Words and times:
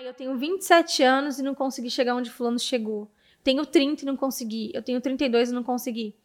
Ah, 0.00 0.02
eu 0.02 0.14
tenho 0.14 0.34
27 0.34 1.02
anos 1.02 1.38
e 1.38 1.42
não 1.42 1.54
consegui 1.54 1.90
chegar 1.90 2.14
onde 2.14 2.30
fulano 2.30 2.58
chegou. 2.58 3.10
Tenho 3.44 3.66
30 3.66 4.02
e 4.02 4.06
não 4.06 4.16
consegui. 4.16 4.70
Eu 4.72 4.82
tenho 4.82 4.98
32 4.98 5.50
e 5.50 5.52
não 5.52 5.62
consegui. 5.62 6.16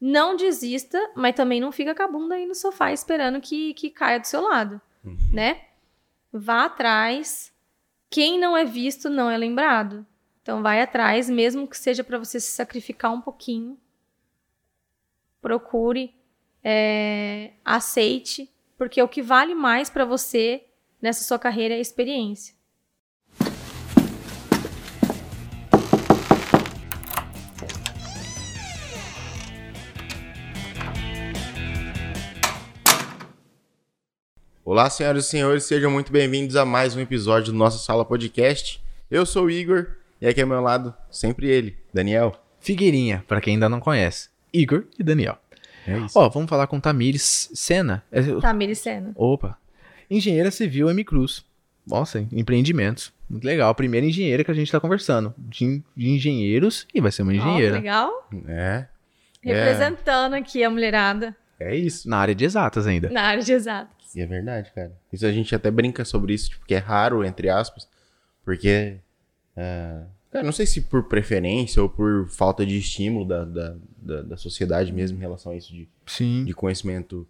Não 0.00 0.34
desista, 0.34 0.98
mas 1.14 1.34
também 1.34 1.60
não 1.60 1.70
fica 1.70 1.94
com 1.94 2.02
a 2.02 2.08
bunda 2.08 2.36
aí 2.36 2.46
no 2.46 2.54
sofá 2.54 2.90
esperando 2.90 3.38
que, 3.38 3.74
que 3.74 3.90
caia 3.90 4.18
do 4.18 4.24
seu 4.26 4.40
lado, 4.40 4.80
Uhum. 5.04 5.16
né? 5.30 5.62
Vá 6.32 6.64
atrás. 6.64 7.52
Quem 8.08 8.38
não 8.38 8.56
é 8.56 8.64
visto 8.64 9.10
não 9.10 9.30
é 9.30 9.36
lembrado. 9.36 10.06
Então 10.40 10.62
vai 10.62 10.80
atrás, 10.80 11.28
mesmo 11.28 11.68
que 11.68 11.76
seja 11.76 12.02
para 12.02 12.16
você 12.18 12.40
se 12.40 12.52
sacrificar 12.52 13.12
um 13.12 13.20
pouquinho. 13.20 13.78
Procure, 15.42 16.14
é, 16.64 17.52
aceite, 17.62 18.50
porque 18.78 19.02
o 19.02 19.08
que 19.08 19.20
vale 19.20 19.54
mais 19.54 19.90
para 19.90 20.06
você 20.06 20.64
nessa 21.02 21.24
sua 21.24 21.38
carreira 21.38 21.74
é 21.74 21.78
a 21.78 21.80
experiência. 21.80 22.56
Olá, 34.70 34.90
senhoras 34.90 35.24
e 35.24 35.28
senhores, 35.30 35.64
sejam 35.64 35.90
muito 35.90 36.12
bem-vindos 36.12 36.54
a 36.54 36.62
mais 36.62 36.94
um 36.94 37.00
episódio 37.00 37.54
do 37.54 37.58
nosso 37.58 37.82
Sala 37.82 38.04
Podcast. 38.04 38.84
Eu 39.10 39.24
sou 39.24 39.46
o 39.46 39.50
Igor 39.50 39.86
e 40.20 40.26
aqui 40.28 40.42
ao 40.42 40.46
meu 40.46 40.60
lado, 40.60 40.94
sempre 41.10 41.48
ele, 41.48 41.74
Daniel. 41.90 42.38
Figueirinha, 42.60 43.24
pra 43.26 43.40
quem 43.40 43.54
ainda 43.54 43.66
não 43.66 43.80
conhece. 43.80 44.28
Igor 44.52 44.84
e 44.98 45.02
Daniel. 45.02 45.38
É 45.86 45.96
isso. 46.00 46.18
Ó, 46.18 46.28
vamos 46.28 46.50
falar 46.50 46.66
com 46.66 46.78
Tamires 46.78 47.48
Sena. 47.54 48.04
É, 48.12 48.20
Tamiri 48.42 48.76
Sena. 48.76 49.12
Opa. 49.14 49.56
Engenheira 50.10 50.50
civil 50.50 50.90
M 50.90 51.02
Cruz. 51.02 51.46
Nossa, 51.86 52.26
empreendimentos. 52.30 53.10
Muito 53.26 53.46
legal. 53.46 53.70
A 53.70 53.74
primeira 53.74 54.04
engenheira 54.04 54.44
que 54.44 54.50
a 54.50 54.54
gente 54.54 54.70
tá 54.70 54.78
conversando. 54.78 55.34
De, 55.38 55.82
de 55.96 56.10
engenheiros 56.10 56.86
e 56.94 57.00
vai 57.00 57.10
ser 57.10 57.22
uma 57.22 57.32
Ó, 57.32 57.36
engenheira. 57.36 57.76
legal. 57.76 58.28
É, 58.46 58.84
Representando 59.42 60.34
aqui 60.34 60.62
a 60.62 60.68
mulherada 60.68 61.34
é 61.58 61.74
isso. 61.74 62.08
Na 62.08 62.18
área 62.18 62.34
de 62.34 62.44
exatas 62.44 62.86
ainda. 62.86 63.10
na 63.10 63.22
área 63.22 63.42
de 63.42 63.52
exatas. 63.52 63.97
E 64.14 64.20
é 64.20 64.26
verdade, 64.26 64.70
cara. 64.74 64.92
Isso 65.12 65.26
a 65.26 65.32
gente 65.32 65.54
até 65.54 65.70
brinca 65.70 66.04
sobre 66.04 66.32
isso, 66.34 66.50
tipo, 66.50 66.66
que 66.66 66.74
é 66.74 66.78
raro, 66.78 67.24
entre 67.24 67.48
aspas, 67.48 67.88
porque. 68.44 68.96
é, 69.56 70.00
cara, 70.30 70.44
não 70.44 70.52
sei 70.52 70.66
se 70.66 70.80
por 70.82 71.04
preferência 71.04 71.82
ou 71.82 71.88
por 71.88 72.28
falta 72.28 72.64
de 72.64 72.78
estímulo 72.78 73.24
da, 73.26 73.44
da, 73.44 73.76
da, 73.98 74.22
da 74.22 74.36
sociedade 74.36 74.92
mesmo 74.92 75.18
em 75.18 75.20
relação 75.20 75.52
a 75.52 75.56
isso 75.56 75.72
de 75.72 75.88
Sim. 76.06 76.44
de 76.44 76.54
conhecimento 76.54 77.26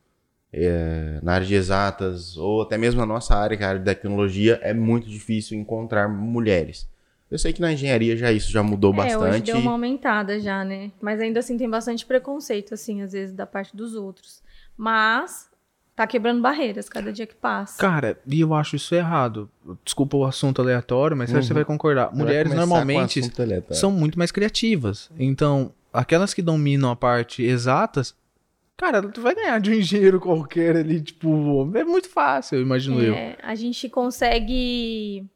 é, 0.53 1.19
na 1.23 1.35
área 1.35 1.47
de 1.47 1.55
exatas, 1.55 2.37
ou 2.37 2.63
até 2.63 2.79
mesmo 2.79 3.01
na 3.01 3.07
nossa 3.07 3.35
área, 3.35 3.57
que 3.57 3.63
é 3.63 3.67
a 3.67 3.71
área 3.71 3.81
de 3.81 3.85
tecnologia, 3.85 4.59
é 4.63 4.73
muito 4.73 5.09
difícil 5.09 5.59
encontrar 5.59 6.09
mulheres. 6.09 6.89
Eu 7.31 7.39
sei 7.39 7.53
que 7.53 7.61
na 7.61 7.71
engenharia 7.73 8.17
já 8.17 8.33
isso 8.33 8.51
já 8.51 8.63
mudou 8.63 8.95
É, 8.95 8.99
hoje 9.09 9.17
bastante. 9.19 9.53
deu 9.53 9.59
uma 9.61 9.73
aumentada 9.73 10.41
já, 10.41 10.65
né? 10.65 10.91
Mas 11.03 11.21
ainda 11.21 11.41
assim 11.41 11.59
tem 11.59 11.69
bastante 11.69 12.07
preconceito, 12.07 12.73
assim, 12.73 13.03
às 13.03 13.13
vezes, 13.13 13.35
da 13.35 13.45
parte 13.47 13.77
dos 13.77 13.95
outros. 13.95 14.43
Mas 14.75 15.51
tá 15.99 16.07
quebrando 16.07 16.41
barreiras 16.41 16.89
cada 16.89 17.13
dia 17.13 17.27
que 17.27 17.35
passa. 17.35 17.77
Cara, 17.79 18.17
e 18.27 18.41
eu 18.41 18.55
acho 18.55 18.77
isso 18.77 18.95
errado. 18.95 19.51
Desculpa 19.85 20.17
o 20.17 20.25
assunto 20.25 20.63
aleatório, 20.63 21.17
mas 21.17 21.33
Uhum. 21.33 21.43
você 21.43 21.53
vai 21.53 21.65
concordar. 21.65 22.07
Vai 22.07 22.17
Mulheres 22.19 22.55
normalmente 22.55 23.21
são 23.73 23.91
muito 23.91 24.17
mais 24.17 24.31
criativas. 24.31 25.11
Então, 25.19 25.73
aquelas 25.93 26.33
que 26.33 26.41
dominam 26.41 26.89
a 26.91 26.95
parte 26.97 27.43
exatas, 27.43 28.15
cara, 28.77 29.03
tu 29.09 29.21
vai 29.21 29.35
ganhar 29.35 29.59
de 29.61 29.71
um 29.71 29.75
engenheiro 29.75 30.21
qualquer 30.21 30.77
ali, 30.77 31.01
tipo, 31.01 31.69
é 31.75 31.83
muito 31.83 32.09
fácil, 32.09 32.61
imagino 32.61 33.01
eu. 33.03 33.15
É, 33.15 33.37
a 33.43 33.57
gente 33.57 33.89
consegue. 33.89 35.27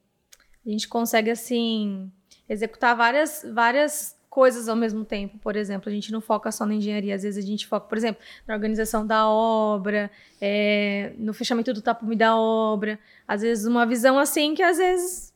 A 0.64 0.70
gente 0.70 0.86
consegue, 0.86 1.28
assim, 1.28 2.08
executar 2.48 2.96
várias, 2.96 3.44
várias 3.52 4.14
coisas 4.33 4.66
ao 4.66 4.75
mesmo 4.75 5.05
tempo. 5.05 5.38
Por 5.38 5.56
exemplo, 5.56 5.91
a 5.91 5.92
gente 5.92 6.11
não 6.11 6.22
foca 6.22 6.50
só 6.50 6.64
na 6.64 6.72
engenharia, 6.72 7.14
às 7.14 7.22
vezes 7.22 7.44
a 7.44 7.47
gente 7.47 7.66
foca, 7.66 7.86
por 7.86 7.98
exemplo, 7.98 8.23
na 8.48 8.55
organização 8.55 9.06
da 9.06 9.29
obra, 9.29 10.11
é, 10.40 11.12
no 11.18 11.34
fechamento 11.34 11.74
do 11.74 11.83
tapume 11.83 12.17
da 12.17 12.34
obra. 12.34 12.98
Às 13.29 13.42
vezes, 13.42 13.67
uma 13.67 13.84
visão 13.84 14.18
assim 14.18 14.55
que 14.55 14.62
às 14.62 14.79
vezes 14.79 15.34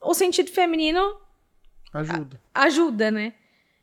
o 0.00 0.14
sentido 0.14 0.50
feminino 0.52 1.16
Ajuda. 1.92 2.40
ajuda, 2.54 3.10
né? 3.10 3.32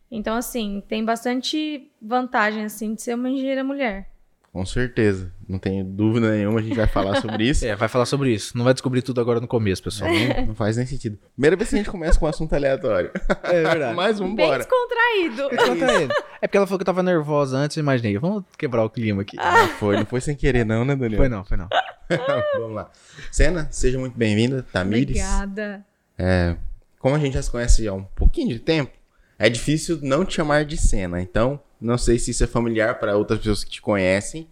Então, 0.09 0.38
assim, 0.38 0.81
tem 0.88 1.03
bastante 1.03 1.91
vantagem, 2.02 2.63
assim, 2.63 2.94
de 2.94 3.02
ser 3.02 3.16
uma 3.16 3.29
engenheira 3.29 3.62
mulher. 3.62 4.09
Com 4.55 4.66
certeza. 4.66 5.29
Não 5.49 5.59
tenho 5.59 5.83
dúvida 5.83 6.31
nenhuma, 6.31 6.61
a 6.61 6.63
gente 6.63 6.77
vai 6.77 6.88
falar 6.88 7.19
sobre 7.19 7.43
isso. 7.43 7.66
É, 7.67 7.75
vai 7.75 7.89
falar 7.89 8.05
sobre 8.05 8.33
isso. 8.33 8.57
Não 8.57 8.63
vai 8.63 8.73
descobrir 8.73 9.01
tudo 9.01 9.19
agora 9.19 9.41
no 9.41 9.49
começo, 9.49 9.83
pessoal. 9.83 10.09
Não, 10.09 10.47
não 10.47 10.55
faz 10.55 10.77
nem 10.77 10.85
sentido. 10.85 11.19
Primeira 11.33 11.57
vez 11.57 11.67
que 11.69 11.75
a 11.75 11.77
gente 11.79 11.89
começa 11.89 12.17
com 12.17 12.25
um 12.25 12.29
assunto 12.29 12.53
aleatório. 12.55 13.11
É 13.43 13.61
verdade. 13.63 13.93
Mas 13.93 14.17
Bem 14.17 14.29
vambora. 14.29 14.59
descontraído. 14.59 15.49
Conta 15.49 15.93
ele. 16.01 16.13
É 16.41 16.47
porque 16.47 16.55
ela 16.55 16.66
falou 16.66 16.79
que 16.79 16.83
eu 16.83 16.85
tava 16.85 17.03
nervosa 17.03 17.57
antes, 17.57 17.75
eu 17.75 17.81
imaginei. 17.81 18.17
Vamos 18.17 18.45
quebrar 18.57 18.85
o 18.85 18.89
clima 18.89 19.23
aqui. 19.23 19.35
Ah, 19.38 19.67
foi. 19.77 19.97
Não 19.97 20.05
foi 20.05 20.21
sem 20.21 20.38
querer 20.38 20.66
não, 20.66 20.85
né, 20.85 20.95
Daniel? 20.95 21.17
Foi 21.17 21.27
não, 21.27 21.43
foi 21.43 21.57
não. 21.57 21.67
Vamos 22.57 22.75
lá. 22.75 22.89
Sena, 23.33 23.67
seja 23.72 23.99
muito 23.99 24.17
bem-vinda. 24.17 24.66
Tamires. 24.72 25.17
Obrigada. 25.17 25.85
É, 26.17 26.55
como 26.97 27.13
a 27.13 27.19
gente 27.19 27.33
já 27.33 27.41
se 27.41 27.51
conhece 27.51 27.85
há 27.89 27.93
um 27.93 28.03
pouquinho 28.03 28.53
de 28.53 28.59
tempo, 28.59 28.93
é 29.37 29.49
difícil 29.49 29.99
não 30.01 30.23
te 30.23 30.35
chamar 30.35 30.63
de 30.63 30.77
Senna. 30.77 31.22
Então, 31.22 31.59
não 31.85 31.97
sei 31.97 32.18
se 32.19 32.31
isso 32.31 32.44
é 32.44 32.47
familiar 32.47 33.00
para 33.00 33.16
outras 33.18 33.40
pessoas 33.40 33.63
que 33.63 33.69
te 33.72 33.81
conhecem 33.81 34.47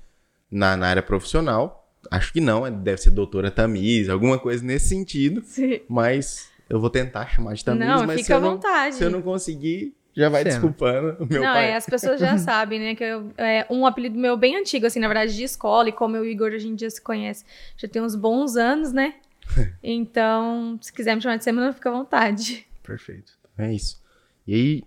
na, 0.51 0.77
na 0.77 0.87
área 0.87 1.01
profissional. 1.03 1.79
Acho 2.11 2.31
que 2.33 2.39
não, 2.41 2.65
é- 2.67 2.71
deve 2.71 3.01
ser 3.01 3.11
doutora 3.11 3.49
Tamires, 3.49 4.09
alguma 4.09 4.37
coisa 4.37 4.63
nesse 4.63 4.89
sentido. 4.89 5.41
Sim. 5.45 5.79
Mas 5.89 6.49
eu 6.69 6.79
vou 6.79 6.89
tentar 6.89 7.27
chamar 7.27 7.53
de 7.53 7.63
Tamires, 7.65 7.87
Não, 7.87 8.05
mas 8.05 8.15
fica 8.21 8.25
se 8.27 8.33
à 8.33 8.35
eu, 8.35 8.41
não, 8.41 8.51
vontade. 8.51 8.95
se 8.95 9.03
eu 9.03 9.09
não 9.09 9.21
conseguir, 9.21 9.95
já 10.15 10.29
vai 10.29 10.43
Senna. 10.43 10.53
desculpando 10.55 11.23
o 11.23 11.25
meu 11.25 11.41
não, 11.41 11.53
pai. 11.53 11.71
é, 11.71 11.75
as 11.75 11.85
pessoas 11.85 12.19
já 12.19 12.37
sabem, 12.39 12.79
né? 12.79 12.95
Que 12.95 13.03
eu, 13.03 13.31
é 13.37 13.65
um 13.69 13.85
apelido 13.85 14.17
meu 14.19 14.37
bem 14.37 14.55
antigo, 14.57 14.85
assim, 14.85 14.99
na 14.99 15.07
verdade, 15.07 15.35
de 15.35 15.43
escola, 15.43 15.89
e 15.89 15.91
como 15.91 16.15
eu 16.15 16.23
e 16.25 16.27
o 16.27 16.31
Igor 16.31 16.51
hoje 16.51 16.67
em 16.67 16.75
dia 16.75 16.89
se 16.89 17.01
conhece, 17.01 17.43
já 17.77 17.87
tem 17.87 18.01
uns 18.01 18.15
bons 18.15 18.55
anos, 18.57 18.91
né? 18.93 19.15
Então, 19.81 20.77
se 20.81 20.91
quiser 20.93 21.15
me 21.15 21.21
chamar 21.21 21.37
de 21.37 21.43
semana, 21.43 21.73
fica 21.73 21.89
à 21.89 21.93
vontade. 21.93 22.65
Perfeito. 22.83 23.33
É 23.57 23.73
isso. 23.73 24.01
E 24.47 24.53
aí, 24.53 24.83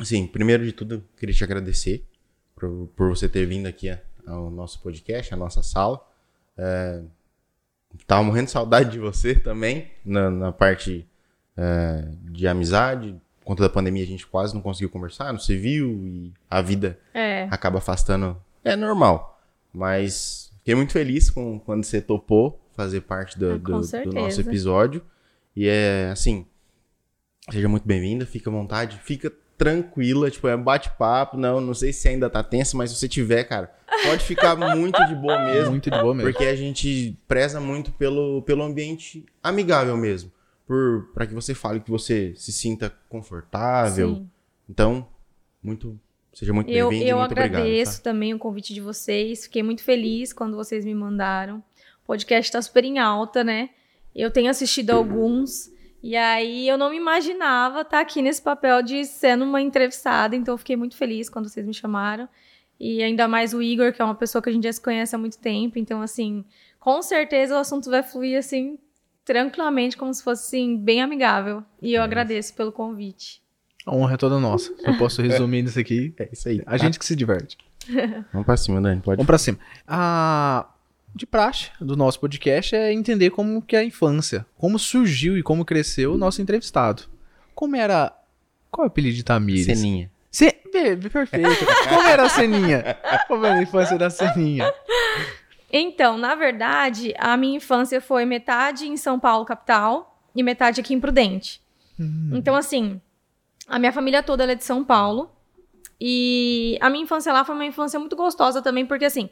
assim, 0.00 0.26
primeiro 0.26 0.64
de 0.64 0.72
tudo, 0.72 1.04
queria 1.16 1.34
te 1.34 1.44
agradecer 1.44 2.04
por, 2.54 2.88
por 2.96 3.08
você 3.08 3.28
ter 3.28 3.46
vindo 3.46 3.66
aqui 3.66 3.88
ao 4.26 4.50
nosso 4.50 4.80
podcast, 4.80 5.32
à 5.32 5.36
nossa 5.36 5.62
sala. 5.62 6.00
É, 6.56 7.02
tava 8.06 8.22
morrendo 8.22 8.46
de 8.46 8.50
saudade 8.52 8.90
de 8.90 8.98
você 8.98 9.34
também, 9.34 9.90
na, 10.04 10.30
na 10.30 10.52
parte 10.52 11.06
é, 11.56 12.08
de 12.24 12.46
amizade. 12.46 13.14
Por 13.40 13.46
conta 13.46 13.62
da 13.62 13.70
pandemia, 13.70 14.02
a 14.04 14.06
gente 14.06 14.26
quase 14.26 14.54
não 14.54 14.60
conseguiu 14.60 14.90
conversar, 14.90 15.32
não 15.32 15.40
se 15.40 15.56
viu 15.56 15.90
e 16.04 16.32
a 16.50 16.60
vida 16.60 16.98
É. 17.14 17.44
acaba 17.50 17.78
afastando. 17.78 18.36
É 18.62 18.76
normal. 18.76 19.40
Mas 19.72 20.52
fiquei 20.58 20.74
muito 20.74 20.92
feliz 20.92 21.30
com, 21.30 21.58
quando 21.58 21.84
você 21.84 22.00
topou 22.02 22.60
fazer 22.74 23.00
parte 23.02 23.38
do, 23.38 23.52
Ah, 23.52 23.56
do- 23.56 23.80
do 23.80 24.12
nosso 24.12 24.40
episódio. 24.40 25.02
E 25.56 25.66
é 25.66 26.10
assim. 26.12 26.46
Seja 27.50 27.68
muito 27.68 27.86
bem-vinda, 27.86 28.26
fica 28.26 28.50
à 28.50 28.52
vontade, 28.52 28.98
fica 29.02 29.32
tranquila, 29.58 30.30
tipo, 30.30 30.46
é 30.46 30.56
bate-papo. 30.56 31.36
Não, 31.36 31.60
não 31.60 31.74
sei 31.74 31.92
se 31.92 32.08
ainda 32.08 32.30
tá 32.30 32.42
tenso, 32.44 32.76
mas 32.76 32.90
se 32.90 32.96
você 32.96 33.08
tiver, 33.08 33.42
cara, 33.44 33.74
pode 34.04 34.24
ficar 34.24 34.54
muito 34.76 35.04
de 35.06 35.14
boa 35.16 35.44
mesmo. 35.44 35.72
Muito 35.72 35.90
de 35.90 36.00
boa 36.00 36.14
mesmo. 36.14 36.30
Porque 36.30 36.44
a 36.46 36.54
gente 36.54 37.18
preza 37.26 37.60
muito 37.60 37.90
pelo, 37.90 38.40
pelo 38.42 38.62
ambiente 38.62 39.26
amigável 39.42 39.96
mesmo. 39.96 40.30
Por, 40.64 41.10
pra 41.12 41.26
que 41.26 41.34
você 41.34 41.54
fale 41.54 41.80
que 41.80 41.90
você 41.90 42.32
se 42.36 42.52
sinta 42.52 42.94
confortável. 43.08 44.14
Sim. 44.14 44.30
Então, 44.70 45.08
muito. 45.62 45.98
Seja 46.32 46.52
muito 46.52 46.70
Eu, 46.70 46.90
bem-vindo 46.90 47.10
eu 47.10 47.18
muito 47.18 47.32
obrigado. 47.32 47.54
agradeço 47.56 47.96
tá? 47.98 48.10
também 48.10 48.32
o 48.32 48.38
convite 48.38 48.72
de 48.72 48.80
vocês. 48.80 49.44
Fiquei 49.44 49.62
muito 49.62 49.82
feliz 49.82 50.32
quando 50.32 50.56
vocês 50.56 50.84
me 50.84 50.94
mandaram. 50.94 51.58
O 52.04 52.06
podcast 52.06 52.52
tá 52.52 52.62
super 52.62 52.84
em 52.84 52.98
alta, 52.98 53.42
né? 53.42 53.70
Eu 54.14 54.30
tenho 54.30 54.48
assistido 54.48 54.90
alguns. 54.94 55.70
E 56.02 56.16
aí 56.16 56.68
eu 56.68 56.78
não 56.78 56.90
me 56.90 56.96
imaginava 56.96 57.80
estar 57.80 58.00
aqui 58.00 58.22
nesse 58.22 58.40
papel 58.40 58.82
de 58.82 59.04
sendo 59.04 59.44
uma 59.44 59.60
entrevistada. 59.60 60.36
Então 60.36 60.54
eu 60.54 60.58
fiquei 60.58 60.76
muito 60.76 60.96
feliz 60.96 61.28
quando 61.28 61.48
vocês 61.48 61.66
me 61.66 61.74
chamaram. 61.74 62.28
E 62.78 63.02
ainda 63.02 63.26
mais 63.26 63.52
o 63.52 63.60
Igor, 63.60 63.92
que 63.92 64.00
é 64.00 64.04
uma 64.04 64.14
pessoa 64.14 64.40
que 64.40 64.48
a 64.48 64.52
gente 64.52 64.62
já 64.64 64.72
se 64.72 64.80
conhece 64.80 65.14
há 65.14 65.18
muito 65.18 65.36
tempo. 65.38 65.78
Então, 65.78 66.00
assim, 66.00 66.44
com 66.78 67.02
certeza 67.02 67.56
o 67.56 67.58
assunto 67.58 67.90
vai 67.90 68.04
fluir 68.04 68.38
assim, 68.38 68.78
tranquilamente, 69.24 69.96
como 69.96 70.14
se 70.14 70.22
fosse 70.22 70.46
assim, 70.46 70.76
bem 70.76 71.02
amigável. 71.02 71.64
E 71.82 71.92
eu 71.94 72.02
É. 72.02 72.04
agradeço 72.04 72.54
pelo 72.54 72.70
convite. 72.70 73.42
A 73.84 73.92
honra 73.94 74.14
é 74.14 74.16
toda 74.16 74.38
nossa. 74.38 74.72
Eu 74.84 74.96
posso 74.96 75.20
resumir 75.20 75.62
nisso 75.62 75.80
aqui, 75.80 76.14
É 76.20 76.28
isso 76.32 76.48
aí. 76.48 76.62
a 76.66 76.76
gente 76.76 76.98
que 76.98 77.04
se 77.04 77.16
diverte. 77.16 77.58
Vamos 78.32 78.46
pra 78.46 78.56
cima, 78.56 78.80
Dani. 78.80 79.00
Pode. 79.00 79.16
Vamos 79.16 79.26
pra 79.26 79.38
cima. 79.38 79.58
A 79.86 80.68
de 81.18 81.26
praxe 81.26 81.70
do 81.80 81.96
nosso 81.96 82.18
podcast 82.20 82.74
é 82.74 82.92
entender 82.92 83.30
como 83.30 83.60
que 83.60 83.76
é 83.76 83.80
a 83.80 83.84
infância, 83.84 84.46
como 84.56 84.78
surgiu 84.78 85.36
e 85.36 85.42
como 85.42 85.64
cresceu 85.64 86.14
o 86.14 86.16
nosso 86.16 86.40
entrevistado. 86.40 87.02
Como 87.54 87.76
era... 87.76 88.16
Qual 88.70 88.84
é 88.84 88.88
o 88.88 88.90
apelido 88.90 89.16
de 89.16 89.24
Tamires? 89.24 89.66
Ceninha. 89.66 90.10
Ce... 90.30 90.56
Be- 90.72 91.10
Perfeito. 91.10 91.66
Como 91.88 92.08
era 92.08 92.22
a 92.22 92.28
Ceninha? 92.28 92.96
Como 93.26 93.44
era 93.44 93.58
a 93.58 93.62
infância 93.62 93.98
da 93.98 94.08
Ceninha? 94.08 94.72
Então, 95.72 96.16
na 96.16 96.34
verdade, 96.34 97.12
a 97.18 97.36
minha 97.36 97.56
infância 97.56 98.00
foi 98.00 98.24
metade 98.24 98.86
em 98.86 98.96
São 98.96 99.18
Paulo, 99.18 99.44
capital, 99.44 100.22
e 100.36 100.42
metade 100.42 100.80
aqui 100.80 100.94
em 100.94 101.00
Prudente. 101.00 101.60
Então, 102.32 102.54
assim, 102.54 103.00
a 103.66 103.78
minha 103.78 103.92
família 103.92 104.22
toda 104.22 104.44
ela 104.44 104.52
é 104.52 104.54
de 104.54 104.64
São 104.64 104.84
Paulo. 104.84 105.30
E 106.00 106.78
a 106.80 106.88
minha 106.88 107.02
infância 107.02 107.32
lá 107.32 107.44
foi 107.44 107.56
uma 107.56 107.64
infância 107.64 107.98
muito 107.98 108.14
gostosa 108.14 108.62
também, 108.62 108.86
porque 108.86 109.04
assim, 109.04 109.28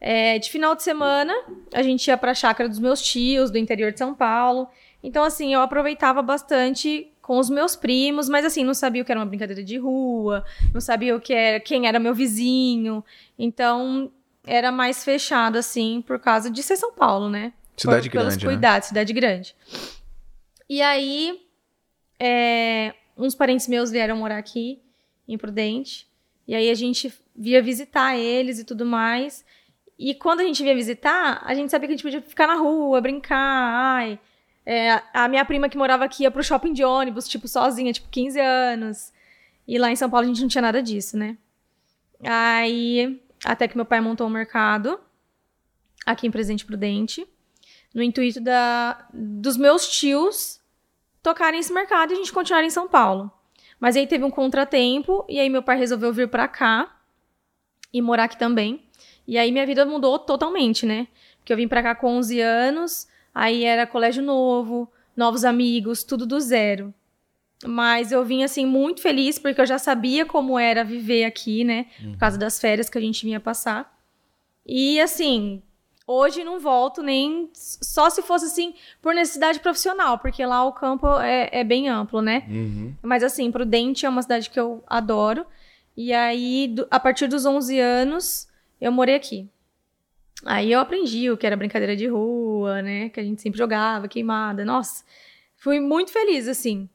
é, 0.00 0.38
de 0.38 0.50
final 0.50 0.74
de 0.74 0.82
semana, 0.82 1.34
a 1.72 1.82
gente 1.82 2.06
ia 2.06 2.16
pra 2.16 2.34
chácara 2.34 2.68
dos 2.68 2.78
meus 2.78 3.00
tios, 3.02 3.50
do 3.50 3.58
interior 3.58 3.92
de 3.92 3.98
São 3.98 4.14
Paulo. 4.14 4.68
Então, 5.02 5.24
assim, 5.24 5.54
eu 5.54 5.60
aproveitava 5.60 6.22
bastante 6.22 7.10
com 7.22 7.38
os 7.38 7.50
meus 7.50 7.74
primos, 7.74 8.28
mas 8.28 8.44
assim, 8.44 8.62
não 8.62 8.74
sabia 8.74 9.02
o 9.02 9.04
que 9.04 9.10
era 9.10 9.20
uma 9.20 9.26
brincadeira 9.26 9.62
de 9.62 9.78
rua, 9.78 10.44
não 10.72 10.80
sabia 10.80 11.16
o 11.16 11.20
que 11.20 11.32
era, 11.32 11.60
quem 11.60 11.88
era 11.88 11.98
meu 11.98 12.14
vizinho. 12.14 13.04
Então, 13.38 14.10
era 14.46 14.70
mais 14.70 15.02
fechado, 15.02 15.58
assim, 15.58 16.02
por 16.06 16.20
causa 16.20 16.50
de 16.50 16.62
ser 16.62 16.76
São 16.76 16.92
Paulo, 16.92 17.28
né? 17.28 17.52
Cidade 17.76 18.08
por, 18.08 18.18
pelos 18.18 18.36
grande, 18.36 18.46
né? 18.46 18.52
cuidados, 18.52 18.88
cidade 18.88 19.12
grande. 19.12 19.56
E 20.68 20.80
aí, 20.80 21.40
é, 22.18 22.94
uns 23.16 23.34
parentes 23.34 23.66
meus 23.66 23.90
vieram 23.90 24.16
morar 24.16 24.38
aqui, 24.38 24.80
em 25.26 25.36
Prudente. 25.36 26.06
E 26.46 26.54
aí 26.54 26.70
a 26.70 26.74
gente 26.74 27.12
via 27.34 27.60
visitar 27.60 28.16
eles 28.16 28.58
e 28.58 28.64
tudo 28.64 28.86
mais. 28.86 29.44
E 29.98 30.14
quando 30.14 30.40
a 30.40 30.44
gente 30.44 30.62
via 30.62 30.74
visitar, 30.74 31.42
a 31.44 31.54
gente 31.54 31.70
sabia 31.70 31.88
que 31.88 31.94
a 31.94 31.96
gente 31.96 32.02
podia 32.02 32.20
ficar 32.20 32.46
na 32.46 32.54
rua, 32.54 33.00
brincar. 33.00 33.36
Ai, 33.38 34.18
é, 34.64 35.00
a 35.14 35.28
minha 35.28 35.44
prima 35.44 35.68
que 35.68 35.78
morava 35.78 36.04
aqui 36.04 36.24
ia 36.24 36.30
pro 36.30 36.42
shopping 36.42 36.72
de 36.72 36.84
ônibus, 36.84 37.28
tipo, 37.28 37.48
sozinha, 37.48 37.92
tipo, 37.92 38.08
15 38.10 38.40
anos. 38.40 39.12
E 39.66 39.78
lá 39.78 39.90
em 39.90 39.96
São 39.96 40.10
Paulo 40.10 40.24
a 40.24 40.28
gente 40.28 40.42
não 40.42 40.48
tinha 40.48 40.62
nada 40.62 40.82
disso, 40.82 41.16
né? 41.16 41.36
Aí, 42.22 43.20
até 43.44 43.66
que 43.68 43.76
meu 43.76 43.86
pai 43.86 44.00
montou 44.00 44.26
um 44.26 44.30
mercado 44.30 45.00
aqui 46.04 46.26
em 46.26 46.30
Presidente 46.30 46.64
Prudente, 46.64 47.26
no 47.94 48.02
intuito 48.02 48.40
da, 48.40 49.06
dos 49.12 49.56
meus 49.56 49.88
tios 49.88 50.60
tocarem 51.22 51.58
esse 51.58 51.72
mercado 51.72 52.12
e 52.12 52.14
a 52.14 52.16
gente 52.16 52.32
continuar 52.32 52.62
em 52.62 52.70
São 52.70 52.86
Paulo. 52.86 53.30
Mas 53.80 53.96
aí 53.96 54.06
teve 54.06 54.24
um 54.24 54.30
contratempo 54.30 55.24
e 55.28 55.40
aí 55.40 55.50
meu 55.50 55.62
pai 55.62 55.76
resolveu 55.76 56.12
vir 56.12 56.28
pra 56.28 56.46
cá 56.46 56.96
e 57.92 58.00
morar 58.00 58.24
aqui 58.24 58.38
também. 58.38 58.85
E 59.26 59.36
aí 59.38 59.50
minha 59.52 59.66
vida 59.66 59.84
mudou 59.84 60.18
totalmente, 60.18 60.86
né? 60.86 61.08
Porque 61.38 61.52
eu 61.52 61.56
vim 61.56 61.68
pra 61.68 61.82
cá 61.82 61.94
com 61.94 62.16
11 62.16 62.40
anos, 62.40 63.06
aí 63.34 63.64
era 63.64 63.86
colégio 63.86 64.22
novo, 64.22 64.90
novos 65.16 65.44
amigos, 65.44 66.02
tudo 66.04 66.26
do 66.26 66.40
zero. 66.40 66.92
Mas 67.64 68.12
eu 68.12 68.24
vim 68.24 68.42
assim 68.44 68.66
muito 68.66 69.00
feliz 69.00 69.38
porque 69.38 69.60
eu 69.60 69.66
já 69.66 69.78
sabia 69.78 70.26
como 70.26 70.58
era 70.58 70.84
viver 70.84 71.24
aqui, 71.24 71.64
né? 71.64 71.86
Por 72.12 72.18
causa 72.18 72.36
das 72.38 72.60
férias 72.60 72.88
que 72.88 72.98
a 72.98 73.00
gente 73.00 73.24
vinha 73.24 73.40
passar. 73.40 73.96
E 74.64 75.00
assim, 75.00 75.62
hoje 76.06 76.44
não 76.44 76.60
volto 76.60 77.02
nem 77.02 77.48
só 77.54 78.10
se 78.10 78.20
fosse 78.22 78.46
assim 78.46 78.74
por 79.00 79.14
necessidade 79.14 79.60
profissional, 79.60 80.18
porque 80.18 80.44
lá 80.44 80.64
o 80.64 80.72
campo 80.72 81.06
é, 81.18 81.48
é 81.52 81.64
bem 81.64 81.88
amplo, 81.88 82.20
né? 82.20 82.44
Uhum. 82.48 82.94
Mas 83.02 83.22
assim, 83.22 83.50
Prudente 83.50 84.04
é 84.04 84.08
uma 84.08 84.22
cidade 84.22 84.50
que 84.50 84.60
eu 84.60 84.84
adoro. 84.86 85.46
E 85.96 86.12
aí, 86.12 86.68
do- 86.68 86.86
a 86.90 87.00
partir 87.00 87.26
dos 87.26 87.46
11 87.46 87.78
anos, 87.80 88.48
eu 88.80 88.90
morei 88.92 89.14
aqui. 89.14 89.48
Aí 90.44 90.70
eu 90.70 90.80
aprendi 90.80 91.30
o 91.30 91.36
que 91.36 91.46
era 91.46 91.56
brincadeira 91.56 91.96
de 91.96 92.06
rua, 92.06 92.82
né? 92.82 93.08
Que 93.08 93.18
a 93.20 93.22
gente 93.24 93.40
sempre 93.40 93.58
jogava, 93.58 94.06
queimada. 94.08 94.64
Nossa, 94.64 95.04
fui 95.56 95.80
muito 95.80 96.12
feliz, 96.12 96.46
assim. 96.46 96.88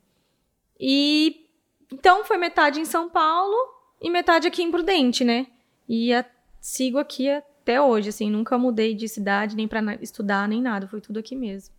E 0.80 1.48
então 1.92 2.24
foi 2.24 2.38
metade 2.38 2.80
em 2.80 2.86
São 2.86 3.10
Paulo 3.10 3.56
e 4.01 4.10
metade 4.10 4.48
aqui 4.48 4.62
em 4.63 4.72
Prudente, 4.72 5.24
né? 5.24 5.48
E 5.89 6.13
a- 6.13 6.25
sigo 6.60 6.98
aqui 7.00 7.30
até 7.30 7.81
hoje, 7.81 8.10
assim. 8.10 8.30
Nunca 8.30 8.57
mudei 8.57 8.94
de 8.94 9.07
cidade, 9.10 9.56
nem 9.56 9.68
pra 9.68 9.81
na- 9.81 9.95
estudar, 9.95 10.48
nem 10.48 10.62
nada. 10.62 10.88
Foi 10.88 11.01
tudo 11.01 11.19
aqui 11.19 11.36
mesmo. 11.36 11.74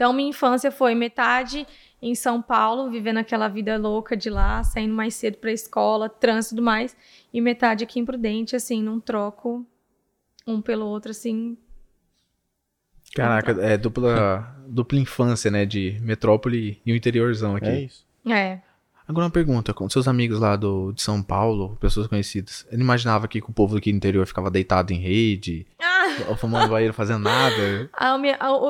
Então, 0.00 0.14
minha 0.14 0.30
infância 0.30 0.70
foi 0.70 0.94
metade 0.94 1.66
em 2.00 2.14
São 2.14 2.40
Paulo, 2.40 2.90
vivendo 2.90 3.18
aquela 3.18 3.48
vida 3.48 3.76
louca 3.76 4.16
de 4.16 4.30
lá, 4.30 4.64
saindo 4.64 4.94
mais 4.94 5.14
cedo 5.14 5.36
pra 5.36 5.52
escola, 5.52 6.08
trânsito 6.08 6.54
e 6.54 6.56
tudo 6.56 6.64
mais, 6.64 6.96
e 7.30 7.38
metade 7.38 7.84
aqui 7.84 8.00
em 8.00 8.04
Prudente, 8.06 8.56
assim, 8.56 8.82
não 8.82 8.98
troco 8.98 9.62
um 10.46 10.62
pelo 10.62 10.86
outro, 10.86 11.10
assim. 11.10 11.54
Caraca, 13.14 13.52
é 13.60 13.76
dupla, 13.76 14.56
dupla 14.66 14.98
infância, 14.98 15.50
né? 15.50 15.66
De 15.66 15.98
metrópole 16.00 16.80
e 16.86 16.92
o 16.94 16.96
interiorzão 16.96 17.54
aqui. 17.54 17.66
É 17.66 17.80
isso. 17.82 18.06
É. 18.26 18.58
Agora 19.10 19.24
uma 19.24 19.30
pergunta, 19.30 19.74
com 19.74 19.90
seus 19.90 20.06
amigos 20.06 20.38
lá 20.38 20.54
do, 20.54 20.92
de 20.92 21.02
São 21.02 21.20
Paulo, 21.20 21.76
pessoas 21.80 22.06
conhecidas, 22.06 22.64
ele 22.70 22.80
imaginava 22.80 23.26
que 23.26 23.40
o 23.40 23.52
povo 23.52 23.76
aqui 23.76 23.90
no 23.90 23.96
interior 23.96 24.24
ficava 24.24 24.48
deitado 24.48 24.92
em 24.92 25.00
rede, 25.00 25.66
Ah, 25.82 26.26
ou 26.28 26.36
fumando 26.36 26.70
banheiro 26.70 26.94
fazendo 26.94 27.24
nada? 27.24 27.90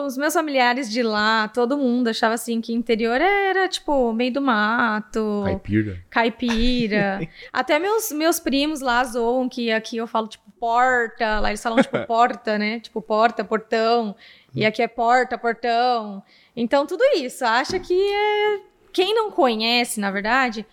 os 0.06 0.16
meus 0.16 0.32
familiares 0.32 0.90
de 0.90 1.02
lá, 1.02 1.46
todo 1.48 1.76
mundo 1.76 2.08
achava 2.08 2.32
assim 2.32 2.58
que 2.62 2.72
interior 2.72 3.20
era, 3.20 3.68
tipo, 3.68 4.14
meio 4.14 4.32
do 4.32 4.40
mato. 4.40 5.42
Caipira. 5.44 6.02
caipira. 6.08 7.28
Até 7.52 7.78
meus, 7.78 8.10
meus 8.10 8.40
primos 8.40 8.80
lá 8.80 9.04
zoam 9.04 9.46
que 9.46 9.70
aqui 9.70 9.98
eu 9.98 10.06
falo, 10.06 10.26
tipo, 10.26 10.50
porta. 10.58 11.38
Lá 11.38 11.50
eles 11.50 11.62
falam, 11.62 11.82
tipo, 11.82 11.98
porta, 12.08 12.56
né? 12.56 12.80
Tipo, 12.80 13.02
porta, 13.02 13.44
portão. 13.44 14.16
E 14.54 14.64
aqui 14.64 14.80
é 14.80 14.88
porta, 14.88 15.36
portão. 15.36 16.22
Então, 16.56 16.86
tudo 16.86 17.04
isso. 17.16 17.44
Acha 17.44 17.78
que 17.78 17.94
é. 17.94 18.69
Quem 18.92 19.14
não 19.14 19.30
conhece, 19.30 20.00
na 20.00 20.10
verdade, 20.10 20.66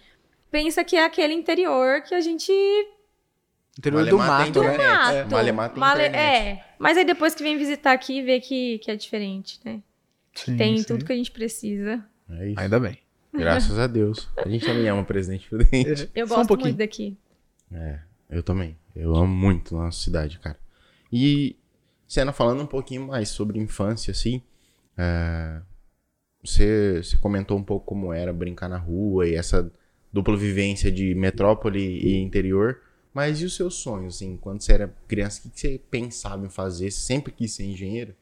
pensa 0.52 0.84
que 0.84 0.96
é 0.96 1.06
aquele 1.06 1.34
interior 1.34 2.02
que 2.02 2.16
a 2.16 2.22
gente. 2.22 2.52
Interior 3.78 4.06
do 4.06 4.18
Malemar 4.18 4.48
mato, 4.48 4.62
né? 4.64 4.78
Mato. 4.78 5.14
É, 5.14 5.26
Malemar 5.26 5.70
tem 5.70 5.80
Male-. 5.80 6.04
É. 6.04 6.66
Mas 6.80 6.98
aí 6.98 7.06
depois 7.06 7.36
que 7.36 7.44
vem 7.44 7.58
visitar 7.58 7.92
aqui, 7.92 8.22
vê 8.22 8.40
que, 8.40 8.80
que 8.80 8.90
é 8.90 8.96
diferente, 8.96 9.60
né? 9.64 9.82
Sim, 10.34 10.56
Tem 10.56 10.78
sim. 10.78 10.84
tudo 10.84 11.04
que 11.06 11.12
a 11.12 11.16
gente 11.16 11.32
precisa. 11.32 12.04
É 12.30 12.50
isso. 12.50 12.60
Ainda 12.60 12.80
bem. 12.80 12.98
Graças 13.34 13.78
a 13.78 13.88
Deus. 13.88 14.28
A 14.38 14.48
gente 14.48 14.66
também 14.66 14.88
ama 14.88 15.04
Presidente 15.04 15.48
Prudente. 15.50 16.10
Eu 16.16 16.26
um 16.26 16.30
gosto 16.30 16.48
pouquinho. 16.48 16.70
muito 16.70 16.78
daqui. 16.78 17.18
É, 17.72 18.00
eu 18.30 18.42
também. 18.42 18.78
Eu 18.96 19.16
amo 19.16 19.28
muito 19.28 19.76
a 19.78 19.86
nossa 19.86 20.00
cidade, 20.00 20.40
cara. 20.40 20.58
E, 21.12 21.56
Senna, 22.08 22.32
falando 22.32 22.64
um 22.64 22.68
pouquinho 22.68 23.08
mais 23.08 23.30
sobre 23.30 23.60
infância, 23.60 24.12
assim, 24.12 24.42
é, 24.98 25.62
você, 26.44 27.02
comentou 27.22 27.58
um 27.58 27.64
pouco 27.64 27.86
como 27.86 28.14
era 28.14 28.32
brincar 28.32 28.70
na 28.70 28.78
rua 28.78 29.28
e 29.28 29.36
essa 29.36 29.72
dupla 30.12 30.38
vivência 30.38 30.92
de 30.92 31.14
metrópole 31.16 31.80
e 31.80 32.18
interior. 32.18 32.82
Mas 33.14 33.42
e 33.42 33.46
os 33.46 33.56
seus 33.56 33.76
sonhos, 33.76 34.16
assim, 34.16 34.38
quando 34.38 34.62
você 34.62 34.74
era 34.74 34.96
criança, 35.08 35.40
o 35.40 35.52
que 35.52 35.60
você 35.60 35.82
pensava 35.90 36.46
em 36.46 36.50
fazer? 36.50 36.92
Você 36.92 37.02
sempre 37.02 37.32
quis 37.32 37.54
ser 37.54 37.66
engenheiro? 37.66 38.16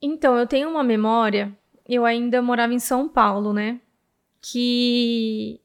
Então, 0.00 0.36
eu 0.36 0.46
tenho 0.46 0.68
uma 0.68 0.82
memória. 0.82 1.56
Eu 1.86 2.04
ainda 2.04 2.40
morava 2.40 2.72
em 2.72 2.78
São 2.78 3.08
Paulo, 3.08 3.52
né? 3.52 3.80
Que 4.40 5.60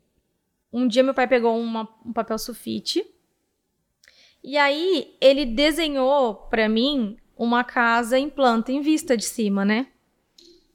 um 0.72 0.88
dia 0.88 1.04
meu 1.04 1.14
pai 1.14 1.28
pegou 1.28 1.58
uma- 1.60 1.88
um 2.06 2.12
papel 2.12 2.38
sulfite. 2.38 3.04
E 4.44 4.58
aí 4.58 5.16
ele 5.20 5.46
desenhou 5.46 6.36
pra 6.50 6.70
mim 6.70 7.18
uma 7.36 7.64
casa 7.64 8.20
em 8.20 8.30
planta 8.30 8.72
em 8.72 8.82
vista 8.82 9.16
de 9.16 9.26
cima, 9.26 9.64
né? 9.66 9.88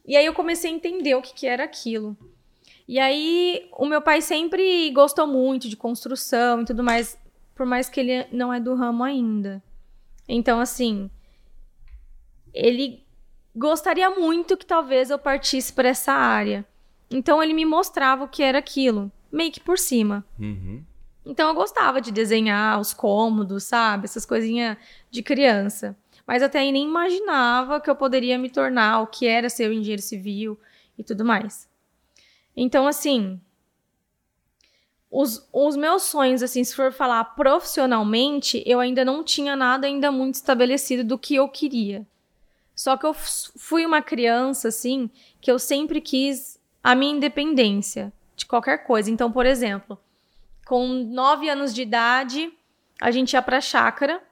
E 0.07 0.17
aí 0.17 0.27
eu 0.27 0.35
comecei 0.35 0.71
a 0.71 0.75
entender 0.75 1.15
o 1.15 1.23
que, 1.23 1.33
que 1.35 1.47
era 1.47 1.65
aquilo. 1.65 2.17
E 2.89 2.99
aí 2.99 3.69
o 3.73 3.87
meu 3.87 4.03
pai 4.03 4.21
sempre 4.21 4.91
gostou 4.91 5.27
muito 5.27 5.69
de 5.69 5.77
construção 5.77 6.63
e 6.63 6.65
tudo 6.65 6.83
mais, 6.83 7.19
por 7.55 7.65
mais 7.65 7.89
que 7.89 8.01
ele 8.01 8.27
não 8.33 8.53
é 8.53 8.59
do 8.59 8.75
ramo 8.75 9.05
ainda. 9.05 9.63
Então, 10.29 10.61
assim, 10.61 11.11
ele 12.53 13.05
gostaria 13.55 14.11
muito 14.11 14.57
que 14.57 14.67
talvez 14.67 15.11
eu 15.11 15.19
partisse 15.19 15.73
para 15.73 15.89
essa 15.89 16.13
área. 16.13 16.67
Então 17.11 17.43
ele 17.43 17.53
me 17.53 17.65
mostrava 17.65 18.25
o 18.25 18.29
que 18.29 18.43
era 18.43 18.59
aquilo, 18.59 19.13
meio 19.31 19.53
que 19.53 19.61
por 19.61 19.79
cima. 19.79 20.25
Uhum. 20.39 20.83
Então 21.25 21.49
eu 21.49 21.55
gostava 21.55 22.01
de 22.01 22.11
desenhar 22.11 22.81
os 22.81 22.93
cômodos, 22.93 23.65
sabe? 23.65 24.07
Essas 24.07 24.27
coisinhas 24.27 24.77
de 25.11 25.23
criança. 25.23 25.97
Mas 26.27 26.43
até 26.43 26.61
aí 26.61 26.73
nem 26.73 26.85
imaginava 26.85 27.81
que 27.81 27.91
eu 27.91 27.97
poderia 27.97 28.39
me 28.39 28.49
tornar 28.49 29.01
o 29.01 29.07
que 29.07 29.27
era 29.27 29.51
ser 29.51 29.69
um 29.69 29.73
engenheiro 29.73 30.03
civil 30.03 30.59
e 30.97 31.03
tudo 31.03 31.25
mais. 31.25 31.69
Então, 32.57 32.87
assim, 32.87 33.41
os, 35.11 35.47
os 35.53 35.77
meus 35.77 36.05
sonhos, 36.05 36.43
assim, 36.43 36.65
se 36.65 36.75
for 36.75 36.93
falar 36.93 37.23
profissionalmente, 37.37 38.63
eu 38.65 38.81
ainda 38.81 39.05
não 39.05 39.23
tinha 39.23 39.55
nada 39.55 39.87
ainda 39.87 40.11
muito 40.11 40.37
estabelecido 40.37 41.05
do 41.05 41.19
que 41.19 41.35
eu 41.35 41.49
queria. 41.49 42.07
Só 42.75 42.97
que 42.97 43.05
eu 43.05 43.13
fui 43.13 43.85
uma 43.85 44.01
criança, 44.01 44.69
assim, 44.69 45.11
que 45.41 45.51
eu 45.51 45.59
sempre 45.59 46.01
quis 46.01 46.59
a 46.83 46.95
minha 46.95 47.15
independência 47.15 48.13
de 48.35 48.47
qualquer 48.47 48.85
coisa. 48.85 49.11
Então, 49.11 49.31
por 49.31 49.45
exemplo, 49.45 49.99
com 50.67 50.89
nove 50.89 51.49
anos 51.49 51.75
de 51.75 51.83
idade, 51.83 52.53
a 53.01 53.11
gente 53.11 53.35
ia 53.35 53.43
pra 53.43 53.61
chácara, 53.61 54.23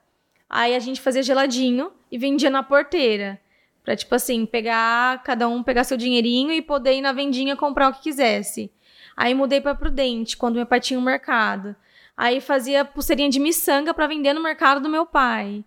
aí 0.51 0.75
a 0.75 0.81
gente 0.81 1.01
fazia 1.01 1.23
geladinho 1.23 1.93
e 2.11 2.19
vendia 2.19 2.51
na 2.51 2.63
porteira. 2.63 3.41
Pra, 3.85 3.97
tipo 3.97 4.15
assim, 4.15 4.45
pegar, 4.45 5.23
cada 5.23 5.49
um 5.49 5.63
pegar 5.63 5.85
seu 5.85 5.97
dinheirinho 5.97 6.53
e 6.53 6.61
poder 6.61 6.95
ir 6.95 7.01
na 7.01 7.13
vendinha 7.13 7.57
comprar 7.57 7.89
o 7.89 7.95
que 7.95 8.03
quisesse. 8.03 8.71
Aí 9.17 9.35
mudei 9.35 9.61
pra 9.61 9.75
Prudente, 9.75 10.37
quando 10.37 10.57
meu 10.57 10.67
pai 10.67 10.81
tinha 10.81 10.99
um 10.99 11.03
mercado. 11.03 11.75
Aí 12.17 12.41
fazia 12.41 12.85
pulseirinha 12.85 13.31
de 13.31 13.41
miçanga 13.41 13.95
pra 13.95 14.07
vender 14.07 14.33
no 14.35 14.43
mercado 14.43 14.83
do 14.83 14.89
meu 14.89 15.07
pai. 15.07 15.65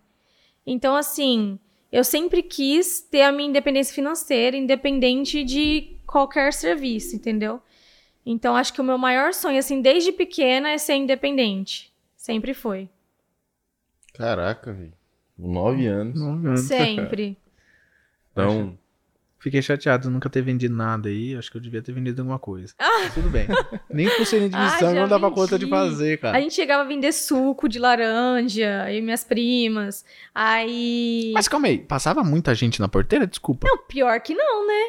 Então, 0.66 0.94
assim, 0.94 1.58
eu 1.90 2.04
sempre 2.04 2.42
quis 2.42 3.00
ter 3.00 3.22
a 3.22 3.32
minha 3.32 3.48
independência 3.48 3.94
financeira, 3.94 4.56
independente 4.56 5.42
de 5.42 5.96
qualquer 6.06 6.52
serviço, 6.52 7.16
entendeu? 7.16 7.60
Então, 8.24 8.56
acho 8.56 8.72
que 8.72 8.80
o 8.80 8.84
meu 8.84 8.96
maior 8.96 9.34
sonho, 9.34 9.58
assim, 9.58 9.82
desde 9.82 10.12
pequena, 10.12 10.70
é 10.70 10.78
ser 10.78 10.94
independente. 10.94 11.92
Sempre 12.16 12.54
foi. 12.54 12.88
Caraca, 14.14 14.72
velho. 14.72 14.92
Nove 15.38 15.86
anos. 15.86 16.18
Nove 16.18 16.48
anos. 16.48 16.60
Sempre. 16.62 17.36
Então, 18.36 18.76
Fiquei 19.38 19.60
chateado 19.62 20.10
nunca 20.10 20.28
ter 20.28 20.40
vendido 20.42 20.74
nada 20.74 21.08
aí. 21.08 21.36
Acho 21.36 21.50
que 21.50 21.56
eu 21.58 21.60
devia 21.60 21.80
ter 21.82 21.92
vendido 21.92 22.20
alguma 22.22 22.38
coisa. 22.38 22.74
Mas 22.80 23.12
tudo 23.14 23.28
bem. 23.30 23.46
Nem 23.88 24.08
por 24.16 24.24
ser 24.26 24.48
de 24.48 24.54
Ah, 24.56 24.64
missão 24.64 24.92
já 24.94 25.00
não 25.02 25.06
dava 25.08 25.28
vendi. 25.28 25.40
conta 25.40 25.56
de 25.58 25.68
fazer, 25.68 26.14
A 26.14 26.18
cara. 26.18 26.40
gente 26.40 26.54
chegava 26.54 26.82
a 26.82 26.86
vender 26.86 27.12
suco 27.12 27.68
de 27.68 27.78
laranja, 27.78 28.90
e 28.90 29.00
minhas 29.02 29.22
primas. 29.22 30.04
Aí. 30.34 31.30
Mas 31.34 31.46
calma 31.46 31.68
aí, 31.68 31.78
passava 31.78 32.24
muita 32.24 32.54
gente 32.56 32.80
na 32.80 32.88
porteira? 32.88 33.24
Desculpa. 33.26 33.68
Não, 33.68 33.78
pior 33.86 34.18
que 34.20 34.34
não, 34.34 34.66
né? 34.66 34.82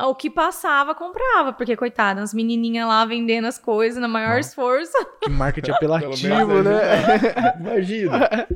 O 0.00 0.14
que 0.14 0.30
passava, 0.30 0.94
comprava. 0.94 1.52
Porque, 1.52 1.76
coitada, 1.76 2.22
as 2.22 2.32
menininhas 2.32 2.86
lá 2.86 3.04
vendendo 3.04 3.46
as 3.46 3.58
coisas 3.58 4.00
na 4.00 4.08
maior 4.08 4.34
Não. 4.34 4.38
esforço. 4.38 4.92
Que 5.22 5.30
marketing 5.30 5.72
apelativo, 5.72 6.28
menos 6.28 6.64
né? 6.64 6.80
imagina. 7.60 8.46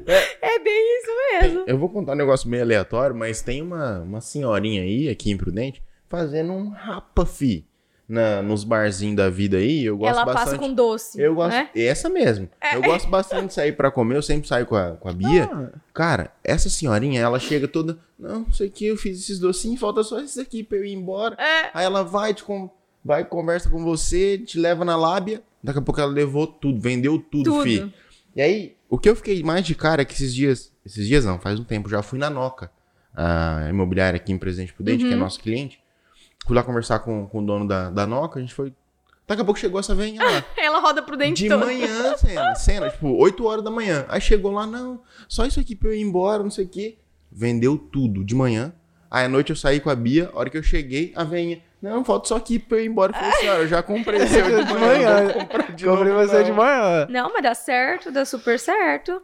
É 0.41 0.59
bem 0.61 0.99
isso 0.99 1.11
mesmo. 1.43 1.65
Eu 1.67 1.77
vou 1.79 1.89
contar 1.89 2.13
um 2.13 2.17
negócio 2.17 2.49
meio 2.49 2.63
aleatório, 2.63 3.15
mas 3.17 3.43
tem 3.43 3.61
uma, 3.61 4.01
uma 4.01 4.21
senhorinha 4.21 4.83
aí, 4.83 5.09
aqui 5.09 5.31
em 5.31 5.37
Prudente, 5.37 5.83
fazendo 6.09 6.53
um 6.53 6.71
rapa, 6.71 7.27
fi, 7.27 7.67
na, 8.09 8.43
nos 8.43 8.65
barzinhos 8.65 9.17
da 9.17 9.31
vida 9.31 9.57
aí. 9.57 9.85
Eu 9.85 9.97
gosto 9.97 10.11
Ela 10.17 10.25
bastante. 10.25 10.45
passa 10.45 10.59
com 10.59 10.73
doce. 10.75 11.21
Eu 11.21 11.35
gosto. 11.35 11.51
Né? 11.53 11.71
Essa 11.75 12.09
mesmo. 12.09 12.49
Eu 12.75 12.83
gosto 12.83 13.09
bastante 13.09 13.49
de 13.49 13.55
sair 13.55 13.73
pra 13.73 13.91
comer. 13.91 14.17
Eu 14.17 14.23
sempre 14.23 14.47
saio 14.49 14.67
com 14.67 14.77
a, 14.77 14.93
com 14.93 15.09
a 15.09 15.13
Bia. 15.13 15.49
Ah, 15.53 15.79
Cara, 15.95 16.33
essa 16.45 16.69
senhorinha, 16.69 17.21
ela 17.21 17.39
chega 17.39 17.67
toda. 17.69 17.99
Não, 18.19 18.41
não 18.41 18.53
sei 18.53 18.69
o 18.69 18.71
que, 18.71 18.87
eu 18.87 18.97
fiz 18.97 19.19
esses 19.19 19.39
docinhos, 19.39 19.81
falta 19.81 20.03
só 20.03 20.21
esses 20.21 20.39
aqui 20.39 20.63
pra 20.63 20.79
eu 20.79 20.85
ir 20.85 20.93
embora. 20.93 21.35
É. 21.43 21.71
Aí 21.75 21.85
ela 21.85 22.03
vai, 22.05 22.33
te 22.35 22.43
com... 22.45 22.71
vai, 23.05 23.25
conversa 23.25 23.69
com 23.69 23.83
você, 23.83 24.39
te 24.39 24.59
leva 24.59 24.85
na 24.85 24.97
lábia. 24.97 25.43
Daqui 25.63 25.79
a 25.79 25.83
pouco 25.83 26.01
ela 26.01 26.11
levou 26.11 26.47
tudo, 26.47 26.81
vendeu 26.81 27.19
tudo, 27.19 27.51
Tudo. 27.51 27.63
fi. 27.65 27.93
E 28.35 28.41
aí, 28.43 28.77
o 28.89 28.99
que 28.99 29.09
eu 29.09 29.15
fiquei 29.17 29.43
mais 29.43 29.65
de 29.67 29.75
cara 29.75 30.03
é 30.03 30.05
que 30.05 30.13
esses 30.15 30.35
dias. 30.35 30.73
Esses 30.85 31.07
dias 31.07 31.25
não, 31.25 31.39
faz 31.39 31.59
um 31.61 31.65
tempo, 31.65 31.89
já 31.89 32.03
fui 32.03 32.19
na 32.19 32.29
Noca, 32.31 32.71
a 33.15 33.67
imobiliária 33.71 34.17
aqui 34.17 34.33
em 34.33 34.39
Presidente 34.39 34.73
Prudente, 34.73 35.05
Uhum. 35.05 35.11
que 35.11 35.15
é 35.15 35.19
nosso 35.19 35.39
cliente. 35.41 35.82
Fui 36.47 36.57
lá 36.57 36.63
conversar 36.63 36.99
com, 37.01 37.27
com 37.27 37.39
o 37.41 37.47
dono 37.47 37.67
da, 37.67 37.91
da 37.91 38.07
Noca, 38.07 38.39
a 38.39 38.43
gente 38.43 38.55
foi. 38.55 38.73
Daqui 39.27 39.41
a 39.43 39.45
pouco 39.45 39.59
chegou 39.61 39.79
essa 39.79 39.95
venha 39.95 40.23
lá. 40.23 40.45
Ela 40.59 40.81
roda 40.81 41.03
pro 41.03 41.17
dente 41.17 41.45
De 41.45 41.49
todo. 41.49 41.65
manhã, 41.65 42.17
cena, 42.17 42.55
cena, 42.57 42.91
tipo, 42.91 43.09
8 43.17 43.45
horas 43.47 43.65
da 43.65 43.71
manhã. 43.71 44.05
Aí 44.09 44.21
chegou 44.21 44.51
lá, 44.51 44.67
não, 44.67 45.01
só 45.29 45.47
isso 45.47 45.61
aqui 45.61 45.77
pra 45.77 45.91
eu 45.91 45.95
ir 45.95 46.01
embora, 46.03 46.43
não 46.43 46.51
sei 46.51 46.65
o 46.65 46.69
quê. 46.69 46.99
Vendeu 47.31 47.79
tudo 47.79 48.25
de 48.25 48.35
manhã. 48.35 48.73
Aí 49.11 49.25
à 49.27 49.29
noite 49.29 49.51
eu 49.51 49.57
saí 49.57 49.79
com 49.79 49.89
a 49.91 49.95
Bia, 49.95 50.31
a 50.33 50.39
hora 50.39 50.51
que 50.51 50.57
eu 50.59 50.63
cheguei, 50.63 51.13
a 51.15 51.23
venha, 51.23 51.63
não, 51.81 52.05
falta 52.05 52.29
só 52.29 52.37
aqui 52.37 52.59
pra 52.59 52.79
eu 52.79 52.85
ir 52.85 52.89
embora. 52.89 53.13
Eu 53.13 53.17
falei, 53.17 53.33
senhora, 53.41 53.61
eu 53.63 53.69
já 53.69 53.83
comprei 53.83 54.21
seu 54.27 54.45
de 54.45 54.65
De 54.65 54.75
manhã, 54.75 55.23
não 55.23 55.33
vou 55.33 55.77
de 55.77 55.85
Comprei 55.85 56.13
novo, 56.13 56.27
você 56.27 56.37
não. 56.39 56.45
de 56.45 56.53
manhã. 56.53 57.07
Não, 57.09 57.33
mas 57.33 57.43
dá 57.43 57.55
certo, 57.55 58.11
dá 58.11 58.25
super 58.25 58.59
certo. 58.59 59.23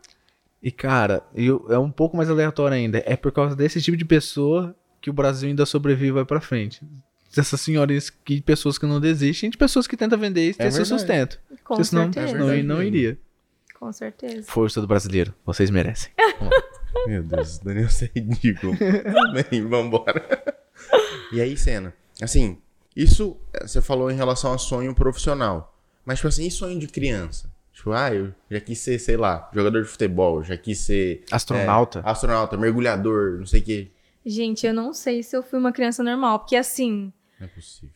E, 0.62 0.70
cara, 0.70 1.22
eu, 1.34 1.66
é 1.70 1.78
um 1.78 1.90
pouco 1.90 2.16
mais 2.16 2.28
aleatório 2.28 2.76
ainda. 2.76 3.02
É 3.06 3.16
por 3.16 3.30
causa 3.32 3.54
desse 3.56 3.80
tipo 3.80 3.96
de 3.96 4.04
pessoa 4.04 4.74
que 5.00 5.08
o 5.08 5.12
Brasil 5.12 5.48
ainda 5.48 5.64
sobrevive 5.64 6.08
e 6.08 6.12
vai 6.12 6.24
pra 6.24 6.40
frente. 6.40 6.82
Dessas 7.34 7.60
senhorinhas 7.60 8.10
que 8.10 8.40
pessoas 8.40 8.78
que 8.78 8.86
não 8.86 9.00
desistem, 9.00 9.50
de 9.50 9.56
pessoas 9.56 9.86
que 9.86 9.96
tentam 9.96 10.18
vender 10.18 10.50
e 10.50 10.54
ter 10.54 10.72
seu 10.72 10.82
verdade. 10.82 10.88
sustento. 10.88 11.40
Com 11.64 11.74
Porque 11.74 11.84
senão, 11.84 12.04
certeza. 12.04 12.28
senão 12.28 12.46
verdade 12.46 12.66
não 12.66 12.82
iria. 12.82 13.18
Com 13.78 13.92
certeza. 13.92 14.42
Força 14.50 14.80
do 14.80 14.86
brasileiro, 14.86 15.34
vocês 15.44 15.70
merecem. 15.70 16.10
Meu 17.06 17.22
Deus, 17.22 17.58
Daniel, 17.58 17.88
você 17.88 18.06
é 18.14 18.18
ridículo. 18.18 18.72
Bem, 19.50 19.62
vambora. 19.68 20.56
E 21.32 21.40
aí, 21.40 21.56
cena, 21.56 21.94
assim, 22.20 22.58
isso 22.96 23.36
eh, 23.52 23.66
você 23.66 23.80
falou 23.82 24.10
em 24.10 24.16
relação 24.16 24.52
a 24.52 24.58
sonho 24.58 24.94
profissional. 24.94 25.78
Mas, 26.04 26.18
tipo 26.18 26.28
assim, 26.28 26.46
e 26.46 26.50
sonho 26.50 26.78
de 26.78 26.88
criança? 26.88 27.52
Tipo, 27.72 27.92
ah, 27.92 28.12
eu 28.12 28.32
já 28.50 28.58
quis 28.58 28.78
ser, 28.80 28.98
sei 28.98 29.16
lá, 29.16 29.48
jogador 29.54 29.82
de 29.82 29.88
futebol, 29.88 30.42
já 30.42 30.56
quis 30.56 30.78
ser 30.78 31.22
Astronauta. 31.30 32.00
é, 32.04 32.10
astronauta, 32.10 32.56
mergulhador, 32.56 33.38
não 33.38 33.46
sei 33.46 33.60
o 33.60 33.64
quê. 33.64 33.90
Gente, 34.26 34.66
eu 34.66 34.74
não 34.74 34.92
sei 34.92 35.22
se 35.22 35.36
eu 35.36 35.42
fui 35.42 35.58
uma 35.58 35.70
criança 35.72 36.02
normal, 36.02 36.40
porque 36.40 36.56
assim. 36.56 37.12
Não 37.38 37.46
é 37.46 37.50
possível. 37.50 37.94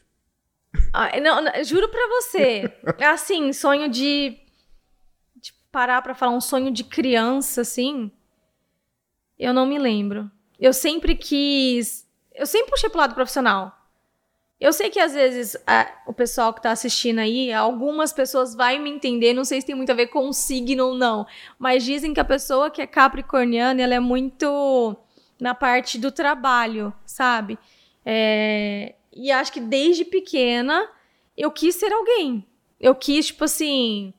ah, 0.92 1.20
não, 1.20 1.42
não, 1.42 1.64
juro 1.64 1.88
pra 1.88 2.06
você. 2.08 2.62
Assim, 3.12 3.52
sonho 3.52 3.88
de. 3.88 4.38
de 5.36 5.52
parar 5.70 6.00
pra 6.02 6.14
falar 6.14 6.32
um 6.32 6.40
sonho 6.40 6.70
de 6.70 6.84
criança, 6.84 7.60
assim. 7.62 8.10
Eu 9.38 9.52
não 9.52 9.66
me 9.66 9.78
lembro. 9.78 10.30
Eu 10.58 10.72
sempre 10.72 11.16
quis. 11.16 12.08
Eu 12.34 12.46
sempre 12.46 12.70
puxei 12.70 12.88
pro 12.88 12.98
lado 13.00 13.14
profissional. 13.14 13.76
Eu 14.60 14.72
sei 14.72 14.90
que 14.90 15.00
às 15.00 15.12
vezes 15.12 15.56
a- 15.66 15.90
o 16.06 16.12
pessoal 16.12 16.54
que 16.54 16.62
tá 16.62 16.70
assistindo 16.70 17.18
aí, 17.18 17.52
algumas 17.52 18.12
pessoas 18.12 18.54
vai 18.54 18.78
me 18.78 18.88
entender, 18.90 19.34
não 19.34 19.44
sei 19.44 19.60
se 19.60 19.66
tem 19.66 19.74
muito 19.74 19.90
a 19.90 19.94
ver 19.94 20.06
com 20.06 20.32
signo 20.32 20.86
ou 20.86 20.94
não, 20.94 21.26
mas 21.58 21.82
dizem 21.84 22.14
que 22.14 22.20
a 22.20 22.24
pessoa 22.24 22.70
que 22.70 22.80
é 22.80 22.86
capricorniana, 22.86 23.82
ela 23.82 23.94
é 23.94 23.98
muito 23.98 24.96
na 25.40 25.52
parte 25.52 25.98
do 25.98 26.12
trabalho, 26.12 26.94
sabe? 27.04 27.58
É, 28.06 28.94
E 29.12 29.30
acho 29.30 29.52
que 29.52 29.60
desde 29.60 30.04
pequena 30.04 30.88
eu 31.36 31.50
quis 31.50 31.74
ser 31.74 31.92
alguém. 31.92 32.46
Eu 32.80 32.94
quis, 32.94 33.26
tipo 33.26 33.44
assim, 33.44 34.12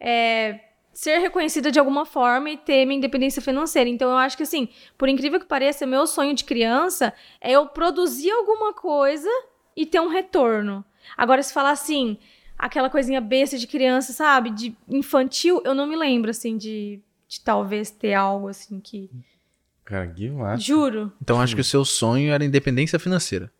é, 0.00 0.60
ser 0.92 1.18
reconhecida 1.18 1.70
de 1.70 1.78
alguma 1.78 2.04
forma 2.04 2.50
e 2.50 2.56
ter 2.56 2.84
minha 2.84 2.98
independência 2.98 3.40
financeira. 3.40 3.88
Então 3.88 4.10
eu 4.10 4.16
acho 4.16 4.36
que 4.36 4.42
assim, 4.42 4.68
por 4.96 5.08
incrível 5.08 5.38
que 5.38 5.46
pareça, 5.46 5.86
meu 5.86 6.06
sonho 6.06 6.34
de 6.34 6.44
criança 6.44 7.12
é 7.40 7.52
eu 7.52 7.66
produzir 7.66 8.30
alguma 8.30 8.72
coisa 8.72 9.30
e 9.76 9.86
ter 9.86 10.00
um 10.00 10.08
retorno. 10.08 10.84
Agora, 11.16 11.42
se 11.42 11.52
falar 11.52 11.70
assim, 11.70 12.18
aquela 12.58 12.90
coisinha 12.90 13.20
besta 13.20 13.56
de 13.56 13.66
criança, 13.66 14.12
sabe? 14.12 14.50
De 14.50 14.76
infantil, 14.88 15.62
eu 15.64 15.74
não 15.74 15.86
me 15.86 15.96
lembro, 15.96 16.30
assim, 16.30 16.56
de, 16.56 17.00
de 17.28 17.40
talvez 17.40 17.90
ter 17.90 18.14
algo 18.14 18.48
assim 18.48 18.80
que. 18.80 19.08
Cara, 19.84 20.08
que 20.08 20.28
massa. 20.28 20.62
Juro. 20.62 21.12
Então 21.22 21.40
acho 21.40 21.54
que 21.54 21.60
o 21.60 21.64
seu 21.64 21.84
sonho 21.84 22.32
era 22.32 22.44
independência 22.44 22.98
financeira. 22.98 23.50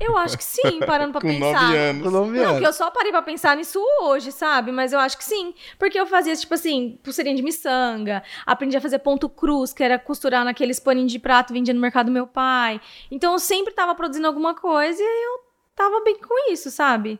Eu 0.00 0.16
acho 0.18 0.36
que 0.36 0.44
sim, 0.44 0.80
parando 0.80 1.12
pra 1.12 1.20
Com 1.22 1.28
pensar. 1.28 1.62
nove 1.62 1.76
anos. 1.76 2.12
Não, 2.12 2.58
que 2.58 2.66
eu 2.66 2.72
só 2.72 2.90
parei 2.90 3.10
pra 3.10 3.22
pensar 3.22 3.56
nisso 3.56 3.80
hoje, 4.02 4.30
sabe? 4.30 4.70
Mas 4.70 4.92
eu 4.92 4.98
acho 4.98 5.16
que 5.16 5.24
sim. 5.24 5.54
Porque 5.78 5.98
eu 5.98 6.06
fazia, 6.06 6.36
tipo 6.36 6.52
assim, 6.52 6.98
pulseirinha 7.02 7.34
de 7.34 7.42
miçanga. 7.42 8.22
Aprendi 8.44 8.76
a 8.76 8.80
fazer 8.80 8.98
ponto 8.98 9.28
cruz, 9.28 9.72
que 9.72 9.82
era 9.82 9.98
costurar 9.98 10.44
naqueles 10.44 10.78
paninhos 10.78 11.10
de 11.12 11.18
prato 11.18 11.52
vendia 11.54 11.72
no 11.72 11.80
mercado 11.80 12.06
do 12.06 12.12
meu 12.12 12.26
pai. 12.26 12.80
Então 13.10 13.32
eu 13.32 13.38
sempre 13.38 13.72
tava 13.72 13.94
produzindo 13.94 14.26
alguma 14.26 14.54
coisa 14.54 15.02
e 15.02 15.24
eu 15.26 15.40
tava 15.74 16.02
bem 16.02 16.18
com 16.18 16.52
isso, 16.52 16.70
sabe? 16.70 17.18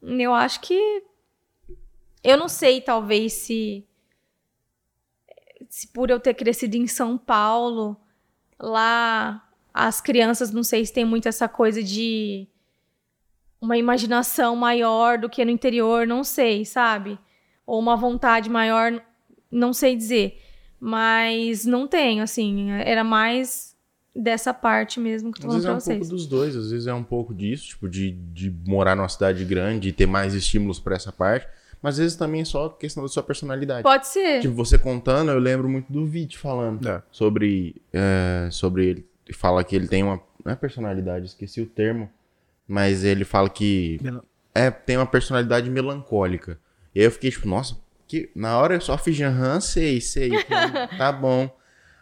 Eu 0.00 0.32
acho 0.34 0.60
que. 0.60 1.02
Eu 2.22 2.36
não 2.36 2.48
sei, 2.48 2.80
talvez, 2.80 3.32
se. 3.32 3.84
Se 5.68 5.88
por 5.88 6.10
eu 6.10 6.20
ter 6.20 6.34
crescido 6.34 6.76
em 6.76 6.86
São 6.86 7.18
Paulo, 7.18 7.96
lá 8.58 9.42
as 9.86 10.00
crianças, 10.00 10.50
não 10.50 10.62
sei 10.64 10.84
se 10.84 10.92
tem 10.92 11.04
muito 11.04 11.28
essa 11.28 11.48
coisa 11.48 11.82
de 11.82 12.48
uma 13.60 13.76
imaginação 13.76 14.56
maior 14.56 15.18
do 15.18 15.28
que 15.28 15.44
no 15.44 15.50
interior, 15.50 16.06
não 16.06 16.22
sei, 16.24 16.64
sabe? 16.64 17.18
Ou 17.66 17.78
uma 17.78 17.96
vontade 17.96 18.48
maior, 18.50 19.00
não 19.50 19.72
sei 19.72 19.94
dizer. 19.96 20.40
Mas 20.80 21.64
não 21.64 21.86
tenho, 21.86 22.22
assim. 22.22 22.70
Era 22.70 23.02
mais 23.04 23.76
dessa 24.14 24.52
parte 24.54 24.98
mesmo 24.98 25.32
que 25.32 25.40
eu 25.44 25.46
Às 25.46 25.46
tô 25.46 25.52
vezes 25.54 25.66
é 25.66 25.70
um 25.70 25.76
pra 25.76 25.84
pouco 25.84 25.98
vocês. 26.04 26.08
dos 26.08 26.26
dois, 26.26 26.56
às 26.56 26.70
vezes 26.70 26.86
é 26.86 26.94
um 26.94 27.04
pouco 27.04 27.34
disso, 27.34 27.68
tipo, 27.68 27.88
de, 27.88 28.10
de 28.10 28.50
morar 28.66 28.96
numa 28.96 29.08
cidade 29.08 29.44
grande 29.44 29.88
e 29.88 29.92
ter 29.92 30.06
mais 30.06 30.34
estímulos 30.34 30.80
pra 30.80 30.96
essa 30.96 31.12
parte, 31.12 31.46
mas 31.82 31.94
às 31.94 31.98
vezes 32.00 32.16
também 32.16 32.40
é 32.40 32.44
só 32.44 32.68
questão 32.68 33.02
da 33.04 33.08
sua 33.08 33.22
personalidade. 33.22 33.82
Pode 33.84 34.06
ser. 34.08 34.40
Tipo, 34.40 34.54
você 34.54 34.76
contando, 34.78 35.30
eu 35.30 35.38
lembro 35.38 35.68
muito 35.68 35.92
do 35.92 36.04
Vit 36.04 36.36
falando 36.38 36.88
É. 36.88 37.02
sobre, 37.12 37.76
é, 37.92 38.48
sobre 38.50 38.86
ele. 38.86 39.06
Fala 39.34 39.62
que 39.64 39.74
ele 39.76 39.88
tem 39.88 40.02
uma. 40.02 40.20
Não 40.44 40.52
é 40.52 40.56
personalidade, 40.56 41.26
esqueci 41.26 41.60
o 41.60 41.66
termo. 41.66 42.10
Mas 42.66 43.04
ele 43.04 43.24
fala 43.24 43.48
que. 43.48 43.98
É, 44.54 44.70
tem 44.70 44.96
uma 44.96 45.06
personalidade 45.06 45.70
melancólica. 45.70 46.58
E 46.94 47.00
aí 47.00 47.06
eu 47.06 47.10
fiquei 47.10 47.30
tipo, 47.30 47.46
nossa, 47.48 47.76
que, 48.06 48.30
na 48.34 48.58
hora 48.58 48.74
eu 48.74 48.80
só 48.80 48.96
fiz 48.98 49.20
aham, 49.20 49.60
sei, 49.60 50.00
sei. 50.00 50.30
tá 50.96 51.12
bom. 51.12 51.48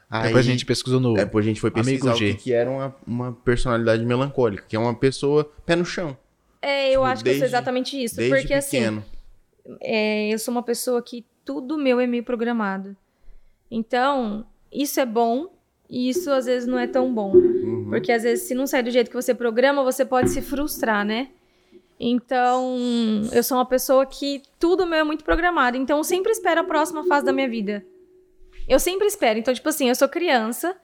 Aí, 0.09 0.27
Depois 0.29 0.47
a 0.47 0.51
gente 0.51 0.65
pesquisou 0.65 1.01
no. 1.01 1.17
é, 1.19 1.25
depois 1.25 1.45
a 1.45 1.49
gente 1.49 1.61
foi 1.61 1.71
pesquisar 1.71 2.15
o 2.15 2.19
que, 2.19 2.35
que 2.35 2.53
era 2.53 2.71
uma, 2.71 2.97
uma 3.07 3.33
personalidade 3.33 4.05
melancólica, 4.05 4.65
que 4.69 4.77
é 4.77 4.79
uma 4.79 4.95
pessoa 4.95 5.45
pé 5.67 5.75
no 5.77 5.85
chão. 5.85 6.17
É, 6.63 6.89
eu 6.89 7.01
tipo, 7.01 7.05
acho 7.05 7.23
que 7.25 7.29
eu 7.29 7.33
desde- 7.33 7.39
sou 7.41 7.49
exatamente 7.49 8.03
isso. 8.03 8.17
Desde 8.17 8.37
Porque 8.39 8.55
assim, 8.55 8.79
pequeno. 8.79 9.05
é, 9.83 10.33
eu 10.33 10.39
sou 10.39 10.53
uma 10.53 10.63
pessoa 10.63 11.03
que 11.03 11.25
tudo 11.45 11.77
meu 11.77 11.99
é 12.01 12.07
meio 12.07 12.23
programado. 12.25 12.97
Então, 13.71 14.47
isso 14.73 15.01
é 15.01 15.07
bom 15.07 15.53
e 15.89 16.09
isso 16.09 16.31
às 16.31 16.47
vezes 16.47 16.67
não 16.69 16.79
é 16.79 16.87
tão 16.87 17.13
bom. 17.13 17.33
Uhum. 17.33 17.87
Porque 17.91 18.13
às 18.13 18.23
vezes, 18.23 18.47
se 18.47 18.55
não 18.55 18.67
sai 18.67 18.83
do 18.83 18.91
jeito 18.91 19.09
que 19.09 19.17
você 19.17 19.35
programa, 19.35 19.83
você 19.83 20.05
pode 20.05 20.31
se 20.31 20.43
frustrar, 20.43 21.05
né? 21.05 21.29
Então, 21.99 22.77
eu 23.33 23.43
sou 23.43 23.57
uma 23.57 23.65
pessoa 23.65 24.05
que 24.05 24.43
tudo 24.59 24.87
meu 24.87 24.99
é 24.99 25.05
muito 25.05 25.25
programado. 25.25 25.77
Então, 25.77 25.99
eu 25.99 26.05
sempre 26.05 26.31
espero 26.31 26.61
a 26.61 26.65
próxima 26.65 27.05
fase 27.05 27.25
da 27.25 27.33
minha 27.33 27.49
vida. 27.49 27.85
Eu 28.69 28.79
sempre 28.79 29.07
espero. 29.07 29.39
Então, 29.39 29.55
tipo 29.55 29.69
assim, 29.69 29.89
eu 29.89 29.95
sou 29.95 30.09
criança. 30.09 30.77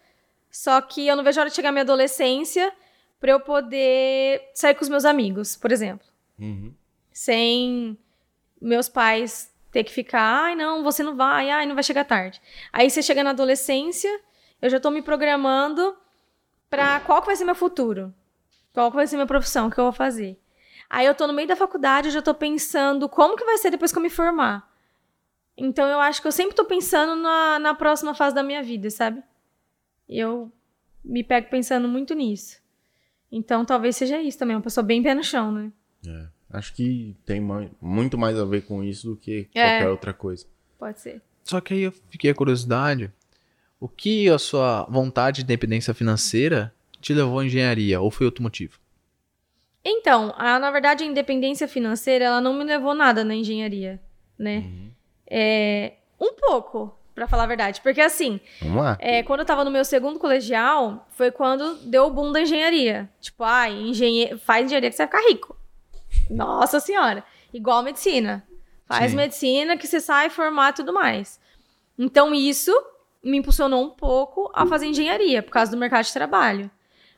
Só 0.51 0.81
que 0.81 1.07
eu 1.07 1.17
não 1.17 1.25
vejo 1.25 1.39
a 1.39 1.43
hora 1.43 1.51
de 1.51 1.57
chegar 1.57 1.71
a 1.71 1.73
minha 1.73 1.83
adolescência 1.83 2.73
pra 3.21 3.33
eu 3.33 3.41
poder 3.41 4.43
sair 4.55 4.75
com 4.75 4.83
os 4.83 4.89
meus 4.89 5.05
amigos, 5.05 5.57
por 5.57 5.73
exemplo. 5.73 6.07
Uhum. 6.39 6.73
Sem 7.13 7.97
meus 8.61 8.89
pais 8.89 9.51
ter 9.71 9.85
que 9.85 9.93
ficar, 9.93 10.45
ai 10.45 10.55
não, 10.55 10.83
você 10.83 11.03
não 11.03 11.17
vai, 11.17 11.51
ai 11.51 11.65
não 11.67 11.75
vai 11.75 11.83
chegar 11.83 12.05
tarde. 12.05 12.41
Aí 12.73 12.91
você 12.91 13.03
chega 13.03 13.25
na 13.25 13.31
adolescência, 13.31 14.11
eu 14.63 14.71
já 14.71 14.81
tô 14.81 14.91
me 14.91 15.03
programando 15.03 15.95
pra 16.71 17.01
qual 17.01 17.21
que 17.21 17.27
vai 17.27 17.37
ser 17.37 17.45
meu 17.45 17.55
futuro. 17.55 18.15
Qual 18.73 18.91
que 18.91 18.97
vai 18.97 19.07
ser 19.07 19.17
minha 19.17 19.27
profissão, 19.27 19.67
o 19.67 19.71
que 19.71 19.79
eu 19.79 19.85
vou 19.85 19.93
fazer. 19.93 20.39
Aí 20.89 21.05
eu 21.07 21.15
tô 21.15 21.27
no 21.27 21.33
meio 21.35 21.49
da 21.49 21.57
faculdade, 21.57 22.09
eu 22.09 22.13
já 22.13 22.23
tô 22.23 22.33
pensando 22.35 23.09
como 23.09 23.37
que 23.37 23.45
vai 23.45 23.59
ser 23.59 23.71
depois 23.71 23.93
que 23.93 23.99
eu 23.99 24.03
me 24.03 24.09
formar. 24.11 24.71
Então 25.57 25.87
eu 25.89 26.01
acho 26.01 26.23
que 26.23 26.29
eu 26.29 26.33
sempre 26.33 26.55
tô 26.57 26.65
pensando 26.65 27.15
na, 27.21 27.59
na 27.59 27.75
próxima 27.75 28.15
fase 28.15 28.35
da 28.35 28.43
minha 28.43 28.63
vida, 28.63 28.89
sabe? 28.91 29.23
Eu 30.09 30.51
me 31.05 31.23
pego 31.23 31.51
pensando 31.51 31.89
muito 31.89 32.15
nisso. 32.15 32.61
Então 33.31 33.65
talvez 33.65 33.97
seja 33.97 34.21
isso 34.21 34.39
também, 34.39 34.57
uma 34.57 34.63
pessoa 34.63 34.85
bem 34.85 35.03
pé 35.03 35.15
no 35.15 35.23
chão, 35.25 35.51
né? 35.53 35.73
É. 36.07 36.27
Acho 36.51 36.75
que 36.75 37.17
tem 37.25 37.41
mai- 37.41 37.71
muito 37.81 38.19
mais 38.19 38.39
a 38.39 38.45
ver 38.45 38.63
com 38.67 38.83
isso 38.85 39.11
do 39.11 39.17
que 39.17 39.49
É. 39.55 39.71
qualquer 39.79 39.89
outra 39.91 40.13
coisa. 40.13 40.47
Pode 40.79 41.01
ser. 41.01 41.23
Só 41.43 41.61
que 41.61 41.73
aí 41.75 41.81
eu 41.83 41.93
fiquei 42.11 42.31
a 42.31 42.35
curiosidade. 42.35 43.11
O 43.83 43.89
que 43.89 44.29
a 44.31 44.39
sua 44.39 44.85
vontade 44.89 45.39
de 45.39 45.43
independência 45.43 45.93
financeira 45.93 46.73
te 47.01 47.13
levou 47.13 47.41
à 47.41 47.45
engenharia? 47.45 48.01
Ou 48.01 48.13
foi 48.13 48.27
outro 48.27 48.41
motivo? 48.41 48.79
Então, 49.85 50.33
a- 50.37 50.57
na 50.61 50.71
verdade, 50.71 51.03
a 51.03 51.07
independência 51.07 51.67
financeira, 51.67 52.27
ela 52.27 52.41
não 52.41 52.55
me 52.55 52.63
levou 52.63 52.95
nada 52.95 53.25
na 53.25 53.35
engenharia, 53.35 54.01
né? 54.39 54.71
É, 55.29 55.95
um 56.21 56.33
pouco, 56.35 56.97
pra 57.13 57.27
falar 57.27 57.43
a 57.43 57.47
verdade. 57.49 57.81
Porque 57.81 58.01
assim, 58.01 58.39
Vamos 58.61 58.85
lá. 58.85 58.97
é, 59.01 59.25
quando 59.25 59.41
eu 59.41 59.47
tava 59.47 59.65
no 59.65 59.71
meu 59.73 59.85
segundo 59.85 60.17
colegial, 60.21 61.09
foi 61.11 61.33
quando 61.33 61.75
deu 61.79 62.05
o 62.07 62.11
boom 62.11 62.31
da 62.31 62.41
engenharia. 62.43 63.11
Tipo, 63.21 63.43
ah, 63.43 63.69
engenhe... 63.69 64.39
faz 64.39 64.67
engenharia 64.67 64.91
que 64.91 64.97
você 64.97 65.05
vai 65.07 65.21
ficar 65.21 65.29
rico. 65.29 65.57
Nossa 66.31 66.79
senhora. 66.79 67.25
Igual 67.53 67.83
medicina. 67.83 68.47
Faz 68.87 69.11
Sim. 69.11 69.17
medicina 69.17 69.77
que 69.77 69.89
você 69.89 69.99
sai 70.01 70.31
formar 70.31 70.71
e 70.71 70.75
tudo 70.75 70.93
mais. 70.93 71.41
Então, 71.99 72.33
isso 72.33 72.73
me 73.23 73.39
impulsionou 73.39 73.85
um 73.85 73.91
pouco 73.91 74.51
a 74.55 74.67
fazer 74.67 74.87
engenharia, 74.87 75.43
por 75.43 75.51
causa 75.51 75.71
do 75.71 75.77
mercado 75.77 76.05
de 76.05 76.13
trabalho. 76.13 76.71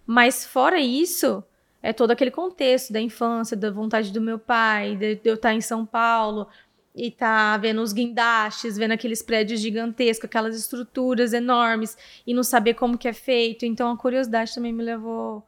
Mas 0.07 0.45
fora 0.45 0.79
isso, 0.79 1.43
é 1.83 1.93
todo 1.93 2.11
aquele 2.11 2.31
contexto 2.31 2.93
da 2.93 3.01
infância, 3.01 3.57
da 3.57 3.71
vontade 3.71 4.13
do 4.13 4.21
meu 4.21 4.39
pai, 4.39 4.97
de, 4.97 5.21
eu 5.25 5.35
estar 5.35 5.55
em 5.55 5.61
São 5.61 5.85
Paulo 5.85 6.47
e 6.95 7.09
estar 7.09 7.59
vendo 7.59 7.83
os 7.83 7.93
guindastes, 7.93 8.77
vendo 8.77 8.93
aqueles 8.93 9.23
prédios 9.23 9.61
gigantescos, 9.61 10.27
aquelas 10.27 10.57
estruturas 10.57 11.33
enormes 11.33 11.97
e 12.27 12.33
não 12.33 12.43
saber 12.43 12.75
como 12.75 12.97
que 12.97 13.09
é 13.09 13.13
feito. 13.13 13.65
Então 13.65 13.91
a 13.91 13.97
curiosidade 13.97 14.55
também 14.55 14.73
me 14.73 14.83
levou 14.83 15.45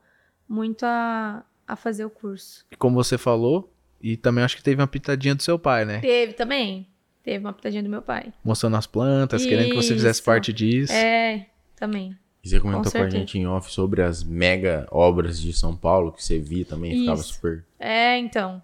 muito 0.48 0.84
a, 0.84 1.44
a 1.66 1.76
fazer 1.76 2.04
o 2.04 2.10
curso. 2.10 2.64
Como 2.78 2.96
você 2.96 3.16
falou, 3.16 3.72
e 4.00 4.16
também 4.16 4.44
acho 4.44 4.56
que 4.56 4.62
teve 4.62 4.80
uma 4.80 4.88
pitadinha 4.88 5.34
do 5.34 5.42
seu 5.42 5.58
pai, 5.58 5.84
né? 5.84 6.00
Teve 6.00 6.32
também. 6.32 6.86
Teve 7.26 7.44
uma 7.44 7.52
pitadinha 7.52 7.82
do 7.82 7.88
meu 7.88 8.02
pai. 8.02 8.32
Mostrando 8.44 8.76
as 8.76 8.86
plantas, 8.86 9.44
querendo 9.44 9.70
que 9.70 9.74
você 9.74 9.92
fizesse 9.92 10.20
Isso. 10.20 10.24
parte 10.24 10.52
disso. 10.52 10.92
É, 10.92 11.46
também. 11.74 12.16
E 12.40 12.48
você 12.48 12.60
comentou 12.60 12.92
Com 12.92 12.98
com, 12.98 13.04
a 13.04 13.10
gente 13.10 13.36
em 13.36 13.44
off 13.48 13.72
sobre 13.72 14.00
as 14.00 14.22
mega 14.22 14.86
obras 14.92 15.40
de 15.40 15.52
São 15.52 15.76
Paulo 15.76 16.12
que 16.12 16.22
você 16.22 16.38
via 16.38 16.64
também, 16.64 17.00
ficava 17.00 17.20
Isso. 17.20 17.34
super. 17.34 17.64
É, 17.80 18.16
então. 18.16 18.62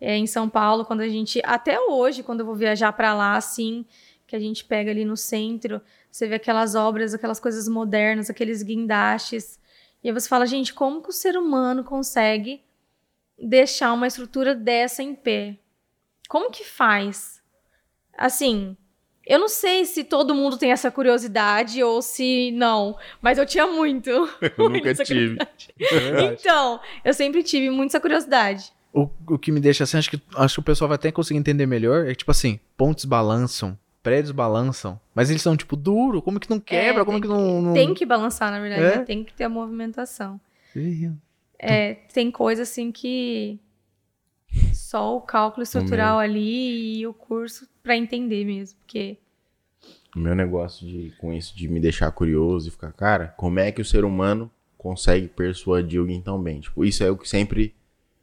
É, 0.00 0.16
em 0.16 0.28
São 0.28 0.48
Paulo, 0.48 0.84
quando 0.84 1.00
a 1.00 1.08
gente. 1.08 1.42
Até 1.44 1.80
hoje, 1.80 2.22
quando 2.22 2.38
eu 2.38 2.46
vou 2.46 2.54
viajar 2.54 2.92
pra 2.92 3.14
lá, 3.14 3.34
assim, 3.34 3.84
que 4.28 4.36
a 4.36 4.38
gente 4.38 4.64
pega 4.64 4.92
ali 4.92 5.04
no 5.04 5.16
centro, 5.16 5.80
você 6.08 6.28
vê 6.28 6.36
aquelas 6.36 6.76
obras, 6.76 7.14
aquelas 7.14 7.40
coisas 7.40 7.66
modernas, 7.66 8.30
aqueles 8.30 8.62
guindastes. 8.62 9.58
E 10.04 10.08
aí 10.08 10.14
você 10.14 10.28
fala, 10.28 10.46
gente, 10.46 10.72
como 10.72 11.02
que 11.02 11.08
o 11.08 11.12
ser 11.12 11.36
humano 11.36 11.82
consegue 11.82 12.62
deixar 13.36 13.92
uma 13.92 14.06
estrutura 14.06 14.54
dessa 14.54 15.02
em 15.02 15.16
pé? 15.16 15.58
Como 16.28 16.52
que 16.52 16.62
faz? 16.62 17.33
Assim, 18.16 18.76
eu 19.26 19.38
não 19.38 19.48
sei 19.48 19.84
se 19.84 20.04
todo 20.04 20.34
mundo 20.34 20.56
tem 20.56 20.70
essa 20.72 20.90
curiosidade 20.90 21.82
ou 21.82 22.02
se 22.02 22.50
não, 22.52 22.96
mas 23.22 23.38
eu 23.38 23.46
tinha 23.46 23.66
muito. 23.66 24.10
Eu 24.10 24.28
nunca 24.70 24.94
tive. 24.94 25.38
Então, 26.22 26.80
eu 27.04 27.12
sempre 27.14 27.42
tive 27.42 27.70
muito 27.70 27.90
essa 27.90 28.00
curiosidade. 28.00 28.72
O, 28.92 29.08
o 29.28 29.38
que 29.38 29.50
me 29.50 29.58
deixa 29.60 29.82
assim, 29.84 29.96
acho 29.98 30.10
que, 30.10 30.20
acho 30.36 30.54
que 30.54 30.60
o 30.60 30.64
pessoal 30.64 30.88
vai 30.88 30.94
até 30.94 31.10
conseguir 31.10 31.38
entender 31.40 31.66
melhor, 31.66 32.06
é 32.06 32.10
que, 32.10 32.18
tipo 32.18 32.30
assim, 32.30 32.60
pontes 32.76 33.04
balançam, 33.04 33.76
prédios 34.04 34.30
balançam, 34.30 35.00
mas 35.12 35.30
eles 35.30 35.42
são, 35.42 35.56
tipo, 35.56 35.74
duro, 35.74 36.22
como 36.22 36.38
que 36.38 36.48
não 36.48 36.60
quebra, 36.60 37.02
É, 37.02 37.04
como 37.04 37.18
tem 37.18 37.22
que 37.22 37.26
não... 37.28 37.60
não... 37.60 37.72
Tem 37.74 37.92
que 37.92 38.06
balançar, 38.06 38.52
na 38.52 38.60
verdade, 38.60 38.82
É? 38.82 38.98
né? 38.98 39.04
tem 39.04 39.24
que 39.24 39.32
ter 39.34 39.44
a 39.44 39.48
movimentação. 39.48 40.40
É, 41.58 41.94
tem 42.12 42.30
coisa 42.30 42.62
assim 42.62 42.92
que 42.92 43.58
só 44.72 45.16
o 45.16 45.20
cálculo 45.20 45.62
estrutural 45.62 46.18
ali 46.18 46.98
e 47.00 47.06
o 47.06 47.12
curso 47.14 47.66
pra 47.82 47.96
entender 47.96 48.44
mesmo, 48.44 48.78
porque 48.80 49.18
O 50.14 50.18
meu 50.18 50.34
negócio 50.34 50.86
de, 50.86 51.12
com 51.18 51.32
isso 51.32 51.56
de 51.56 51.66
me 51.68 51.80
deixar 51.80 52.10
curioso 52.12 52.68
e 52.68 52.70
ficar, 52.70 52.92
cara, 52.92 53.28
como 53.36 53.58
é 53.58 53.72
que 53.72 53.80
o 53.82 53.84
ser 53.84 54.04
humano 54.04 54.50
consegue 54.78 55.26
persuadir 55.28 55.98
alguém 56.00 56.20
tão 56.20 56.40
bem? 56.40 56.60
Tipo, 56.60 56.84
isso 56.84 57.02
é 57.02 57.10
o 57.10 57.16
que 57.16 57.28
sempre. 57.28 57.74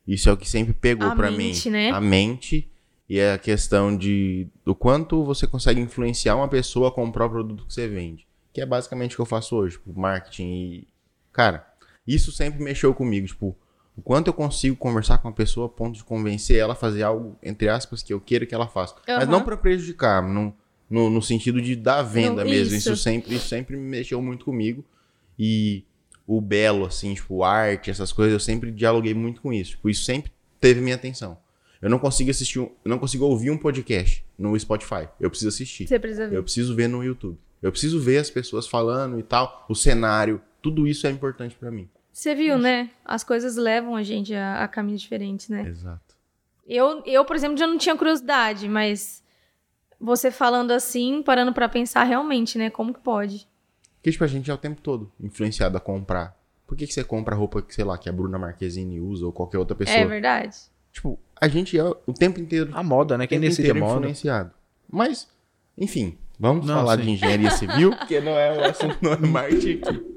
Isso 0.07 0.29
é 0.29 0.31
o 0.33 0.37
que 0.37 0.49
sempre 0.49 0.73
pegou 0.73 1.07
A 1.07 1.15
pra 1.15 1.29
mente, 1.29 1.69
mim. 1.69 1.73
né? 1.73 1.91
A 1.91 1.99
mente 2.01 2.67
e 3.09 3.19
a 3.19 3.37
questão 3.37 3.95
de 3.95 4.47
do 4.65 4.73
quanto 4.73 5.23
você 5.23 5.45
consegue 5.45 5.79
influenciar 5.81 6.35
uma 6.35 6.47
pessoa 6.47 6.87
a 6.87 6.91
comprar 6.91 7.25
o 7.25 7.29
produto 7.29 7.65
que 7.67 7.73
você 7.73 7.87
vende. 7.87 8.25
Que 8.53 8.61
é 8.61 8.65
basicamente 8.65 9.13
o 9.13 9.15
que 9.17 9.21
eu 9.21 9.25
faço 9.25 9.55
hoje, 9.55 9.77
tipo, 9.77 9.97
marketing 9.99 10.43
e. 10.53 10.87
Cara, 11.33 11.67
isso 12.07 12.31
sempre 12.31 12.63
mexeu 12.63 12.93
comigo, 12.93 13.27
tipo, 13.27 13.55
o 13.95 14.01
quanto 14.01 14.27
eu 14.27 14.33
consigo 14.33 14.75
conversar 14.75 15.17
com 15.17 15.27
uma 15.27 15.33
pessoa 15.33 15.65
a 15.65 15.69
ponto 15.69 15.95
de 15.95 16.03
convencer 16.03 16.57
ela 16.57 16.73
a 16.73 16.75
fazer 16.75 17.03
algo, 17.03 17.37
entre 17.43 17.67
aspas, 17.69 18.01
que 18.01 18.13
eu 18.13 18.19
queira 18.21 18.45
que 18.45 18.55
ela 18.55 18.67
faça. 18.67 18.95
Mas 19.07 19.17
Aham. 19.23 19.31
não 19.31 19.43
pra 19.43 19.57
prejudicar, 19.57 20.21
não, 20.21 20.53
no, 20.89 21.09
no 21.09 21.21
sentido 21.21 21.61
de 21.61 21.75
dar 21.75 22.01
venda 22.01 22.43
Não, 22.43 22.49
mesmo. 22.51 22.75
isso. 22.75 22.91
Isso. 22.93 23.03
sempre, 23.03 23.35
isso 23.35 23.47
sempre 23.47 23.75
me 23.75 23.83
mexeu 23.83 24.21
muito 24.21 24.45
comigo. 24.45 24.83
E 25.37 25.83
o 26.25 26.39
belo, 26.39 26.85
assim, 26.85 27.13
tipo, 27.13 27.43
arte, 27.43 27.89
essas 27.91 28.11
coisas, 28.13 28.33
eu 28.33 28.39
sempre 28.39 28.71
dialoguei 28.71 29.13
muito 29.13 29.41
com 29.41 29.51
isso. 29.51 29.71
Tipo, 29.71 29.89
isso 29.89 30.03
sempre 30.03 30.31
teve 30.59 30.79
minha 30.81 30.95
atenção. 30.95 31.37
Eu 31.81 31.89
não 31.89 31.97
consigo 31.97 32.29
assistir, 32.29 32.59
um, 32.59 32.69
eu 32.85 32.89
não 32.89 32.99
consigo 32.99 33.25
ouvir 33.25 33.49
um 33.49 33.57
podcast 33.57 34.23
no 34.37 34.57
Spotify. 34.59 35.07
Eu 35.19 35.29
preciso 35.29 35.49
assistir. 35.49 35.87
você 35.87 35.97
precisa 35.99 36.27
ver. 36.27 36.37
Eu 36.37 36.43
preciso 36.43 36.75
ver 36.75 36.87
no 36.87 37.03
YouTube. 37.03 37.37
Eu 37.61 37.71
preciso 37.71 37.99
ver 37.99 38.19
as 38.19 38.29
pessoas 38.29 38.67
falando 38.67 39.19
e 39.19 39.23
tal, 39.23 39.65
o 39.67 39.75
cenário, 39.75 40.41
tudo 40.61 40.87
isso 40.87 41.07
é 41.07 41.09
importante 41.11 41.55
pra 41.59 41.71
mim. 41.71 41.89
Você 42.11 42.35
viu, 42.35 42.57
né? 42.57 42.89
As 43.05 43.23
coisas 43.23 43.55
levam 43.55 43.95
a 43.95 44.03
gente 44.03 44.33
a, 44.33 44.63
a 44.63 44.67
caminhos 44.67 45.01
diferentes, 45.01 45.49
né? 45.49 45.67
Exato. 45.67 46.15
Eu, 46.67 47.01
eu, 47.05 47.25
por 47.25 47.35
exemplo, 47.35 47.57
já 47.57 47.67
não 47.67 47.77
tinha 47.77 47.95
curiosidade, 47.95 48.67
mas 48.67 49.23
você 49.99 50.29
falando 50.31 50.71
assim, 50.71 51.21
parando 51.23 51.53
pra 51.53 51.67
pensar 51.69 52.03
realmente, 52.03 52.57
né? 52.57 52.69
Como 52.69 52.93
que 52.93 52.99
pode? 52.99 53.47
Porque, 53.97 54.11
tipo, 54.11 54.23
a 54.23 54.27
gente 54.27 54.49
é 54.49 54.53
o 54.53 54.57
tempo 54.57 54.81
todo 54.81 55.11
influenciado 55.19 55.77
a 55.77 55.79
comprar. 55.79 56.35
Por 56.65 56.77
que, 56.77 56.87
que 56.87 56.93
você 56.93 57.03
compra 57.03 57.35
roupa 57.35 57.61
que, 57.61 57.73
sei 57.75 57.83
lá, 57.83 57.97
que 57.97 58.09
a 58.09 58.13
Bruna 58.13 58.39
Marquezine 58.39 58.99
usa 58.99 59.25
ou 59.25 59.31
qualquer 59.31 59.57
outra 59.57 59.75
pessoa? 59.75 59.97
É 59.97 60.05
verdade? 60.05 60.57
Tipo, 60.91 61.19
a 61.39 61.47
gente 61.47 61.77
é 61.77 61.83
o 61.83 62.13
tempo 62.13 62.39
inteiro, 62.39 62.71
A 62.73 62.81
moda, 62.83 63.17
né? 63.17 63.25
o 63.25 63.27
Quem 63.27 63.39
decide 63.39 63.71
a 63.71 63.73
moda. 63.73 63.99
influenciado. 63.99 64.51
Mas, 64.89 65.27
enfim, 65.77 66.17
vamos 66.39 66.65
Não, 66.65 66.75
falar 66.75 66.97
sim. 66.97 67.03
de 67.03 67.09
engenharia 67.11 67.51
civil, 67.51 67.91
porque 67.97 68.19
não 68.19 68.31
é 68.31 68.57
o 68.57 68.63
assunto, 68.65 68.97
não 69.01 69.13
é 69.13 69.17
marketing 69.17 69.81
aqui. 69.83 70.10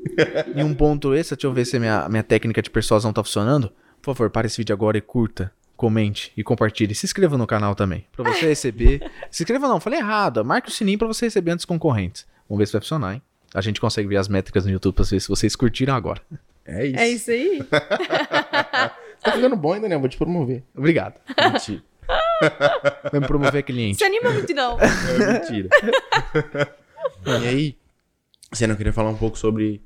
E 0.55 0.63
um 0.63 0.75
ponto 0.75 1.15
extra, 1.15 1.37
deixa 1.37 1.47
eu 1.47 1.53
ver 1.53 1.65
se 1.65 1.77
a 1.77 1.81
minha, 1.81 2.09
minha 2.09 2.23
técnica 2.23 2.63
de 2.63 2.71
persuasão 2.71 3.13
tá 3.13 3.23
funcionando. 3.23 3.71
Por 4.01 4.15
favor, 4.15 4.31
para 4.31 4.47
esse 4.47 4.59
vídeo 4.59 4.73
agora 4.73 4.99
e 4.99 5.01
curta, 5.01 5.53
comente 5.77 6.33
e 6.37 6.43
compartilhe. 6.43 6.95
Se 6.95 7.07
inscreva 7.07 7.39
no 7.39 7.47
canal 7.47 7.75
também, 7.75 8.07
pra 8.13 8.25
você 8.25 8.47
receber. 8.47 9.01
se 9.31 9.43
inscreva 9.43 9.69
não, 9.69 9.81
falei 9.81 9.99
errado. 9.99 10.45
Marque 10.45 10.69
o 10.69 10.73
sininho 10.73 10.99
pra 10.99 11.09
você 11.09 11.27
receber 11.27 11.53
antes 11.53 11.65
dos 11.65 11.67
concorrentes. 11.67 12.27
Vamos 12.49 12.59
ver 12.61 12.67
se 12.67 12.73
vai 12.73 12.83
funcionar, 12.83 13.15
hein? 13.15 13.23
A 13.55 13.61
gente 13.61 13.81
consegue 13.81 14.09
ver 14.09 14.17
as 14.17 14.29
métricas 14.29 14.65
no 14.65 14.73
YouTube 14.73 14.95
pra 14.95 15.05
ver 15.05 15.21
se 15.21 15.29
vocês 15.29 15.55
curtiram 15.57 15.95
agora. 15.95 16.21
É 16.67 16.87
isso. 16.87 16.99
É 16.99 17.09
isso 17.09 17.31
aí? 17.31 17.63
Tá 19.25 19.33
ficando 19.33 19.57
bom 19.57 19.73
ainda, 19.73 19.89
né? 19.89 19.95
Eu 19.95 20.01
Vou 20.01 20.09
te 20.09 20.19
promover. 20.19 20.63
Obrigado. 20.77 21.19
Mentira. 21.51 21.83
Vai 23.11 23.21
me 23.21 23.27
promover 23.27 23.63
cliente. 23.63 23.97
Se 23.97 24.05
anima 24.05 24.31
muito, 24.31 24.53
não. 24.53 24.79
É 24.79 25.33
mentira. 25.33 25.69
e 27.25 27.47
aí, 27.49 27.79
você 28.53 28.67
não 28.67 28.77
queria 28.77 28.93
falar 28.93 29.09
um 29.09 29.17
pouco 29.17 29.39
sobre 29.39 29.83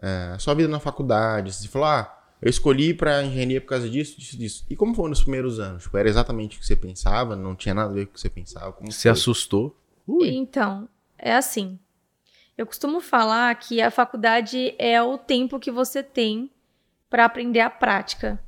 é, 0.00 0.32
a 0.34 0.38
sua 0.38 0.54
vida 0.54 0.68
na 0.68 0.80
faculdade? 0.80 1.52
Você 1.52 1.68
falou, 1.68 1.88
ah, 1.88 2.14
eu 2.40 2.48
escolhi 2.48 2.94
pra 2.94 3.22
engenharia 3.22 3.60
por 3.60 3.68
causa 3.68 3.88
disso, 3.88 4.18
disso, 4.18 4.36
disso. 4.38 4.66
E 4.70 4.76
como 4.76 4.94
foi 4.94 5.08
nos 5.08 5.22
primeiros 5.22 5.58
anos? 5.58 5.82
Tipo, 5.82 5.98
era 5.98 6.08
exatamente 6.08 6.56
o 6.56 6.60
que 6.60 6.66
você 6.66 6.76
pensava? 6.76 7.34
Não 7.34 7.56
tinha 7.56 7.74
nada 7.74 7.90
a 7.90 7.94
ver 7.94 8.06
com 8.06 8.12
o 8.12 8.14
que 8.14 8.20
você 8.20 8.30
pensava? 8.30 8.72
Como 8.72 8.92
Se 8.92 9.02
foi? 9.02 9.10
assustou. 9.10 9.76
Ui. 10.06 10.28
Então, 10.28 10.88
é 11.18 11.34
assim. 11.34 11.78
Eu 12.56 12.66
costumo 12.66 13.00
falar 13.00 13.54
que 13.56 13.80
a 13.80 13.90
faculdade 13.90 14.74
é 14.78 15.02
o 15.02 15.18
tempo 15.18 15.58
que 15.60 15.70
você 15.70 16.02
tem 16.02 16.50
para 17.10 17.24
aprender 17.24 17.60
a 17.60 17.70
prática. 17.70 18.40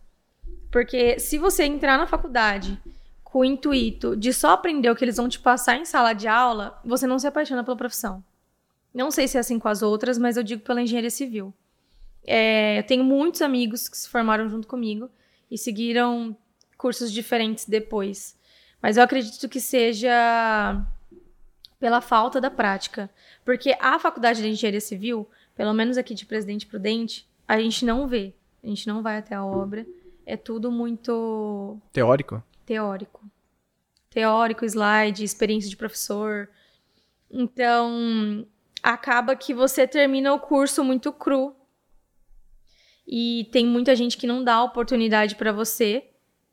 Porque 0.70 1.18
se 1.18 1.38
você 1.38 1.64
entrar 1.64 1.98
na 1.98 2.06
faculdade 2.06 2.80
com 3.24 3.40
o 3.40 3.44
intuito 3.44 4.16
de 4.16 4.32
só 4.32 4.50
aprender 4.50 4.90
o 4.90 4.96
que 4.96 5.04
eles 5.04 5.16
vão 5.16 5.28
te 5.28 5.38
passar 5.38 5.76
em 5.76 5.84
sala 5.84 6.12
de 6.12 6.26
aula, 6.28 6.80
você 6.84 7.06
não 7.06 7.18
se 7.18 7.26
apaixona 7.26 7.62
pela 7.64 7.76
profissão. 7.76 8.22
Não 8.92 9.11
sei 9.11 9.29
se 9.29 9.37
é 9.37 9.40
assim 9.40 9.59
com 9.59 9.68
as 9.68 9.83
outras, 9.83 10.18
mas 10.18 10.37
eu 10.37 10.42
digo 10.42 10.62
pela 10.62 10.83
engenharia 10.83 11.11
civil. 11.11 11.55
É, 12.26 12.79
eu 12.79 12.83
tenho 12.83 13.05
muitos 13.05 13.40
amigos 13.42 13.88
que 13.88 13.96
se 13.96 14.09
formaram 14.09 14.48
junto 14.48 14.66
comigo 14.66 15.09
e 15.50 15.57
seguiram 15.57 16.37
cursos 16.76 17.12
diferentes 17.12 17.64
depois. 17.66 18.37
Mas 18.83 18.96
eu 18.96 19.03
acredito 19.03 19.48
que 19.48 19.61
seja 19.61 20.85
pela 21.79 22.00
falta 22.00 22.40
da 22.40 22.50
prática. 22.50 23.11
Porque 23.44 23.76
a 23.81 23.98
faculdade 23.98 24.42
de 24.42 24.48
engenharia 24.48 24.81
civil, 24.81 25.29
pelo 25.55 25.72
menos 25.72 25.96
aqui 25.96 26.14
de 26.14 26.26
Presidente 26.26 26.66
Prudente, 26.66 27.29
a 27.46 27.59
gente 27.61 27.85
não 27.85 28.07
vê. 28.07 28.35
A 28.62 28.66
gente 28.66 28.87
não 28.87 29.03
vai 29.03 29.18
até 29.18 29.35
a 29.35 29.44
obra. 29.44 29.87
É 30.26 30.37
tudo 30.37 30.70
muito 30.70 31.79
Teórico? 31.92 32.42
teórico. 32.66 33.20
Teórico, 34.11 34.64
slide, 34.64 35.24
experiência 35.24 35.68
de 35.68 35.76
professor. 35.76 36.48
Então, 37.31 38.46
acaba 38.83 39.37
que 39.37 39.53
você 39.53 39.87
termina 39.87 40.33
o 40.33 40.40
curso 40.40 40.83
muito 40.85 41.12
cru. 41.12 41.55
E 43.07 43.49
tem 43.51 43.66
muita 43.66 43.97
gente 43.97 44.16
que 44.16 44.27
não 44.27 44.45
dá 44.45 44.62
oportunidade 44.62 45.35
para 45.35 45.53
você, 45.53 46.11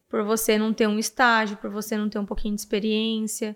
por 0.10 0.24
você 0.24 0.58
não 0.58 0.74
ter 0.74 0.88
um 0.88 0.98
estágio, 0.98 1.58
por 1.58 1.70
você 1.70 1.98
não 1.98 2.10
ter 2.10 2.20
um 2.20 2.26
pouquinho 2.26 2.56
de 2.56 2.62
experiência. 2.62 3.56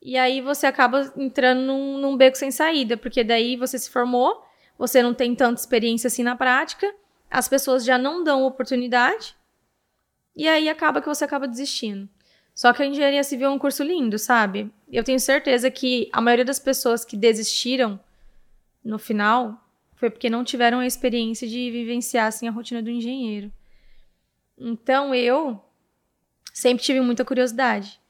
E 0.00 0.16
aí 0.16 0.40
você 0.40 0.66
acaba 0.66 1.12
entrando 1.16 1.60
num, 1.60 1.98
num 1.98 2.16
beco 2.16 2.36
sem 2.36 2.50
saída, 2.50 2.96
porque 2.96 3.22
daí 3.22 3.56
você 3.56 3.78
se 3.78 3.90
formou, 3.90 4.42
você 4.76 5.02
não 5.02 5.14
tem 5.14 5.34
tanta 5.34 5.60
experiência 5.60 6.08
assim 6.08 6.22
na 6.22 6.34
prática, 6.34 6.92
as 7.30 7.48
pessoas 7.48 7.84
já 7.84 7.96
não 7.96 8.24
dão 8.24 8.44
oportunidade, 8.44 9.36
e 10.34 10.48
aí 10.48 10.68
acaba 10.68 11.00
que 11.00 11.08
você 11.08 11.24
acaba 11.24 11.46
desistindo. 11.46 12.08
Só 12.54 12.72
que 12.72 12.82
a 12.82 12.86
engenharia 12.86 13.24
civil 13.24 13.48
é 13.48 13.50
um 13.50 13.58
curso 13.58 13.82
lindo, 13.82 14.18
sabe? 14.18 14.70
Eu 14.90 15.02
tenho 15.02 15.18
certeza 15.18 15.70
que 15.70 16.08
a 16.12 16.20
maioria 16.20 16.44
das 16.44 16.58
pessoas 16.58 17.04
que 17.04 17.16
desistiram 17.16 17.98
no 18.84 18.98
final 18.98 19.58
foi 19.94 20.10
porque 20.10 20.28
não 20.28 20.44
tiveram 20.44 20.80
a 20.80 20.86
experiência 20.86 21.46
de 21.48 21.70
vivenciar 21.70 22.26
assim, 22.26 22.48
a 22.48 22.50
rotina 22.50 22.82
do 22.82 22.90
engenheiro. 22.90 23.52
Então 24.58 25.14
eu 25.14 25.62
sempre 26.52 26.84
tive 26.84 27.00
muita 27.00 27.24
curiosidade. 27.24 28.00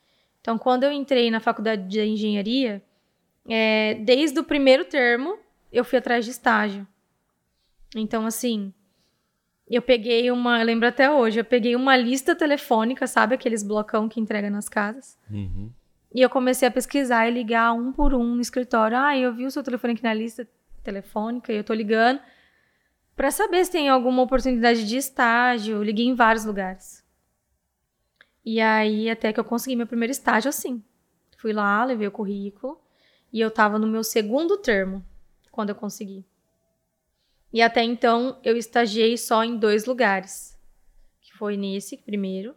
Então, 0.41 0.59
quando 0.59 0.83
eu 0.83 0.93
entrei 0.93 1.31
na 1.31 1.39
faculdade 1.39 1.89
de 1.89 2.05
engenharia, 2.05 2.83
é, 3.49 3.95
desde 3.95 4.41
o 4.41 4.45
primeiro 4.45 4.85
termo, 4.85 5.39
eu 5.73 5.85
fui 5.85 5.99
atrás 5.99 6.25
de 6.25 6.33
estágio. 6.33 6.87
Então, 7.95 8.27
assim, 8.27 8.75
eu 9.77 9.83
peguei 9.83 10.31
uma, 10.31 10.61
eu 10.61 10.67
lembro 10.67 10.87
até 10.89 11.11
hoje, 11.11 11.41
eu 11.41 11.45
peguei 11.45 11.75
uma 11.75 11.97
lista 11.97 12.35
telefônica, 12.35 13.07
sabe 13.07 13.35
aqueles 13.35 13.63
blocão 13.63 14.09
que 14.09 14.21
entrega 14.21 14.51
nas 14.51 14.69
casas? 14.69 15.19
Uhum. 15.31 15.71
E 16.15 16.21
eu 16.21 16.29
comecei 16.29 16.69
a 16.69 16.71
pesquisar 16.71 17.27
e 17.29 17.33
ligar 17.33 17.73
um 17.73 17.93
por 17.93 18.13
um 18.13 18.35
no 18.35 18.41
escritório. 18.41 18.97
Ah, 18.97 19.17
eu 19.17 19.35
vi 19.35 19.47
o 19.47 19.51
seu 19.51 19.63
telefone 19.63 19.95
aqui 19.95 20.03
na 20.03 20.13
lista 20.13 20.47
telefônica 20.83 21.53
e 21.53 21.57
eu 21.57 21.65
tô 21.65 21.73
ligando 21.73 22.21
para 23.17 23.31
saber 23.31 23.65
se 23.65 23.71
tem 23.71 23.89
alguma 23.89 24.23
oportunidade 24.23 24.87
de 24.87 24.97
estágio. 24.97 25.77
Eu 25.77 25.83
liguei 25.83 26.07
em 26.07 26.15
vários 26.15 26.45
lugares. 26.45 27.03
E 28.45 28.61
aí, 28.61 29.09
até 29.09 29.33
que 29.33 29.41
eu 29.41 29.45
consegui 29.45 29.77
meu 29.77 29.87
primeiro 29.87 30.11
estágio 30.11 30.49
assim. 30.49 30.83
Fui 31.39 31.53
lá, 31.53 31.85
levei 31.85 32.07
o 32.09 32.13
currículo. 32.13 32.79
E 33.33 33.41
eu 33.41 33.51
tava 33.51 33.79
no 33.79 33.87
meu 33.87 34.05
segundo 34.05 34.59
termo, 34.59 35.03
quando 35.51 35.71
eu 35.71 35.75
consegui. 35.75 36.27
E 37.53 37.61
até 37.61 37.83
então, 37.83 38.39
eu 38.43 38.57
estagiei 38.57 39.17
só 39.17 39.45
em 39.45 39.57
dois 39.57 39.85
lugares. 39.85 40.59
Que 41.21 41.33
foi 41.37 41.57
nesse 41.57 41.97
primeiro. 41.97 42.55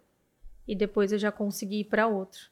E 0.68 0.76
depois 0.76 1.12
eu 1.12 1.20
já 1.20 1.32
consegui 1.32 1.82
ir 1.82 1.86
para 1.86 2.08
outro. 2.08 2.50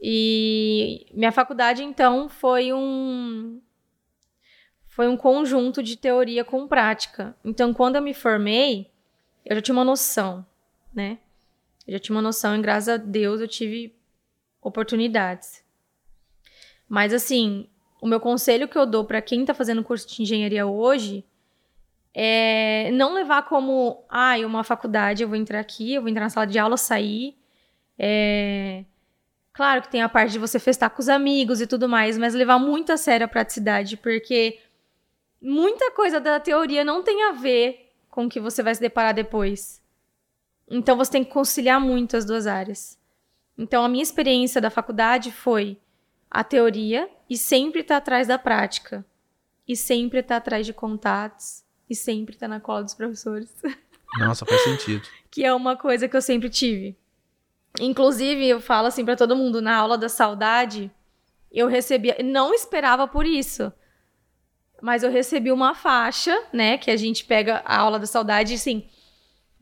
E 0.00 1.06
minha 1.12 1.32
faculdade, 1.32 1.82
então, 1.82 2.28
foi 2.28 2.72
um. 2.72 3.60
Foi 4.86 5.08
um 5.08 5.16
conjunto 5.16 5.82
de 5.82 5.96
teoria 5.96 6.44
com 6.44 6.66
prática. 6.68 7.36
Então, 7.44 7.74
quando 7.74 7.96
eu 7.96 8.02
me 8.02 8.14
formei, 8.14 8.90
eu 9.44 9.56
já 9.56 9.62
tinha 9.62 9.74
uma 9.74 9.84
noção, 9.84 10.44
né? 10.92 11.18
Eu 11.86 11.92
já 11.92 11.98
tinha 11.98 12.14
uma 12.14 12.22
noção 12.22 12.54
e 12.54 12.60
graças 12.60 12.88
a 12.88 12.96
Deus 12.96 13.40
eu 13.40 13.48
tive 13.48 13.94
oportunidades. 14.60 15.64
Mas 16.88 17.14
assim, 17.14 17.66
o 18.00 18.06
meu 18.06 18.20
conselho 18.20 18.68
que 18.68 18.76
eu 18.76 18.84
dou 18.84 19.04
para 19.04 19.22
quem 19.22 19.44
tá 19.44 19.54
fazendo 19.54 19.82
curso 19.82 20.06
de 20.06 20.22
engenharia 20.22 20.66
hoje 20.66 21.24
é 22.14 22.90
não 22.92 23.14
levar 23.14 23.42
como, 23.42 24.04
ah, 24.08 24.36
uma 24.44 24.64
faculdade, 24.64 25.22
eu 25.22 25.28
vou 25.28 25.36
entrar 25.36 25.60
aqui, 25.60 25.94
eu 25.94 26.02
vou 26.02 26.10
entrar 26.10 26.24
na 26.24 26.30
sala 26.30 26.46
de 26.46 26.58
aula, 26.58 26.76
sair. 26.76 27.36
É... 27.98 28.84
Claro 29.52 29.82
que 29.82 29.90
tem 29.90 30.02
a 30.02 30.08
parte 30.08 30.32
de 30.32 30.38
você 30.38 30.58
festar 30.58 30.90
com 30.90 31.00
os 31.00 31.08
amigos 31.08 31.60
e 31.60 31.66
tudo 31.66 31.88
mais, 31.88 32.16
mas 32.16 32.34
levar 32.34 32.58
muito 32.58 32.92
a 32.92 32.96
sério 32.96 33.24
a 33.24 33.28
praticidade, 33.28 33.96
porque 33.96 34.58
muita 35.42 35.90
coisa 35.92 36.20
da 36.20 36.38
teoria 36.38 36.84
não 36.84 37.02
tem 37.02 37.24
a 37.24 37.32
ver 37.32 37.92
com 38.10 38.26
o 38.26 38.28
que 38.28 38.40
você 38.40 38.62
vai 38.62 38.74
se 38.74 38.80
deparar 38.80 39.14
depois. 39.14 39.82
Então 40.70 40.96
você 40.96 41.12
tem 41.12 41.24
que 41.24 41.30
conciliar 41.30 41.80
muito 41.80 42.16
as 42.16 42.24
duas 42.24 42.46
áreas. 42.46 42.98
Então 43.56 43.84
a 43.84 43.88
minha 43.88 44.02
experiência 44.02 44.60
da 44.60 44.70
faculdade 44.70 45.32
foi 45.32 45.76
a 46.30 46.44
teoria 46.44 47.08
e 47.28 47.36
sempre 47.36 47.80
estar 47.80 47.94
tá 47.94 47.98
atrás 47.98 48.28
da 48.28 48.38
prática. 48.38 49.04
E 49.66 49.76
sempre 49.76 50.20
estar 50.20 50.34
tá 50.34 50.38
atrás 50.38 50.64
de 50.64 50.72
contatos 50.72 51.67
e 51.88 51.94
sempre 51.94 52.36
tá 52.36 52.46
na 52.46 52.60
cola 52.60 52.82
dos 52.82 52.94
professores. 52.94 53.54
Nossa, 54.18 54.46
faz 54.46 54.62
sentido. 54.62 55.06
que 55.30 55.44
é 55.44 55.52
uma 55.52 55.76
coisa 55.76 56.08
que 56.08 56.16
eu 56.16 56.22
sempre 56.22 56.48
tive. 56.48 56.96
Inclusive, 57.80 58.46
eu 58.46 58.60
falo 58.60 58.88
assim 58.88 59.04
para 59.04 59.16
todo 59.16 59.36
mundo, 59.36 59.60
na 59.60 59.76
aula 59.76 59.98
da 59.98 60.08
saudade, 60.08 60.90
eu 61.52 61.66
recebia, 61.66 62.16
não 62.24 62.54
esperava 62.54 63.06
por 63.06 63.26
isso. 63.26 63.72
Mas 64.80 65.02
eu 65.02 65.10
recebi 65.10 65.52
uma 65.52 65.74
faixa, 65.74 66.36
né, 66.52 66.78
que 66.78 66.90
a 66.90 66.96
gente 66.96 67.24
pega 67.24 67.62
a 67.64 67.78
aula 67.78 67.98
da 67.98 68.06
saudade, 68.06 68.54
assim, 68.54 68.88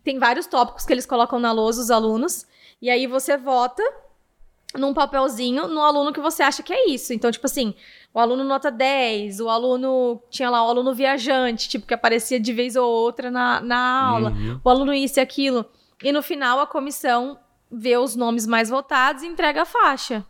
tem 0.04 0.18
vários 0.18 0.46
tópicos 0.46 0.84
que 0.84 0.92
eles 0.92 1.06
colocam 1.06 1.38
na 1.38 1.52
lousa, 1.52 1.80
os 1.80 1.90
alunos, 1.90 2.46
e 2.80 2.88
aí 2.88 3.06
você 3.06 3.36
vota 3.36 3.82
num 4.74 4.94
papelzinho 4.94 5.66
no 5.68 5.80
aluno 5.80 6.12
que 6.12 6.20
você 6.20 6.42
acha 6.42 6.62
que 6.62 6.72
é 6.72 6.90
isso. 6.90 7.12
Então, 7.12 7.30
tipo 7.30 7.46
assim, 7.46 7.74
o 8.16 8.18
aluno 8.18 8.44
nota 8.44 8.70
10, 8.70 9.40
o 9.40 9.50
aluno. 9.50 10.22
Tinha 10.30 10.48
lá 10.48 10.64
o 10.64 10.70
aluno 10.70 10.94
viajante, 10.94 11.68
tipo, 11.68 11.86
que 11.86 11.92
aparecia 11.92 12.40
de 12.40 12.50
vez 12.50 12.74
ou 12.74 12.90
outra 12.90 13.30
na, 13.30 13.60
na 13.60 14.08
aula, 14.08 14.30
uhum. 14.30 14.58
o 14.64 14.70
aluno 14.70 14.94
isso 14.94 15.18
e 15.18 15.20
aquilo. 15.20 15.66
E 16.02 16.10
no 16.10 16.22
final, 16.22 16.58
a 16.58 16.66
comissão 16.66 17.38
vê 17.70 17.94
os 17.98 18.16
nomes 18.16 18.46
mais 18.46 18.70
votados 18.70 19.22
e 19.22 19.26
entrega 19.26 19.60
a 19.60 19.64
faixa. 19.66 20.24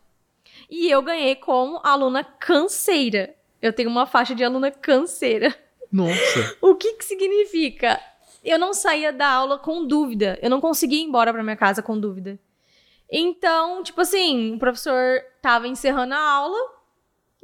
E 0.69 0.91
eu 0.91 1.01
ganhei 1.01 1.37
como 1.37 1.81
aluna 1.85 2.25
canseira. 2.25 3.33
Eu 3.63 3.73
tenho 3.73 3.89
uma 3.89 4.05
faixa 4.05 4.35
de 4.35 4.43
aluna 4.43 4.73
canseira. 4.73 5.55
Nossa! 5.93 6.57
o 6.61 6.75
que 6.75 6.95
que 6.95 7.05
significa? 7.05 8.01
eu 8.43 8.59
não 8.59 8.75
saía 8.75 9.13
da 9.13 9.29
aula 9.29 9.59
com 9.59 9.87
dúvida. 9.87 10.37
Eu 10.43 10.51
não 10.51 10.61
conseguia 10.61 11.01
ir 11.01 11.05
embora 11.05 11.33
para 11.33 11.43
minha 11.43 11.57
casa 11.57 11.83
com 11.83 11.97
dúvida. 11.97 12.37
Então, 13.09 13.85
tipo 13.85 14.01
assim, 14.01 14.57
o 14.57 14.59
professor 14.59 15.21
tava 15.41 15.69
encerrando 15.69 16.15
a 16.15 16.19
aula 16.21 16.76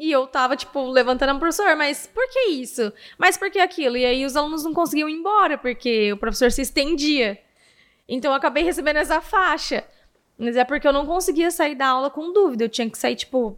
e 0.02 0.10
eu 0.10 0.26
tava, 0.26 0.56
tipo, 0.56 0.84
levantando 0.90 1.36
o 1.36 1.38
professor, 1.38 1.76
mas 1.76 2.08
por 2.08 2.28
que 2.28 2.50
isso? 2.50 2.92
Mas 3.16 3.36
por 3.36 3.52
que 3.52 3.60
aquilo? 3.60 3.96
E 3.96 4.04
aí 4.04 4.26
os 4.26 4.34
alunos 4.34 4.64
não 4.64 4.74
conseguiam 4.74 5.08
ir 5.08 5.14
embora, 5.14 5.56
porque 5.56 6.12
o 6.12 6.16
professor 6.16 6.50
se 6.50 6.60
estendia. 6.60 7.38
Então 8.08 8.32
eu 8.32 8.34
acabei 8.34 8.64
recebendo 8.64 8.96
essa 8.96 9.20
faixa. 9.20 9.84
Mas 10.36 10.56
é 10.56 10.64
porque 10.64 10.88
eu 10.88 10.92
não 10.92 11.06
conseguia 11.06 11.52
sair 11.52 11.76
da 11.76 11.86
aula 11.86 12.10
com 12.10 12.32
dúvida. 12.32 12.64
Eu 12.64 12.68
tinha 12.68 12.90
que 12.90 12.98
sair, 12.98 13.14
tipo, 13.14 13.56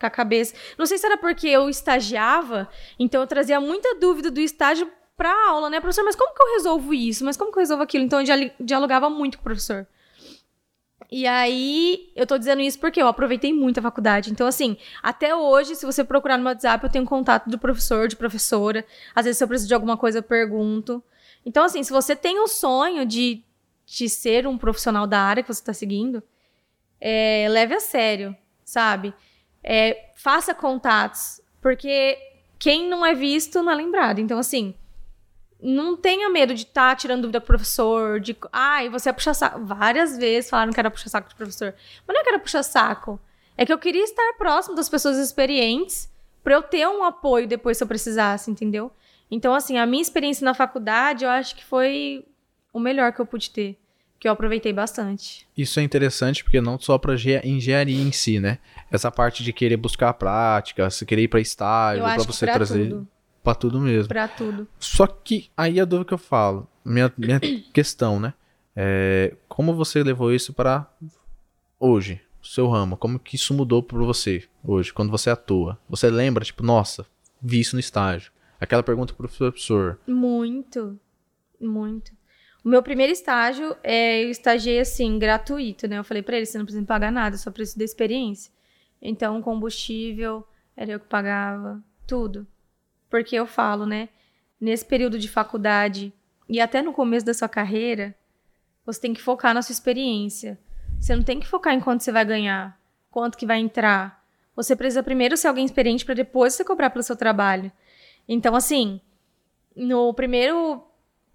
com 0.00 0.06
a 0.06 0.10
cabeça. 0.10 0.56
Não 0.76 0.86
sei 0.86 0.98
se 0.98 1.06
era 1.06 1.16
porque 1.16 1.46
eu 1.46 1.68
estagiava, 1.70 2.68
então 2.98 3.20
eu 3.20 3.26
trazia 3.28 3.60
muita 3.60 3.94
dúvida 3.94 4.28
do 4.28 4.40
estágio 4.40 4.90
pra 5.16 5.32
aula, 5.48 5.70
né? 5.70 5.80
Professor, 5.80 6.04
mas 6.04 6.16
como 6.16 6.34
que 6.34 6.42
eu 6.42 6.54
resolvo 6.54 6.92
isso? 6.92 7.24
Mas 7.24 7.36
como 7.36 7.52
que 7.52 7.58
eu 7.58 7.62
resolvo 7.62 7.84
aquilo? 7.84 8.02
Então 8.02 8.20
eu 8.20 8.50
dialogava 8.58 9.08
muito 9.08 9.38
com 9.38 9.42
o 9.42 9.44
professor. 9.44 9.86
E 11.10 11.26
aí, 11.26 12.10
eu 12.16 12.26
tô 12.26 12.36
dizendo 12.36 12.60
isso 12.60 12.78
porque 12.78 13.00
eu 13.00 13.06
aproveitei 13.06 13.52
muito 13.52 13.78
a 13.78 13.82
faculdade. 13.82 14.30
Então, 14.30 14.46
assim, 14.46 14.76
até 15.02 15.34
hoje, 15.34 15.76
se 15.76 15.86
você 15.86 16.02
procurar 16.02 16.36
no 16.36 16.44
WhatsApp, 16.44 16.84
eu 16.84 16.90
tenho 16.90 17.04
contato 17.04 17.48
do 17.48 17.58
professor, 17.58 18.08
de 18.08 18.16
professora. 18.16 18.84
Às 19.14 19.24
vezes, 19.24 19.38
se 19.38 19.44
eu 19.44 19.48
preciso 19.48 19.68
de 19.68 19.74
alguma 19.74 19.96
coisa, 19.96 20.18
eu 20.18 20.22
pergunto. 20.22 21.02
Então, 21.44 21.64
assim, 21.64 21.82
se 21.82 21.92
você 21.92 22.16
tem 22.16 22.40
o 22.40 22.48
sonho 22.48 23.06
de, 23.06 23.42
de 23.86 24.08
ser 24.08 24.46
um 24.46 24.58
profissional 24.58 25.06
da 25.06 25.20
área 25.20 25.42
que 25.42 25.52
você 25.52 25.60
está 25.60 25.72
seguindo, 25.72 26.22
é, 27.00 27.46
leve 27.48 27.74
a 27.74 27.80
sério, 27.80 28.36
sabe? 28.64 29.14
É, 29.62 30.10
faça 30.16 30.54
contatos, 30.54 31.40
porque 31.60 32.18
quem 32.58 32.88
não 32.88 33.06
é 33.06 33.14
visto 33.14 33.62
não 33.62 33.70
é 33.70 33.76
lembrado. 33.76 34.18
Então, 34.18 34.38
assim, 34.38 34.74
não 35.60 35.96
tenha 35.96 36.28
medo 36.28 36.54
de 36.54 36.62
estar 36.62 36.90
tá 36.90 36.96
tirando 36.96 37.22
dúvida 37.22 37.40
com 37.40 37.44
o 37.44 37.46
professor, 37.46 38.20
de, 38.20 38.36
ai, 38.52 38.88
você 38.88 39.08
é 39.08 39.12
puxa 39.12 39.32
saco. 39.32 39.64
Várias 39.64 40.16
vezes 40.16 40.50
falaram 40.50 40.72
que 40.72 40.78
era 40.80 40.90
puxa 40.90 41.08
saco 41.08 41.28
de 41.28 41.34
professor. 41.34 41.74
Mas 42.06 42.14
não 42.14 42.20
é 42.20 42.24
que 42.24 42.28
era 42.28 42.38
puxa 42.38 42.62
saco. 42.62 43.18
É 43.56 43.64
que 43.64 43.72
eu 43.72 43.78
queria 43.78 44.04
estar 44.04 44.34
próximo 44.36 44.76
das 44.76 44.88
pessoas 44.88 45.16
experientes 45.16 46.10
para 46.44 46.54
eu 46.54 46.62
ter 46.62 46.86
um 46.86 47.02
apoio 47.02 47.48
depois 47.48 47.78
se 47.78 47.82
eu 47.82 47.88
precisasse, 47.88 48.50
entendeu? 48.50 48.92
Então, 49.30 49.54
assim, 49.54 49.78
a 49.78 49.86
minha 49.86 50.02
experiência 50.02 50.44
na 50.44 50.54
faculdade, 50.54 51.24
eu 51.24 51.30
acho 51.30 51.56
que 51.56 51.64
foi 51.64 52.24
o 52.72 52.78
melhor 52.78 53.12
que 53.12 53.20
eu 53.20 53.26
pude 53.26 53.50
ter. 53.50 53.76
que 54.18 54.28
eu 54.28 54.32
aproveitei 54.32 54.72
bastante. 54.72 55.46
Isso 55.56 55.78
é 55.78 55.82
interessante 55.82 56.42
porque 56.42 56.60
não 56.60 56.78
só 56.78 56.96
para 56.96 57.14
engenharia 57.44 58.00
em 58.00 58.12
si, 58.12 58.40
né? 58.40 58.58
Essa 58.90 59.10
parte 59.10 59.42
de 59.42 59.52
querer 59.52 59.76
buscar 59.76 60.08
a 60.08 60.14
prática, 60.14 60.88
se 60.88 61.04
querer 61.04 61.22
ir 61.22 61.28
para 61.28 61.40
estágio, 61.40 62.02
para 62.02 62.16
você 62.22 62.46
trazer 62.46 62.88
tudo. 62.88 63.08
Para 63.46 63.54
tudo 63.54 63.78
mesmo. 63.80 64.08
Pra 64.08 64.26
tudo. 64.26 64.66
Só 64.80 65.06
que 65.06 65.48
aí 65.56 65.78
a 65.78 65.84
dúvida 65.84 66.08
que 66.08 66.14
eu 66.14 66.18
falo, 66.18 66.66
minha, 66.84 67.12
minha 67.16 67.38
questão, 67.72 68.18
né? 68.18 68.34
É, 68.74 69.36
como 69.48 69.72
você 69.72 70.02
levou 70.02 70.34
isso 70.34 70.52
para 70.52 70.92
hoje, 71.78 72.20
seu 72.42 72.68
ramo? 72.68 72.96
Como 72.96 73.20
que 73.20 73.36
isso 73.36 73.54
mudou 73.54 73.84
para 73.84 73.98
você 73.98 74.42
hoje, 74.64 74.92
quando 74.92 75.12
você 75.12 75.30
atua? 75.30 75.78
Você 75.88 76.10
lembra, 76.10 76.44
tipo, 76.44 76.64
nossa, 76.64 77.06
vi 77.40 77.60
isso 77.60 77.76
no 77.76 77.80
estágio. 77.80 78.32
Aquela 78.60 78.82
pergunta 78.82 79.14
pro 79.14 79.28
professor. 79.28 80.00
Muito, 80.08 80.98
muito. 81.60 82.10
O 82.64 82.68
meu 82.68 82.82
primeiro 82.82 83.12
estágio, 83.12 83.76
é, 83.80 84.24
eu 84.24 84.28
estagiei 84.28 84.80
assim, 84.80 85.20
gratuito, 85.20 85.86
né? 85.86 85.98
Eu 85.98 86.04
falei 86.04 86.20
pra 86.24 86.36
ele, 86.36 86.46
você 86.46 86.58
não 86.58 86.64
precisa 86.64 86.80
me 86.80 86.86
pagar 86.86 87.12
nada, 87.12 87.36
só 87.38 87.48
preciso 87.52 87.78
da 87.78 87.84
experiência. 87.84 88.50
Então, 89.00 89.40
combustível, 89.40 90.44
era 90.76 90.90
eu 90.90 90.98
que 90.98 91.06
pagava, 91.06 91.80
tudo. 92.08 92.44
Porque 93.16 93.34
eu 93.34 93.46
falo, 93.46 93.86
né? 93.86 94.10
Nesse 94.60 94.84
período 94.84 95.18
de 95.18 95.26
faculdade 95.26 96.12
e 96.46 96.60
até 96.60 96.82
no 96.82 96.92
começo 96.92 97.24
da 97.24 97.32
sua 97.32 97.48
carreira, 97.48 98.14
você 98.84 99.00
tem 99.00 99.14
que 99.14 99.22
focar 99.22 99.54
na 99.54 99.62
sua 99.62 99.72
experiência. 99.72 100.60
Você 101.00 101.16
não 101.16 101.22
tem 101.22 101.40
que 101.40 101.46
focar 101.46 101.72
em 101.72 101.80
quanto 101.80 102.04
você 102.04 102.12
vai 102.12 102.26
ganhar, 102.26 102.78
quanto 103.10 103.38
que 103.38 103.46
vai 103.46 103.58
entrar. 103.58 104.22
Você 104.54 104.76
precisa 104.76 105.02
primeiro 105.02 105.34
ser 105.34 105.48
alguém 105.48 105.64
experiente 105.64 106.04
para 106.04 106.12
depois 106.12 106.52
você 106.52 106.62
cobrar 106.62 106.90
pelo 106.90 107.02
seu 107.02 107.16
trabalho. 107.16 107.72
Então, 108.28 108.54
assim, 108.54 109.00
no 109.74 110.12
primeiro 110.12 110.86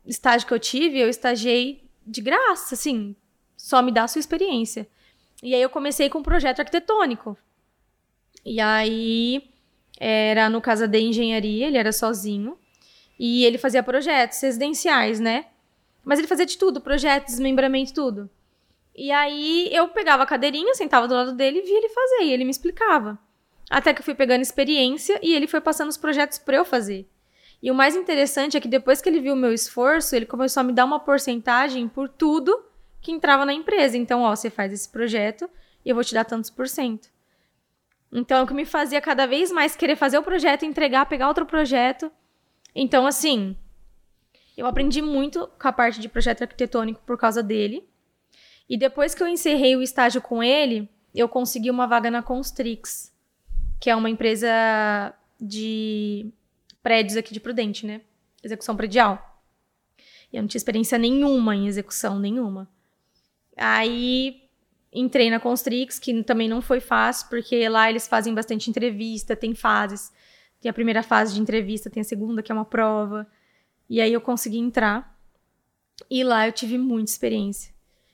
estágio 0.05 0.47
que 0.47 0.53
eu 0.53 0.59
tive, 0.59 0.99
eu 0.99 1.09
estagiei 1.09 1.89
de 2.05 2.21
graça, 2.21 2.75
assim, 2.75 3.15
só 3.57 3.81
me 3.81 3.91
dá 3.91 4.03
a 4.03 4.07
sua 4.07 4.19
experiência. 4.19 4.87
E 5.41 5.55
aí 5.55 5.61
eu 5.63 5.69
comecei 5.71 6.11
com 6.11 6.19
um 6.19 6.23
projeto 6.23 6.59
arquitetônico. 6.59 7.35
E 8.45 8.61
aí 8.61 9.50
era 10.03 10.49
no 10.49 10.59
Casa 10.59 10.87
de 10.87 10.99
Engenharia, 10.99 11.67
ele 11.67 11.77
era 11.77 11.91
sozinho. 11.91 12.57
E 13.19 13.45
ele 13.45 13.59
fazia 13.59 13.83
projetos 13.83 14.41
residenciais, 14.41 15.19
né? 15.19 15.45
Mas 16.03 16.17
ele 16.17 16.27
fazia 16.27 16.45
de 16.45 16.57
tudo, 16.57 16.81
projetos, 16.81 17.33
desmembramento, 17.33 17.93
tudo. 17.93 18.27
E 18.95 19.11
aí 19.11 19.69
eu 19.71 19.87
pegava 19.89 20.23
a 20.23 20.25
cadeirinha, 20.25 20.73
sentava 20.73 21.07
do 21.07 21.13
lado 21.13 21.33
dele 21.33 21.59
e 21.59 21.61
via 21.61 21.77
ele 21.77 21.89
fazer, 21.89 22.23
e 22.23 22.33
ele 22.33 22.43
me 22.43 22.49
explicava. 22.49 23.19
Até 23.69 23.93
que 23.93 24.01
eu 24.01 24.03
fui 24.03 24.15
pegando 24.15 24.41
experiência 24.41 25.19
e 25.21 25.35
ele 25.35 25.45
foi 25.45 25.61
passando 25.61 25.89
os 25.89 25.97
projetos 25.97 26.39
para 26.39 26.57
eu 26.57 26.65
fazer. 26.65 27.07
E 27.61 27.69
o 27.69 27.75
mais 27.75 27.95
interessante 27.95 28.57
é 28.57 28.59
que 28.59 28.67
depois 28.67 29.01
que 29.01 29.07
ele 29.07 29.21
viu 29.21 29.33
o 29.33 29.37
meu 29.37 29.53
esforço, 29.53 30.15
ele 30.15 30.25
começou 30.25 30.61
a 30.61 30.63
me 30.63 30.73
dar 30.73 30.85
uma 30.85 30.99
porcentagem 30.99 31.87
por 31.87 32.09
tudo 32.09 32.65
que 32.99 33.11
entrava 33.11 33.45
na 33.45 33.53
empresa. 33.53 33.95
Então, 33.95 34.23
ó, 34.23 34.35
você 34.35 34.49
faz 34.49 34.73
esse 34.73 34.89
projeto 34.89 35.47
e 35.85 35.89
eu 35.89 35.95
vou 35.95 36.03
te 36.03 36.15
dar 36.15 36.25
tantos 36.25 36.49
por 36.49 36.67
cento. 36.67 37.07
Então, 38.11 38.39
é 38.39 38.43
o 38.43 38.47
que 38.47 38.53
me 38.53 38.65
fazia 38.65 38.99
cada 38.99 39.25
vez 39.25 39.51
mais 39.51 39.75
querer 39.75 39.95
fazer 39.95 40.17
o 40.17 40.23
projeto, 40.23 40.65
entregar, 40.65 41.05
pegar 41.05 41.27
outro 41.27 41.45
projeto. 41.45 42.11
Então, 42.75 43.07
assim, 43.07 43.55
eu 44.57 44.67
aprendi 44.67 45.01
muito 45.01 45.47
com 45.59 45.67
a 45.67 45.71
parte 45.71 45.99
de 45.99 46.09
projeto 46.09 46.41
arquitetônico 46.41 47.01
por 47.05 47.17
causa 47.17 47.41
dele. 47.41 47.87
E 48.69 48.77
depois 48.77 49.15
que 49.15 49.23
eu 49.23 49.27
encerrei 49.27 49.75
o 49.75 49.81
estágio 49.81 50.21
com 50.21 50.43
ele, 50.43 50.89
eu 51.13 51.27
consegui 51.27 51.69
uma 51.69 51.87
vaga 51.87 52.11
na 52.11 52.21
Constrix, 52.21 53.13
que 53.79 53.89
é 53.89 53.95
uma 53.95 54.09
empresa 54.09 55.13
de 55.39 56.31
prédios 56.83 57.17
aqui 57.17 57.33
de 57.33 57.39
Prudente, 57.39 57.85
né? 57.85 58.01
Execução 58.43 58.75
predial. 58.75 59.43
E 60.31 60.37
eu 60.37 60.41
não 60.41 60.47
tinha 60.47 60.59
experiência 60.59 60.97
nenhuma 60.97 61.55
em 61.55 61.67
execução, 61.67 62.19
nenhuma. 62.19 62.69
Aí 63.57 64.40
entrei 64.93 65.29
na 65.29 65.39
Constrix, 65.39 65.97
que 65.97 66.23
também 66.23 66.49
não 66.49 66.61
foi 66.61 66.79
fácil, 66.79 67.29
porque 67.29 67.67
lá 67.69 67.89
eles 67.89 68.07
fazem 68.07 68.33
bastante 68.33 68.69
entrevista, 68.69 69.35
tem 69.35 69.55
fases. 69.55 70.11
Tem 70.59 70.69
a 70.69 70.73
primeira 70.73 71.01
fase 71.01 71.33
de 71.33 71.41
entrevista, 71.41 71.89
tem 71.89 72.01
a 72.01 72.03
segunda, 72.03 72.43
que 72.43 72.51
é 72.51 72.55
uma 72.55 72.65
prova. 72.65 73.27
E 73.89 73.99
aí 73.99 74.13
eu 74.13 74.21
consegui 74.21 74.59
entrar. 74.59 75.17
E 76.09 76.23
lá 76.23 76.47
eu 76.47 76.51
tive 76.51 76.77
muita 76.77 77.11
experiência. 77.11 77.73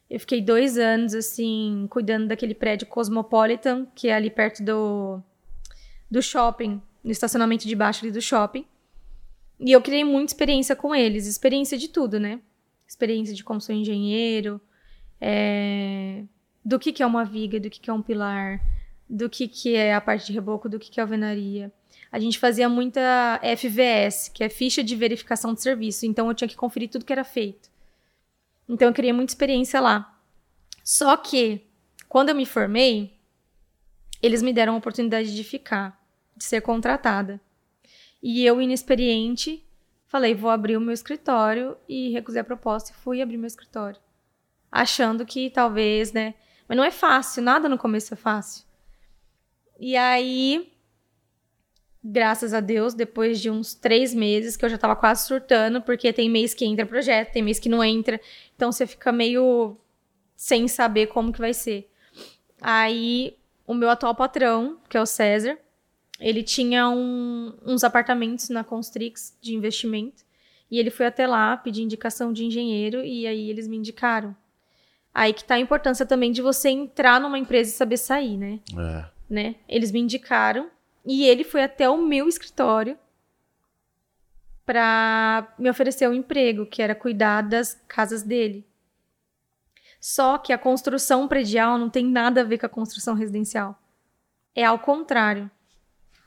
Eu 0.09 0.19
fiquei 0.19 0.41
dois 0.41 0.77
anos, 0.77 1.13
assim, 1.13 1.87
cuidando 1.89 2.27
daquele 2.27 2.55
prédio 2.55 2.87
Cosmopolitan, 2.87 3.85
que 3.93 4.07
é 4.07 4.15
ali 4.15 4.29
perto 4.29 4.63
do, 4.63 5.21
do 6.09 6.21
shopping, 6.21 6.81
no 7.03 7.11
estacionamento 7.11 7.67
de 7.67 7.75
baixo 7.75 8.05
ali 8.05 8.11
do 8.11 8.21
shopping. 8.21 8.65
E 9.59 9.71
eu 9.71 9.81
criei 9.81 10.03
muita 10.05 10.31
experiência 10.31 10.75
com 10.75 10.95
eles, 10.95 11.27
experiência 11.27 11.77
de 11.77 11.89
tudo, 11.89 12.19
né? 12.19 12.39
Experiência 12.87 13.33
de 13.33 13.43
como 13.43 13.59
sou 13.59 13.75
engenheiro, 13.75 14.61
é... 15.19 16.23
do 16.67 16.77
que, 16.77 16.91
que 16.91 17.01
é 17.01 17.05
uma 17.05 17.23
viga, 17.23 17.61
do 17.61 17.69
que, 17.69 17.79
que 17.79 17.89
é 17.89 17.93
um 17.93 18.01
pilar, 18.01 18.59
do 19.09 19.29
que, 19.29 19.47
que 19.47 19.73
é 19.73 19.93
a 19.93 20.01
parte 20.01 20.27
de 20.27 20.33
reboco, 20.33 20.67
do 20.67 20.77
que, 20.77 20.91
que 20.91 20.99
é 20.99 21.03
alvenaria. 21.03 21.71
A 22.11 22.19
gente 22.19 22.37
fazia 22.37 22.67
muita 22.67 23.39
FVS, 23.41 24.27
que 24.27 24.43
é 24.43 24.49
ficha 24.49 24.83
de 24.83 24.93
verificação 24.93 25.53
de 25.53 25.61
serviço, 25.61 26.05
então 26.05 26.27
eu 26.27 26.33
tinha 26.33 26.47
que 26.49 26.57
conferir 26.57 26.89
tudo 26.89 27.05
que 27.05 27.13
era 27.13 27.23
feito. 27.23 27.69
Então 28.67 28.89
eu 28.89 28.93
criei 28.93 29.13
muita 29.13 29.31
experiência 29.31 29.79
lá. 29.79 30.19
Só 30.83 31.15
que, 31.15 31.61
quando 32.09 32.29
eu 32.29 32.35
me 32.35 32.45
formei, 32.45 33.13
eles 34.21 34.41
me 34.41 34.51
deram 34.51 34.73
a 34.73 34.77
oportunidade 34.77 35.33
de 35.33 35.45
ficar, 35.45 35.97
de 36.35 36.43
ser 36.43 36.59
contratada. 36.59 37.39
E 38.21 38.45
eu, 38.45 38.61
inexperiente, 38.61 39.65
falei: 40.05 40.35
vou 40.35 40.49
abrir 40.49 40.75
o 40.75 40.81
meu 40.81 40.93
escritório 40.93 41.77
e 41.87 42.09
recusei 42.09 42.41
a 42.41 42.43
proposta 42.43 42.91
e 42.91 42.95
fui 43.01 43.21
abrir 43.21 43.37
meu 43.37 43.47
escritório. 43.47 44.01
Achando 44.69 45.25
que 45.25 45.49
talvez, 45.49 46.11
né? 46.11 46.33
Mas 46.67 46.77
não 46.77 46.83
é 46.83 46.91
fácil, 46.91 47.41
nada 47.41 47.69
no 47.69 47.77
começo 47.77 48.13
é 48.13 48.17
fácil. 48.17 48.65
E 49.79 49.95
aí, 49.95 50.71
graças 52.03 52.53
a 52.53 52.59
Deus, 52.59 52.93
depois 52.93 53.39
de 53.39 53.49
uns 53.49 53.73
três 53.73 54.13
meses, 54.13 54.57
que 54.57 54.65
eu 54.65 54.69
já 54.69 54.77
tava 54.77 54.95
quase 54.95 55.25
surtando, 55.25 55.81
porque 55.81 56.11
tem 56.11 56.29
mês 56.29 56.53
que 56.53 56.65
entra 56.65 56.85
projeto, 56.85 57.33
tem 57.33 57.43
mês 57.43 57.59
que 57.59 57.69
não 57.69 57.83
entra. 57.83 58.19
Então 58.55 58.71
você 58.71 58.87
fica 58.87 59.11
meio 59.11 59.77
sem 60.35 60.67
saber 60.67 61.07
como 61.07 61.31
que 61.31 61.39
vai 61.39 61.53
ser. 61.53 61.89
Aí, 62.61 63.37
o 63.65 63.73
meu 63.73 63.89
atual 63.89 64.15
patrão, 64.15 64.77
que 64.89 64.97
é 64.97 65.01
o 65.01 65.05
César, 65.05 65.57
ele 66.19 66.41
tinha 66.41 66.89
um, 66.89 67.53
uns 67.65 67.83
apartamentos 67.83 68.49
na 68.49 68.63
Constrix 68.63 69.37
de 69.39 69.53
investimento. 69.55 70.25
E 70.69 70.79
ele 70.79 70.89
foi 70.89 71.05
até 71.05 71.25
lá 71.25 71.55
pedir 71.55 71.81
indicação 71.81 72.33
de 72.33 72.43
engenheiro 72.43 73.03
e 73.03 73.25
aí 73.25 73.49
eles 73.49 73.67
me 73.67 73.77
indicaram. 73.77 74.35
Aí 75.17 75.33
que 75.33 75.43
tá 75.43 75.55
a 75.55 75.59
importância 75.59 76.05
também 76.05 76.31
de 76.31 76.43
você 76.43 76.69
entrar 76.69 77.19
numa 77.19 77.39
empresa 77.39 77.71
e 77.71 77.73
saber 77.73 77.97
sair, 77.97 78.37
né? 78.37 78.59
É. 78.77 79.05
né? 79.27 79.55
Eles 79.67 79.91
me 79.91 79.99
indicaram 79.99 80.69
e 81.03 81.25
ele 81.25 81.43
foi 81.43 81.63
até 81.63 81.89
o 81.89 81.97
meu 81.97 82.29
escritório 82.29 82.95
para 84.63 85.55
me 85.57 85.71
oferecer 85.71 86.07
um 86.07 86.13
emprego, 86.13 86.67
que 86.67 86.83
era 86.83 86.93
cuidar 86.93 87.41
das 87.41 87.81
casas 87.87 88.21
dele. 88.21 88.63
Só 89.99 90.37
que 90.37 90.53
a 90.53 90.57
construção 90.57 91.27
predial 91.27 91.79
não 91.79 91.89
tem 91.89 92.05
nada 92.05 92.41
a 92.41 92.43
ver 92.43 92.59
com 92.59 92.67
a 92.67 92.69
construção 92.69 93.15
residencial. 93.15 93.75
É 94.53 94.65
ao 94.65 94.77
contrário. 94.77 95.49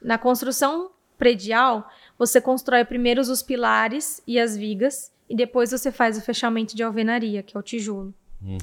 Na 0.03 0.19
construção 0.19 0.91
predial, 1.17 1.89
você 2.19 2.41
constrói 2.41 2.85
primeiro 2.85 3.21
os 3.21 3.41
pilares 3.41 4.21
e 4.27 4.37
as 4.37 4.57
vigas 4.57 5.13
e 5.29 5.37
depois 5.37 5.71
você 5.71 5.93
faz 5.93 6.19
o 6.19 6.23
fechamento 6.23 6.75
de 6.75 6.83
alvenaria, 6.83 7.41
que 7.41 7.57
é 7.57 7.61
o 7.61 7.63
tijolo. 7.63 8.13
Uhum. 8.43 8.59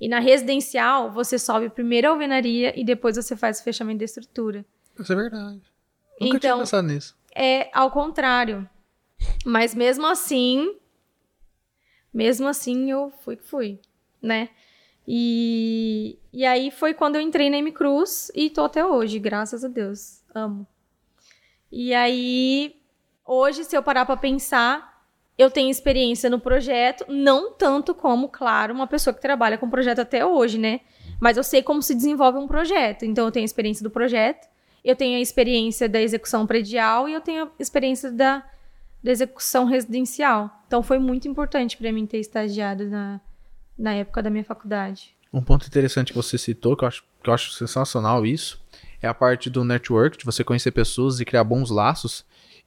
E 0.00 0.08
na 0.08 0.18
residencial, 0.18 1.10
você 1.12 1.38
sobe 1.38 1.68
primeiro 1.70 2.08
a 2.08 2.10
alvenaria 2.10 2.78
e 2.78 2.84
depois 2.84 3.16
você 3.16 3.36
faz 3.36 3.60
o 3.60 3.64
fechamento 3.64 3.98
da 4.00 4.04
estrutura. 4.04 4.64
Isso 4.98 5.12
é 5.12 5.16
verdade. 5.16 5.60
Nunca 6.20 6.38
tinha 6.38 6.50
Então- 6.50 6.58
pensado 6.58 6.88
nisso. 6.88 7.16
É 7.34 7.70
ao 7.72 7.90
contrário. 7.90 8.68
Mas 9.44 9.74
mesmo 9.74 10.06
assim, 10.06 10.76
mesmo 12.12 12.46
assim 12.48 12.90
eu 12.90 13.10
fui 13.22 13.36
que 13.36 13.44
fui, 13.44 13.80
né? 14.20 14.50
E, 15.06 16.18
e 16.32 16.44
aí 16.44 16.70
foi 16.70 16.94
quando 16.94 17.16
eu 17.16 17.20
entrei 17.22 17.48
na 17.50 17.56
M 17.58 17.72
Cruz 17.72 18.30
e 18.34 18.50
tô 18.50 18.64
até 18.64 18.84
hoje, 18.84 19.18
graças 19.18 19.64
a 19.64 19.68
Deus. 19.68 20.22
Amo. 20.34 20.66
E 21.70 21.94
aí, 21.94 22.76
hoje, 23.24 23.64
se 23.64 23.74
eu 23.76 23.82
parar 23.82 24.04
pra 24.04 24.16
pensar, 24.16 24.91
eu 25.42 25.50
tenho 25.50 25.70
experiência 25.70 26.30
no 26.30 26.38
projeto, 26.38 27.04
não 27.08 27.52
tanto 27.52 27.94
como, 27.94 28.28
claro, 28.28 28.72
uma 28.72 28.86
pessoa 28.86 29.12
que 29.12 29.20
trabalha 29.20 29.58
com 29.58 29.68
projeto 29.68 30.00
até 30.00 30.24
hoje, 30.24 30.58
né? 30.58 30.80
Mas 31.20 31.36
eu 31.36 31.44
sei 31.44 31.62
como 31.62 31.82
se 31.82 31.94
desenvolve 31.94 32.38
um 32.38 32.46
projeto. 32.46 33.04
Então, 33.04 33.26
eu 33.26 33.30
tenho 33.30 33.44
a 33.44 33.46
experiência 33.46 33.82
do 33.82 33.90
projeto, 33.90 34.48
eu 34.84 34.96
tenho 34.96 35.18
a 35.18 35.20
experiência 35.20 35.88
da 35.88 36.00
execução 36.00 36.46
predial 36.46 37.08
e 37.08 37.12
eu 37.12 37.20
tenho 37.20 37.44
a 37.44 37.50
experiência 37.58 38.10
da, 38.10 38.44
da 39.02 39.10
execução 39.10 39.64
residencial. 39.64 40.50
Então, 40.66 40.82
foi 40.82 40.98
muito 40.98 41.28
importante 41.28 41.76
para 41.76 41.92
mim 41.92 42.06
ter 42.06 42.18
estagiado 42.18 42.86
na, 42.86 43.20
na 43.78 43.94
época 43.94 44.22
da 44.22 44.30
minha 44.30 44.44
faculdade. 44.44 45.14
Um 45.32 45.42
ponto 45.42 45.66
interessante 45.66 46.12
que 46.12 46.18
você 46.18 46.36
citou, 46.36 46.76
que 46.76 46.84
eu 46.84 46.88
acho, 46.88 47.04
que 47.22 47.30
eu 47.30 47.34
acho 47.34 47.52
sensacional 47.52 48.26
isso, 48.26 48.60
é 49.00 49.08
a 49.08 49.14
parte 49.14 49.48
do 49.48 49.64
network, 49.64 50.18
de 50.18 50.24
você 50.24 50.44
conhecer 50.44 50.70
pessoas 50.72 51.20
e 51.20 51.24
criar 51.24 51.44
bons 51.44 51.70
laços 51.70 52.24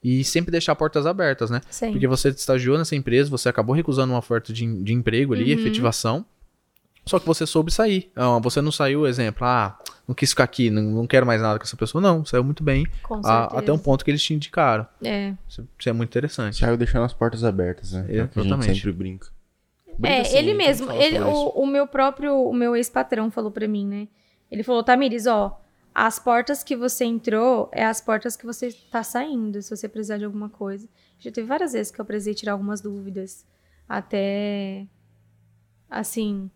e 0.08 0.22
sempre 0.24 0.50
deixar 0.52 0.74
portas 0.74 1.06
abertas, 1.06 1.50
né? 1.50 1.60
Sempre. 1.70 1.94
Porque 1.94 2.06
você 2.06 2.28
estagiou 2.28 2.78
nessa 2.78 2.94
empresa, 2.94 3.28
você 3.30 3.48
acabou 3.48 3.74
recusando 3.74 4.12
uma 4.12 4.18
oferta 4.18 4.52
de, 4.52 4.64
de 4.82 4.92
emprego 4.92 5.34
ali, 5.34 5.52
Uhum. 5.54 5.60
efetivação, 5.60 6.24
Só 7.04 7.20
que 7.20 7.26
você 7.26 7.46
soube 7.46 7.70
sair. 7.72 8.10
Não, 8.16 8.40
você 8.40 8.60
não 8.60 8.72
saiu, 8.72 9.06
exemplo, 9.06 9.46
ah, 9.46 9.78
não 10.08 10.14
quis 10.14 10.30
ficar 10.30 10.42
aqui, 10.42 10.70
não, 10.70 10.82
não 10.82 11.06
quero 11.06 11.24
mais 11.24 11.40
nada 11.40 11.56
com 11.56 11.64
essa 11.64 11.76
pessoa. 11.76 12.02
Não, 12.02 12.24
saiu 12.24 12.42
muito 12.42 12.64
bem. 12.64 12.84
Com 13.02 13.20
a- 13.24 13.44
até 13.58 13.72
um 13.72 13.78
ponto 13.78 14.04
que 14.04 14.10
eles 14.10 14.20
te 14.22 14.34
indicaram. 14.34 14.84
É. 15.04 15.32
Isso, 15.48 15.68
isso 15.78 15.88
é 15.88 15.92
muito 15.92 16.10
interessante. 16.10 16.56
Saiu 16.56 16.76
deixando 16.76 17.04
as 17.04 17.12
portas 17.12 17.44
abertas, 17.44 17.92
né? 17.92 18.06
É 18.08 18.14
Exatamente. 18.16 18.74
sempre 18.74 18.90
brinca. 18.92 19.28
Brinca 19.96 20.16
É, 20.16 20.20
assim, 20.22 20.36
ele 20.36 20.52
mesmo, 20.54 20.90
ele, 20.92 21.20
o, 21.20 21.48
o 21.50 21.64
meu 21.66 21.86
próprio, 21.86 22.34
o 22.42 22.52
meu 22.52 22.74
ex-patrão 22.74 23.30
falou 23.30 23.52
pra 23.52 23.68
mim, 23.68 23.86
né? 23.86 24.08
Ele 24.50 24.62
falou, 24.64 24.82
Tamires, 24.82 25.26
ó, 25.28 25.60
as 25.98 26.18
portas 26.18 26.62
que 26.62 26.76
você 26.76 27.06
entrou 27.06 27.70
é 27.72 27.82
as 27.82 28.02
portas 28.02 28.36
que 28.36 28.44
você 28.44 28.70
tá 28.90 29.02
saindo, 29.02 29.62
se 29.62 29.74
você 29.74 29.88
precisar 29.88 30.18
de 30.18 30.26
alguma 30.26 30.50
coisa. 30.50 30.86
Já 31.18 31.32
teve 31.32 31.48
várias 31.48 31.72
vezes 31.72 31.90
que 31.90 31.98
eu 31.98 32.04
precisei 32.04 32.34
tirar 32.34 32.52
algumas 32.52 32.82
dúvidas, 32.82 33.46
até, 33.88 34.86
assim, 35.88 36.50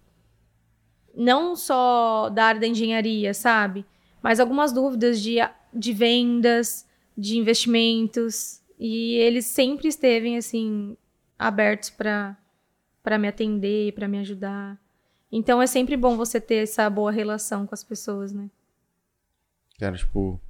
não 1.14 1.56
só 1.56 2.28
da 2.28 2.44
área 2.44 2.60
da 2.60 2.66
engenharia, 2.66 3.32
sabe? 3.32 3.86
Mas 4.22 4.40
algumas 4.40 4.72
dúvidas 4.72 5.18
de, 5.18 5.36
de 5.72 5.94
vendas, 5.94 6.86
de 7.16 7.38
investimentos, 7.38 8.60
e 8.78 9.14
eles 9.14 9.46
sempre 9.46 9.88
esteve, 9.88 10.36
assim, 10.36 10.94
abertos 11.38 11.88
para 11.88 12.36
para 13.02 13.16
me 13.16 13.26
atender, 13.26 13.94
para 13.94 14.06
me 14.06 14.18
ajudar. 14.18 14.78
Então 15.32 15.62
é 15.62 15.66
sempre 15.66 15.96
bom 15.96 16.14
você 16.14 16.38
ter 16.38 16.56
essa 16.56 16.90
boa 16.90 17.10
relação 17.10 17.66
com 17.66 17.74
as 17.74 17.82
pessoas, 17.82 18.34
né? 18.34 18.50
Cara, 19.80 19.96
tipo, 19.96 20.40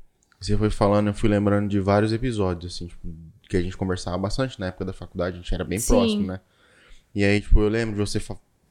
você 0.40 0.56
foi 0.56 0.70
falando, 0.70 1.06
eu 1.06 1.14
fui 1.14 1.28
lembrando 1.28 1.68
de 1.68 1.78
vários 1.80 2.12
episódios, 2.12 2.74
assim, 2.74 2.86
tipo, 2.88 3.08
que 3.48 3.56
a 3.56 3.62
gente 3.62 3.76
conversava 3.76 4.18
bastante 4.18 4.58
na 4.60 4.66
época 4.66 4.84
da 4.84 4.92
faculdade, 4.92 5.36
a 5.36 5.40
gente 5.40 5.54
era 5.54 5.64
bem 5.64 5.78
Sim. 5.78 5.86
próximo, 5.94 6.26
né? 6.26 6.40
E 7.14 7.24
aí, 7.24 7.40
tipo, 7.40 7.60
eu 7.60 7.68
lembro 7.68 7.94
de 7.94 8.00
você 8.00 8.20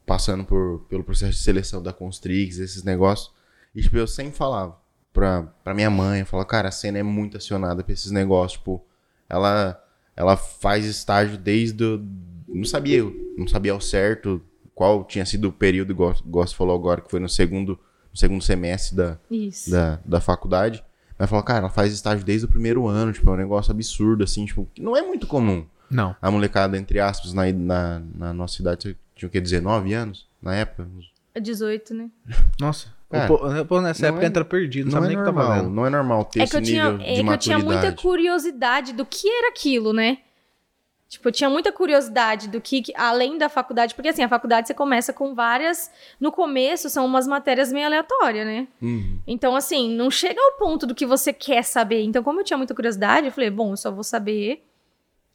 passando 0.06 0.44
por, 0.44 0.86
pelo 0.90 1.04
processo 1.04 1.34
de 1.34 1.40
seleção 1.44 1.82
da 1.82 1.92
Constrix, 1.94 2.58
esses 2.60 2.84
negócios. 2.84 3.32
E, 3.76 3.82
tipo, 3.82 3.96
eu 3.98 4.08
sempre 4.08 4.34
falava 4.38 4.78
pra, 5.14 5.44
pra 5.64 5.74
minha 5.74 5.90
mãe, 5.90 6.22
eu 6.22 6.26
falava, 6.26 6.48
cara, 6.48 6.70
a 6.70 6.72
cena 6.72 6.98
é 6.98 7.04
muito 7.04 7.38
acionada 7.38 7.84
pra 7.84 7.94
esses 7.94 8.12
negócios, 8.12 8.60
tipo, 8.60 8.84
ela, 9.30 9.82
ela 10.16 10.36
faz 10.38 10.86
estágio 10.86 11.38
desde. 11.38 11.84
o- 11.84 12.06
Não 12.48 12.64
sabia, 12.66 13.04
não 13.38 13.48
sabia 13.48 13.72
ao 13.74 13.80
certo 13.82 14.42
qual 14.74 15.04
tinha 15.04 15.26
sido 15.26 15.50
o 15.50 15.52
período, 15.54 15.92
igual, 15.92 16.16
igual 16.26 16.48
você 16.48 16.56
falou 16.56 16.76
agora, 16.76 17.02
que 17.02 17.12
foi 17.12 17.20
no 17.20 17.30
segundo, 17.30 17.78
segundo 18.20 18.44
semestre 18.44 18.96
da, 18.96 19.18
da, 19.68 20.00
da 20.06 20.20
faculdade. 20.22 20.84
Mas 21.18 21.30
falou, 21.30 21.44
cara, 21.44 21.60
ela 21.60 21.70
faz 21.70 21.92
estágio 21.94 22.24
desde 22.26 22.46
o 22.46 22.50
primeiro 22.50 22.88
ano, 22.88 23.12
tipo, 23.12 23.30
é 23.30 23.34
um 23.34 23.38
negócio 23.38 23.72
absurdo, 23.72 24.24
assim, 24.24 24.46
tipo, 24.46 24.68
que 24.74 24.82
não 24.82 24.96
é 24.96 25.02
muito 25.02 25.28
comum. 25.28 25.66
Não. 25.90 26.16
A 26.22 26.30
molecada, 26.32 26.78
entre 26.78 27.00
aspas, 27.00 27.34
na, 27.34 27.52
na, 27.52 28.02
na 28.16 28.34
nossa 28.34 28.62
idade, 28.62 28.96
tinha 29.16 29.28
o 29.28 29.32
quê, 29.32 29.42
19 29.42 29.94
anos? 29.94 30.28
Na 30.42 30.56
época? 30.56 30.88
18, 31.42 31.94
né? 31.94 32.10
Nossa. 32.60 32.88
Cara, 33.10 33.26
o 33.34 33.38
po- 33.40 33.48
o 33.48 33.66
povo 33.66 33.82
nessa 33.82 34.02
não 34.04 34.10
época 34.10 34.24
é- 34.26 34.28
entra 34.28 34.46
perdido, 34.46 34.86
não, 34.86 34.92
Não 34.92 35.02
sabe 35.02 35.06
é 35.06 35.10
nem 35.10 35.18
o 35.18 35.20
que 35.20 35.26
tá 35.26 35.32
normal, 35.36 35.58
fazendo. 35.58 35.74
não 35.74 35.86
é 35.86 35.90
normal 35.90 36.26
ter 36.26 36.40
É 36.40 36.44
esse 36.44 36.52
que 36.52 36.58
eu 36.58 36.62
tinha, 36.62 36.92
nível 36.92 37.06
é 37.08 37.14
de 37.16 37.24
que 37.24 37.30
eu 37.34 37.38
tinha 37.38 37.60
muita 37.60 37.92
curiosidade 37.94 38.94
do 38.94 39.06
que 39.06 39.28
era 39.28 39.50
aquilo, 39.50 39.92
né? 39.94 40.20
Tipo, 41.10 41.30
eu 41.30 41.32
tinha 41.32 41.50
muita 41.50 41.72
curiosidade 41.72 42.48
do 42.48 42.62
que, 42.62 42.84
além 42.96 43.36
da 43.36 43.50
faculdade, 43.50 43.96
porque 43.96 44.10
assim, 44.10 44.22
a 44.22 44.30
faculdade 44.30 44.68
você 44.68 44.76
começa 44.76 45.12
com 45.12 45.34
várias. 45.34 45.90
No 46.20 46.32
começo 46.32 46.88
são 46.88 47.04
umas 47.04 47.26
matérias 47.26 47.74
meio 47.74 47.88
aleatórias, 47.88 48.46
né? 48.46 48.68
Uhum. 48.80 49.20
Então, 49.26 49.56
assim, 49.56 49.90
não 49.96 50.12
chega 50.12 50.40
ao 50.40 50.52
ponto 50.60 50.86
do 50.86 50.94
que 50.94 51.08
você 51.08 51.34
quer 51.34 51.64
saber. 51.64 52.04
Então, 52.04 52.22
como 52.22 52.40
eu 52.40 52.44
tinha 52.44 52.58
muita 52.58 52.76
curiosidade, 52.76 53.26
eu 53.26 53.32
falei, 53.32 53.50
bom, 53.50 53.72
eu 53.72 53.78
só 53.78 53.90
vou 53.90 54.04
saber 54.04 54.64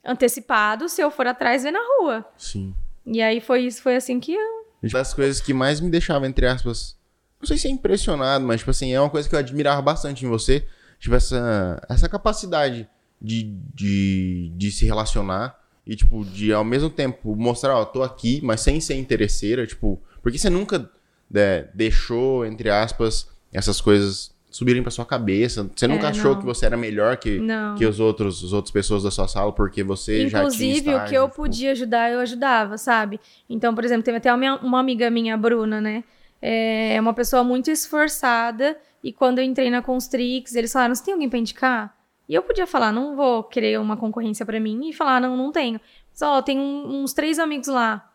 antecipado 0.01 0.87
se 0.87 1.01
eu 1.01 1.11
for 1.11 1.27
atrás 1.27 1.63
ver 1.63 1.71
na 1.71 1.81
rua. 1.99 2.25
Sim. 2.37 2.73
E 3.05 3.21
aí 3.21 3.41
foi 3.41 3.63
isso, 3.63 3.81
foi 3.81 3.97
assim 3.97 4.17
que 4.17 4.33
eu. 4.33 4.65
Uma 4.81 4.91
das 4.93 5.13
coisas 5.13 5.41
que 5.41 5.53
mais 5.53 5.81
me 5.81 5.89
deixava, 5.89 6.25
entre 6.25 6.47
aspas, 6.47 6.95
não 7.37 7.45
sei 7.45 7.57
se 7.57 7.67
é 7.67 7.71
impressionado, 7.71 8.45
mas, 8.45 8.61
tipo 8.61 8.71
assim, 8.71 8.93
é 8.93 9.01
uma 9.01 9.09
coisa 9.09 9.27
que 9.27 9.35
eu 9.35 9.39
admirava 9.39 9.81
bastante 9.81 10.25
em 10.25 10.29
você. 10.29 10.65
Tipo, 10.99 11.15
essa, 11.15 11.85
essa 11.89 12.07
capacidade 12.07 12.87
de, 13.21 13.43
de, 13.73 14.53
de 14.55 14.71
se 14.71 14.85
relacionar 14.85 15.64
e, 15.85 15.95
tipo, 15.95 16.23
de 16.25 16.51
ao 16.51 16.63
mesmo 16.63 16.89
tempo 16.89 17.35
mostrar, 17.35 17.75
ó, 17.77 17.85
tô 17.85 18.01
aqui, 18.03 18.39
mas 18.43 18.61
sem 18.61 18.79
ser 18.81 18.95
interesseira, 18.95 19.65
tipo, 19.67 20.01
porque 20.21 20.37
você 20.37 20.49
nunca 20.49 20.89
né, 21.29 21.67
deixou, 21.73 22.45
entre 22.45 22.69
aspas, 22.69 23.29
essas 23.53 23.79
coisas 23.79 24.33
subirem 24.49 24.81
pra 24.81 24.89
sua 24.89 25.05
cabeça. 25.05 25.69
Você 25.75 25.85
nunca 25.85 26.07
É, 26.07 26.09
achou 26.11 26.31
não. 26.31 26.39
que 26.39 26.45
você 26.45 26.65
era 26.65 26.77
melhor 26.77 27.17
que, 27.17 27.39
Não. 27.39 27.75
que 27.75 27.85
os 27.85 27.99
outros, 27.99 28.41
as 28.43 28.53
outras 28.53 28.71
pessoas 28.71 29.03
da 29.03 29.11
sua 29.11 29.27
sala 29.27 29.51
porque 29.51 29.83
você 29.83 30.29
já 30.29 30.29
tinha 30.29 30.41
Inclusive, 30.43 30.95
o 30.95 31.05
que 31.05 31.13
eu 31.15 31.25
tipo, 31.25 31.35
podia 31.35 31.71
ajudar, 31.73 32.09
eu 32.09 32.19
ajudava, 32.21 32.77
sabe? 32.77 33.19
Então, 33.49 33.75
por 33.75 33.83
exemplo, 33.83 34.03
teve 34.03 34.17
até 34.17 34.33
uma, 34.33 34.79
amiga 34.79 35.09
minha, 35.09 35.33
a 35.33 35.37
Bruna, 35.37 35.81
né? 35.81 36.03
É 36.41 36.97
uma 37.01 37.13
pessoa 37.13 37.43
muito 37.43 37.69
esforçada. 37.69 38.77
E 39.03 39.11
quando 39.11 39.39
eu 39.39 39.43
entrei 39.45 39.69
na 39.69 39.81
Constrix, 39.81 40.55
eles 40.55 40.71
falaram: 40.71 40.95
você 40.95 41.03
tem 41.03 41.13
alguém 41.13 41.29
pra 41.29 41.39
indicar? 41.39 41.95
E 42.27 42.33
eu 42.33 42.41
podia 42.43 42.65
falar: 42.67 42.91
não 42.91 43.15
vou 43.15 43.43
querer 43.43 43.79
uma 43.79 43.95
concorrência 43.97 44.45
pra 44.45 44.59
mim. 44.59 44.89
E 44.89 44.93
falar: 44.93 45.19
não, 45.21 45.35
não 45.37 45.51
tenho. 45.51 45.79
Mas, 46.11 46.21
ó, 46.21 46.41
tem 46.41 46.59
um- 46.59 47.03
uns 47.03 47.13
três 47.13 47.37
amigos 47.39 47.67
lá. 47.67 48.11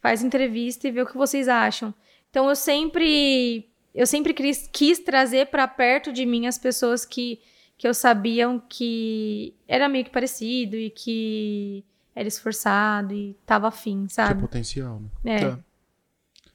Faz 0.00 0.22
entrevista 0.22 0.86
e 0.86 0.90
vê 0.90 1.02
o 1.02 1.06
que 1.06 1.16
vocês 1.16 1.48
acham. 1.48 1.92
Então, 2.30 2.48
eu 2.48 2.56
sempre. 2.56 3.68
Eu 3.94 4.06
sempre 4.06 4.34
quis, 4.34 4.68
quis 4.72 4.98
trazer 4.98 5.46
pra 5.46 5.68
perto 5.68 6.12
de 6.12 6.26
mim 6.26 6.48
as 6.48 6.58
pessoas 6.58 7.04
que, 7.04 7.40
que 7.78 7.86
eu 7.86 7.94
sabiam 7.94 8.60
que 8.68 9.54
era 9.68 9.88
meio 9.88 10.04
que 10.04 10.10
parecido 10.10 10.74
e 10.76 10.90
que 10.90 11.84
era 12.12 12.26
esforçado 12.26 13.14
e 13.14 13.36
tava 13.46 13.68
afim, 13.68 13.98
tinha 14.06 14.08
sabe? 14.08 14.40
potencial, 14.40 15.00
né? 15.22 15.36
É. 15.36 15.38
Tá. 15.50 15.58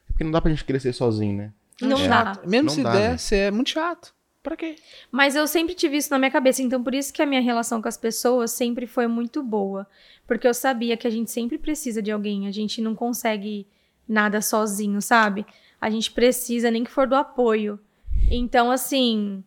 Porque 0.07 0.23
não 0.25 0.31
dá 0.31 0.41
pra 0.41 0.51
gente 0.51 0.65
crescer 0.65 0.91
sozinho, 0.91 1.37
né? 1.37 1.53
Não 1.81 1.97
É. 1.97 2.07
dá. 2.09 2.41
Mesmo 2.45 2.67
Não 2.67 2.73
se 2.75 2.83
dá, 2.83 2.91
der, 2.91 3.09
né? 3.11 3.17
você 3.17 3.35
é 3.37 3.51
muito 3.51 3.69
chato. 3.69 4.13
Pra 4.41 4.55
quê? 4.55 4.75
Mas 5.11 5.35
eu 5.35 5.45
sempre 5.45 5.75
tive 5.75 5.97
isso 5.97 6.09
na 6.11 6.17
minha 6.17 6.31
cabeça, 6.31 6.61
então 6.61 6.81
por 6.81 6.95
isso 6.95 7.13
que 7.13 7.21
a 7.21 7.25
minha 7.25 7.41
relação 7.41 7.81
com 7.81 7.89
as 7.89 7.97
pessoas 7.97 8.51
sempre 8.51 8.87
foi 8.87 9.05
muito 9.05 9.43
boa. 9.43 9.85
Porque 10.25 10.47
eu 10.47 10.53
sabia 10.53 10.95
que 10.95 11.05
a 11.07 11.09
gente 11.09 11.29
sempre 11.29 11.57
precisa 11.57 12.01
de 12.01 12.11
alguém, 12.11 12.47
a 12.47 12.51
gente 12.51 12.81
não 12.81 12.95
consegue 12.95 13.67
nada 14.07 14.41
sozinho, 14.41 15.01
sabe? 15.01 15.45
A 15.79 15.89
gente 15.89 16.11
precisa, 16.11 16.71
nem 16.71 16.83
que 16.83 16.91
for 16.91 17.05
do 17.05 17.15
apoio. 17.15 17.79
Então, 18.31 18.71
assim, 18.71 19.43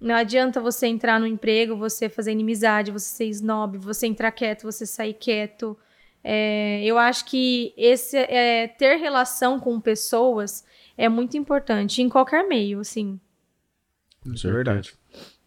não 0.00 0.14
adianta 0.14 0.60
você 0.60 0.86
entrar 0.86 1.18
no 1.18 1.26
emprego, 1.26 1.76
você 1.76 2.10
fazer 2.10 2.32
inimizade, 2.32 2.90
você 2.90 3.08
ser 3.08 3.26
snob, 3.26 3.78
você 3.78 4.06
entrar 4.06 4.30
quieto, 4.30 4.64
você 4.64 4.84
sair 4.84 5.14
quieto. 5.14 5.76
É, 6.22 6.82
eu 6.84 6.98
acho 6.98 7.24
que 7.24 7.72
esse 7.76 8.16
é, 8.16 8.68
ter 8.68 8.96
relação 8.96 9.58
com 9.58 9.80
pessoas 9.80 10.64
é 10.96 11.08
muito 11.08 11.36
importante 11.38 12.02
em 12.02 12.08
qualquer 12.08 12.46
meio, 12.46 12.80
assim. 12.80 13.18
Isso 14.26 14.48
é 14.48 14.52
verdade. 14.52 14.94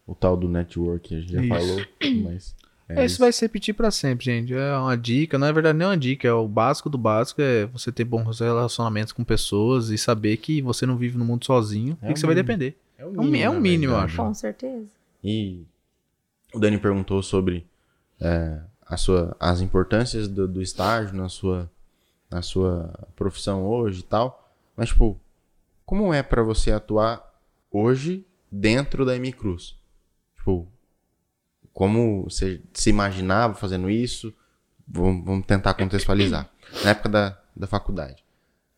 O 0.06 0.14
tal 0.14 0.36
do 0.36 0.48
network, 0.48 1.14
a 1.14 1.20
gente 1.20 1.32
já 1.32 1.40
Isso. 1.42 1.48
falou, 1.48 1.86
mas. 2.24 2.54
É, 2.90 3.04
isso 3.04 3.18
vai 3.18 3.30
se 3.30 3.42
repetir 3.42 3.74
pra 3.74 3.90
sempre, 3.90 4.24
gente. 4.24 4.54
É 4.54 4.74
uma 4.78 4.96
dica, 4.96 5.36
não 5.38 5.46
é 5.46 5.52
verdade 5.52 5.76
nem 5.76 5.86
uma 5.86 5.96
dica, 5.96 6.26
é 6.26 6.32
o 6.32 6.48
básico 6.48 6.88
do 6.88 6.96
básico, 6.96 7.42
é 7.42 7.66
você 7.66 7.92
ter 7.92 8.04
bons 8.04 8.40
relacionamentos 8.40 9.12
com 9.12 9.22
pessoas 9.22 9.90
e 9.90 9.98
saber 9.98 10.38
que 10.38 10.62
você 10.62 10.86
não 10.86 10.96
vive 10.96 11.18
no 11.18 11.24
mundo 11.24 11.44
sozinho 11.44 11.98
É 12.00 12.10
e 12.10 12.14
que 12.14 12.18
você 12.20 12.24
vai 12.24 12.34
mínimo. 12.34 12.46
depender. 12.46 12.76
É 12.96 13.04
o 13.04 13.08
um 13.20 13.34
é 13.34 13.50
um 13.50 13.54
na 13.54 13.60
mínimo, 13.60 13.92
eu 13.92 13.98
acho. 13.98 14.16
Com 14.16 14.32
certeza. 14.32 14.86
E 15.22 15.62
o 16.54 16.58
Dani 16.58 16.78
perguntou 16.78 17.22
sobre 17.22 17.66
é, 18.18 18.58
a 18.86 18.96
sua, 18.96 19.36
as 19.38 19.60
importâncias 19.60 20.26
do, 20.26 20.48
do 20.48 20.62
estágio 20.62 21.14
na 21.14 21.28
sua, 21.28 21.70
na 22.30 22.40
sua 22.40 23.06
profissão 23.14 23.66
hoje 23.66 24.00
e 24.00 24.04
tal. 24.04 24.50
Mas, 24.74 24.88
tipo, 24.88 25.20
como 25.84 26.14
é 26.14 26.22
pra 26.22 26.42
você 26.42 26.72
atuar 26.72 27.22
hoje 27.70 28.24
dentro 28.50 29.04
da 29.04 29.16
M 29.16 29.32
Cruz? 29.32 29.76
Tipo, 30.36 30.66
como 31.72 32.24
você 32.24 32.62
se 32.74 32.90
imaginava 32.90 33.54
fazendo 33.54 33.88
isso? 33.90 34.34
Vamos, 34.86 35.24
vamos 35.24 35.46
tentar 35.46 35.74
contextualizar. 35.74 36.50
Na 36.84 36.90
época 36.90 37.08
da, 37.08 37.42
da 37.54 37.66
faculdade. 37.66 38.24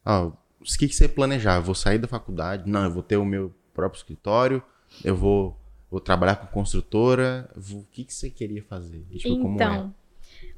Ah, 0.04 0.24
o 0.24 0.37
que, 0.78 0.88
que 0.88 0.94
você 0.94 1.09
planejava? 1.09 1.59
Eu 1.59 1.62
vou 1.64 1.74
sair 1.74 1.98
da 1.98 2.09
faculdade? 2.09 2.68
Não, 2.68 2.85
eu 2.85 2.90
vou 2.90 3.02
ter 3.02 3.16
o 3.16 3.24
meu 3.24 3.54
próprio 3.72 3.98
escritório, 3.98 4.62
eu 5.04 5.14
vou, 5.16 5.59
vou 5.90 6.00
trabalhar 6.00 6.37
com 6.37 6.46
construtora. 6.48 7.50
vou- 7.56 7.80
o 7.80 7.87
que, 7.87 8.04
que 8.04 8.12
você 8.14 8.28
queria 8.30 8.62
fazer? 8.64 9.04
Tipo, 9.16 9.40
como 9.40 9.61
é? 9.61 9.64
Então, 9.64 9.95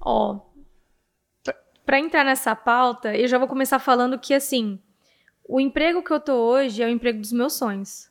ó, 0.01 0.41
pra 1.84 1.99
entrar 1.99 2.24
nessa 2.24 2.55
pauta, 2.57 3.14
eu 3.16 3.26
já 3.28 3.39
vou 3.39 3.49
começar 3.49 3.78
falando 3.78 4.18
que, 4.18 4.32
assim, 4.34 4.78
o 5.47 5.61
emprego 5.61 6.03
que 6.03 6.12
eu 6.12 6.20
tô 6.20 6.34
hoje 6.34 6.82
é 6.82 6.87
o 6.87 6.91
emprego 6.91 7.20
dos 7.20 7.32
meus 7.32 7.55
sonhos. 7.55 8.11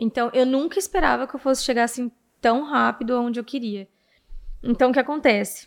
Então, 0.00 0.30
eu 0.32 0.46
nunca 0.46 0.78
esperava 0.78 1.26
que 1.26 1.34
eu 1.34 1.40
fosse 1.40 1.64
chegar 1.64 1.82
assim 1.82 2.08
tão 2.40 2.62
rápido 2.62 3.16
aonde 3.16 3.40
eu 3.40 3.44
queria. 3.44 3.88
Então, 4.62 4.90
o 4.90 4.92
que 4.92 5.00
acontece? 5.00 5.66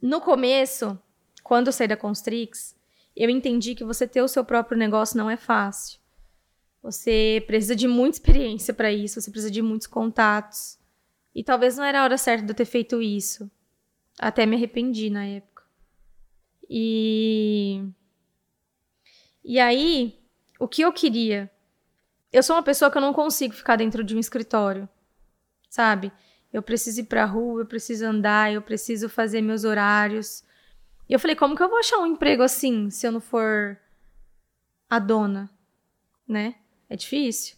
No 0.00 0.18
começo, 0.18 0.98
quando 1.44 1.66
eu 1.66 1.72
saí 1.74 1.86
da 1.86 1.96
Constrix, 1.96 2.74
eu 3.14 3.28
entendi 3.28 3.74
que 3.74 3.84
você 3.84 4.08
ter 4.08 4.22
o 4.22 4.28
seu 4.28 4.42
próprio 4.42 4.78
negócio 4.78 5.18
não 5.18 5.28
é 5.28 5.36
fácil. 5.36 6.00
Você 6.82 7.44
precisa 7.46 7.76
de 7.76 7.86
muita 7.86 8.16
experiência 8.16 8.72
para 8.72 8.90
isso, 8.90 9.20
você 9.20 9.30
precisa 9.30 9.50
de 9.50 9.60
muitos 9.60 9.86
contatos. 9.86 10.78
E 11.34 11.44
talvez 11.44 11.76
não 11.76 11.84
era 11.84 12.00
a 12.00 12.04
hora 12.04 12.16
certa 12.16 12.46
de 12.46 12.52
eu 12.52 12.56
ter 12.56 12.64
feito 12.64 13.02
isso. 13.02 13.50
Até 14.18 14.46
me 14.46 14.56
arrependi 14.56 15.10
na 15.10 15.26
época. 15.26 15.64
E. 16.70 17.84
E 19.44 19.60
aí, 19.60 20.18
o 20.58 20.66
que 20.66 20.80
eu 20.80 20.92
queria? 20.94 21.50
Eu 22.32 22.42
sou 22.42 22.56
uma 22.56 22.62
pessoa 22.62 22.90
que 22.90 22.98
eu 22.98 23.02
não 23.02 23.12
consigo 23.12 23.54
ficar 23.54 23.76
dentro 23.76 24.04
de 24.04 24.14
um 24.14 24.18
escritório, 24.18 24.88
sabe? 25.70 26.12
Eu 26.52 26.62
preciso 26.62 27.00
ir 27.00 27.04
pra 27.04 27.24
rua, 27.24 27.62
eu 27.62 27.66
preciso 27.66 28.04
andar, 28.06 28.52
eu 28.52 28.62
preciso 28.62 29.08
fazer 29.08 29.40
meus 29.40 29.64
horários. 29.64 30.44
E 31.08 31.12
eu 31.12 31.18
falei, 31.18 31.36
como 31.36 31.56
que 31.56 31.62
eu 31.62 31.68
vou 31.68 31.78
achar 31.78 31.98
um 31.98 32.06
emprego 32.06 32.42
assim, 32.42 32.90
se 32.90 33.06
eu 33.06 33.12
não 33.12 33.20
for 33.20 33.78
a 34.88 34.98
dona, 34.98 35.50
né? 36.26 36.54
É 36.88 36.96
difícil. 36.96 37.56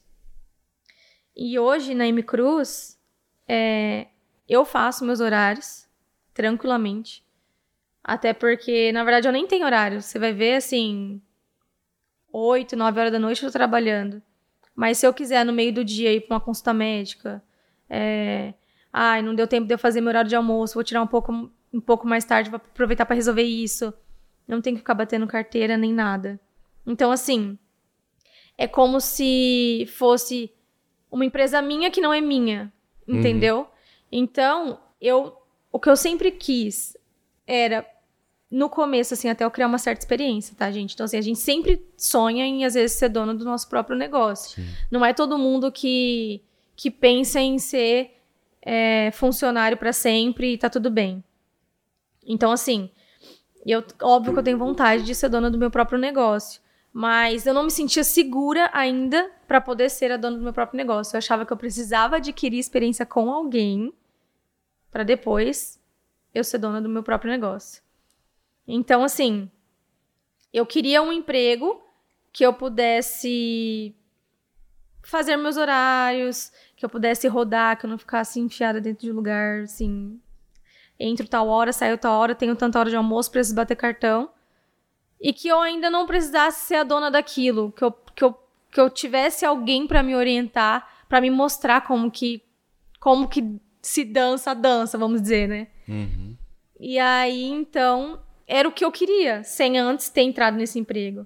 E 1.36 1.58
hoje, 1.58 1.94
na 1.94 2.06
M 2.06 2.22
Cruz, 2.22 3.00
é, 3.48 4.08
eu 4.48 4.64
faço 4.64 5.04
meus 5.04 5.20
horários 5.20 5.88
tranquilamente. 6.34 7.24
Até 8.02 8.32
porque, 8.32 8.92
na 8.92 9.04
verdade, 9.04 9.28
eu 9.28 9.32
nem 9.32 9.46
tenho 9.46 9.64
horário. 9.64 10.00
Você 10.02 10.18
vai 10.18 10.32
ver, 10.32 10.56
assim, 10.56 11.22
8, 12.32 12.76
9 12.76 12.98
horas 13.00 13.12
da 13.12 13.18
noite 13.18 13.42
eu 13.42 13.48
tô 13.48 13.52
trabalhando. 13.52 14.22
Mas 14.80 14.96
se 14.96 15.06
eu 15.06 15.12
quiser, 15.12 15.44
no 15.44 15.52
meio 15.52 15.74
do 15.74 15.84
dia, 15.84 16.10
ir 16.10 16.22
pra 16.22 16.36
uma 16.36 16.40
consulta 16.40 16.72
médica, 16.72 17.44
é... 17.86 18.54
ai, 18.90 19.20
não 19.20 19.34
deu 19.34 19.46
tempo 19.46 19.66
de 19.66 19.74
eu 19.74 19.78
fazer 19.78 20.00
meu 20.00 20.08
horário 20.08 20.30
de 20.30 20.34
almoço, 20.34 20.72
vou 20.72 20.82
tirar 20.82 21.02
um 21.02 21.06
pouco, 21.06 21.50
um 21.70 21.80
pouco 21.82 22.08
mais 22.08 22.24
tarde, 22.24 22.48
vou 22.48 22.56
aproveitar 22.56 23.04
para 23.04 23.14
resolver 23.14 23.42
isso. 23.42 23.92
Não 24.48 24.62
tenho 24.62 24.76
que 24.76 24.80
ficar 24.80 24.94
batendo 24.94 25.26
carteira 25.26 25.76
nem 25.76 25.92
nada. 25.92 26.40
Então, 26.86 27.12
assim, 27.12 27.58
é 28.56 28.66
como 28.66 29.02
se 29.02 29.86
fosse 29.98 30.50
uma 31.10 31.26
empresa 31.26 31.60
minha 31.60 31.90
que 31.90 32.00
não 32.00 32.10
é 32.10 32.22
minha, 32.22 32.72
entendeu? 33.06 33.58
Uhum. 33.58 33.66
Então, 34.10 34.80
eu, 34.98 35.36
o 35.70 35.78
que 35.78 35.90
eu 35.90 35.96
sempre 35.96 36.30
quis 36.30 36.96
era 37.46 37.86
no 38.50 38.68
começo, 38.68 39.14
assim, 39.14 39.28
até 39.28 39.44
eu 39.44 39.50
criar 39.50 39.68
uma 39.68 39.78
certa 39.78 40.00
experiência, 40.00 40.56
tá, 40.56 40.70
gente? 40.72 40.94
Então, 40.94 41.04
assim, 41.04 41.16
a 41.16 41.22
gente 41.22 41.38
sempre 41.38 41.86
sonha 41.96 42.44
em, 42.44 42.64
às 42.64 42.74
vezes, 42.74 42.96
ser 42.96 43.08
dono 43.08 43.32
do 43.32 43.44
nosso 43.44 43.68
próprio 43.68 43.96
negócio. 43.96 44.60
Sim. 44.60 44.68
Não 44.90 45.04
é 45.04 45.12
todo 45.12 45.38
mundo 45.38 45.70
que, 45.70 46.42
que 46.74 46.90
pensa 46.90 47.40
em 47.40 47.58
ser 47.58 48.16
é, 48.60 49.10
funcionário 49.12 49.76
para 49.76 49.92
sempre 49.92 50.54
e 50.54 50.58
tá 50.58 50.68
tudo 50.68 50.90
bem. 50.90 51.22
Então, 52.26 52.50
assim, 52.50 52.90
eu, 53.64 53.84
óbvio 54.02 54.32
que 54.32 54.40
eu 54.40 54.44
tenho 54.44 54.58
vontade 54.58 55.04
de 55.04 55.14
ser 55.14 55.28
dona 55.28 55.50
do 55.50 55.58
meu 55.58 55.70
próprio 55.70 55.98
negócio. 55.98 56.60
Mas 56.92 57.46
eu 57.46 57.54
não 57.54 57.62
me 57.62 57.70
sentia 57.70 58.02
segura 58.02 58.68
ainda 58.72 59.30
para 59.46 59.60
poder 59.60 59.88
ser 59.88 60.10
a 60.10 60.16
dona 60.16 60.36
do 60.36 60.42
meu 60.42 60.52
próprio 60.52 60.76
negócio. 60.76 61.14
Eu 61.14 61.18
achava 61.18 61.46
que 61.46 61.52
eu 61.52 61.56
precisava 61.56 62.16
adquirir 62.16 62.58
experiência 62.58 63.06
com 63.06 63.30
alguém 63.30 63.92
para 64.90 65.04
depois 65.04 65.80
eu 66.34 66.42
ser 66.42 66.58
dona 66.58 66.80
do 66.80 66.88
meu 66.88 67.04
próprio 67.04 67.30
negócio. 67.30 67.80
Então, 68.72 69.02
assim, 69.02 69.50
eu 70.52 70.64
queria 70.64 71.02
um 71.02 71.12
emprego 71.12 71.82
que 72.32 72.44
eu 72.44 72.52
pudesse 72.52 73.94
fazer 75.02 75.36
meus 75.36 75.56
horários, 75.56 76.52
que 76.76 76.84
eu 76.84 76.88
pudesse 76.88 77.26
rodar, 77.26 77.76
que 77.76 77.84
eu 77.84 77.90
não 77.90 77.98
ficasse 77.98 78.38
enfiada 78.38 78.80
dentro 78.80 79.06
de 79.06 79.10
um 79.12 79.16
lugar, 79.16 79.62
assim, 79.62 80.20
entro 80.98 81.26
tal 81.26 81.48
hora, 81.48 81.72
saio 81.72 81.98
tal 81.98 82.16
hora, 82.18 82.34
tenho 82.34 82.54
tanta 82.54 82.78
hora 82.78 82.88
de 82.88 82.96
almoço, 82.96 83.30
preciso 83.30 83.56
bater 83.56 83.76
cartão. 83.76 84.30
E 85.20 85.32
que 85.32 85.48
eu 85.48 85.60
ainda 85.60 85.90
não 85.90 86.06
precisasse 86.06 86.66
ser 86.66 86.76
a 86.76 86.84
dona 86.84 87.10
daquilo, 87.10 87.72
que 87.72 87.82
eu, 87.82 87.92
que 87.92 88.24
eu, 88.24 88.38
que 88.70 88.80
eu 88.80 88.88
tivesse 88.88 89.44
alguém 89.44 89.86
para 89.86 90.02
me 90.02 90.14
orientar, 90.14 90.88
para 91.08 91.20
me 91.20 91.30
mostrar 91.30 91.80
como 91.80 92.10
que 92.10 92.42
como 93.00 93.26
que 93.26 93.58
se 93.82 94.04
dança 94.04 94.50
a 94.50 94.54
dança, 94.54 94.98
vamos 94.98 95.22
dizer, 95.22 95.48
né? 95.48 95.68
Uhum. 95.88 96.36
E 96.78 96.98
aí, 96.98 97.44
então, 97.44 98.20
era 98.50 98.68
o 98.68 98.72
que 98.72 98.84
eu 98.84 98.90
queria, 98.90 99.44
sem 99.44 99.78
antes 99.78 100.10
ter 100.10 100.22
entrado 100.22 100.56
nesse 100.56 100.76
emprego. 100.76 101.24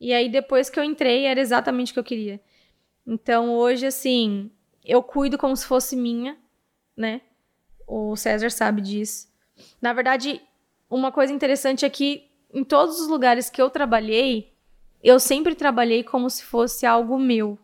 E 0.00 0.12
aí, 0.12 0.28
depois 0.28 0.68
que 0.68 0.78
eu 0.78 0.82
entrei, 0.82 1.26
era 1.26 1.40
exatamente 1.40 1.92
o 1.92 1.94
que 1.94 2.00
eu 2.00 2.04
queria. 2.04 2.40
Então, 3.06 3.54
hoje, 3.54 3.86
assim, 3.86 4.50
eu 4.84 5.00
cuido 5.00 5.38
como 5.38 5.56
se 5.56 5.64
fosse 5.64 5.94
minha, 5.94 6.36
né? 6.96 7.20
O 7.86 8.16
César 8.16 8.50
sabe 8.50 8.82
disso. 8.82 9.28
Na 9.80 9.92
verdade, 9.92 10.42
uma 10.90 11.12
coisa 11.12 11.32
interessante 11.32 11.84
é 11.84 11.90
que 11.90 12.28
em 12.52 12.64
todos 12.64 13.00
os 13.00 13.06
lugares 13.06 13.48
que 13.48 13.62
eu 13.62 13.70
trabalhei, 13.70 14.52
eu 15.02 15.20
sempre 15.20 15.54
trabalhei 15.54 16.02
como 16.02 16.28
se 16.28 16.44
fosse 16.44 16.84
algo 16.84 17.16
meu. 17.16 17.56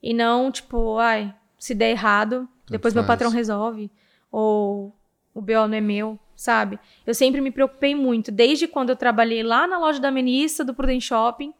E 0.00 0.14
não, 0.14 0.52
tipo, 0.52 0.98
ai, 0.98 1.34
se 1.58 1.74
der 1.74 1.90
errado, 1.90 2.48
depois 2.70 2.94
meu 2.94 3.04
patrão 3.04 3.30
resolve. 3.30 3.90
Ou 4.30 4.94
o 5.34 5.40
BO 5.40 5.66
não 5.66 5.74
é 5.74 5.80
meu 5.80 6.18
sabe? 6.36 6.78
Eu 7.06 7.14
sempre 7.14 7.40
me 7.40 7.50
preocupei 7.50 7.94
muito, 7.94 8.30
desde 8.30 8.66
quando 8.66 8.90
eu 8.90 8.96
trabalhei 8.96 9.42
lá 9.42 9.66
na 9.66 9.78
loja 9.78 10.00
da 10.00 10.10
Menista, 10.10 10.64
do 10.64 10.74
Prudent 10.74 11.00
Shopping, 11.00 11.52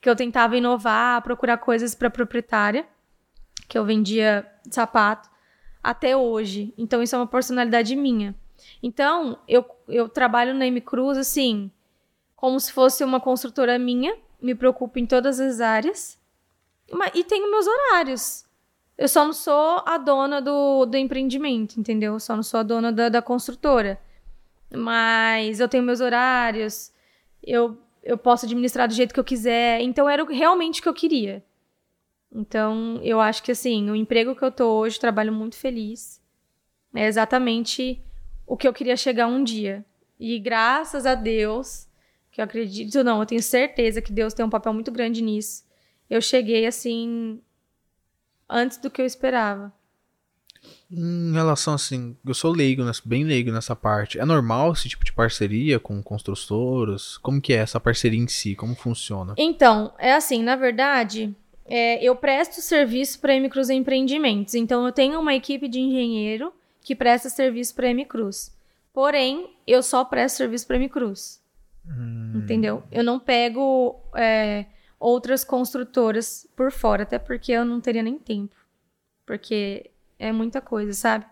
que 0.00 0.08
eu 0.08 0.16
tentava 0.16 0.56
inovar, 0.56 1.22
procurar 1.22 1.58
coisas 1.58 1.94
para 1.94 2.10
proprietária, 2.10 2.86
que 3.68 3.78
eu 3.78 3.84
vendia 3.84 4.46
sapato, 4.70 5.30
até 5.82 6.16
hoje. 6.16 6.74
Então, 6.76 7.02
isso 7.02 7.14
é 7.14 7.18
uma 7.18 7.26
personalidade 7.26 7.96
minha. 7.96 8.34
Então, 8.82 9.38
eu, 9.48 9.64
eu 9.88 10.08
trabalho 10.08 10.54
na 10.54 10.66
M 10.66 10.80
Cruz, 10.80 11.16
assim, 11.16 11.70
como 12.36 12.60
se 12.60 12.72
fosse 12.72 13.02
uma 13.02 13.20
construtora 13.20 13.78
minha, 13.78 14.16
me 14.40 14.54
preocupo 14.54 14.98
em 14.98 15.06
todas 15.06 15.40
as 15.40 15.60
áreas, 15.60 16.20
e 17.14 17.24
tenho 17.24 17.50
meus 17.50 17.66
horários. 17.66 18.44
Eu 18.96 19.08
só 19.08 19.24
não 19.24 19.32
sou 19.32 19.82
a 19.84 19.98
dona 19.98 20.40
do, 20.40 20.86
do 20.86 20.96
empreendimento, 20.96 21.78
entendeu? 21.78 22.14
Eu 22.14 22.20
só 22.20 22.36
não 22.36 22.42
sou 22.42 22.60
a 22.60 22.62
dona 22.62 22.92
da, 22.92 23.08
da 23.08 23.20
construtora. 23.20 24.00
Mas 24.72 25.60
eu 25.60 25.68
tenho 25.68 25.82
meus 25.82 26.00
horários, 26.00 26.92
eu, 27.42 27.76
eu 28.02 28.16
posso 28.16 28.46
administrar 28.46 28.88
do 28.88 28.94
jeito 28.94 29.12
que 29.12 29.20
eu 29.20 29.24
quiser. 29.24 29.80
Então 29.80 30.08
era 30.08 30.24
realmente 30.24 30.80
o 30.80 30.82
que 30.82 30.88
eu 30.88 30.94
queria. 30.94 31.44
Então 32.32 33.00
eu 33.02 33.20
acho 33.20 33.42
que 33.42 33.52
assim, 33.52 33.90
o 33.90 33.96
emprego 33.96 34.34
que 34.34 34.44
eu 34.44 34.50
tô 34.50 34.66
hoje, 34.78 34.98
trabalho 34.98 35.32
muito 35.32 35.56
feliz. 35.56 36.22
É 36.94 37.06
exatamente 37.06 38.00
o 38.46 38.56
que 38.56 38.66
eu 38.66 38.72
queria 38.72 38.96
chegar 38.96 39.26
um 39.26 39.42
dia. 39.42 39.84
E 40.18 40.38
graças 40.38 41.06
a 41.06 41.14
Deus, 41.14 41.88
que 42.30 42.40
eu 42.40 42.44
acredito, 42.44 43.02
não, 43.02 43.20
eu 43.20 43.26
tenho 43.26 43.42
certeza 43.42 44.00
que 44.00 44.12
Deus 44.12 44.32
tem 44.32 44.44
um 44.44 44.50
papel 44.50 44.72
muito 44.72 44.92
grande 44.92 45.22
nisso. 45.22 45.64
Eu 46.08 46.20
cheguei 46.20 46.66
assim 46.66 47.40
antes 48.48 48.78
do 48.78 48.90
que 48.90 49.02
eu 49.02 49.06
esperava. 49.06 49.72
Em 50.90 51.32
relação 51.32 51.74
assim, 51.74 52.16
eu 52.24 52.34
sou 52.34 52.52
leigo, 52.52 52.82
bem 53.04 53.24
leigo 53.24 53.50
nessa 53.50 53.74
parte. 53.74 54.18
É 54.18 54.24
normal 54.24 54.72
esse 54.72 54.88
tipo 54.88 55.04
de 55.04 55.12
parceria 55.12 55.78
com 55.78 56.02
construtoras? 56.02 57.18
Como 57.18 57.40
que 57.40 57.52
é 57.52 57.56
essa 57.56 57.80
parceria 57.80 58.20
em 58.20 58.28
si? 58.28 58.54
Como 58.54 58.74
funciona? 58.74 59.34
Então, 59.36 59.92
é 59.98 60.14
assim, 60.14 60.42
na 60.42 60.56
verdade, 60.56 61.34
é, 61.66 62.02
eu 62.02 62.14
presto 62.14 62.60
serviço 62.60 63.18
para 63.18 63.34
M 63.34 63.48
Cruz 63.48 63.70
Empreendimentos. 63.70 64.54
Então, 64.54 64.86
eu 64.86 64.92
tenho 64.92 65.20
uma 65.20 65.34
equipe 65.34 65.68
de 65.68 65.80
engenheiro 65.80 66.52
que 66.80 66.94
presta 66.94 67.28
serviço 67.28 67.74
para 67.74 67.88
M 67.88 68.04
Cruz. 68.04 68.54
Porém, 68.92 69.50
eu 69.66 69.82
só 69.82 70.04
presto 70.04 70.36
serviço 70.36 70.66
para 70.66 70.88
Cruz. 70.88 71.42
Hum. 71.86 72.32
Entendeu? 72.36 72.82
Eu 72.90 73.02
não 73.02 73.18
pego 73.18 74.00
é, 74.14 74.66
outras 74.98 75.44
construtoras 75.44 76.46
por 76.56 76.70
fora, 76.70 77.02
até 77.02 77.18
porque 77.18 77.52
eu 77.52 77.64
não 77.64 77.80
teria 77.80 78.02
nem 78.02 78.18
tempo. 78.18 78.56
Porque 79.26 79.90
é 80.18 80.32
muita 80.32 80.60
coisa, 80.60 80.92
sabe? 80.92 81.26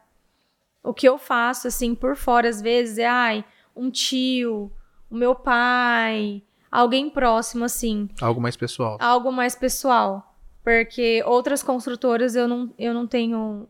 O 0.83 0.93
que 0.93 1.09
eu 1.09 1.19
faço, 1.19 1.69
assim, 1.69 1.95
por 1.95 2.17
fora, 2.17 2.49
às 2.49 2.61
vezes, 2.61 2.99
é, 2.99 3.07
ai, 3.07 3.45
um 3.75 3.91
tio, 3.91 4.73
o 5.09 5.15
meu 5.15 5.35
pai, 5.35 6.43
alguém 6.71 7.09
próximo, 7.09 7.65
assim. 7.65 8.09
Algo 8.21 8.41
mais 8.41 8.57
pessoal. 8.57 8.99
Algo 9.01 9.31
mais 9.31 9.55
pessoal. 9.55 10.35
Porque 10.65 11.23
outras 11.25 11.63
construtoras 11.63 12.35
eu 12.35 12.49
não, 12.49 12.73
eu 12.79 12.95
não 12.95 13.07
tenho, 13.07 13.69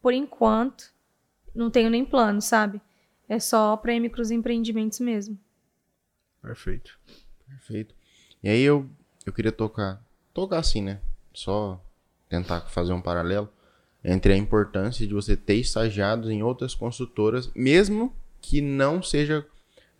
por 0.00 0.12
enquanto, 0.12 0.92
não 1.54 1.70
tenho 1.70 1.90
nem 1.90 2.04
plano, 2.04 2.40
sabe? 2.40 2.80
É 3.28 3.38
só 3.38 3.76
para 3.76 3.94
M 3.94 4.08
Cruz 4.08 4.30
Empreendimentos 4.30 5.00
mesmo. 5.00 5.38
Perfeito. 6.40 6.98
Perfeito. 7.46 7.94
E 8.42 8.48
aí 8.48 8.62
eu 8.62 8.88
eu 9.28 9.32
queria 9.32 9.52
tocar, 9.52 10.02
tocar 10.32 10.58
assim, 10.58 10.82
né? 10.82 10.98
Só 11.32 11.82
tentar 12.28 12.62
fazer 12.62 12.92
um 12.92 13.00
paralelo 13.00 13.48
entre 14.04 14.32
a 14.32 14.36
importância 14.36 15.06
de 15.06 15.12
você 15.12 15.36
ter 15.36 15.56
estagiados 15.56 16.30
em 16.30 16.42
outras 16.42 16.74
construtoras, 16.74 17.50
mesmo 17.54 18.12
que 18.40 18.60
não 18.60 19.02
seja 19.02 19.44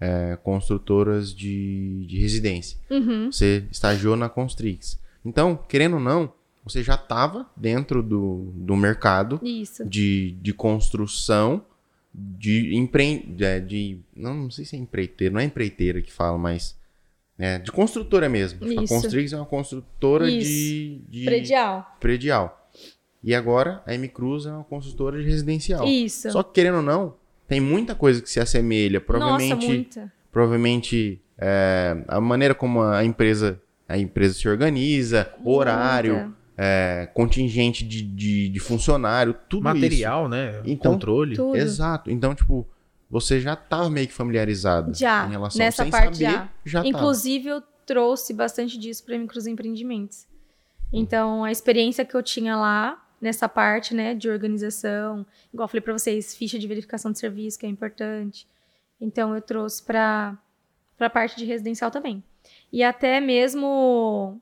é, 0.01 0.39
construtoras 0.43 1.35
de, 1.35 2.07
de 2.07 2.19
residência. 2.19 2.79
Uhum. 2.89 3.31
Você 3.31 3.65
estagiou 3.71 4.17
na 4.17 4.29
Constrix. 4.29 4.99
Então, 5.25 5.57
querendo 5.57 5.95
ou 5.95 6.01
não, 6.01 6.33
você 6.65 6.83
já 6.83 6.95
estava 6.95 7.47
dentro 7.57 8.03
do, 8.03 8.53
do 8.55 8.77
mercado 8.77 9.41
de, 9.87 10.37
de 10.41 10.53
construção 10.53 11.65
de 12.15 12.75
empre... 12.75 13.27
De, 13.27 13.61
de, 13.61 13.99
não, 14.15 14.35
não 14.35 14.51
sei 14.51 14.65
se 14.65 14.77
é 14.77 14.79
empreiteira, 14.79 15.35
não 15.35 15.41
é 15.41 15.45
empreiteira 15.45 16.01
que 16.01 16.13
fala, 16.13 16.39
mas 16.39 16.78
é, 17.39 17.59
de 17.59 17.71
construtora 17.71 18.29
mesmo. 18.29 18.67
Isso. 18.67 18.81
A 18.81 18.89
Constrix 18.89 19.33
é 19.33 19.37
uma 19.37 19.47
construtora 19.47 20.29
de, 20.29 21.01
de, 21.09 21.25
Predial. 21.25 21.97
Predial. 22.01 22.71
E 23.23 23.35
agora 23.35 23.83
a 23.87 23.95
M 23.95 24.09
Cruz 24.09 24.47
é 24.47 24.51
uma 24.51 24.65
construtora 24.65 25.19
de 25.19 25.29
residencial. 25.29 25.87
Isso. 25.87 26.31
Só 26.31 26.43
que 26.43 26.53
querendo 26.53 26.77
ou 26.77 26.83
não, 26.83 27.15
tem 27.47 27.61
muita 27.61 27.95
coisa 27.95 28.21
que 28.21 28.29
se 28.29 28.41
assemelha. 28.41 29.01
Provavelmente. 29.01 29.55
Nossa, 29.55 29.67
muita. 29.67 30.13
provavelmente 30.33 31.21
é, 31.39 31.97
a 32.09 32.21
maneira 32.21 32.55
como 32.55 32.83
a 32.83 33.05
empresa, 33.05 33.61
a 33.89 33.97
empresa 33.97 34.35
se 34.35 34.49
organiza, 34.49 35.33
horário, 35.45 36.35
é, 36.57 37.09
contingente 37.15 37.85
de, 37.85 38.03
de, 38.03 38.49
de 38.49 38.61
funcionário, 38.61 39.35
tudo 39.49 39.63
Material, 39.63 40.23
isso. 40.23 40.31
né? 40.31 40.61
Então, 40.67 40.93
Controle. 40.93 41.37
Tudo. 41.37 41.57
Exato. 41.57 42.11
Então, 42.11 42.35
tipo, 42.35 42.67
você 43.11 43.41
já 43.41 43.55
estava 43.55 43.89
meio 43.89 44.07
que 44.07 44.13
familiarizado 44.13 44.95
Já, 44.95 45.27
em 45.27 45.31
relação 45.31 45.59
nessa 45.59 45.83
sem 45.83 45.91
parte 45.91 46.19
saber, 46.19 46.31
já. 46.31 46.49
já. 46.65 46.87
Inclusive, 46.87 47.49
eu 47.49 47.63
trouxe 47.87 48.35
bastante 48.35 48.79
disso 48.79 49.03
para 49.05 49.17
microempreendimentos. 49.17 50.27
Então, 50.93 51.45
a 51.45 51.51
experiência 51.51 52.05
que 52.05 52.15
eu 52.15 52.23
tinha 52.23 52.57
lá, 52.57 53.03
nessa 53.21 53.49
parte, 53.49 53.95
né, 53.95 54.15
de 54.15 54.29
organização, 54.29 55.27
igual 55.53 55.65
eu 55.65 55.69
falei 55.69 55.81
para 55.81 55.93
vocês, 55.93 56.35
ficha 56.35 56.59
de 56.59 56.67
verificação 56.67 57.11
de 57.11 57.19
serviço, 57.19 57.59
que 57.59 57.67
é 57.67 57.69
importante. 57.69 58.47
Então, 59.01 59.35
eu 59.35 59.41
trouxe 59.41 59.83
para 59.83 60.37
a 61.01 61.11
parte 61.11 61.37
de 61.37 61.45
residencial 61.45 61.91
também. 61.91 62.23
E 62.71 62.83
até 62.83 63.21
mesmo 63.21 64.41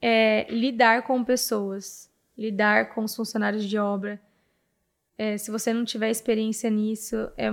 é, 0.00 0.46
lidar 0.50 1.02
com 1.02 1.24
pessoas, 1.24 2.10
lidar 2.36 2.94
com 2.94 3.04
os 3.04 3.14
funcionários 3.14 3.64
de 3.64 3.78
obra. 3.78 4.20
É, 5.16 5.38
se 5.38 5.50
você 5.50 5.72
não 5.72 5.84
tiver 5.84 6.10
experiência 6.10 6.68
nisso, 6.68 7.16
é, 7.36 7.50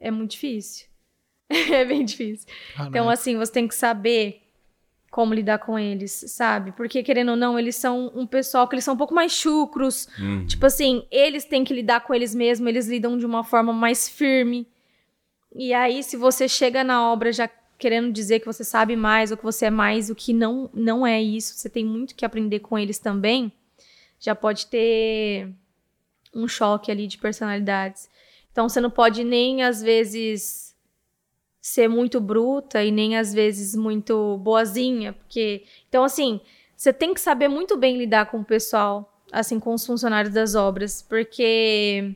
é 0.00 0.10
muito 0.10 0.32
difícil. 0.32 0.86
é 1.48 1.84
bem 1.84 2.04
difícil. 2.04 2.46
Então, 2.80 3.08
assim, 3.08 3.36
você 3.36 3.52
tem 3.52 3.68
que 3.68 3.74
saber 3.74 4.42
como 5.10 5.32
lidar 5.32 5.58
com 5.58 5.78
eles, 5.78 6.24
sabe? 6.28 6.72
Porque, 6.72 7.02
querendo 7.02 7.30
ou 7.30 7.36
não, 7.36 7.58
eles 7.58 7.76
são 7.76 8.12
um 8.14 8.26
pessoal 8.26 8.68
que 8.68 8.74
eles 8.74 8.84
são 8.84 8.94
um 8.94 8.98
pouco 8.98 9.14
mais 9.14 9.32
chucros. 9.32 10.08
Hum. 10.20 10.46
Tipo 10.46 10.66
assim, 10.66 11.06
eles 11.10 11.44
têm 11.44 11.64
que 11.64 11.72
lidar 11.72 12.00
com 12.00 12.14
eles 12.14 12.34
mesmos, 12.34 12.68
eles 12.68 12.86
lidam 12.86 13.16
de 13.16 13.24
uma 13.24 13.42
forma 13.42 13.72
mais 13.72 14.08
firme. 14.08 14.66
E 15.54 15.72
aí, 15.72 16.02
se 16.02 16.16
você 16.16 16.48
chega 16.48 16.84
na 16.84 17.10
obra 17.10 17.32
já 17.32 17.48
querendo 17.78 18.12
dizer 18.12 18.40
que 18.40 18.46
você 18.46 18.64
sabe 18.64 18.96
mais 18.96 19.30
ou 19.30 19.36
que 19.36 19.42
você 19.42 19.66
é 19.66 19.70
mais, 19.70 20.10
o 20.10 20.14
que 20.14 20.32
não, 20.32 20.68
não 20.72 21.06
é 21.06 21.22
isso, 21.22 21.54
você 21.54 21.68
tem 21.68 21.84
muito 21.84 22.14
que 22.14 22.24
aprender 22.24 22.60
com 22.60 22.78
eles 22.78 22.98
também, 22.98 23.52
já 24.18 24.34
pode 24.34 24.66
ter 24.66 25.48
um 26.34 26.48
choque 26.48 26.90
ali 26.90 27.06
de 27.06 27.18
personalidades. 27.18 28.08
Então, 28.56 28.70
você 28.70 28.80
não 28.80 28.88
pode 28.88 29.22
nem, 29.22 29.62
às 29.62 29.82
vezes, 29.82 30.74
ser 31.60 31.88
muito 31.88 32.18
bruta 32.18 32.82
e 32.82 32.90
nem, 32.90 33.18
às 33.18 33.34
vezes, 33.34 33.76
muito 33.76 34.38
boazinha, 34.38 35.12
porque... 35.12 35.66
Então, 35.86 36.02
assim, 36.02 36.40
você 36.74 36.90
tem 36.90 37.12
que 37.12 37.20
saber 37.20 37.48
muito 37.48 37.76
bem 37.76 37.98
lidar 37.98 38.30
com 38.30 38.38
o 38.38 38.44
pessoal, 38.46 39.20
assim, 39.30 39.60
com 39.60 39.74
os 39.74 39.84
funcionários 39.84 40.32
das 40.32 40.54
obras, 40.54 41.02
porque... 41.02 42.14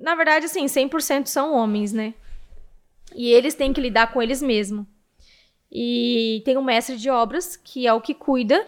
Na 0.00 0.14
verdade, 0.14 0.46
assim, 0.46 0.64
100% 0.64 1.26
são 1.26 1.52
homens, 1.52 1.92
né? 1.92 2.14
E 3.14 3.28
eles 3.28 3.54
têm 3.54 3.74
que 3.74 3.82
lidar 3.82 4.10
com 4.10 4.22
eles 4.22 4.40
mesmos. 4.40 4.86
E 5.70 6.40
tem 6.46 6.56
o 6.56 6.64
mestre 6.64 6.96
de 6.96 7.10
obras, 7.10 7.56
que 7.56 7.86
é 7.86 7.92
o 7.92 8.00
que 8.00 8.14
cuida 8.14 8.66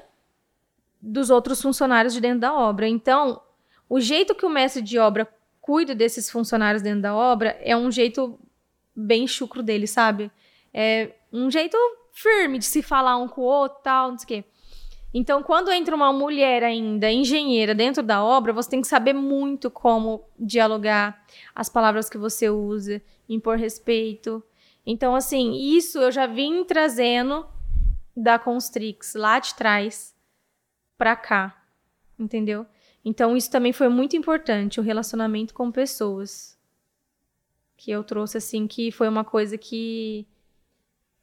dos 1.00 1.30
outros 1.30 1.62
funcionários 1.62 2.12
de 2.12 2.20
dentro 2.20 2.40
da 2.40 2.52
obra. 2.52 2.86
Então, 2.86 3.40
o 3.88 3.98
jeito 3.98 4.34
que 4.34 4.44
o 4.44 4.50
mestre 4.50 4.82
de 4.82 4.98
obra 4.98 5.26
cuida 5.60 5.94
desses 5.94 6.30
funcionários 6.30 6.82
dentro 6.82 7.02
da 7.02 7.14
obra 7.14 7.58
é 7.62 7.76
um 7.76 7.90
jeito 7.90 8.38
bem 8.94 9.26
chucro 9.26 9.62
dele, 9.62 9.86
sabe? 9.86 10.30
É 10.72 11.12
um 11.32 11.50
jeito 11.50 11.76
firme 12.12 12.58
de 12.58 12.64
se 12.64 12.82
falar 12.82 13.16
um 13.16 13.28
com 13.28 13.42
o 13.42 13.44
outro, 13.44 13.80
tal, 13.82 14.10
não 14.10 14.18
sei 14.18 14.24
o 14.24 14.28
quê. 14.28 14.44
Então, 15.12 15.42
quando 15.42 15.72
entra 15.72 15.94
uma 15.94 16.12
mulher 16.12 16.62
ainda, 16.62 17.10
engenheira, 17.10 17.74
dentro 17.74 18.02
da 18.02 18.22
obra, 18.22 18.52
você 18.52 18.70
tem 18.70 18.80
que 18.80 18.86
saber 18.86 19.12
muito 19.12 19.68
como 19.68 20.24
dialogar, 20.38 21.24
as 21.52 21.68
palavras 21.68 22.08
que 22.08 22.16
você 22.16 22.48
usa, 22.48 23.02
impor 23.28 23.56
respeito. 23.56 24.42
Então, 24.86 25.14
assim, 25.14 25.52
isso 25.54 25.98
eu 25.98 26.12
já 26.12 26.26
vim 26.26 26.64
trazendo 26.64 27.44
da 28.16 28.38
Constrix 28.38 29.14
lá 29.14 29.40
de 29.40 29.54
trás 29.54 30.14
pra 30.96 31.16
cá, 31.16 31.60
entendeu? 32.18 32.64
Então, 33.04 33.36
isso 33.36 33.50
também 33.50 33.72
foi 33.72 33.88
muito 33.88 34.16
importante, 34.16 34.78
o 34.78 34.82
relacionamento 34.82 35.54
com 35.54 35.70
pessoas. 35.70 36.56
Que 37.76 37.90
eu 37.90 38.04
trouxe, 38.04 38.38
assim, 38.38 38.66
que 38.66 38.92
foi 38.92 39.08
uma 39.08 39.24
coisa 39.24 39.56
que, 39.56 40.26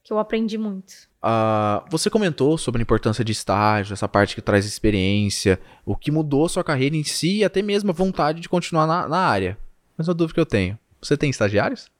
que 0.03 0.11
eu 0.11 0.17
aprendi 0.17 0.57
muito. 0.57 1.07
Ah, 1.21 1.85
você 1.89 2.09
comentou 2.09 2.57
sobre 2.57 2.81
a 2.81 2.83
importância 2.83 3.23
de 3.23 3.31
estágio, 3.31 3.93
essa 3.93 4.07
parte 4.07 4.33
que 4.33 4.41
traz 4.41 4.65
experiência, 4.65 5.59
o 5.85 5.95
que 5.95 6.11
mudou 6.11 6.49
sua 6.49 6.63
carreira 6.63 6.95
em 6.95 7.03
si 7.03 7.37
e 7.37 7.43
até 7.43 7.61
mesmo 7.61 7.91
a 7.91 7.93
vontade 7.93 8.39
de 8.39 8.49
continuar 8.49 8.87
na, 8.87 9.07
na 9.07 9.19
área. 9.19 9.57
Mas 9.97 10.07
uma 10.07 10.13
dúvida 10.13 10.33
que 10.33 10.39
eu 10.39 10.45
tenho: 10.45 10.79
você 11.01 11.15
tem 11.15 11.29
estagiários? 11.29 11.91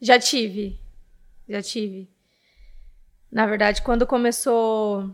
Já 0.00 0.18
tive. 0.18 0.78
Já 1.48 1.62
tive. 1.62 2.08
Na 3.30 3.46
verdade, 3.46 3.82
quando 3.82 4.06
começou. 4.06 5.10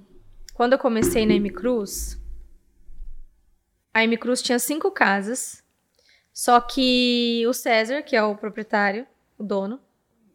Quando 0.55 0.75
eu 0.75 0.79
comecei 0.79 1.25
na 1.25 1.35
M 1.35 1.51
Cruz, 1.51 2.22
a 3.93 4.05
M 4.05 4.17
Cruz 4.17 4.43
tinha 4.43 4.59
cinco 4.59 4.91
casas. 4.91 5.63
Só 6.33 6.61
que 6.61 7.45
o 7.47 7.53
César, 7.53 8.03
que 8.03 8.17
é 8.17 8.23
o 8.23 8.37
proprietário, 8.37 9.07
o 9.37 9.45
dono 9.45 9.81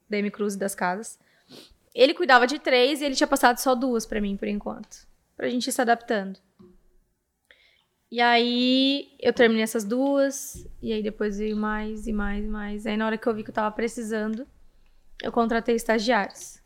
da 0.10 0.18
M 0.18 0.30
Cruz 0.30 0.54
e 0.54 0.60
das 0.60 0.76
casas, 0.76 1.18
ele 1.94 2.14
cuidava 2.14 2.46
de 2.46 2.60
três 2.60 3.02
e 3.02 3.06
ele 3.06 3.16
tinha 3.16 3.28
passado 3.28 3.58
só 3.58 3.74
duas 3.74 4.06
pra 4.06 4.22
mim, 4.22 4.38
por 4.38 4.48
enquanto. 4.48 5.08
Pra 5.36 5.50
gente 5.50 5.68
ir 5.68 5.72
se 5.72 5.82
adaptando. 5.82 6.40
E 8.10 8.22
aí 8.22 9.16
eu 9.20 9.34
terminei 9.34 9.64
essas 9.64 9.84
duas, 9.84 10.66
e 10.82 10.94
aí 10.94 11.04
depois 11.04 11.40
veio 11.40 11.58
mais 11.58 12.08
e 12.08 12.14
mais 12.14 12.46
e 12.46 12.48
mais. 12.48 12.86
Aí 12.86 12.96
na 12.96 13.06
hora 13.06 13.18
que 13.18 13.28
eu 13.28 13.34
vi 13.34 13.44
que 13.44 13.50
eu 13.50 13.54
tava 13.54 13.76
precisando, 13.76 14.48
eu 15.22 15.32
contratei 15.32 15.76
estagiários. 15.76 16.62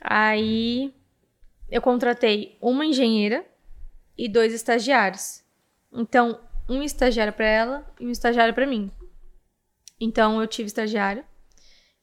Aí 0.00 0.92
eu 1.70 1.80
contratei 1.80 2.56
uma 2.60 2.84
engenheira 2.84 3.46
e 4.18 4.28
dois 4.28 4.52
estagiários. 4.52 5.41
Então, 5.92 6.40
um 6.68 6.82
estagiário 6.82 7.32
para 7.32 7.46
ela 7.46 7.86
e 8.00 8.06
um 8.06 8.10
estagiário 8.10 8.54
para 8.54 8.66
mim. 8.66 8.90
Então, 10.00 10.40
eu 10.40 10.46
tive 10.46 10.66
estagiário 10.66 11.24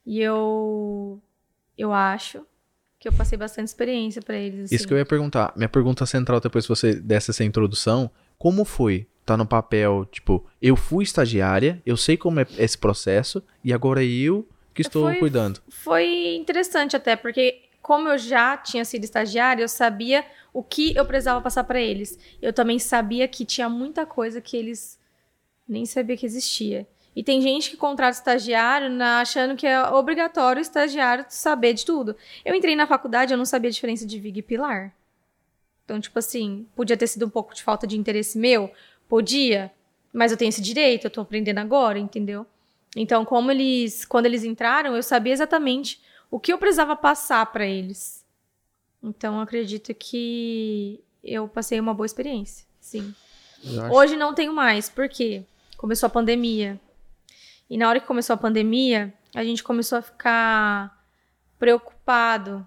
e 0.05 0.19
eu 0.21 1.21
eu 1.77 1.93
acho 1.93 2.45
que 2.99 3.07
eu 3.07 3.13
passei 3.13 3.37
bastante 3.37 3.67
experiência 3.67 4.21
para 4.21 4.35
eles. 4.35 4.65
Assim. 4.65 4.75
Isso 4.75 4.87
que 4.87 4.93
eu 4.93 4.97
ia 4.97 5.05
perguntar. 5.05 5.53
Minha 5.55 5.69
pergunta 5.69 6.05
central, 6.05 6.39
depois 6.41 6.65
que 6.65 6.69
você 6.69 6.93
desse 6.93 7.31
essa 7.31 7.43
introdução, 7.43 8.11
como 8.37 8.65
foi? 8.65 9.07
Tá 9.25 9.37
no 9.37 9.45
papel, 9.45 10.05
tipo, 10.11 10.45
eu 10.61 10.75
fui 10.75 11.03
estagiária, 11.03 11.81
eu 11.85 11.95
sei 11.95 12.17
como 12.17 12.39
é 12.39 12.47
esse 12.57 12.77
processo, 12.77 13.43
e 13.63 13.71
agora 13.71 14.03
eu 14.03 14.47
que 14.73 14.81
estou 14.81 15.03
Foi- 15.03 15.19
cuidando. 15.19 15.61
Foi 15.69 16.35
interessante 16.35 16.95
até, 16.95 17.15
porque 17.15 17.68
como 17.89 18.07
eu 18.07 18.19
já 18.19 18.55
tinha 18.55 18.85
sido 18.85 19.03
estagiária, 19.03 19.63
eu 19.63 19.67
sabia 19.67 20.23
o 20.53 20.61
que 20.61 20.95
eu 20.95 21.03
precisava 21.07 21.41
passar 21.41 21.63
para 21.63 21.81
eles. 21.81 22.19
Eu 22.39 22.53
também 22.53 22.77
sabia 22.77 23.27
que 23.27 23.43
tinha 23.43 23.67
muita 23.67 24.05
coisa 24.05 24.39
que 24.39 24.55
eles 24.55 24.99
nem 25.67 25.87
sabiam 25.87 26.15
que 26.15 26.23
existia. 26.23 26.87
E 27.15 27.23
tem 27.23 27.41
gente 27.41 27.71
que 27.71 27.77
contrata 27.77 28.15
estagiário 28.15 28.91
na- 28.91 29.21
achando 29.21 29.55
que 29.55 29.65
é 29.65 29.81
obrigatório 29.89 30.59
o 30.59 30.61
estagiário 30.61 31.25
saber 31.29 31.73
de 31.73 31.83
tudo. 31.83 32.15
Eu 32.45 32.53
entrei 32.53 32.75
na 32.75 32.85
faculdade, 32.85 33.33
eu 33.33 33.37
não 33.39 33.43
sabia 33.43 33.69
a 33.69 33.73
diferença 33.73 34.05
de 34.05 34.19
viga 34.19 34.37
e 34.37 34.43
pilar. 34.43 34.93
Então, 35.83 35.99
tipo 35.99 36.19
assim, 36.19 36.67
podia 36.75 36.95
ter 36.95 37.07
sido 37.07 37.25
um 37.25 37.29
pouco 37.29 37.55
de 37.55 37.63
falta 37.63 37.87
de 37.87 37.97
interesse 37.97 38.37
meu, 38.37 38.71
podia, 39.07 39.71
mas 40.13 40.31
eu 40.31 40.37
tenho 40.37 40.49
esse 40.49 40.61
direito, 40.61 41.05
eu 41.05 41.09
tô 41.09 41.21
aprendendo 41.21 41.57
agora, 41.57 41.97
entendeu? 41.97 42.45
Então, 42.95 43.25
como 43.25 43.49
eles, 43.49 44.05
quando 44.05 44.27
eles 44.27 44.43
entraram, 44.43 44.95
eu 44.95 45.01
sabia 45.01 45.33
exatamente 45.33 45.99
o 46.29 46.39
que 46.39 46.53
eu 46.53 46.57
precisava 46.57 46.95
passar 46.95 47.45
para 47.47 47.65
eles. 47.65 48.25
Então, 49.01 49.39
acredito 49.39 49.93
que 49.93 51.03
eu 51.23 51.47
passei 51.47 51.79
uma 51.79 51.93
boa 51.93 52.05
experiência, 52.05 52.65
sim. 52.79 53.13
Hoje 53.91 54.15
não 54.15 54.33
tenho 54.33 54.53
mais, 54.53 54.89
porque 54.89 55.43
começou 55.77 56.07
a 56.07 56.09
pandemia. 56.09 56.79
E 57.69 57.77
na 57.77 57.87
hora 57.89 57.99
que 57.99 58.07
começou 58.07 58.33
a 58.33 58.37
pandemia, 58.37 59.13
a 59.35 59.43
gente 59.43 59.63
começou 59.63 59.97
a 59.97 60.01
ficar 60.01 61.05
preocupado 61.57 62.65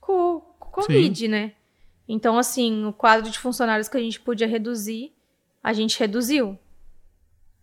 com, 0.00 0.40
com 0.58 0.68
o 0.68 0.72
Covid, 0.72 1.28
né? 1.28 1.52
Então, 2.06 2.38
assim, 2.38 2.84
o 2.86 2.92
quadro 2.92 3.30
de 3.30 3.38
funcionários 3.38 3.88
que 3.88 3.96
a 3.96 4.00
gente 4.00 4.20
podia 4.20 4.46
reduzir, 4.46 5.12
a 5.62 5.72
gente 5.72 5.98
reduziu. 5.98 6.58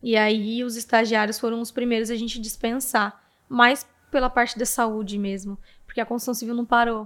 E 0.02 0.16
aí, 0.16 0.64
os 0.64 0.76
estagiários 0.76 1.40
foram 1.40 1.62
os 1.62 1.72
primeiros 1.72 2.12
a 2.12 2.16
gente 2.16 2.40
dispensar. 2.40 3.24
Mais 3.50 3.88
pela 4.16 4.30
parte 4.30 4.58
da 4.58 4.66
saúde 4.66 5.18
mesmo. 5.20 5.60
Porque 5.86 6.00
a 6.00 6.06
construção 6.06 6.34
civil 6.34 6.56
não 6.56 6.64
parou. 6.64 7.06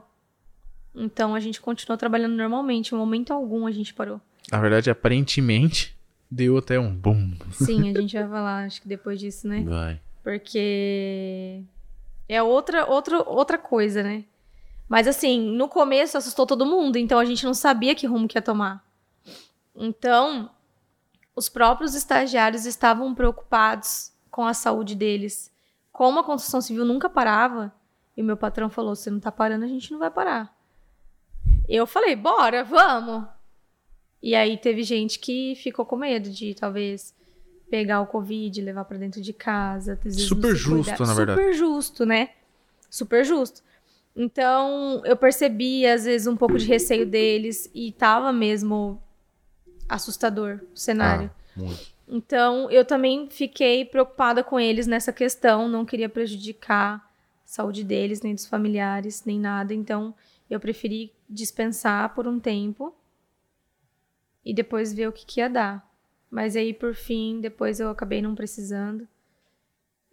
Então, 0.93 1.33
a 1.33 1.39
gente 1.39 1.59
continuou 1.59 1.97
trabalhando 1.97 2.35
normalmente. 2.35 2.93
Em 2.93 2.97
momento 2.99 3.33
algum, 3.33 3.65
a 3.65 3.71
gente 3.71 3.95
parou. 3.95 4.21
Na 4.51 4.59
verdade, 4.59 4.91
aparentemente, 4.91 5.97
deu 6.29 6.59
até 6.59 6.79
um 6.79 6.93
boom. 6.93 7.33
Sim, 7.51 7.89
a 7.89 7.97
gente 7.99 8.15
vai 8.15 8.29
falar, 8.29 8.65
acho 8.65 8.79
que 8.79 8.87
depois 8.87 9.19
disso, 9.19 9.47
né? 9.47 9.63
Vai. 9.63 9.99
Porque 10.23 11.63
é 12.27 12.43
outra, 12.43 12.85
outra, 12.85 13.27
outra 13.27 13.57
coisa, 13.57 14.03
né? 14.03 14.23
Mas 14.87 15.07
assim, 15.07 15.41
no 15.41 15.67
começo 15.67 16.15
assustou 16.15 16.45
todo 16.45 16.63
mundo, 16.63 16.97
então 16.97 17.17
a 17.17 17.25
gente 17.25 17.43
não 17.43 17.55
sabia 17.55 17.95
que 17.95 18.05
rumo 18.05 18.27
que 18.27 18.37
ia 18.37 18.41
tomar. 18.41 18.85
Então, 19.75 20.51
os 21.35 21.49
próprios 21.49 21.95
estagiários 21.95 22.67
estavam 22.67 23.15
preocupados 23.15 24.11
com 24.29 24.45
a 24.45 24.53
saúde 24.53 24.93
deles, 24.93 25.51
como 25.99 26.19
a 26.19 26.23
construção 26.23 26.61
civil 26.61 26.85
nunca 26.85 27.09
parava, 27.09 27.73
e 28.15 28.21
o 28.21 28.25
meu 28.25 28.37
patrão 28.37 28.69
falou: 28.69 28.95
"Você 28.95 29.11
não 29.11 29.19
tá 29.19 29.29
parando, 29.29 29.65
a 29.65 29.67
gente 29.67 29.91
não 29.91 29.99
vai 29.99 30.09
parar". 30.09 30.57
Eu 31.67 31.85
falei: 31.85 32.15
"Bora, 32.15 32.63
vamos". 32.63 33.25
E 34.23 34.33
aí 34.33 34.57
teve 34.57 34.81
gente 34.83 35.19
que 35.19 35.55
ficou 35.61 35.85
com 35.85 35.97
medo 35.97 36.29
de 36.29 36.55
talvez 36.55 37.13
pegar 37.69 37.99
o 37.99 38.07
covid, 38.07 38.61
levar 38.61 38.85
pra 38.85 38.97
dentro 38.97 39.19
de 39.21 39.33
casa, 39.33 39.99
Super 40.09 40.55
justo, 40.55 40.85
cuidar. 40.85 41.05
na 41.05 41.13
verdade. 41.13 41.37
Super 41.41 41.53
justo, 41.53 42.05
né? 42.05 42.29
Super 42.89 43.25
justo. 43.25 43.61
Então, 44.15 45.01
eu 45.03 45.17
percebi 45.17 45.85
às 45.85 46.05
vezes 46.05 46.27
um 46.27 46.37
pouco 46.37 46.57
de 46.57 46.65
receio 46.65 47.05
deles 47.05 47.69
e 47.75 47.91
tava 47.91 48.31
mesmo 48.31 49.03
assustador 49.89 50.61
o 50.73 50.77
cenário. 50.77 51.29
Ah, 51.35 51.59
muito. 51.59 51.91
Então, 52.09 52.69
eu 52.71 52.83
também 52.83 53.29
fiquei 53.29 53.85
preocupada 53.85 54.43
com 54.43 54.59
eles 54.59 54.87
nessa 54.87 55.13
questão, 55.13 55.67
não 55.67 55.85
queria 55.85 56.09
prejudicar 56.09 56.95
a 56.97 57.47
saúde 57.47 57.83
deles, 57.83 58.21
nem 58.21 58.33
dos 58.33 58.47
familiares, 58.47 59.23
nem 59.25 59.39
nada. 59.39 59.75
Então, 59.75 60.15
eu 60.49 60.59
preferi 60.59 61.13
dispensar 61.29 62.15
por 62.15 62.27
um 62.27 62.39
tempo 62.39 62.95
e 64.43 64.55
depois 64.55 64.91
ver 64.91 65.07
o 65.07 65.11
que, 65.11 65.23
que 65.23 65.39
ia 65.39 65.47
dar. 65.47 65.87
Mas 66.31 66.55
aí, 66.55 66.73
por 66.73 66.95
fim, 66.95 67.39
depois 67.39 67.79
eu 67.79 67.89
acabei 67.89 68.23
não 68.23 68.33
precisando. 68.33 69.07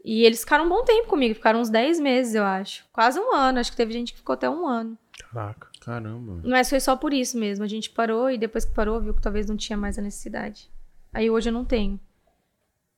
E 0.05 0.23
eles 0.25 0.41
ficaram 0.41 0.67
um 0.67 0.69
bom 0.69 0.85
tempo 0.85 1.09
comigo, 1.09 1.35
ficaram 1.35 1.61
uns 1.61 1.71
10 1.71 1.99
meses, 1.99 2.35
eu 2.35 2.45
acho. 2.45 2.85
Quase 2.93 3.19
um 3.19 3.35
ano, 3.35 3.59
acho 3.59 3.71
que 3.71 3.77
teve 3.77 3.93
gente 3.93 4.13
que 4.13 4.19
ficou 4.19 4.35
até 4.35 4.49
um 4.49 4.67
ano. 4.67 4.99
Caraca. 5.19 5.69
Caramba. 5.81 6.43
Mas 6.45 6.69
foi 6.69 6.79
só 6.79 6.95
por 6.95 7.13
isso 7.15 7.39
mesmo. 7.39 7.65
A 7.65 7.69
gente 7.69 7.91
parou 7.91 8.31
e 8.31 8.37
depois 8.37 8.67
que 8.67 8.75
parou, 8.75 9.01
viu 9.01 9.15
que 9.15 9.23
talvez 9.23 9.47
não 9.47 9.57
tinha 9.57 9.77
mais 9.77 9.99
a 9.99 10.03
necessidade. 10.03 10.71
Aí 11.17 11.31
hoje 11.31 11.49
eu 11.49 11.53
não 11.53 11.65
tenho 11.65 11.99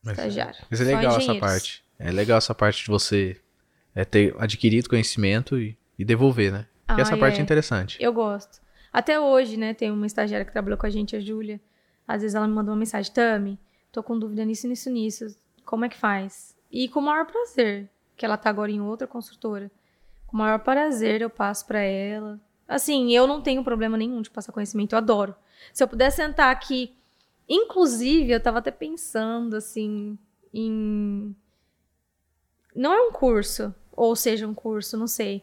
Mas, 0.03 0.19
estagiário. 0.19 0.57
mas 0.71 0.81
é 0.81 0.85
legal 0.85 1.17
essa 1.17 1.35
parte. 1.37 1.85
É 1.99 2.11
legal 2.11 2.39
essa 2.39 2.55
parte 2.55 2.85
de 2.85 2.89
você 2.91 3.41
é, 3.95 4.05
ter 4.05 4.35
adquirido 4.39 4.89
conhecimento 4.89 5.59
e, 5.59 5.77
e 5.99 6.05
devolver, 6.05 6.53
né? 6.53 6.67
Porque 6.87 7.01
essa 7.03 7.15
Ah, 7.15 7.19
parte 7.19 7.37
é 7.37 7.41
é. 7.41 7.43
interessante. 7.43 7.97
Eu 8.01 8.13
gosto. 8.13 8.61
Até 8.93 9.21
hoje, 9.21 9.57
né, 9.57 9.75
tem 9.75 9.91
uma 9.91 10.07
estagiária 10.07 10.45
que 10.47 10.53
trabalhou 10.53 10.79
com 10.79 10.87
a 10.87 10.91
gente, 10.91 11.15
a 11.15 11.21
Júlia. 11.21 11.61
Às 12.07 12.23
vezes 12.23 12.35
ela 12.35 12.47
me 12.49 12.55
manda 12.55 12.71
uma 12.71 12.77
mensagem, 12.77 13.13
Tami, 13.13 13.59
tô 13.93 14.03
com 14.03 14.19
dúvida 14.19 14.45
nisso, 14.45 14.67
nisso, 14.67 14.89
nisso. 14.91 15.27
Como 15.65 15.85
é 15.85 15.89
que 15.89 15.97
faz? 15.97 16.57
E 16.73 16.89
com 16.89 17.01
o 17.01 17.03
maior 17.03 17.27
prazer, 17.27 17.89
que 18.17 18.25
ela 18.25 18.37
tá 18.37 18.49
agora 18.49 18.71
em 18.71 18.81
outra 18.81 19.07
construtora. 19.07 19.71
Com 20.27 20.37
o 20.37 20.41
maior 20.41 20.59
prazer 20.61 21.21
eu 21.21 21.29
passo 21.31 21.67
pra 21.67 21.81
ela. 21.81 22.41
Assim, 22.67 23.13
eu 23.13 23.27
não 23.27 23.41
tenho 23.43 23.63
problema 23.63 23.97
nenhum 23.97 24.23
de 24.23 24.31
passar 24.31 24.53
conhecimento, 24.53 24.93
eu 24.95 24.99
adoro. 24.99 25.35
Se 25.73 25.83
eu 25.83 25.89
puder 25.89 26.11
sentar 26.11 26.51
aqui, 26.51 26.95
inclusive, 27.49 28.33
eu 28.33 28.41
tava 28.41 28.59
até 28.59 28.71
pensando 28.71 29.57
assim 29.57 30.19
em 30.53 31.35
não 32.75 32.93
é 32.93 33.01
um 33.01 33.11
curso, 33.11 33.75
ou 33.93 34.15
seja, 34.15 34.47
um 34.47 34.55
curso, 34.55 34.97
não 34.97 35.07
sei 35.07 35.43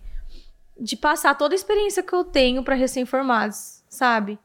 de 0.80 0.98
passar 0.98 1.36
toda 1.36 1.56
a 1.56 1.58
experiência 1.58 2.04
que 2.04 2.14
eu 2.14 2.24
tenho 2.24 2.64
para 2.64 2.76
recém-formados, 2.76 3.84
sabe? 3.90 4.38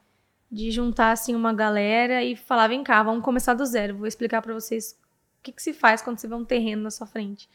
De 0.50 0.70
juntar 0.70 1.12
assim 1.12 1.34
uma 1.34 1.52
galera 1.52 2.22
e 2.22 2.36
falar, 2.36 2.68
vem 2.68 2.84
cá, 2.84 3.02
vamos 3.02 3.24
começar 3.24 3.54
do 3.54 3.66
zero. 3.66 3.96
Vou 3.96 4.06
explicar 4.06 4.40
para 4.40 4.54
vocês 4.54 4.96
o 5.38 5.42
que, 5.42 5.52
que 5.52 5.62
se 5.62 5.72
faz 5.72 6.02
quando 6.02 6.18
você 6.18 6.28
vê 6.28 6.34
um 6.34 6.44
terreno 6.44 6.82
na 6.82 6.90
sua 6.90 7.06
frente. 7.06 7.48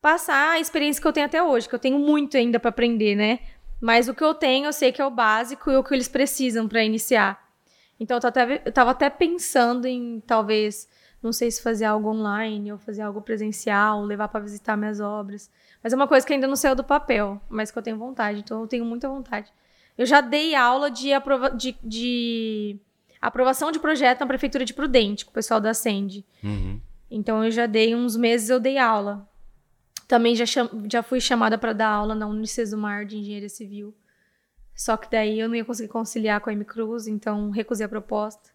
Passar 0.00 0.52
a 0.52 0.60
experiência 0.60 1.02
que 1.02 1.08
eu 1.08 1.12
tenho 1.12 1.26
até 1.26 1.42
hoje, 1.42 1.68
que 1.68 1.74
eu 1.74 1.78
tenho 1.78 1.98
muito 1.98 2.36
ainda 2.36 2.60
para 2.60 2.70
aprender, 2.70 3.16
né? 3.16 3.40
Mas 3.80 4.08
o 4.08 4.14
que 4.14 4.22
eu 4.22 4.34
tenho, 4.34 4.66
eu 4.66 4.72
sei 4.72 4.92
que 4.92 5.02
é 5.02 5.06
o 5.06 5.10
básico 5.10 5.70
e 5.70 5.76
o 5.76 5.82
que 5.82 5.94
eles 5.94 6.08
precisam 6.08 6.68
para 6.68 6.84
iniciar. 6.84 7.47
Então 8.00 8.16
eu 8.16 8.20
tava, 8.20 8.28
até, 8.28 8.62
eu 8.68 8.72
tava 8.72 8.90
até 8.90 9.10
pensando 9.10 9.86
em 9.86 10.22
talvez, 10.26 10.88
não 11.22 11.32
sei 11.32 11.50
se 11.50 11.62
fazer 11.62 11.84
algo 11.84 12.10
online 12.10 12.72
ou 12.72 12.78
fazer 12.78 13.02
algo 13.02 13.20
presencial, 13.20 14.02
levar 14.02 14.28
para 14.28 14.40
visitar 14.40 14.76
minhas 14.76 15.00
obras. 15.00 15.50
Mas 15.82 15.92
é 15.92 15.96
uma 15.96 16.06
coisa 16.06 16.26
que 16.26 16.32
ainda 16.32 16.46
não 16.46 16.56
saiu 16.56 16.74
do 16.74 16.84
papel, 16.84 17.40
mas 17.48 17.70
que 17.70 17.78
eu 17.78 17.82
tenho 17.82 17.98
vontade, 17.98 18.40
então 18.40 18.60
eu 18.60 18.66
tenho 18.66 18.84
muita 18.84 19.08
vontade. 19.08 19.52
Eu 19.96 20.06
já 20.06 20.20
dei 20.20 20.54
aula 20.54 20.90
de, 20.90 21.12
aprova 21.12 21.50
de, 21.50 21.76
de 21.82 22.78
aprovação 23.20 23.72
de 23.72 23.80
projeto 23.80 24.20
na 24.20 24.26
Prefeitura 24.26 24.64
de 24.64 24.72
Prudente, 24.72 25.24
com 25.24 25.32
o 25.32 25.34
pessoal 25.34 25.60
da 25.60 25.70
Ascend. 25.70 26.24
Uhum. 26.42 26.80
Então 27.10 27.44
eu 27.44 27.50
já 27.50 27.66
dei 27.66 27.96
uns 27.96 28.16
meses, 28.16 28.48
eu 28.48 28.60
dei 28.60 28.78
aula. 28.78 29.28
Também 30.06 30.34
já, 30.34 30.44
já 30.90 31.02
fui 31.02 31.20
chamada 31.20 31.58
para 31.58 31.72
dar 31.72 31.88
aula 31.88 32.14
na 32.14 32.26
Unicesumar 32.26 33.04
de 33.04 33.18
Engenharia 33.18 33.48
Civil. 33.48 33.94
Só 34.78 34.96
que 34.96 35.10
daí 35.10 35.40
eu 35.40 35.48
não 35.48 35.56
ia 35.56 35.64
conseguir 35.64 35.88
conciliar 35.88 36.40
com 36.40 36.48
a 36.48 36.52
M 36.52 36.64
Cruz, 36.64 37.08
então 37.08 37.50
recusei 37.50 37.84
a 37.84 37.88
proposta. 37.88 38.50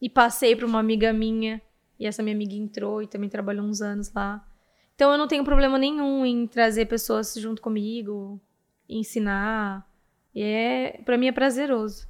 E 0.00 0.08
passei 0.08 0.54
para 0.54 0.64
uma 0.64 0.78
amiga 0.78 1.12
minha, 1.12 1.60
e 1.98 2.06
essa 2.06 2.22
minha 2.22 2.36
amiga 2.36 2.54
entrou 2.54 3.02
e 3.02 3.08
também 3.08 3.28
trabalhou 3.28 3.66
uns 3.66 3.82
anos 3.82 4.12
lá. 4.14 4.46
Então 4.94 5.10
eu 5.10 5.18
não 5.18 5.26
tenho 5.26 5.44
problema 5.44 5.76
nenhum 5.76 6.24
em 6.24 6.46
trazer 6.46 6.86
pessoas 6.86 7.34
junto 7.34 7.60
comigo, 7.60 8.40
ensinar. 8.88 9.84
E 10.32 10.40
é, 10.40 11.00
para 11.04 11.18
mim 11.18 11.26
é 11.26 11.32
prazeroso. 11.32 12.06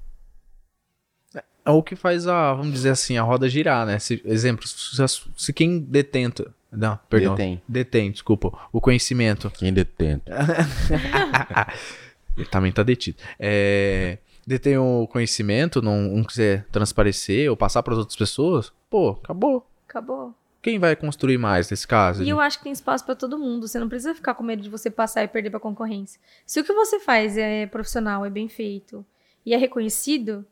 É 1.64 1.70
o 1.70 1.82
que 1.82 1.96
faz 1.96 2.28
a, 2.28 2.52
vamos 2.52 2.74
dizer 2.74 2.90
assim, 2.90 3.16
a 3.16 3.22
roda 3.22 3.48
girar, 3.48 3.86
né? 3.86 3.98
Se, 3.98 4.20
exemplo, 4.26 4.68
se, 4.68 5.02
se 5.34 5.52
quem 5.54 5.80
detenta. 5.80 6.54
Não, 6.70 6.98
perdão. 7.08 7.34
Detém. 7.34 7.62
Detém, 7.66 8.12
desculpa. 8.12 8.52
O 8.70 8.82
conhecimento. 8.82 9.50
Quem 9.50 9.72
detenta. 9.72 10.30
Ele 12.36 12.46
também 12.46 12.72
tá 12.72 12.82
detido. 12.82 13.18
É, 13.38 14.18
detém 14.46 14.76
o 14.78 15.06
conhecimento, 15.06 15.80
não, 15.80 16.02
não 16.02 16.24
quiser 16.24 16.66
transparecer 16.70 17.50
ou 17.50 17.56
passar 17.56 17.82
para 17.82 17.94
outras 17.94 18.16
pessoas, 18.16 18.72
pô, 18.90 19.10
acabou. 19.10 19.66
Acabou. 19.88 20.34
Quem 20.60 20.78
vai 20.78 20.96
construir 20.96 21.36
mais 21.36 21.70
nesse 21.70 21.86
caso? 21.86 22.22
E 22.22 22.28
eu 22.28 22.40
acho 22.40 22.56
que 22.56 22.64
tem 22.64 22.72
espaço 22.72 23.04
pra 23.04 23.14
todo 23.14 23.38
mundo. 23.38 23.68
Você 23.68 23.78
não 23.78 23.88
precisa 23.88 24.14
ficar 24.14 24.34
com 24.34 24.42
medo 24.42 24.62
de 24.62 24.70
você 24.70 24.90
passar 24.90 25.22
e 25.22 25.28
perder 25.28 25.50
pra 25.50 25.60
concorrência. 25.60 26.18
Se 26.46 26.58
o 26.58 26.64
que 26.64 26.72
você 26.72 26.98
faz 26.98 27.36
é 27.36 27.66
profissional, 27.66 28.24
é 28.24 28.30
bem 28.30 28.48
feito 28.48 29.04
e 29.44 29.52
é 29.52 29.58
reconhecido, 29.58 30.44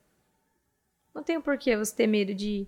não 1.15 1.23
tem 1.23 1.41
por 1.41 1.57
que 1.57 1.75
você 1.75 1.97
ter 1.97 2.07
medo 2.07 2.35
de, 2.35 2.67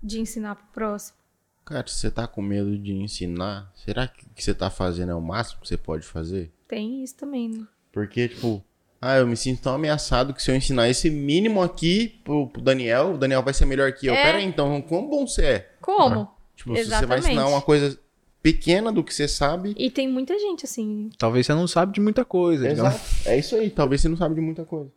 de 0.00 0.20
ensinar 0.20 0.54
pro 0.54 0.66
próximo. 0.72 1.18
Cara, 1.64 1.86
se 1.88 1.94
você 1.94 2.10
tá 2.10 2.26
com 2.28 2.40
medo 2.40 2.78
de 2.78 2.92
ensinar, 2.92 3.70
será 3.74 4.06
que 4.06 4.24
o 4.26 4.28
que 4.30 4.42
você 4.42 4.54
tá 4.54 4.70
fazendo 4.70 5.10
é 5.10 5.14
o 5.14 5.20
máximo 5.20 5.60
que 5.60 5.68
você 5.68 5.76
pode 5.76 6.06
fazer? 6.06 6.52
Tem 6.68 7.02
isso 7.02 7.16
também, 7.16 7.48
né? 7.48 7.66
Porque, 8.06 8.28
tipo, 8.28 8.64
ah, 9.00 9.16
eu 9.18 9.26
me 9.26 9.36
sinto 9.36 9.62
tão 9.62 9.74
ameaçado 9.74 10.32
que 10.32 10.42
se 10.42 10.50
eu 10.50 10.56
ensinar 10.56 10.88
esse 10.88 11.10
mínimo 11.10 11.62
aqui 11.62 12.20
pro, 12.24 12.48
pro 12.48 12.62
Daniel, 12.62 13.14
o 13.14 13.18
Daniel 13.18 13.42
vai 13.42 13.52
ser 13.52 13.66
melhor 13.66 13.92
que 13.92 14.06
eu. 14.06 14.14
É. 14.14 14.22
Pera 14.22 14.38
aí, 14.38 14.44
então, 14.44 14.80
quão 14.82 15.08
bom 15.08 15.26
você 15.26 15.42
é? 15.42 15.72
Como? 15.80 16.30
Tipo, 16.56 16.76
se 16.76 16.84
você 16.84 16.90
vai 16.90 17.18
Exatamente. 17.18 17.26
ensinar 17.26 17.46
uma 17.46 17.62
coisa 17.62 17.98
pequena 18.42 18.90
do 18.90 19.04
que 19.04 19.12
você 19.12 19.28
sabe. 19.28 19.74
E 19.76 19.90
tem 19.90 20.08
muita 20.08 20.38
gente 20.38 20.64
assim. 20.64 21.10
Talvez 21.18 21.46
você 21.46 21.54
não 21.54 21.66
sabe 21.66 21.92
de 21.92 22.00
muita 22.00 22.24
coisa. 22.24 22.68
Exato. 22.68 23.00
É 23.26 23.38
isso 23.38 23.54
aí. 23.54 23.70
Talvez 23.70 24.00
você 24.00 24.08
não 24.08 24.16
sabe 24.16 24.34
de 24.34 24.40
muita 24.40 24.64
coisa. 24.64 24.90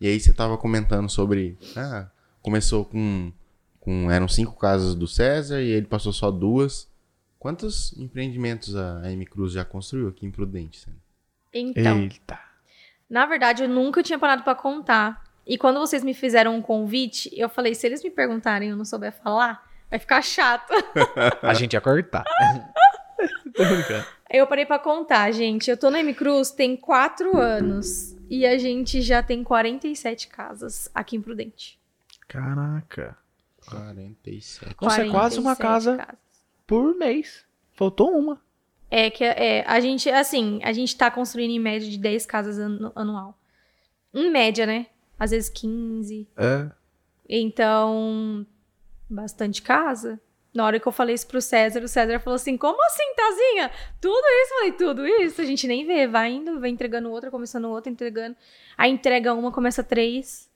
E 0.00 0.06
aí 0.06 0.20
você 0.20 0.32
tava 0.32 0.58
comentando 0.58 1.08
sobre. 1.08 1.58
Ah, 1.76 2.10
começou 2.40 2.84
com. 2.84 3.32
com 3.80 4.10
eram 4.10 4.28
cinco 4.28 4.56
casas 4.58 4.94
do 4.94 5.08
César 5.08 5.62
e 5.62 5.68
ele 5.68 5.86
passou 5.86 6.12
só 6.12 6.30
duas. 6.30 6.90
Quantos 7.38 7.92
empreendimentos 7.98 8.76
a 8.76 9.10
M 9.10 9.26
Cruz 9.26 9.52
já 9.52 9.64
construiu 9.64 10.08
aqui 10.08 10.24
em 10.26 10.30
Prudente? 10.30 10.86
Então, 11.52 12.00
Eita. 12.00 12.38
na 13.08 13.26
verdade, 13.26 13.64
eu 13.64 13.68
nunca 13.68 14.02
tinha 14.02 14.18
parado 14.18 14.42
pra 14.42 14.54
contar. 14.54 15.22
E 15.46 15.58
quando 15.58 15.80
vocês 15.80 16.04
me 16.04 16.14
fizeram 16.14 16.56
um 16.56 16.62
convite, 16.62 17.30
eu 17.36 17.48
falei, 17.48 17.74
se 17.74 17.86
eles 17.86 18.02
me 18.02 18.10
perguntarem 18.10 18.68
e 18.68 18.70
eu 18.72 18.76
não 18.76 18.84
souber 18.84 19.12
falar, 19.12 19.68
vai 19.90 19.98
ficar 19.98 20.22
chato. 20.22 20.72
A 21.42 21.52
gente 21.54 21.74
ia 21.74 21.80
cortar. 21.80 22.24
Tô 23.54 23.64
brincando. 23.64 24.06
Eu 24.30 24.46
parei 24.46 24.64
pra 24.64 24.78
contar, 24.78 25.30
gente. 25.30 25.70
Eu 25.70 25.76
tô 25.76 25.90
na 25.90 26.00
M 26.00 26.14
Cruz 26.14 26.50
tem 26.50 26.74
quatro 26.74 27.36
anos. 27.38 28.16
E 28.30 28.46
a 28.46 28.56
gente 28.56 29.02
já 29.02 29.22
tem 29.22 29.44
47 29.44 30.28
casas 30.28 30.90
aqui 30.94 31.16
em 31.16 31.20
Prudente. 31.20 31.78
Caraca. 32.26 33.16
47. 33.66 34.74
Nossa, 34.80 35.02
é 35.02 35.10
quase 35.10 35.38
uma 35.38 35.54
47 35.54 35.58
casa 35.60 35.96
casas. 35.98 36.20
por 36.66 36.96
mês. 36.96 37.44
Faltou 37.74 38.10
uma. 38.10 38.40
É 38.94 39.08
que 39.10 39.24
é, 39.24 39.64
a 39.66 39.80
gente, 39.80 40.10
assim, 40.10 40.60
a 40.62 40.70
gente 40.72 40.94
tá 40.94 41.10
construindo 41.10 41.50
em 41.52 41.58
média 41.58 41.88
de 41.88 41.96
10 41.96 42.26
casas 42.26 42.58
anu- 42.58 42.92
anual. 42.94 43.38
Em 44.12 44.30
média, 44.30 44.66
né? 44.66 44.86
Às 45.18 45.30
vezes 45.30 45.48
15. 45.48 46.28
É. 46.36 46.70
Então, 47.26 48.46
bastante 49.08 49.62
casa. 49.62 50.20
Na 50.52 50.66
hora 50.66 50.78
que 50.78 50.86
eu 50.86 50.92
falei 50.92 51.14
isso 51.14 51.26
pro 51.26 51.40
César, 51.40 51.82
o 51.82 51.88
César 51.88 52.20
falou 52.20 52.34
assim: 52.34 52.58
Como 52.58 52.76
assim, 52.84 53.14
Tazinha? 53.16 53.70
Tudo 53.98 54.22
isso? 54.26 54.52
Eu 54.52 54.58
falei: 54.58 54.72
Tudo 54.72 55.06
isso? 55.06 55.40
A 55.40 55.44
gente 55.46 55.66
nem 55.66 55.86
vê. 55.86 56.06
Vai 56.06 56.30
indo, 56.32 56.60
vai 56.60 56.68
entregando 56.68 57.10
outra, 57.10 57.30
começando 57.30 57.64
outra, 57.70 57.90
entregando. 57.90 58.36
Aí 58.76 58.90
entrega 58.90 59.32
uma, 59.32 59.50
começa 59.50 59.82
três. 59.82 60.50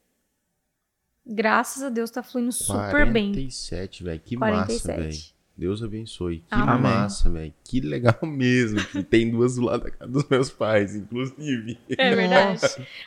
Graças 1.25 1.83
a 1.83 1.89
Deus 1.89 2.11
tá 2.11 2.23
fluindo 2.23 2.53
super 2.53 3.11
bem. 3.11 3.33
47, 3.33 4.05
velho. 4.05 4.21
Que 4.23 4.37
massa, 4.37 4.93
velho. 4.97 5.36
47. 5.57 5.59
Deus 5.59 5.83
abençoe. 5.83 6.41
Que 6.41 6.45
Amém. 6.55 6.83
massa, 6.83 7.31
velho. 7.31 7.53
Que 7.65 7.81
legal 7.81 8.15
mesmo. 8.23 8.85
que 8.85 9.03
tem 9.03 9.31
duas 9.31 9.57
do 9.57 9.63
lado 9.63 9.85
da 9.85 9.91
casa 9.91 10.11
dos 10.13 10.29
meus 10.29 10.51
pais, 10.51 10.95
inclusive. 10.95 11.79
É 11.97 12.15
verdade. 12.15 12.61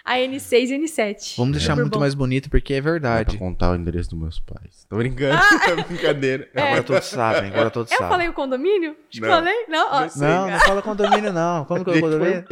A 0.03 0.15
N6 0.17 0.69
e 0.69 0.79
N7. 0.79 1.35
Vamos 1.37 1.57
deixar 1.57 1.73
Super 1.73 1.81
muito 1.83 1.93
bom. 1.93 1.99
mais 1.99 2.13
bonito 2.15 2.49
porque 2.49 2.73
é 2.73 2.77
Dá 2.77 2.81
pra 2.83 2.91
verdade. 2.91 3.37
contar 3.37 3.71
o 3.71 3.75
endereço 3.75 4.09
dos 4.09 4.19
meus 4.19 4.39
pais. 4.39 4.85
Tô 4.89 4.97
brincando, 4.97 5.39
é 5.69 5.75
brincadeira. 5.83 6.49
Agora 6.55 6.83
todos 6.83 7.05
sabem, 7.05 7.51
agora 7.51 7.69
todos 7.69 7.91
Eu 7.91 7.97
sabem. 7.97 8.11
falei 8.11 8.27
o 8.29 8.33
condomínio? 8.33 8.95
Te 9.09 9.21
Não. 9.21 9.29
falei? 9.29 9.65
Não? 9.67 9.87
Ó, 9.91 10.01
Não. 10.01 10.09
Não, 10.17 10.49
não 10.51 10.59
fala 10.59 10.81
condomínio, 10.81 11.31
não. 11.31 11.65
Como 11.65 11.85
que 11.85 11.91
é 11.91 11.93
o 11.95 12.01
condomínio? 12.01 12.43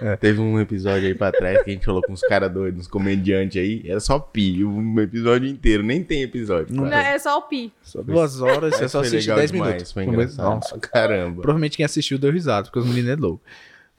Pi. 0.00 0.16
Teve 0.18 0.40
um 0.40 0.58
episódio 0.60 1.08
aí 1.08 1.14
pra 1.14 1.30
trás 1.30 1.62
que 1.62 1.70
a 1.70 1.72
gente 1.72 1.84
falou 1.84 2.02
com 2.02 2.12
uns 2.12 2.22
caras 2.22 2.52
doidos, 2.52 2.80
uns 2.80 2.88
comediantes 2.88 3.60
aí. 3.60 3.82
Era 3.84 4.00
só 4.00 4.18
pi, 4.18 4.64
um 4.64 5.00
episódio 5.00 5.48
inteiro. 5.48 5.82
Nem 5.82 6.02
tem 6.02 6.22
episódio. 6.22 6.74
Não 6.74 6.86
é 6.86 7.18
só 7.18 7.38
o 7.38 7.42
Pi. 7.42 7.72
Só 7.82 8.02
duas 8.02 8.40
horas, 8.40 8.74
você 8.76 8.88
só 8.88 9.00
assiste 9.00 9.22
legal 9.22 9.36
10 9.38 9.52
demais, 9.52 9.70
minutos. 9.70 9.92
Foi 9.92 10.04
engraçado. 10.04 10.44
Nossa. 10.46 10.78
Caramba. 10.78 11.42
Provavelmente 11.42 11.76
quem 11.76 11.84
assistiu 11.84 12.18
deu 12.18 12.32
risada, 12.32 12.64
porque 12.64 12.78
os 12.78 12.86
meninos 12.86 13.10
é 13.10 13.16
louco. 13.16 13.42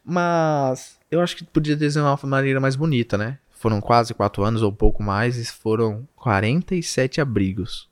Mas 0.04 0.98
eu 1.10 1.22
acho 1.22 1.36
que 1.36 1.44
podia 1.44 1.76
desenhar 1.76 2.08
uma 2.08 2.30
maneira 2.30 2.60
mais 2.60 2.76
bonita, 2.76 3.18
né? 3.18 3.38
Foram 3.52 3.80
quase 3.80 4.14
4 4.14 4.44
anos 4.44 4.64
ou 4.64 4.72
um 4.72 4.76
pouco 4.76 5.04
mais 5.04 5.38
e 5.38 5.46
foram 5.46 6.08
47 6.16 7.22
abrigos. 7.22 7.88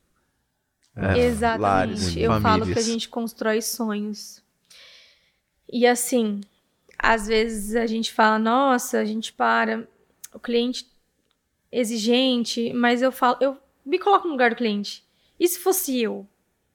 É, 0.96 1.20
Exatamente. 1.20 1.62
lares, 1.62 2.18
eu 2.18 2.32
falo 2.32 2.42
famílias. 2.42 2.74
que 2.74 2.80
a 2.80 2.94
gente 2.94 3.10
constrói 3.10 3.62
sonhos. 3.62 4.44
E 5.72 5.86
assim, 5.86 6.42
às 7.00 7.28
vezes 7.28 7.76
a 7.76 7.88
gente 7.88 8.12
fala, 8.12 8.38
nossa, 8.38 9.00
a 9.00 9.06
gente 9.06 9.32
para, 9.32 9.88
o 10.34 10.40
cliente 10.40 10.86
exigente, 11.72 12.74
mas 12.74 13.02
eu 13.02 13.12
falo, 13.12 13.38
eu 13.40 13.58
me 13.86 13.98
coloco 13.98 14.28
no 14.28 14.34
lugar 14.34 14.50
do 14.50 14.58
cliente. 14.58 15.04
E 15.40 15.48
se 15.48 15.60
fosse 15.60 16.00
eu? 16.00 16.28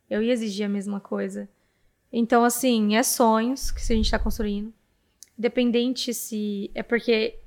Eu 0.08 0.22
ia 0.22 0.32
exigir 0.32 0.64
a 0.64 0.68
mesma 0.68 0.98
coisa. 0.98 1.48
Então, 2.10 2.44
assim, 2.44 2.96
é 2.96 3.02
sonhos 3.02 3.70
que 3.70 3.80
a 3.80 3.96
gente 3.96 4.06
está 4.06 4.18
construindo. 4.18 4.72
Independente 5.38 6.14
se. 6.14 6.70
É 6.74 6.82
porque, 6.82 7.38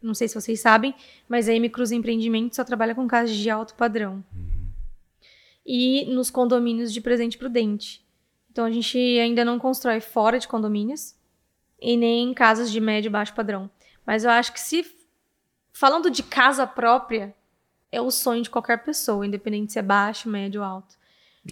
não 0.00 0.14
sei 0.14 0.28
se 0.28 0.34
vocês 0.34 0.60
sabem, 0.60 0.94
mas 1.28 1.48
a 1.48 1.52
M 1.52 1.68
Cruz 1.68 1.92
Empreendimento 1.92 2.56
só 2.56 2.64
trabalha 2.64 2.94
com 2.94 3.06
casas 3.06 3.36
de 3.36 3.50
alto 3.50 3.74
padrão 3.74 4.24
e 5.66 6.04
nos 6.06 6.30
condomínios 6.30 6.92
de 6.92 7.00
presente 7.00 7.38
prudente. 7.38 8.04
Então 8.50 8.64
a 8.64 8.70
gente 8.70 8.98
ainda 9.18 9.44
não 9.44 9.58
constrói 9.58 10.00
fora 10.00 10.38
de 10.38 10.46
condomínios 10.46 11.14
e 11.82 11.96
nem 11.96 12.30
em 12.30 12.34
casas 12.34 12.70
de 12.70 12.80
médio 12.80 13.08
e 13.08 13.10
baixo 13.10 13.34
padrão. 13.34 13.68
Mas 14.06 14.24
eu 14.24 14.30
acho 14.30 14.52
que 14.52 14.60
se 14.60 14.86
falando 15.72 16.08
de 16.10 16.22
casa 16.22 16.66
própria 16.66 17.34
é 17.90 18.00
o 18.00 18.10
sonho 18.10 18.42
de 18.42 18.50
qualquer 18.50 18.84
pessoa, 18.84 19.26
independente 19.26 19.72
se 19.72 19.78
é 19.78 19.82
baixo, 19.82 20.28
médio 20.28 20.60
ou 20.60 20.66
alto. 20.66 20.96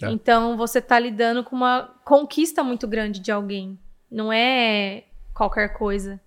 É. 0.01 0.09
Então 0.09 0.55
você 0.55 0.79
está 0.79 0.97
lidando 0.97 1.43
com 1.43 1.55
uma 1.55 1.93
conquista 2.05 2.63
muito 2.63 2.87
grande 2.87 3.19
de 3.19 3.31
alguém. 3.31 3.77
Não 4.09 4.31
é 4.31 5.03
qualquer 5.33 5.73
coisa. 5.73 6.19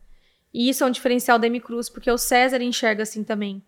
E 0.53 0.69
isso 0.69 0.85
é 0.85 0.87
um 0.87 0.91
diferencial 0.91 1.39
da 1.39 1.47
M 1.47 1.59
Cruz, 1.59 1.89
porque 1.89 2.11
o 2.11 2.19
César 2.19 2.63
enxerga 2.63 3.03
assim 3.03 3.25
também. 3.25 3.63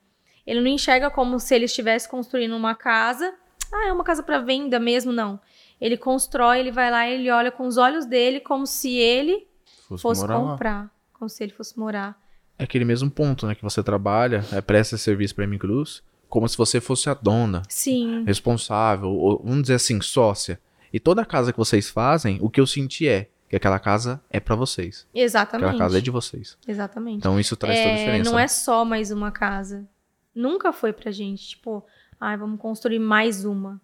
Ele 0.47 0.61
não 0.61 0.69
enxerga 0.69 1.11
como 1.11 1.41
se 1.41 1.55
ele 1.55 1.65
estivesse 1.65 2.09
construindo 2.09 2.55
uma 2.55 2.75
casa. 2.75 3.35
Ah, 3.73 3.89
é 3.89 3.93
uma 3.93 4.05
casa 4.05 4.23
para 4.23 4.39
venda 4.39 4.79
mesmo, 4.79 5.13
não. 5.13 5.41
Ele 5.81 5.97
constrói, 5.97 6.61
ele 6.61 6.71
vai 6.71 6.91
lá, 6.91 7.09
ele 7.09 7.29
olha 7.31 7.51
com 7.51 7.67
os 7.67 7.77
olhos 7.77 8.07
dele 8.07 8.39
como 8.39 8.67
se 8.67 8.95
ele 8.95 9.47
Fosse 9.89 10.03
fosse 10.03 10.21
morar 10.23 10.39
lá. 10.39 10.51
comprar, 10.53 10.91
como 11.13 11.29
se 11.29 11.43
ele 11.43 11.53
fosse 11.53 11.79
morar. 11.79 12.21
É 12.59 12.65
aquele 12.65 12.85
mesmo 12.85 13.11
ponto, 13.11 13.47
né? 13.47 13.55
Que 13.55 13.63
você 13.63 13.83
trabalha, 13.83 14.45
é, 14.53 14.61
presta 14.61 14.97
serviço 14.97 15.35
pra 15.35 15.45
M 15.45 15.59
Cruz, 15.59 16.03
como 16.29 16.49
se 16.49 16.57
você 16.57 16.81
fosse 16.81 17.09
a 17.11 17.15
dona, 17.15 17.63
Sim, 17.69 18.25
responsável, 18.25 19.11
ou 19.11 19.39
vamos 19.45 19.63
dizer 19.63 19.75
assim, 19.75 20.01
sócia. 20.01 20.59
E 20.93 20.99
toda 20.99 21.25
casa 21.25 21.53
que 21.53 21.59
vocês 21.59 21.89
fazem, 21.91 22.39
o 22.41 22.49
que 22.49 22.61
eu 22.61 22.67
senti 22.67 23.07
é 23.07 23.29
que 23.49 23.55
aquela 23.57 23.79
casa 23.79 24.21
é 24.31 24.41
pra 24.41 24.57
vocês. 24.57 25.07
exatamente. 25.15 25.67
Aquela 25.67 25.79
casa 25.79 25.99
é 25.99 26.01
de 26.01 26.11
vocês. 26.11 26.57
Exatamente. 26.67 27.19
Então 27.19 27.39
isso 27.39 27.55
traz 27.57 27.79
toda 27.79 27.91
a 27.91 27.93
É, 27.93 27.97
diferença. 27.99 28.31
não 28.31 28.37
né? 28.39 28.45
é 28.45 28.49
só 28.49 28.85
mais 28.85 29.11
uma 29.11 29.31
casa. 29.31 29.87
Nunca 30.35 30.73
foi 30.73 30.93
pra 30.93 31.11
gente, 31.13 31.47
tipo, 31.51 31.85
ai, 32.21 32.37
vamos 32.37 32.59
construir 32.61 32.99
mais 32.99 33.45
uma. 33.45 33.81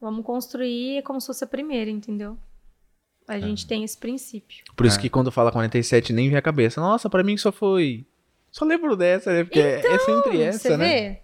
Vamos 0.00 0.24
construir 0.26 1.02
como 1.04 1.20
se 1.20 1.26
fosse 1.28 1.42
a 1.44 1.46
primeira, 1.46 1.90
entendeu? 1.90 2.36
A 3.28 3.38
gente 3.40 3.66
tem 3.66 3.82
esse 3.82 3.96
princípio. 3.98 4.64
Por 4.76 4.86
isso 4.86 4.98
É. 4.98 5.00
que 5.02 5.10
quando 5.10 5.32
fala 5.32 5.50
47 5.50 6.12
nem 6.12 6.28
vem 6.28 6.38
a 6.38 6.42
cabeça. 6.42 6.80
Nossa, 6.80 7.10
pra 7.10 7.24
mim 7.24 7.36
só 7.36 7.50
foi. 7.50 8.04
Só 8.52 8.64
lembro 8.64 8.96
dessa, 8.96 9.32
né? 9.32 9.44
Porque 9.44 9.58
é 9.60 9.98
sempre 9.98 10.40
essa, 10.40 10.58
Você 10.60 10.76
né? 10.76 10.88
vê? 10.88 11.20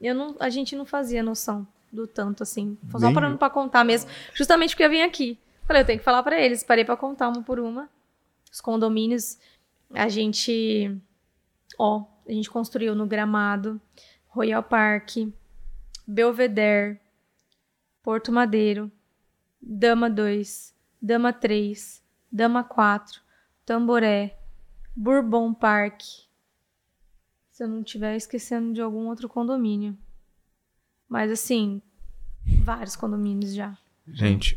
Eu 0.00 0.14
não, 0.14 0.36
a 0.38 0.48
gente 0.50 0.76
não 0.76 0.84
fazia 0.86 1.22
noção 1.22 1.66
do 1.92 2.06
tanto 2.06 2.42
assim. 2.42 2.76
Só 2.90 2.98
Nem 2.98 3.12
parando 3.14 3.36
pra 3.38 3.50
contar 3.50 3.82
mesmo. 3.84 4.10
Justamente 4.34 4.70
porque 4.70 4.84
eu 4.84 4.90
vim 4.90 5.00
aqui. 5.02 5.38
Falei, 5.66 5.82
eu 5.82 5.86
tenho 5.86 5.98
que 5.98 6.04
falar 6.04 6.22
pra 6.22 6.38
eles. 6.40 6.62
Parei 6.62 6.84
pra 6.84 6.96
contar 6.96 7.28
uma 7.28 7.42
por 7.42 7.58
uma. 7.58 7.88
Os 8.52 8.60
condomínios, 8.60 9.38
a 9.94 10.08
gente. 10.08 10.94
Ó, 11.78 12.04
a 12.28 12.32
gente 12.32 12.50
construiu 12.50 12.94
no 12.94 13.06
Gramado, 13.06 13.80
Royal 14.28 14.62
Park, 14.62 15.16
Belvedere, 16.06 16.98
Porto 18.02 18.32
Madeiro, 18.32 18.90
Dama 19.62 20.08
2, 20.10 20.74
Dama 21.00 21.32
3, 21.32 22.02
Dama 22.30 22.62
4, 22.62 23.20
Tamboré, 23.64 24.38
Bourbon 24.94 25.54
Park. 25.54 26.02
Se 27.50 27.64
eu 27.64 27.68
não 27.68 27.80
estiver 27.80 28.16
esquecendo 28.16 28.72
de 28.72 28.80
algum 28.80 29.06
outro 29.08 29.28
condomínio. 29.28 29.96
Mas 31.08 31.30
assim, 31.30 31.82
vários 32.62 32.96
condomínios 32.96 33.54
já. 33.54 33.76
Gente, 34.06 34.56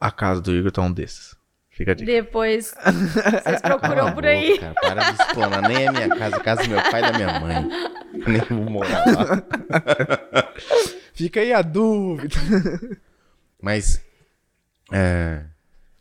a 0.00 0.10
casa 0.10 0.40
do 0.40 0.52
Igor 0.52 0.72
tá 0.72 0.82
um 0.82 0.92
desses. 0.92 1.36
Fica 1.70 1.92
a 1.92 1.94
dica. 1.94 2.10
Depois, 2.10 2.74
vocês 2.74 3.60
procuram 3.62 4.12
por 4.12 4.26
aí. 4.26 4.50
boca, 4.50 4.74
para 4.80 5.10
de 5.10 5.22
explanar. 5.22 5.62
Nem 5.62 5.86
é 5.86 5.90
minha 5.90 6.08
casa, 6.10 6.36
é 6.36 6.38
a 6.38 6.42
casa 6.42 6.62
do 6.64 6.68
meu 6.68 6.82
pai 6.90 7.00
e 7.00 7.02
da 7.02 7.12
minha 7.12 7.40
mãe. 7.40 7.68
Eu 8.12 8.28
nem 8.28 8.40
vou 8.40 8.70
morar 8.70 9.04
lá. 9.06 9.42
Fica 11.14 11.40
aí 11.40 11.52
a 11.52 11.62
dúvida. 11.62 12.36
Mas, 13.60 14.04
é, 14.92 15.44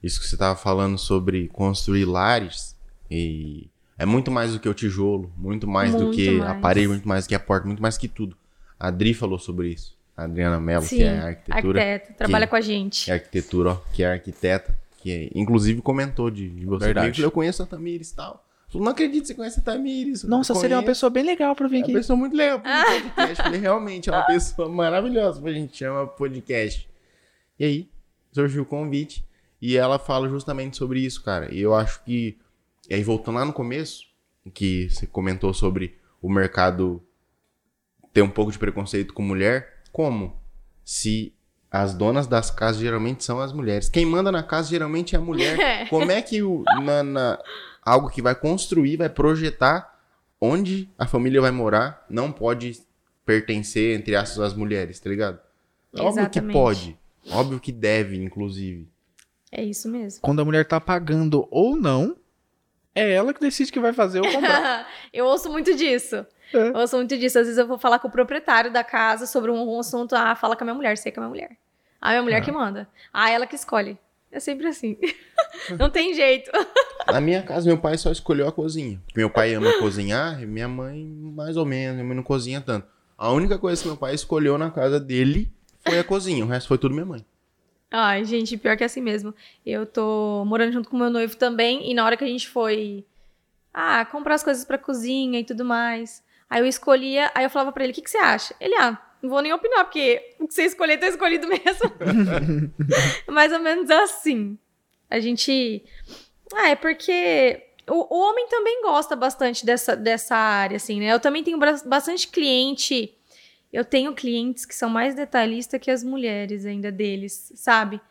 isso 0.03 0.19
que 0.19 0.27
você 0.27 0.37
tava 0.37 0.55
falando 0.57 0.97
sobre 0.97 1.47
construir 1.49 2.05
lares, 2.05 2.75
e 3.09 3.67
é 3.97 4.05
muito 4.05 4.31
mais 4.31 4.53
do 4.53 4.59
que 4.59 4.67
o 4.69 4.73
tijolo, 4.73 5.31
muito 5.37 5.67
mais 5.67 5.93
do 5.93 6.03
Muito 6.05 6.15
que 6.15 6.29
a 6.39 6.43
mais. 6.49 6.61
parede, 6.61 6.87
muito 6.87 7.07
mais 7.07 7.25
do 7.25 7.29
que 7.29 7.35
a 7.35 7.39
porta, 7.39 7.67
muito 7.67 7.81
mais 7.81 7.97
que 7.97 8.07
tudo. 8.07 8.35
A 8.79 8.87
Adri 8.87 9.13
falou 9.13 9.37
sobre 9.37 9.69
isso. 9.69 9.95
A 10.17 10.23
Adriana 10.23 10.59
Mello, 10.59 10.83
Sim, 10.83 10.97
que 10.97 11.03
é 11.03 11.19
arquitetura. 11.19 11.81
arquiteta, 11.81 12.13
trabalha 12.17 12.47
com 12.47 12.55
a 12.55 12.61
gente. 12.61 13.09
É 13.09 13.13
arquitetura, 13.13 13.71
ó, 13.71 13.75
que 13.93 14.03
é 14.03 14.11
arquiteta, 14.11 14.77
que 14.97 15.11
é- 15.11 15.29
inclusive 15.39 15.81
comentou 15.81 16.29
de, 16.31 16.49
de 16.49 16.65
você. 16.65 16.85
Verdade. 16.85 17.21
Eu 17.21 17.31
conheço 17.31 17.61
a 17.63 17.65
Tamires 17.65 18.09
e 18.11 18.15
tal. 18.15 18.43
Eu 18.73 18.79
não 18.79 18.91
acredito 18.91 19.21
que 19.21 19.27
você 19.27 19.35
conhece 19.35 19.59
a 19.59 19.63
Tamires. 19.63 20.23
Nossa, 20.23 20.55
seria 20.55 20.77
uma 20.77 20.83
pessoa 20.83 21.09
bem 21.09 21.23
legal 21.23 21.53
pra 21.55 21.67
vir 21.67 21.75
É 21.75 21.79
uma 21.79 21.83
aqui. 21.85 21.93
pessoa 21.93 22.17
muito 22.17 22.35
legal 22.35 22.59
pro 22.61 22.71
podcast. 22.71 23.35
Falei, 23.43 23.59
realmente 23.59 24.09
é 24.09 24.13
uma 24.13 24.23
pessoa 24.25 24.69
maravilhosa 24.69 25.41
pra 25.41 25.51
gente 25.51 25.77
chamar 25.77 26.07
podcast. 26.07 26.87
E 27.59 27.65
aí, 27.65 27.89
surgiu 28.31 28.63
o 28.63 28.65
convite. 28.65 29.25
E 29.61 29.77
ela 29.77 29.99
fala 29.99 30.27
justamente 30.27 30.77
sobre 30.77 30.99
isso, 30.99 31.23
cara. 31.23 31.53
E 31.53 31.59
eu 31.61 31.73
acho 31.75 32.03
que. 32.03 32.37
E 32.89 32.93
aí, 32.95 33.03
voltando 33.03 33.35
lá 33.35 33.45
no 33.45 33.53
começo, 33.53 34.05
que 34.53 34.89
você 34.89 35.05
comentou 35.05 35.53
sobre 35.53 35.97
o 36.21 36.29
mercado 36.29 37.01
ter 38.11 38.21
um 38.21 38.29
pouco 38.29 38.51
de 38.51 38.57
preconceito 38.59 39.13
com 39.13 39.21
mulher. 39.21 39.81
Como? 39.91 40.39
Se 40.83 41.33
as 41.69 41.93
donas 41.93 42.27
das 42.27 42.49
casas 42.51 42.81
geralmente 42.81 43.23
são 43.23 43.39
as 43.39 43.53
mulheres. 43.53 43.87
Quem 43.87 44.05
manda 44.05 44.31
na 44.31 44.43
casa 44.43 44.69
geralmente 44.69 45.15
é 45.15 45.19
a 45.19 45.21
mulher. 45.21 45.87
Como 45.89 46.11
é 46.11 46.21
que 46.21 46.41
o, 46.41 46.63
na, 46.83 47.03
na- 47.03 47.39
algo 47.83 48.09
que 48.09 48.21
vai 48.21 48.35
construir, 48.35 48.97
vai 48.97 49.09
projetar 49.09 49.89
onde 50.39 50.89
a 50.97 51.05
família 51.07 51.39
vai 51.39 51.51
morar, 51.51 52.03
não 52.09 52.31
pode 52.31 52.79
pertencer, 53.25 53.97
entre 53.97 54.15
aspas, 54.15 54.39
às 54.39 54.53
mulheres, 54.53 54.99
tá 54.99 55.09
ligado? 55.09 55.39
Óbvio 56.07 56.23
que 56.29 56.39
pode. 56.53 56.97
Óbvio 57.29 57.59
que 57.59 57.71
deve, 57.71 58.17
inclusive. 58.17 58.87
É 59.51 59.63
isso 59.63 59.89
mesmo. 59.89 60.21
Quando 60.21 60.41
a 60.41 60.45
mulher 60.45 60.65
tá 60.65 60.79
pagando 60.79 61.47
ou 61.51 61.75
não, 61.75 62.15
é 62.95 63.13
ela 63.13 63.33
que 63.33 63.39
decide 63.39 63.71
que 63.71 63.79
vai 63.79 63.93
fazer 63.93 64.21
ou 64.21 64.31
comprar. 64.31 64.87
eu 65.13 65.25
ouço 65.25 65.51
muito 65.51 65.75
disso. 65.75 66.25
É. 66.53 66.69
Eu 66.69 66.77
ouço 66.77 66.95
muito 66.97 67.17
disso. 67.17 67.39
Às 67.39 67.45
vezes 67.45 67.57
eu 67.57 67.67
vou 67.67 67.77
falar 67.77 67.99
com 67.99 68.07
o 68.07 68.11
proprietário 68.11 68.71
da 68.71 68.83
casa 68.83 69.25
sobre 69.25 69.51
um, 69.51 69.75
um 69.75 69.79
assunto. 69.79 70.13
Ah, 70.13 70.35
fala 70.35 70.55
com 70.55 70.63
a 70.63 70.65
minha 70.65 70.75
mulher, 70.75 70.97
sei 70.97 71.11
que 71.11 71.19
é 71.19 71.21
a 71.21 71.25
minha 71.25 71.29
mulher. 71.29 71.57
Ah, 72.01 72.09
minha 72.11 72.23
mulher 72.23 72.41
que 72.43 72.51
manda. 72.51 72.87
Ah, 73.13 73.29
ela 73.29 73.45
que 73.45 73.55
escolhe. 73.55 73.97
É 74.31 74.39
sempre 74.39 74.67
assim. 74.67 74.97
Não 75.77 75.89
tem 75.89 76.13
jeito. 76.13 76.49
Na 77.05 77.19
minha 77.19 77.43
casa, 77.43 77.67
meu 77.67 77.77
pai 77.77 77.97
só 77.97 78.11
escolheu 78.11 78.47
a 78.47 78.51
cozinha. 78.51 79.01
Meu 79.15 79.29
pai 79.29 79.53
ama 79.53 79.77
cozinhar, 79.79 80.41
e 80.41 80.45
minha 80.45 80.69
mãe, 80.69 81.05
mais 81.05 81.57
ou 81.57 81.65
menos, 81.65 81.95
minha 81.95 82.07
mãe 82.07 82.15
não 82.15 82.23
cozinha 82.23 82.61
tanto. 82.61 82.87
A 83.17 83.29
única 83.31 83.59
coisa 83.59 83.81
que 83.81 83.87
meu 83.89 83.97
pai 83.97 84.15
escolheu 84.15 84.57
na 84.57 84.71
casa 84.71 84.99
dele 84.99 85.51
foi 85.83 85.99
a 85.99 86.03
cozinha. 86.03 86.43
O 86.45 86.47
resto 86.47 86.67
foi 86.67 86.77
tudo 86.77 86.93
minha 86.93 87.05
mãe. 87.05 87.25
Ai, 87.89 88.23
gente, 88.23 88.57
pior 88.57 88.77
que 88.77 88.83
é 88.83 88.85
assim 88.85 89.01
mesmo. 89.01 89.33
Eu 89.65 89.85
tô 89.85 90.45
morando 90.45 90.71
junto 90.71 90.89
com 90.89 90.97
meu 90.97 91.09
noivo 91.09 91.35
também, 91.35 91.91
e 91.91 91.93
na 91.93 92.05
hora 92.05 92.15
que 92.15 92.23
a 92.23 92.27
gente 92.27 92.47
foi 92.47 93.05
ah, 93.73 94.05
comprar 94.05 94.35
as 94.35 94.43
coisas 94.43 94.63
pra 94.63 94.77
cozinha 94.77 95.39
e 95.39 95.43
tudo 95.43 95.65
mais, 95.65 96.23
aí 96.49 96.61
eu 96.61 96.65
escolhia, 96.65 97.29
aí 97.35 97.43
eu 97.43 97.49
falava 97.49 97.71
pra 97.71 97.83
ele, 97.83 97.91
o 97.91 97.95
que, 97.95 98.01
que 98.01 98.09
você 98.09 98.17
acha? 98.17 98.55
Ele, 98.59 98.75
ah, 98.75 98.97
Não 99.21 99.29
vou 99.29 99.41
nem 99.41 99.53
opinar, 99.53 99.83
porque 99.83 100.35
o 100.39 100.47
que 100.47 100.53
você 100.53 100.63
escolher 100.63 100.97
tá 100.97 101.07
escolhido 101.07 101.47
mesmo. 101.47 101.91
Mais 103.27 103.51
ou 103.51 103.59
menos 103.59 103.89
assim. 103.89 104.57
A 105.09 105.19
gente. 105.19 105.83
Ah, 106.53 106.69
é 106.69 106.75
porque 106.75 107.61
o, 107.89 108.15
o 108.15 108.19
homem 108.19 108.47
também 108.47 108.81
gosta 108.81 109.15
bastante 109.15 109.65
dessa, 109.65 109.95
dessa 109.95 110.35
área, 110.35 110.77
assim, 110.77 110.99
né? 110.99 111.13
Eu 111.13 111.19
também 111.19 111.43
tenho 111.43 111.59
bastante 111.59 112.27
cliente. 112.29 113.13
Eu 113.71 113.85
tenho 113.85 114.13
clientes 114.13 114.65
que 114.65 114.75
são 114.75 114.89
mais 114.89 115.15
detalhistas 115.15 115.79
que 115.79 115.89
as 115.89 116.03
mulheres 116.03 116.65
ainda 116.65 116.91
deles, 116.91 117.51
sabe? 117.55 118.01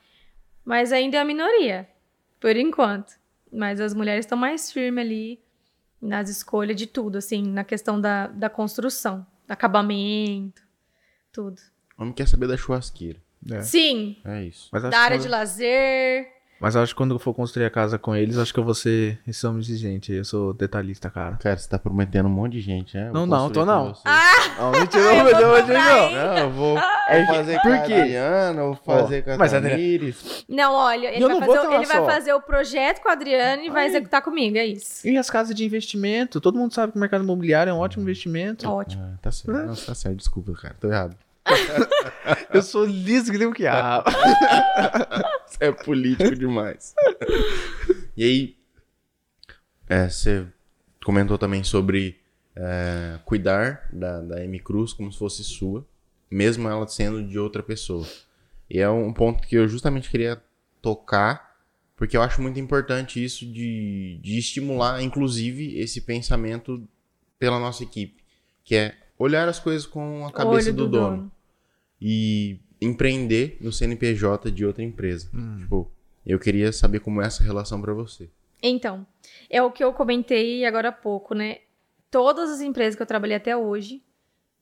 Mas 0.65 0.93
ainda 0.93 1.19
é 1.19 1.21
a 1.21 1.25
minoria, 1.25 1.89
por 2.41 2.57
enquanto. 2.57 3.19
Mas 3.53 3.81
as 3.81 3.93
mulheres 3.93 4.25
estão 4.25 4.39
mais 4.39 4.73
firmes 4.73 5.05
ali 5.05 5.41
nas 6.01 6.29
escolhas 6.29 6.77
de 6.77 6.87
tudo, 6.87 7.19
assim, 7.19 7.43
na 7.43 7.65
questão 7.65 8.01
da, 8.01 8.27
da 8.29 8.49
construção, 8.49 9.27
do 9.47 9.53
acabamento, 9.53 10.63
tudo. 11.31 11.61
O 11.99 12.03
homem 12.03 12.15
quer 12.15 12.27
saber 12.27 12.47
da 12.47 12.57
churrasqueira. 12.57 13.21
É. 13.51 13.61
Sim, 13.63 14.17
É 14.25 14.45
isso. 14.45 14.71
Da 14.73 14.99
área 14.99 15.17
que 15.17 15.25
de 15.25 15.29
lazer. 15.29 16.40
Mas 16.61 16.77
acho 16.77 16.93
que 16.95 16.99
quando 16.99 17.15
eu 17.15 17.19
for 17.19 17.33
construir 17.35 17.65
a 17.65 17.71
casa 17.71 17.99
com 17.99 18.15
eles, 18.15 18.37
acho 18.39 18.53
que 18.53 18.61
eu 18.61 18.65
vou 18.65 18.75
ser 18.75 19.19
esse 19.27 19.47
homem 19.47 19.61
exigente. 19.61 20.13
Eu 20.13 20.25
sou 20.25 20.53
detalhista, 20.53 21.09
cara. 21.11 21.37
Cara, 21.37 21.57
você 21.57 21.69
tá 21.69 21.79
prometendo 21.79 22.27
um 22.27 22.31
monte 22.31 22.53
de 22.53 22.61
gente, 22.61 22.97
né? 22.97 23.09
Eu 23.09 23.13
Não, 23.15 23.27
não, 23.27 23.51
tô 23.51 23.65
não. 23.65 23.95
você. 23.95 24.03
Não, 24.59 24.71
mentira, 24.73 25.03
eu 25.03 25.17
não, 25.17 25.25
vou 25.25 25.33
não, 25.41 25.67
não. 25.69 26.05
hein? 26.09 26.15
Não, 26.15 26.39
eu 26.39 26.51
vou, 26.51 26.79
É 27.09 27.25
vou 27.27 27.35
fazer 27.37 27.61
por 27.61 27.63
com 27.63 27.83
quê? 27.87 27.93
a 27.95 27.99
Adriana, 28.03 28.63
vou 28.63 28.75
fazer 28.77 29.23
com 29.25 29.31
a 29.33 29.37
mas, 29.39 29.55
Adriana- 29.55 29.77
Tamires. 29.77 30.45
Não, 30.49 30.75
olha, 30.75 31.09
ele, 31.09 31.21
vai 31.27 31.29
não 31.35 31.41
fazer, 31.41 31.59
o- 31.69 31.73
ele 31.73 31.87
vai 31.87 32.05
fazer 32.05 32.33
o 32.35 32.41
projeto 32.41 33.01
com 33.01 33.09
a 33.09 33.13
Adriana 33.13 33.63
e 33.65 33.71
vai 33.71 33.87
executar 33.87 34.21
comigo, 34.23 34.57
é 34.59 34.67
isso. 34.67 35.07
E 35.09 35.17
as 35.17 35.31
casas 35.31 35.55
de 35.55 35.65
investimento? 35.65 36.41
Todo 36.41 36.59
mundo 36.59 36.75
sabe 36.75 36.93
que 36.93 36.99
o 36.99 37.01
mercado 37.01 37.25
imobiliário 37.25 37.71
é 37.71 37.75
um 37.75 37.79
ótimo 37.79 38.03
investimento. 38.03 38.69
Ótimo. 38.69 39.03
Ah, 39.03 39.17
tá 39.23 39.31
certo. 39.31 39.53
Não, 39.57 39.75
tá 39.75 39.95
certo. 39.95 40.17
Desculpa, 40.17 40.53
cara. 40.53 40.77
Tô 40.79 40.89
errado. 40.89 41.17
Eu 42.53 42.63
sou 42.63 42.85
liso 42.85 43.31
que 43.31 43.39
nem 43.39 43.47
o 43.47 43.53
que 43.53 43.67
há. 43.67 44.03
Você 45.47 45.65
é 45.65 45.73
político 45.73 46.35
demais. 46.35 46.95
e 48.17 48.25
aí, 48.25 48.57
é, 49.89 50.09
você 50.09 50.47
comentou 51.05 51.39
também 51.39 51.65
sobre 51.65 52.19
é, 52.55 53.19
cuidar 53.25 53.89
da, 53.93 54.21
da 54.21 54.45
M 54.45 54.59
Cruz 54.61 54.93
como 54.93 55.13
se 55.13 55.19
fosse 55.19 55.43
sua, 55.45 55.87
mesmo 56.31 56.69
ela 56.69 56.87
sendo 56.87 57.27
de 57.27 57.39
outra 57.39 57.63
pessoa. 57.63 58.07
E 58.69 58.79
é 58.79 58.89
um 58.89 59.13
ponto 59.13 59.47
que 59.47 59.57
eu 59.57 59.67
justamente 59.67 60.11
queria 60.11 60.43
tocar, 60.81 61.57
porque 61.97 62.17
eu 62.17 62.23
acho 62.23 62.41
muito 62.41 62.59
importante 62.61 63.23
isso 63.23 63.45
de, 63.45 64.19
de 64.23 64.39
estimular, 64.39 65.03
inclusive, 65.03 65.79
esse 65.79 66.01
pensamento 66.01 66.87
pela 67.39 67.59
nossa 67.59 67.83
equipe, 67.83 68.23
que 68.63 68.77
é 68.77 68.95
olhar 69.19 69.49
as 69.49 69.59
coisas 69.59 69.87
com 69.87 70.27
a 70.27 70.33
cabeça 70.33 70.69
Olho 70.69 70.77
do, 70.77 70.89
dono 70.89 71.33
e 72.01 72.59
empreender 72.81 73.59
no 73.61 73.73
CNPJ 73.73 74.51
de 74.51 74.65
outra 74.65 74.83
empresa. 74.83 75.29
Tipo, 75.59 75.91
eu 76.25 76.39
queria 76.39 76.73
saber 76.73 77.01
como 77.01 77.21
é 77.21 77.27
essa 77.27 77.43
relação 77.43 77.81
pra 77.81 77.93
você. 77.93 78.31
Então, 78.63 79.07
é 79.49 79.63
o 79.63 79.71
que 79.71 79.83
eu 79.83 79.93
comentei 79.93 80.65
agora 80.65 80.89
há 80.89 80.93
pouco, 80.93 81.35
né? 81.35 81.59
Todas 82.11 82.51
as 82.51 82.61
empresas 82.61 82.95
que 82.95 83.03
eu 83.03 83.07
trabalhei 83.07 83.37
até 83.37 83.57
hoje, 83.57 84.03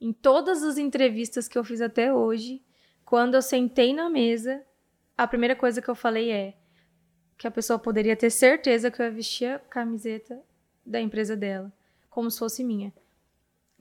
em 0.00 0.12
todas 0.12 0.62
as 0.62 0.78
entrevistas 0.78 1.48
que 1.48 1.58
eu 1.58 1.64
fiz 1.64 1.80
até 1.80 2.12
hoje, 2.12 2.62
quando 3.04 3.34
eu 3.34 3.42
sentei 3.42 3.92
na 3.92 4.08
mesa, 4.08 4.62
a 5.16 5.26
primeira 5.26 5.56
coisa 5.56 5.82
que 5.82 5.88
eu 5.88 5.94
falei 5.94 6.30
é 6.30 6.54
que 7.36 7.46
a 7.46 7.50
pessoa 7.50 7.78
poderia 7.78 8.16
ter 8.16 8.30
certeza 8.30 8.90
que 8.90 9.00
eu 9.00 9.06
ia 9.06 9.12
vestir 9.12 9.46
a 9.46 9.58
camiseta 9.58 10.40
da 10.84 11.00
empresa 11.00 11.36
dela, 11.36 11.72
como 12.10 12.30
se 12.30 12.38
fosse 12.38 12.64
minha. 12.64 12.92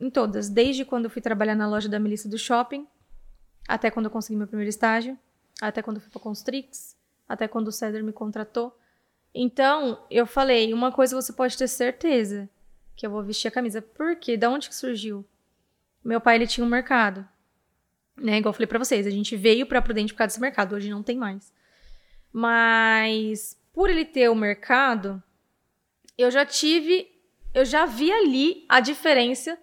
Em 0.00 0.10
todas, 0.10 0.48
desde 0.48 0.84
quando 0.84 1.04
eu 1.04 1.10
fui 1.10 1.20
trabalhar 1.20 1.54
na 1.54 1.68
loja 1.68 1.88
da 1.88 1.98
Melissa 1.98 2.28
do 2.28 2.38
shopping, 2.38 2.86
até 3.68 3.90
quando 3.90 4.06
eu 4.06 4.10
consegui 4.10 4.38
meu 4.38 4.46
primeiro 4.46 4.70
estágio, 4.70 5.16
até 5.60 5.82
quando 5.82 5.98
eu 5.98 6.00
fui 6.00 6.10
para 6.10 6.20
Constrix, 6.20 6.96
até 7.28 7.46
quando 7.46 7.68
o 7.68 7.72
César 7.72 8.02
me 8.02 8.12
contratou. 8.12 8.76
Então, 9.34 10.02
eu 10.10 10.26
falei, 10.26 10.72
uma 10.72 10.90
coisa 10.90 11.14
você 11.14 11.34
pode 11.34 11.56
ter 11.56 11.68
certeza, 11.68 12.48
que 12.96 13.06
eu 13.06 13.10
vou 13.10 13.22
vestir 13.22 13.48
a 13.48 13.50
camisa. 13.50 13.82
Por 13.82 14.16
quê? 14.16 14.38
Da 14.38 14.48
onde 14.48 14.68
que 14.68 14.74
surgiu? 14.74 15.24
Meu 16.02 16.20
pai, 16.20 16.36
ele 16.36 16.46
tinha 16.46 16.64
um 16.64 16.68
mercado. 16.68 17.28
Né? 18.16 18.38
Igual 18.38 18.50
eu 18.50 18.54
falei 18.54 18.66
pra 18.66 18.78
vocês, 18.78 19.06
a 19.06 19.10
gente 19.10 19.36
veio 19.36 19.66
pra 19.66 19.82
Prudente 19.82 20.14
por 20.14 20.18
causa 20.18 20.30
desse 20.30 20.40
mercado, 20.40 20.74
hoje 20.74 20.88
não 20.88 21.02
tem 21.02 21.18
mais. 21.18 21.52
Mas, 22.32 23.56
por 23.72 23.90
ele 23.90 24.04
ter 24.04 24.30
o 24.30 24.34
mercado, 24.34 25.22
eu 26.16 26.30
já 26.30 26.46
tive, 26.46 27.08
eu 27.52 27.64
já 27.64 27.84
vi 27.84 28.10
ali 28.10 28.64
a 28.68 28.80
diferença 28.80 29.58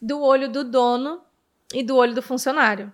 do 0.00 0.20
olho 0.20 0.48
do 0.48 0.64
dono 0.64 1.22
e 1.74 1.82
do 1.82 1.96
olho 1.96 2.14
do 2.14 2.22
funcionário. 2.22 2.92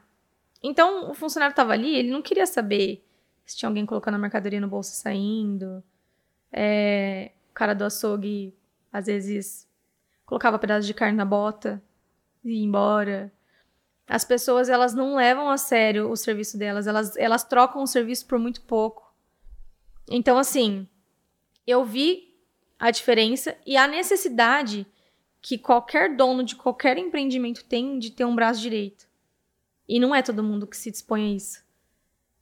Então, 0.62 1.10
o 1.10 1.14
funcionário 1.14 1.54
tava 1.54 1.72
ali, 1.72 1.96
ele 1.96 2.10
não 2.10 2.22
queria 2.22 2.46
saber 2.46 3.04
se 3.44 3.56
tinha 3.56 3.68
alguém 3.68 3.84
colocando 3.84 4.14
a 4.14 4.18
mercadoria 4.18 4.60
no 4.60 4.68
bolso 4.68 4.92
e 4.92 4.96
saindo. 4.96 5.82
É, 6.52 7.32
o 7.50 7.54
cara 7.54 7.74
do 7.74 7.84
açougue, 7.84 8.54
às 8.92 9.06
vezes, 9.06 9.68
colocava 10.24 10.58
pedaço 10.58 10.86
de 10.86 10.94
carne 10.94 11.16
na 11.16 11.24
bota 11.24 11.82
e 12.44 12.52
ia 12.52 12.64
embora. 12.64 13.32
As 14.06 14.24
pessoas, 14.24 14.68
elas 14.68 14.94
não 14.94 15.16
levam 15.16 15.48
a 15.50 15.56
sério 15.56 16.10
o 16.10 16.16
serviço 16.16 16.56
delas. 16.56 16.86
Elas, 16.86 17.16
elas 17.16 17.44
trocam 17.44 17.82
o 17.82 17.86
serviço 17.86 18.26
por 18.26 18.38
muito 18.38 18.60
pouco. 18.62 19.12
Então, 20.08 20.38
assim, 20.38 20.86
eu 21.66 21.84
vi 21.84 22.34
a 22.78 22.90
diferença 22.90 23.56
e 23.66 23.76
a 23.76 23.86
necessidade 23.86 24.86
que 25.40 25.58
qualquer 25.58 26.16
dono 26.16 26.44
de 26.44 26.54
qualquer 26.54 26.98
empreendimento 26.98 27.64
tem 27.64 27.98
de 27.98 28.10
ter 28.10 28.24
um 28.24 28.34
braço 28.34 28.60
direito. 28.60 29.08
E 29.92 30.00
não 30.00 30.14
é 30.14 30.22
todo 30.22 30.42
mundo 30.42 30.66
que 30.66 30.74
se 30.74 30.90
dispõe 30.90 31.22
a 31.22 31.36
isso. 31.36 31.62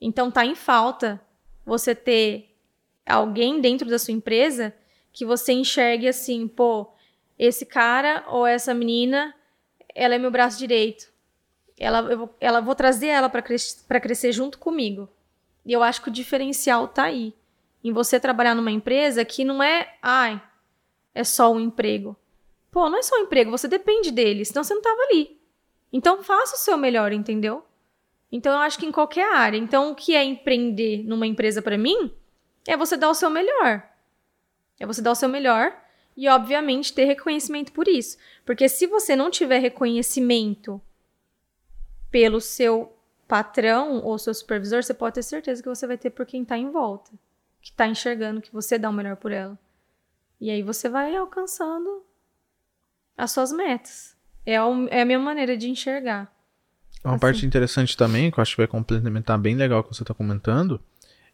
Então 0.01 0.30
tá 0.30 0.46
em 0.46 0.55
falta 0.55 1.20
você 1.66 1.96
ter 1.96 2.57
alguém 3.05 3.61
dentro 3.61 3.90
da 3.90 3.98
sua 3.98 4.14
empresa 4.14 4.72
que 5.12 5.24
você 5.26 5.53
enxergue 5.53 6.07
assim, 6.07 6.46
pô, 6.46 6.92
esse 7.36 7.66
cara 7.66 8.24
ou 8.28 8.46
essa 8.46 8.72
menina, 8.72 9.34
ela 9.92 10.14
é 10.14 10.18
meu 10.18 10.30
braço 10.30 10.61
direito. 10.61 11.12
Ela, 11.76 11.98
eu 12.03 12.32
ela 12.40 12.61
vou 12.61 12.76
trazer 12.76 13.09
ela 13.09 13.28
para 13.28 13.42
cres, 13.42 13.84
crescer 14.01 14.30
junto 14.30 14.57
comigo. 14.57 15.09
E 15.66 15.72
eu 15.72 15.82
acho 15.82 16.03
que 16.03 16.09
o 16.09 16.12
diferencial 16.12 16.86
tá 16.86 17.03
aí. 17.03 17.34
Em 17.82 17.92
você 17.92 18.20
trabalhar 18.20 18.55
numa 18.55 18.70
empresa 18.70 19.24
que 19.24 19.44
não 19.44 19.61
é, 19.61 19.92
ai, 20.01 20.40
é 21.12 21.24
só 21.24 21.53
um 21.53 21.59
emprego. 21.59 22.16
Pô, 22.70 22.88
não 22.88 23.01
é 23.01 23.03
só 23.03 23.16
um 23.16 23.24
emprego, 23.24 23.51
você 23.51 23.66
depende 23.66 24.12
dele, 24.12 24.44
senão 24.44 24.62
você 24.62 24.72
não 24.72 24.82
tava 24.82 25.03
ali. 25.03 25.39
Então 25.93 26.22
faça 26.22 26.55
o 26.57 26.59
seu 26.59 26.76
melhor, 26.76 27.12
entendeu? 27.12 27.64
Então 28.30 28.53
eu 28.53 28.59
acho 28.59 28.78
que 28.78 28.86
em 28.86 28.93
qualquer 28.93 29.34
área. 29.34 29.59
Então 29.59 29.91
o 29.91 29.95
que 29.95 30.14
é 30.14 30.22
empreender 30.24 31.03
numa 31.05 31.26
empresa 31.26 31.61
para 31.61 31.76
mim 31.76 32.12
é 32.66 32.76
você 32.76 32.97
dar 32.97 33.11
o 33.11 33.14
seu 33.14 33.30
melhor. 33.30 33.82
É 34.78 34.86
você 34.86 35.03
dar 35.03 35.12
o 35.12 35.16
seu 35.16 35.28
melhor 35.28 35.76
e 36.16 36.28
obviamente 36.28 36.93
ter 36.93 37.05
reconhecimento 37.05 37.72
por 37.72 37.88
isso. 37.88 38.16
Porque 38.45 38.68
se 38.68 38.86
você 38.86 39.16
não 39.16 39.30
tiver 39.30 39.59
reconhecimento 39.59 40.80
pelo 42.11 42.41
seu 42.41 42.97
patrão 43.26 44.03
ou 44.05 44.18
seu 44.18 44.34
supervisor, 44.34 44.82
você 44.82 44.93
pode 44.93 45.14
ter 45.14 45.22
certeza 45.22 45.62
que 45.62 45.68
você 45.68 45.86
vai 45.86 45.97
ter 45.97 46.11
por 46.11 46.26
quem 46.26 46.45
tá 46.45 46.59
em 46.59 46.70
volta, 46.70 47.12
que 47.61 47.72
tá 47.72 47.86
enxergando 47.86 48.41
que 48.41 48.53
você 48.53 48.78
dá 48.78 48.91
o 48.91 48.93
melhor 48.93 49.16
por 49.16 49.30
ela. 49.30 49.59
E 50.41 50.51
aí 50.51 50.62
você 50.62 50.88
vai 50.88 51.14
alcançando 51.14 52.05
as 53.16 53.30
suas 53.30 53.53
metas. 53.53 54.16
É, 54.53 54.98
é 54.98 55.03
a 55.03 55.05
minha 55.05 55.18
maneira 55.18 55.57
de 55.57 55.68
enxergar. 55.68 56.30
Uma 57.05 57.14
Assim. 57.14 57.20
parte 57.20 57.46
interessante 57.46 57.96
também, 57.96 58.30
que 58.30 58.38
eu 58.38 58.42
acho 58.42 58.53
que 58.53 58.61
vai 58.61 58.66
complementar 58.66 59.38
bem 59.38 59.55
legal 59.55 59.80
o 59.80 59.84
que 59.84 59.94
você 59.94 60.03
está 60.03 60.12
comentando, 60.12 60.80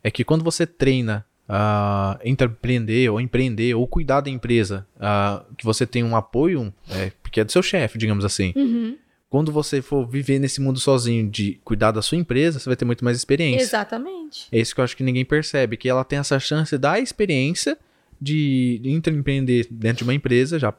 é 0.03 0.11
que 0.11 0.25
quando 0.25 0.45
você 0.45 0.67
treina 0.67 1.25
a 1.49 2.19
empreender 2.25 3.09
ou 3.09 3.21
empreender 3.21 3.75
ou 3.75 3.87
cuidar 3.87 4.21
da 4.21 4.31
empresa, 4.31 4.87
ah, 5.01 5.45
que 5.57 5.65
você 5.65 5.87
tem 5.87 6.03
um 6.03 6.17
apoio, 6.17 6.73
é, 6.91 7.13
porque 7.23 7.41
é 7.41 7.45
do 7.45 7.53
seu 7.53 7.63
chefe, 7.63 7.99
digamos 7.99 8.25
assim. 8.25 8.53
Uhum. 8.57 8.97
Quando 9.29 9.51
você 9.51 9.83
for 9.83 10.07
viver 10.07 10.39
nesse 10.39 10.61
mundo 10.61 10.79
sozinho 10.79 11.29
de 11.29 11.61
cuidar 11.65 11.91
da 11.91 12.03
sua 12.03 12.19
empresa, 12.19 12.59
você 12.59 12.69
vai 12.69 12.77
ter 12.77 12.85
muito 12.85 13.05
mais 13.05 13.17
experiência. 13.17 13.65
Exatamente. 13.65 14.47
É 14.51 14.59
isso 14.59 14.75
que 14.75 14.81
eu 14.81 14.85
acho 14.85 14.97
que 14.97 15.03
ninguém 15.03 15.25
percebe, 15.25 15.77
que 15.77 15.89
ela 15.89 16.05
tem 16.05 16.19
essa 16.19 16.39
chance 16.39 16.77
da 16.79 16.99
experiência 16.99 17.77
de 18.21 18.81
empreender 18.85 19.67
dentro 19.71 19.99
de 19.99 20.05
uma 20.05 20.15
empresa 20.15 20.59
já, 20.59 20.73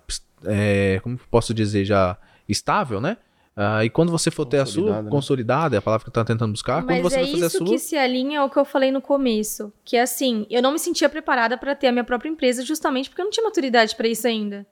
é, 0.45 0.99
como 1.03 1.19
posso 1.29 1.53
dizer, 1.53 1.85
já 1.85 2.17
estável, 2.47 3.01
né? 3.01 3.17
Ah, 3.59 3.83
e 3.83 3.89
quando 3.89 4.11
você 4.11 4.29
for 4.29 4.45
ter 4.45 4.59
a 4.59 4.67
sua 4.67 4.75
Consolidada, 4.75 5.03
né? 5.03 5.09
consolidada, 5.09 5.75
é 5.75 5.79
a 5.79 5.81
palavra 5.81 6.03
que 6.03 6.09
eu 6.09 6.13
tava 6.13 6.27
tentando 6.27 6.51
buscar, 6.51 6.83
quando 6.83 6.89
Mas 6.89 7.01
você 7.01 7.15
é 7.15 7.23
vai 7.23 7.31
fazer 7.31 7.43
a 7.43 7.47
isso 7.47 7.57
sua, 7.57 7.65
que 7.65 7.79
se 7.79 7.97
alinha 7.97 8.41
ao 8.41 8.51
que 8.51 8.57
eu 8.57 8.63
falei 8.63 8.91
no 8.91 9.01
começo. 9.01 9.73
Que 9.83 9.97
é 9.97 10.03
assim, 10.03 10.45
eu 10.47 10.61
não 10.61 10.71
me 10.71 10.77
sentia 10.77 11.09
preparada 11.09 11.57
para 11.57 11.73
ter 11.73 11.87
a 11.87 11.91
minha 11.91 12.03
própria 12.03 12.29
empresa 12.29 12.63
justamente 12.63 13.09
porque 13.09 13.19
eu 13.19 13.25
não 13.25 13.31
tinha 13.31 13.43
maturidade 13.43 13.95
para 13.95 14.07
isso 14.07 14.27
ainda. 14.27 14.67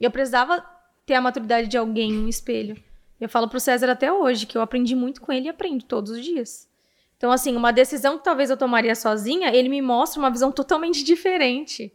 Eu 0.00 0.10
precisava 0.10 0.64
ter 1.06 1.14
a 1.14 1.20
maturidade 1.20 1.68
de 1.68 1.78
alguém, 1.78 2.12
um 2.12 2.26
espelho. 2.26 2.76
Eu 3.20 3.28
falo 3.28 3.48
pro 3.48 3.60
César 3.60 3.88
até 3.88 4.12
hoje 4.12 4.46
que 4.46 4.58
eu 4.58 4.62
aprendi 4.62 4.96
muito 4.96 5.20
com 5.20 5.32
ele 5.32 5.46
e 5.46 5.48
aprendo 5.48 5.84
todos 5.84 6.10
os 6.10 6.24
dias. 6.24 6.68
Então, 7.16 7.30
assim, 7.30 7.54
uma 7.54 7.72
decisão 7.72 8.18
que 8.18 8.24
talvez 8.24 8.50
eu 8.50 8.56
tomaria 8.56 8.96
sozinha, 8.96 9.54
ele 9.54 9.68
me 9.68 9.80
mostra 9.80 10.18
uma 10.18 10.30
visão 10.30 10.50
totalmente 10.50 11.02
diferente. 11.04 11.92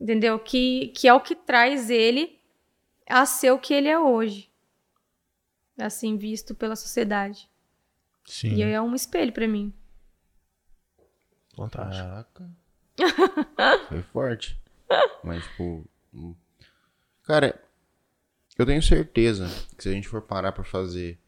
Entendeu? 0.00 0.38
Que, 0.38 0.88
que 0.96 1.06
é 1.06 1.12
o 1.12 1.20
que 1.20 1.34
traz 1.34 1.90
ele 1.90 2.39
a 3.10 3.26
ser 3.26 3.50
o 3.50 3.58
que 3.58 3.74
ele 3.74 3.88
é 3.88 3.98
hoje. 3.98 4.48
assim, 5.78 6.16
visto 6.16 6.54
pela 6.54 6.76
sociedade. 6.76 7.48
Sim. 8.26 8.54
E 8.54 8.62
é 8.62 8.80
um 8.80 8.94
espelho 8.94 9.32
pra 9.32 9.48
mim. 9.48 9.72
Fantástico. 11.56 12.06
Caraca. 12.06 12.50
Foi 13.88 14.02
forte. 14.02 14.60
Mas, 15.24 15.42
tipo. 15.44 15.84
hum. 16.12 16.34
Cara, 17.22 17.58
eu 18.58 18.66
tenho 18.66 18.82
certeza 18.82 19.48
que 19.76 19.82
se 19.82 19.88
a 19.88 19.92
gente 19.92 20.08
for 20.08 20.20
parar 20.22 20.52
pra 20.52 20.64
fazer 20.64 21.18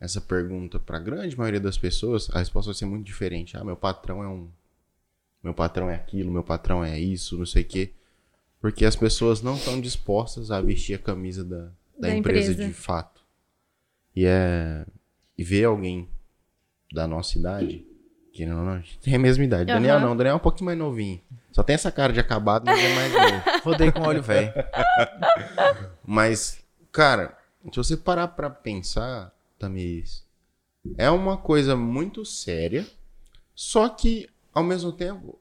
essa 0.00 0.20
pergunta 0.20 0.80
pra 0.80 0.98
grande 0.98 1.36
maioria 1.38 1.60
das 1.60 1.78
pessoas, 1.78 2.28
a 2.30 2.38
resposta 2.40 2.72
vai 2.72 2.76
ser 2.76 2.86
muito 2.86 3.06
diferente. 3.06 3.56
Ah, 3.56 3.62
meu 3.64 3.76
patrão 3.76 4.22
é 4.22 4.28
um. 4.28 4.50
Meu 5.42 5.54
patrão 5.54 5.88
é 5.88 5.94
aquilo, 5.94 6.30
meu 6.30 6.42
patrão 6.42 6.84
é 6.84 6.98
isso, 6.98 7.38
não 7.38 7.46
sei 7.46 7.62
o 7.62 7.66
quê. 7.66 7.92
Porque 8.62 8.84
as 8.84 8.94
pessoas 8.94 9.42
não 9.42 9.56
estão 9.56 9.80
dispostas 9.80 10.52
a 10.52 10.60
vestir 10.60 10.94
a 10.94 10.98
camisa 10.98 11.44
da, 11.44 11.64
da, 11.64 11.72
Da 11.98 12.16
empresa, 12.16 12.52
empresa. 12.52 12.68
de 12.68 12.72
fato. 12.72 13.20
E 14.14 14.24
é. 14.24 14.86
E 15.36 15.42
ver 15.42 15.64
alguém 15.64 16.08
da 16.92 17.08
nossa 17.08 17.36
idade, 17.36 17.84
que 18.32 18.46
não, 18.46 18.64
não, 18.64 18.80
tem 19.02 19.16
a 19.16 19.18
mesma 19.18 19.42
idade. 19.42 19.68
Aham. 19.68 19.80
Daniel 19.80 20.00
não, 20.00 20.16
Daniel 20.16 20.34
é 20.34 20.36
um 20.36 20.42
pouquinho 20.42 20.66
mais 20.66 20.78
novinho. 20.78 21.20
Só 21.50 21.64
tem 21.64 21.74
essa 21.74 21.90
cara 21.90 22.12
de 22.12 22.20
acabado, 22.20 22.64
mas 22.64 22.78
é 22.78 22.94
mais 22.94 23.12
novo. 23.12 23.42
Rodei 23.64 23.90
com 23.90 24.00
óleo 24.02 24.22
velho. 24.22 24.52
Mas, 26.04 26.62
cara, 26.90 27.36
se 27.70 27.76
você 27.76 27.96
parar 27.96 28.28
pra 28.28 28.48
pensar, 28.50 29.34
Tamiris, 29.58 30.24
é 30.96 31.10
uma 31.10 31.36
coisa 31.36 31.74
muito 31.74 32.24
séria, 32.24 32.86
só 33.54 33.88
que, 33.88 34.28
ao 34.52 34.62
mesmo 34.62 34.92
tempo, 34.92 35.38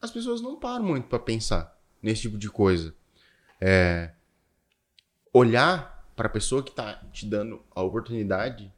as 0.00 0.10
pessoas 0.10 0.40
não 0.40 0.58
param 0.58 0.84
muito 0.84 1.08
pra 1.08 1.18
pensar 1.18 1.77
nesse 2.02 2.22
tipo 2.22 2.38
de 2.38 2.48
coisa. 2.48 2.94
É, 3.60 4.10
olhar 5.32 6.06
pra 6.14 6.28
pessoa 6.28 6.62
que 6.62 6.72
tá 6.72 6.94
te 7.12 7.26
dando 7.26 7.62
a 7.74 7.82
oportunidade 7.82 8.72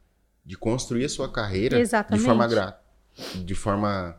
de 0.45 0.57
construir 0.57 1.05
a 1.05 1.09
sua 1.09 1.31
carreira 1.31 1.79
Exatamente. 1.79 2.21
de 2.21 2.27
forma 2.27 2.47
grata. 2.47 2.81
De 3.45 3.55
forma 3.55 4.17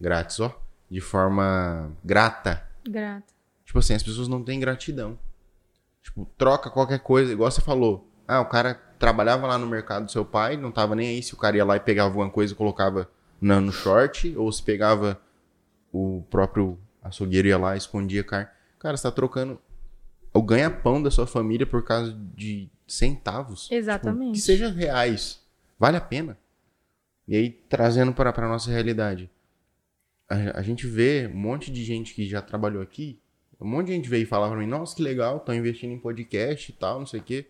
grátis, 0.00 0.40
ó. 0.40 0.58
De 0.90 1.00
forma 1.00 1.90
grata. 2.04 2.66
Grata. 2.84 3.34
Tipo 3.64 3.78
assim, 3.78 3.94
as 3.94 4.02
pessoas 4.02 4.28
não 4.28 4.42
têm 4.42 4.60
gratidão. 4.60 5.18
Tipo, 6.02 6.24
troca 6.38 6.70
qualquer 6.70 7.00
coisa, 7.00 7.32
igual 7.32 7.50
você 7.50 7.60
falou. 7.60 8.08
Ah, 8.28 8.40
o 8.40 8.46
cara 8.46 8.74
trabalhava 8.98 9.46
lá 9.46 9.58
no 9.58 9.66
mercado 9.66 10.06
do 10.06 10.12
seu 10.12 10.24
pai, 10.24 10.56
não 10.56 10.70
tava 10.70 10.94
nem 10.94 11.08
aí 11.08 11.22
se 11.22 11.34
o 11.34 11.36
cara 11.36 11.56
ia 11.56 11.64
lá 11.64 11.76
e 11.76 11.80
pegava 11.80 12.08
alguma 12.08 12.30
coisa 12.30 12.52
e 12.52 12.56
colocava 12.56 13.10
no 13.40 13.72
short, 13.72 14.34
ou 14.36 14.50
se 14.50 14.62
pegava 14.62 15.20
o 15.92 16.24
próprio 16.30 16.78
açougueiro 17.06 17.48
ia 17.48 17.58
lá 17.58 17.74
e 17.74 17.78
escondia 17.78 18.24
carne. 18.24 18.48
Cara, 18.78 18.96
você 18.96 19.02
tá 19.04 19.10
trocando 19.10 19.58
o 20.32 20.42
ganha-pão 20.42 21.02
da 21.02 21.10
sua 21.10 21.26
família 21.26 21.66
por 21.66 21.82
causa 21.82 22.16
de 22.34 22.68
centavos. 22.86 23.68
Exatamente. 23.70 24.32
Tipo, 24.32 24.32
que 24.34 24.40
seja 24.40 24.68
reais. 24.68 25.40
Vale 25.78 25.96
a 25.96 26.00
pena. 26.00 26.38
E 27.26 27.36
aí, 27.36 27.50
trazendo 27.68 28.12
para 28.12 28.30
a 28.30 28.48
nossa 28.48 28.70
realidade. 28.70 29.30
A, 30.28 30.60
a 30.60 30.62
gente 30.62 30.86
vê 30.86 31.30
um 31.32 31.36
monte 31.36 31.70
de 31.70 31.84
gente 31.84 32.14
que 32.14 32.26
já 32.26 32.40
trabalhou 32.40 32.82
aqui. 32.82 33.20
Um 33.60 33.66
monte 33.66 33.86
de 33.86 33.92
gente 33.94 34.08
veio 34.08 34.26
falar 34.26 34.48
pra 34.48 34.58
mim, 34.58 34.66
nossa, 34.66 34.94
que 34.94 35.02
legal, 35.02 35.38
estão 35.38 35.54
investindo 35.54 35.92
em 35.92 35.98
podcast 35.98 36.70
e 36.70 36.74
tal, 36.74 36.98
não 36.98 37.06
sei 37.06 37.20
o 37.20 37.22
quê. 37.22 37.46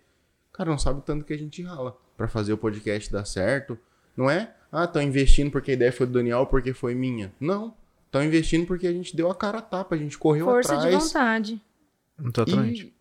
Cara, 0.52 0.70
não 0.70 0.78
sabe 0.78 1.00
o 1.00 1.02
tanto 1.02 1.24
que 1.24 1.32
a 1.32 1.38
gente 1.38 1.62
rala 1.62 1.98
pra 2.16 2.28
fazer 2.28 2.52
o 2.52 2.58
podcast 2.58 3.12
dar 3.12 3.24
certo. 3.24 3.78
Não 4.16 4.30
é, 4.30 4.54
ah, 4.70 4.84
estão 4.84 5.02
investindo 5.02 5.50
porque 5.50 5.72
a 5.72 5.74
ideia 5.74 5.92
foi 5.92 6.06
do 6.06 6.12
Daniel, 6.12 6.46
porque 6.46 6.72
foi 6.72 6.94
minha. 6.94 7.32
Não. 7.40 7.74
Estão 8.06 8.24
investindo 8.24 8.66
porque 8.66 8.86
a 8.86 8.92
gente 8.92 9.14
deu 9.14 9.30
a 9.30 9.34
cara 9.34 9.58
a 9.58 9.62
tapa, 9.62 9.94
a 9.94 9.98
gente 9.98 10.16
correu 10.16 10.46
Força 10.46 10.76
de 10.76 10.86
atrás. 10.86 11.04
vontade. 11.04 11.60
Totalmente. 12.32 12.94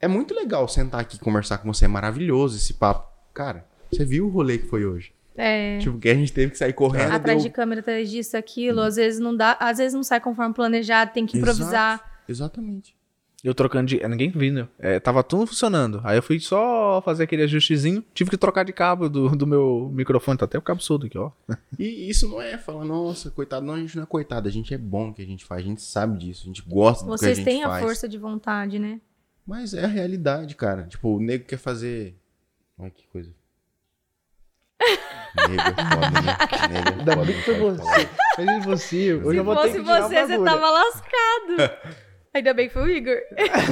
É 0.00 0.06
muito 0.06 0.34
legal 0.34 0.68
sentar 0.68 1.00
aqui 1.00 1.16
e 1.16 1.20
conversar 1.20 1.58
com 1.58 1.72
você. 1.72 1.86
É 1.86 1.88
maravilhoso 1.88 2.56
esse 2.56 2.74
papo. 2.74 3.08
Cara, 3.32 3.66
você 3.90 4.04
viu 4.04 4.26
o 4.26 4.28
rolê 4.30 4.58
que 4.58 4.66
foi 4.66 4.84
hoje? 4.84 5.12
É. 5.36 5.78
Tipo, 5.78 5.98
que 5.98 6.08
a 6.08 6.14
gente 6.14 6.32
teve 6.32 6.50
que 6.52 6.58
sair 6.58 6.72
correndo. 6.72 7.12
atrás 7.12 7.38
de 7.42 7.48
deu- 7.48 7.54
câmera, 7.54 7.80
atrás 7.80 8.10
disso, 8.10 8.36
aquilo. 8.36 8.80
Às 8.80 8.96
vezes 8.96 9.20
não 9.20 9.34
dá, 9.36 9.56
às 9.58 9.78
vezes 9.78 9.94
não 9.94 10.02
sai 10.02 10.20
conforme 10.20 10.52
planejado, 10.54 11.12
tem 11.12 11.24
que 11.24 11.38
improvisar. 11.38 11.94
Exato. 11.94 12.10
Exatamente. 12.28 12.96
Eu 13.44 13.54
trocando 13.54 13.86
de. 13.86 14.02
é, 14.02 14.08
Ninguém 14.08 14.30
vindo. 14.30 14.68
É, 14.80 14.98
tava 14.98 15.22
tudo 15.22 15.46
funcionando. 15.46 16.00
Aí 16.02 16.18
eu 16.18 16.22
fui 16.22 16.40
só 16.40 17.00
fazer 17.04 17.22
aquele 17.22 17.44
ajustezinho. 17.44 18.04
Tive 18.12 18.30
que 18.30 18.36
trocar 18.36 18.64
de 18.64 18.72
cabo 18.72 19.08
do, 19.08 19.28
do 19.30 19.46
meu 19.46 19.88
microfone. 19.92 20.36
Tá 20.36 20.44
até 20.44 20.58
o 20.58 20.62
cabo 20.62 20.82
solto 20.82 21.06
aqui, 21.06 21.16
ó. 21.16 21.30
E 21.78 22.10
isso 22.10 22.28
não 22.28 22.42
é 22.42 22.58
falar, 22.58 22.84
nossa, 22.84 23.30
coitado. 23.30 23.64
Não, 23.64 23.74
a 23.74 23.78
gente 23.78 23.96
não 23.96 24.02
é 24.02 24.06
coitado. 24.06 24.48
A 24.48 24.50
gente 24.50 24.74
é 24.74 24.78
bom 24.78 25.06
no 25.08 25.14
que 25.14 25.22
a 25.22 25.26
gente 25.26 25.44
faz. 25.44 25.62
A 25.62 25.68
gente 25.68 25.82
sabe 25.82 26.18
disso. 26.18 26.42
A 26.44 26.46
gente 26.46 26.62
gosta 26.62 27.04
do 27.04 27.10
que 27.10 27.14
a 27.14 27.18
Vocês 27.18 27.36
gente 27.36 27.44
têm 27.44 27.62
a 27.62 27.68
faz. 27.68 27.84
força 27.84 28.08
de 28.08 28.18
vontade, 28.18 28.78
né? 28.80 29.00
Mas 29.46 29.72
é 29.72 29.84
a 29.84 29.88
realidade, 29.88 30.56
cara. 30.56 30.82
Tipo, 30.88 31.16
o 31.16 31.20
nego 31.20 31.44
quer 31.44 31.58
fazer. 31.58 32.16
Olha 32.76 32.90
que 32.90 33.06
coisa. 33.06 33.30
nego 35.48 35.60
é 35.62 35.74
foda, 35.94 36.10
né? 36.10 36.36
Nego 36.72 36.88
é 36.88 36.92
Ainda 36.98 37.12
foda, 37.12 37.24
bem 37.24 37.36
que 37.36 37.42
foi 37.42 37.54
você. 37.54 38.08
Mas 38.44 38.64
você, 38.64 39.12
eu 39.12 39.30
Se 39.30 39.36
já 39.36 39.42
vou 39.42 39.56
ter 39.56 39.62
que 39.62 39.78
fosse 39.78 39.84
tirar 39.84 40.00
o 40.04 40.08
você, 40.08 40.26
você 40.26 40.44
tava 40.44 40.70
lascado. 40.70 41.98
Ainda 42.38 42.54
bem 42.54 42.68
que 42.68 42.74
foi 42.74 42.82
o 42.82 42.88
Igor. 42.88 43.16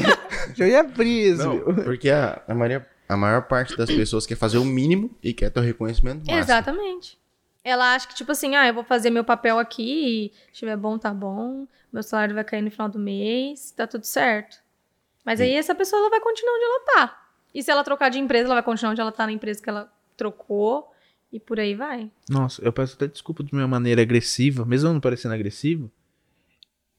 Eu 0.59 0.67
ia 0.67 0.83
preso. 0.85 1.49
Não, 1.49 1.75
porque 1.85 2.11
a, 2.11 2.43
a, 2.49 2.55
maioria, 2.55 2.87
a 3.09 3.17
maior 3.17 3.43
parte 3.43 3.77
das 3.77 3.89
pessoas 3.89 4.27
quer 4.27 4.35
fazer 4.35 4.59
o 4.59 4.65
mínimo 4.65 5.17
e 5.23 5.33
quer 5.33 5.51
ter 5.51 5.61
o 5.61 5.63
reconhecimento 5.63 6.19
máximo. 6.19 6.39
Exatamente. 6.39 7.19
Ela 7.63 7.95
acha 7.95 8.09
que, 8.09 8.15
tipo 8.15 8.31
assim, 8.33 8.55
ah, 8.55 8.67
eu 8.67 8.75
vou 8.75 8.85
fazer 8.85 9.11
meu 9.11 9.25
papel 9.25 9.59
aqui, 9.59 9.83
e 9.83 10.33
se 10.47 10.53
estiver 10.53 10.77
bom, 10.77 10.99
tá 10.99 11.13
bom. 11.13 11.67
Meu 11.93 12.03
salário 12.03 12.35
vai 12.35 12.45
cair 12.45 12.63
no 12.63 12.71
final 12.71 12.89
do 12.89 12.99
mês, 12.99 13.71
tá 13.71 13.87
tudo 13.87 14.05
certo. 14.05 14.59
Mas 15.25 15.41
aí 15.41 15.55
essa 15.55 15.75
pessoa 15.75 16.01
ela 16.01 16.11
vai 16.11 16.21
continuar 16.21 16.55
onde 16.55 16.65
ela 16.65 16.81
tá. 16.81 17.29
E 17.55 17.63
se 17.63 17.71
ela 17.71 17.83
trocar 17.83 18.09
de 18.09 18.19
empresa, 18.19 18.47
ela 18.47 18.55
vai 18.55 18.63
continuar 18.63 18.93
onde 18.93 19.01
ela 19.01 19.13
tá 19.13 19.27
na 19.27 19.33
empresa 19.33 19.63
que 19.63 19.69
ela 19.69 19.93
trocou. 20.17 20.93
E 21.33 21.41
por 21.41 21.59
aí 21.59 21.75
vai. 21.75 22.11
Nossa, 22.29 22.63
eu 22.65 22.73
peço 22.73 22.95
até 22.95 23.09
desculpa 23.09 23.43
de 23.43 23.53
minha 23.53 23.67
maneira 23.67 24.01
agressiva, 24.01 24.65
mesmo 24.65 24.89
eu 24.89 24.93
não 24.93 25.01
parecendo 25.01 25.35
agressivo. 25.35 25.91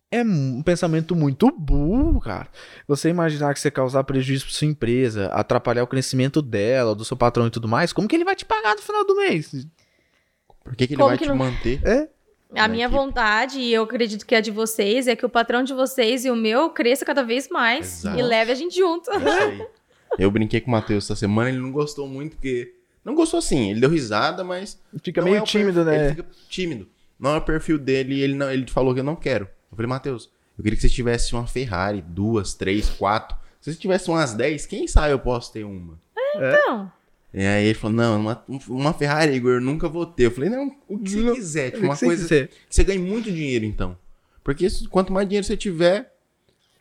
É 0.10 0.24
um 0.24 0.62
pensamento 0.64 1.14
muito 1.16 1.52
burro, 1.52 2.20
cara. 2.22 2.48
Você 2.88 3.10
imaginar 3.10 3.54
que 3.54 3.60
você 3.60 3.70
causar 3.70 4.04
prejuízo 4.06 4.46
pra 4.46 4.54
sua 4.54 4.68
empresa, 4.68 5.28
atrapalhar 5.28 5.84
o 5.84 5.88
crescimento 5.88 6.42
dela, 6.42 6.96
do 6.96 7.04
seu 7.04 7.18
patrão 7.18 7.46
e 7.48 7.50
tudo 7.50 7.68
mais, 7.68 7.92
como 7.92 8.08
que 8.08 8.16
ele 8.16 8.24
vai 8.24 8.36
te 8.36 8.46
pagar 8.46 8.74
no 8.76 8.82
final 8.82 9.06
do 9.06 9.16
mês? 9.18 9.68
Por 10.64 10.76
que, 10.78 10.88
que 10.88 10.94
ele 10.94 10.98
Como 10.98 11.10
vai 11.10 11.18
que 11.18 11.24
te 11.26 11.30
não- 11.30 11.36
manter? 11.36 11.82
É? 11.86 12.10
A 12.52 12.62
Na 12.62 12.68
minha 12.70 12.86
equipe. 12.86 12.98
vontade, 12.98 13.60
e 13.60 13.74
eu 13.74 13.84
acredito 13.84 14.26
que 14.26 14.34
a 14.34 14.40
de 14.40 14.52
vocês, 14.52 15.06
é 15.10 15.16
que 15.18 15.26
o 15.26 15.30
patrão 15.30 15.62
de 15.64 15.74
vocês 15.74 16.24
e 16.24 16.32
o 16.32 16.36
meu 16.36 16.70
cresça 16.70 17.04
cada 17.04 17.22
vez 17.22 17.50
mais 17.50 18.00
Exato. 18.00 18.18
e 18.18 18.22
leve 18.24 18.52
a 18.54 18.56
gente 18.56 18.74
junto. 18.78 19.12
Aí. 19.12 19.68
Eu 20.18 20.32
brinquei 20.32 20.62
com 20.62 20.70
o 20.70 20.72
Matheus 20.72 21.04
essa 21.04 21.18
semana, 21.18 21.50
ele 21.50 21.60
não 21.60 21.72
gostou 21.74 22.08
muito, 22.08 22.38
porque. 22.38 22.74
Não 23.04 23.14
gostou 23.14 23.40
assim, 23.40 23.72
ele 23.72 23.82
deu 23.82 23.90
risada, 23.90 24.46
mas. 24.46 24.82
Fica 25.04 25.22
meio 25.22 25.36
é 25.38 25.42
tímido, 25.42 25.84
perfil- 25.84 25.86
né? 25.86 26.06
Ele 26.06 26.16
fica 26.16 26.26
tímido. 26.48 26.88
Não 27.20 27.32
é 27.36 27.38
o 27.38 27.42
perfil 27.42 27.78
dele 27.78 28.16
e 28.16 28.22
ele, 28.22 28.36
não, 28.36 28.50
ele 28.50 28.66
falou 28.72 28.94
que 28.94 29.02
eu 29.02 29.04
não 29.04 29.16
quero. 29.18 29.50
Eu 29.72 29.76
falei, 29.76 29.90
Matheus, 29.90 30.30
eu 30.58 30.64
queria 30.64 30.76
que 30.78 30.82
você 30.82 30.90
tivesse 30.90 31.34
uma 31.34 31.46
Ferrari, 31.48 32.02
duas, 32.02 32.54
três, 32.54 32.90
quatro. 32.90 33.38
Se 33.62 33.72
você 33.74 33.80
tivesse 33.80 34.10
umas 34.10 34.34
dez, 34.34 34.66
quem 34.66 34.88
sabe 34.88 35.14
eu 35.14 35.20
posso 35.20 35.52
ter 35.52 35.64
uma. 35.64 36.00
Então, 36.36 36.92
E 37.34 37.46
aí 37.46 37.66
ele 37.66 37.74
falou, 37.74 37.96
não, 37.98 38.20
uma, 38.20 38.44
uma 38.70 38.94
Ferrari, 38.94 39.34
Igor, 39.34 39.54
eu 39.54 39.62
nunca 39.62 39.90
vou 39.90 40.06
ter. 40.06 40.26
Eu 40.28 40.32
falei, 40.32 40.50
não, 40.50 40.74
o 40.88 40.98
que 41.00 41.10
você 41.12 41.18
Não, 41.22 41.34
quiser. 41.36 41.66
Tipo, 41.72 41.80
que 41.80 41.86
uma 41.86 41.96
você 41.96 42.06
coisa 42.06 42.24
quiser. 42.24 42.48
que 42.48 42.56
você 42.76 42.84
ganhe 42.84 43.00
muito 43.00 43.32
dinheiro, 43.32 43.66
então. 43.66 43.98
Porque 44.44 44.68
quanto 44.90 45.12
mais 45.12 45.28
dinheiro 45.28 45.46
você 45.46 45.58
tiver, 45.58 46.14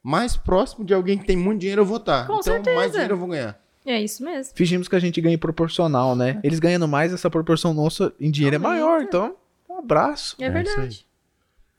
mais 0.02 0.36
próximo 0.36 0.84
de 0.84 0.94
alguém 0.94 1.18
que 1.18 1.24
tem 1.26 1.36
muito 1.36 1.60
dinheiro 1.60 1.82
eu 1.82 1.86
vou 1.86 1.96
estar. 1.96 2.26
Com 2.26 2.34
então, 2.34 2.42
certeza. 2.44 2.76
mais 2.76 2.92
dinheiro 2.92 3.14
eu 3.14 3.18
vou 3.18 3.28
ganhar. 3.28 3.58
é 3.84 4.00
isso 4.00 4.22
mesmo. 4.24 4.52
Fingimos 4.54 4.86
que 4.88 4.94
a 4.94 5.00
gente 5.00 5.20
ganha 5.20 5.36
proporcional, 5.36 6.14
né? 6.14 6.38
Eles 6.44 6.60
ganhando 6.60 6.86
mais, 6.86 7.12
essa 7.12 7.28
proporção 7.28 7.74
nossa 7.74 8.12
em 8.20 8.30
dinheiro 8.30 8.54
é 8.56 8.58
maior, 8.58 9.02
então, 9.02 9.34
um 9.68 9.78
abraço. 9.78 10.36
É, 10.38 10.44
É 10.44 10.46
isso 10.48 10.52
verdade. 10.76 11.06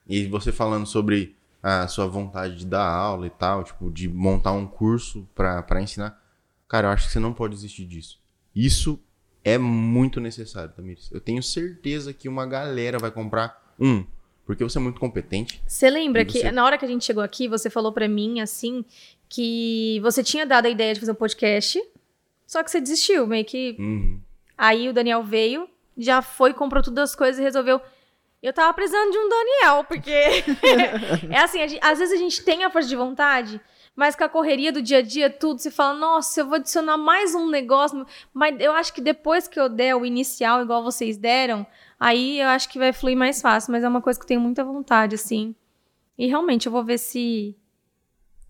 E 0.08 0.26
você 0.28 0.52
falando 0.52 0.86
sobre 0.86 1.36
a 1.62 1.88
sua 1.88 2.08
vontade 2.08 2.56
de 2.58 2.66
dar 2.66 2.88
aula 2.88 3.28
e 3.28 3.30
tal, 3.30 3.64
tipo, 3.64 3.90
de 3.92 4.08
montar 4.08 4.52
um 4.54 4.66
curso 4.68 5.28
pra, 5.36 5.62
pra 5.64 5.82
ensinar. 5.82 6.22
Cara, 6.68 6.88
eu 6.88 6.92
acho 6.92 7.08
que 7.08 7.14
você 7.14 7.20
não 7.20 7.34
pode 7.34 7.56
desistir 7.56 7.86
disso. 7.86 8.20
Isso 8.56 9.00
é 9.44 9.58
muito 9.58 10.20
necessário, 10.20 10.72
Tamiris. 10.76 11.10
Eu 11.12 11.20
tenho 11.20 11.42
certeza 11.42 12.14
que 12.14 12.28
uma 12.30 12.46
galera 12.46 12.98
vai 13.00 13.12
comprar 13.12 13.74
um, 13.80 14.06
porque 14.46 14.64
você 14.64 14.78
é 14.78 14.82
muito 14.82 15.00
competente. 15.00 15.62
Você 15.68 15.90
lembra 15.90 16.22
E 16.22 16.26
que 16.26 16.40
você- 16.40 16.52
na 16.52 16.64
hora 16.66 16.78
que 16.78 16.86
a 16.86 16.88
gente 16.88 17.04
chegou 17.06 17.24
aqui, 17.24 17.48
você 17.48 17.70
falou 17.70 17.92
pra 17.92 18.08
mim 18.08 18.40
assim 18.40 18.84
que 19.30 20.00
você 20.02 20.24
tinha 20.24 20.46
dado 20.46 20.66
a 20.66 20.70
ideia 20.70 20.94
de 20.94 21.00
fazer 21.00 21.12
um 21.12 21.16
podcast, 21.16 21.82
só 22.46 22.64
que 22.64 22.72
você 22.72 22.80
desistiu, 22.80 23.28
meio 23.28 23.44
que 23.46 23.76
Uhum. 23.80 24.20
Aí 24.58 24.90
o 24.90 24.94
Daniel 24.94 25.24
veio, 25.24 25.70
já 25.98 26.22
foi, 26.22 26.52
comprou 26.54 26.82
todas 26.82 27.12
as 27.12 27.16
coisas 27.16 27.40
e 27.40 27.44
resolveu. 27.44 27.80
Eu 28.42 28.54
tava 28.54 28.74
precisando 28.74 29.12
de 29.12 29.18
um 29.18 29.30
Daniel, 29.30 29.84
porque 29.84 30.12
é 31.32 31.38
assim, 31.40 31.62
a 31.62 31.68
gente- 31.68 31.84
às 31.84 31.98
vezes 32.00 32.14
a 32.14 32.18
gente 32.22 32.44
tem 32.44 32.64
a 32.64 32.70
força 32.70 32.88
de 32.88 32.96
vontade, 32.96 33.60
mas 33.96 34.16
com 34.16 34.24
a 34.24 34.30
correria 34.30 34.72
do 34.72 34.82
dia 34.82 35.00
a 35.00 35.02
dia, 35.02 35.30
tudo, 35.30 35.60
você 35.60 35.72
fala, 35.72 35.98
nossa, 35.98 36.40
eu 36.42 36.46
vou 36.46 36.56
adicionar 36.56 36.98
mais 36.98 37.34
um 37.34 37.50
negócio, 37.50 38.06
mas 38.34 38.56
eu 38.60 38.72
acho 38.74 38.94
que 38.94 39.02
depois 39.02 39.48
que 39.48 39.60
eu 39.60 39.68
der 39.68 39.96
o 39.96 40.06
inicial, 40.06 40.62
igual 40.62 40.84
vocês 40.84 41.18
deram, 41.18 41.66
aí 42.00 42.40
eu 42.40 42.48
acho 42.50 42.70
que 42.70 42.78
vai 42.78 42.94
fluir 42.94 43.18
mais 43.18 43.42
fácil, 43.42 43.72
mas 43.72 43.84
é 43.84 43.88
uma 43.90 44.02
coisa 44.02 44.20
que 44.20 44.24
eu 44.24 44.28
tenho 44.28 44.42
muita 44.42 44.64
vontade, 44.64 45.16
assim. 45.16 45.56
E 46.16 46.28
realmente, 46.28 46.68
eu 46.68 46.72
vou 46.72 46.84
ver 46.84 47.00
se 47.00 47.56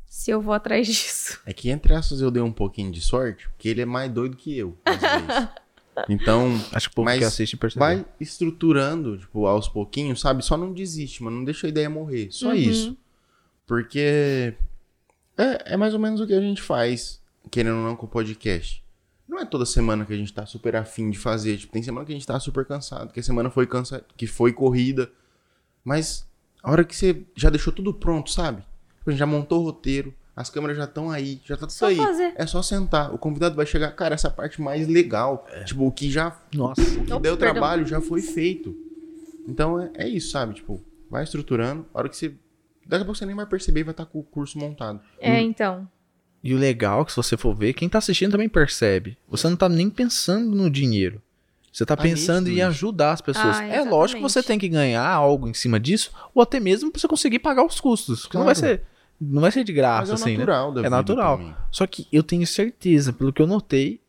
se 0.05 0.31
eu 0.31 0.41
vou 0.41 0.53
atrás 0.53 0.85
disso. 0.88 1.39
É 1.45 1.53
que 1.53 1.69
entre 1.69 1.93
essas 1.93 2.19
eu 2.21 2.29
dei 2.31 2.41
um 2.41 2.51
pouquinho 2.51 2.91
de 2.91 2.99
sorte, 3.01 3.47
porque 3.49 3.69
ele 3.69 3.81
é 3.81 3.85
mais 3.85 4.11
doido 4.11 4.35
que 4.35 4.57
eu, 4.57 4.77
às 4.85 4.97
vezes. 4.99 5.47
Então, 6.10 6.50
Acho 6.74 6.88
que 6.89 6.93
o 6.93 6.95
povo 6.95 7.06
Mas 7.06 7.20
que 7.20 7.26
assiste 7.26 7.58
percebe. 7.58 7.80
vai 7.80 8.06
estruturando, 8.20 9.18
tipo, 9.18 9.45
aos 9.48 9.68
pouquinhos, 9.68 10.20
sabe? 10.22 10.43
Só 10.43 10.56
não 10.58 10.72
desiste, 10.74 11.24
mano. 11.24 11.38
Não 11.38 11.43
deixa 11.45 11.68
a 11.68 11.70
ideia 11.70 11.89
morrer. 11.89 12.30
Só 12.32 12.50
Uhum. 12.50 12.54
isso. 12.56 12.98
Porque 13.66 14.54
é, 15.38 15.74
é 15.74 15.78
mais 15.78 15.93
ou 15.93 16.00
menos 16.00 16.20
o 16.22 16.28
que 16.28 16.34
a 16.34 16.41
gente 16.41 16.62
faz, 16.62 17.22
querendo 17.52 17.78
ou 17.78 17.84
não, 17.84 17.95
com 17.95 18.06
o 18.06 18.10
podcast. 18.10 18.84
Não 19.28 19.39
é 19.39 19.45
toda 19.45 19.66
semana 19.66 20.06
que 20.06 20.14
a 20.14 20.18
gente 20.18 20.32
tá 20.34 20.45
super 20.45 20.76
afim 20.76 21.10
de 21.10 21.18
fazer. 21.18 21.58
Tipo, 21.58 21.74
tem 21.74 21.84
semana 21.84 22.06
que 22.06 22.12
a 22.14 22.16
gente 22.16 22.26
tá 22.26 22.39
super 22.39 22.66
cansado, 22.66 23.12
que 23.12 23.20
a 23.20 23.24
semana 23.24 23.50
foi 23.50 23.68
cansa 23.68 24.04
que 24.16 24.26
foi 24.26 24.54
corrida. 24.54 25.12
Mas 25.84 26.26
a 26.64 26.72
hora 26.72 26.84
que 26.84 26.95
você 26.95 27.24
já 27.36 27.50
deixou 27.50 27.74
tudo 27.74 27.93
pronto, 27.93 28.32
sabe? 28.32 28.62
Tipo, 28.98 29.10
a 29.10 29.12
gente 29.12 29.20
já 29.20 29.26
montou 29.26 29.62
o 29.62 29.66
roteiro, 29.66 30.14
as 30.38 30.49
câmeras 30.51 30.77
já 30.77 30.83
estão 30.83 31.09
aí, 31.09 31.41
já 31.43 31.55
tá 31.57 31.61
tudo 31.67 31.71
Só 31.73 31.88
aí. 31.88 31.95
fazer. 31.97 32.31
É 32.35 32.45
só 32.45 32.61
sentar. 32.61 33.11
O 33.13 33.17
convidado 33.17 33.55
vai 33.55 33.65
chegar, 33.65 33.91
cara, 33.93 34.13
essa 34.13 34.29
parte 34.29 34.61
mais 34.61 34.88
legal. 34.88 35.47
Tipo, 35.65 35.88
o 35.88 35.91
que 35.91 36.11
já 36.11 36.39
Nossa. 36.53 36.79
o 36.79 36.85
que 36.85 37.11
Opa, 37.11 37.19
deu 37.19 37.35
perdão. 37.35 37.38
trabalho 37.38 37.85
já 37.88 37.99
foi 37.99 38.21
feito. 38.21 38.73
Então 39.47 39.81
é, 39.81 39.91
é 39.95 40.07
isso, 40.07 40.29
sabe? 40.29 40.53
Tipo, 40.53 40.79
vai 41.09 41.23
estruturando. 41.23 41.85
A 41.93 41.97
hora 41.99 42.07
que 42.09 42.15
você. 42.15 42.29
Daqui 42.85 43.01
a 43.01 43.05
pouco 43.05 43.17
você 43.17 43.25
nem 43.25 43.35
vai 43.35 43.45
perceber 43.47 43.79
e 43.81 43.83
vai 43.83 43.91
estar 43.91 44.05
com 44.05 44.19
o 44.19 44.23
curso 44.23 44.57
montado. 44.59 45.01
É, 45.19 45.41
então. 45.41 45.89
E 46.43 46.53
o 46.53 46.57
legal, 46.57 47.01
é 47.01 47.05
que 47.05 47.11
se 47.11 47.17
você 47.17 47.35
for 47.35 47.53
ver, 47.55 47.73
quem 47.73 47.89
tá 47.89 47.97
assistindo 47.97 48.31
também 48.31 48.47
percebe. 48.47 49.17
Você 49.27 49.49
não 49.49 49.57
tá 49.57 49.67
nem 49.67 49.89
pensando 49.89 50.55
no 50.55 50.69
dinheiro. 50.69 51.21
Você 51.73 51.85
tá 51.85 51.95
Tá 51.95 52.03
pensando 52.03 52.47
em 52.49 52.61
ajudar 52.61 53.11
as 53.11 53.21
pessoas. 53.21 53.57
Ah, 53.57 53.65
é 53.65 53.81
lógico 53.83 54.21
que 54.21 54.23
você 54.29 54.41
tem 54.41 54.57
que 54.57 54.69
ganhar 54.69 55.05
algo 55.07 55.47
em 55.47 55.53
cima 55.53 55.79
disso, 55.79 56.11
ou 56.33 56.41
até 56.41 56.59
mesmo 56.59 56.91
pra 56.91 56.99
você 57.01 57.07
conseguir 57.07 57.39
pagar 57.39 57.65
os 57.65 57.79
custos. 57.81 58.21
Porque 58.23 58.38
não 58.38 58.45
vai 58.45 58.55
Claro. 58.55 58.67
ser. 58.77 58.83
Não 59.20 59.41
vai 59.41 59.51
ser 59.51 59.63
de 59.63 59.72
Mas 59.72 59.78
graça, 59.78 60.11
é 60.11 60.15
assim, 60.15 60.32
né? 60.34 60.38
natural 60.39 60.72
da 60.72 60.82
É 60.82 60.84
vida 60.84 60.95
natural. 60.95 61.68
Só 61.72 61.88
que 61.88 62.07
eu 62.11 62.22
tenho 62.22 62.45
certeza, 62.45 63.11
pelo 63.11 63.34
que 63.34 63.41
eu 63.41 63.47
notei, 63.47 63.99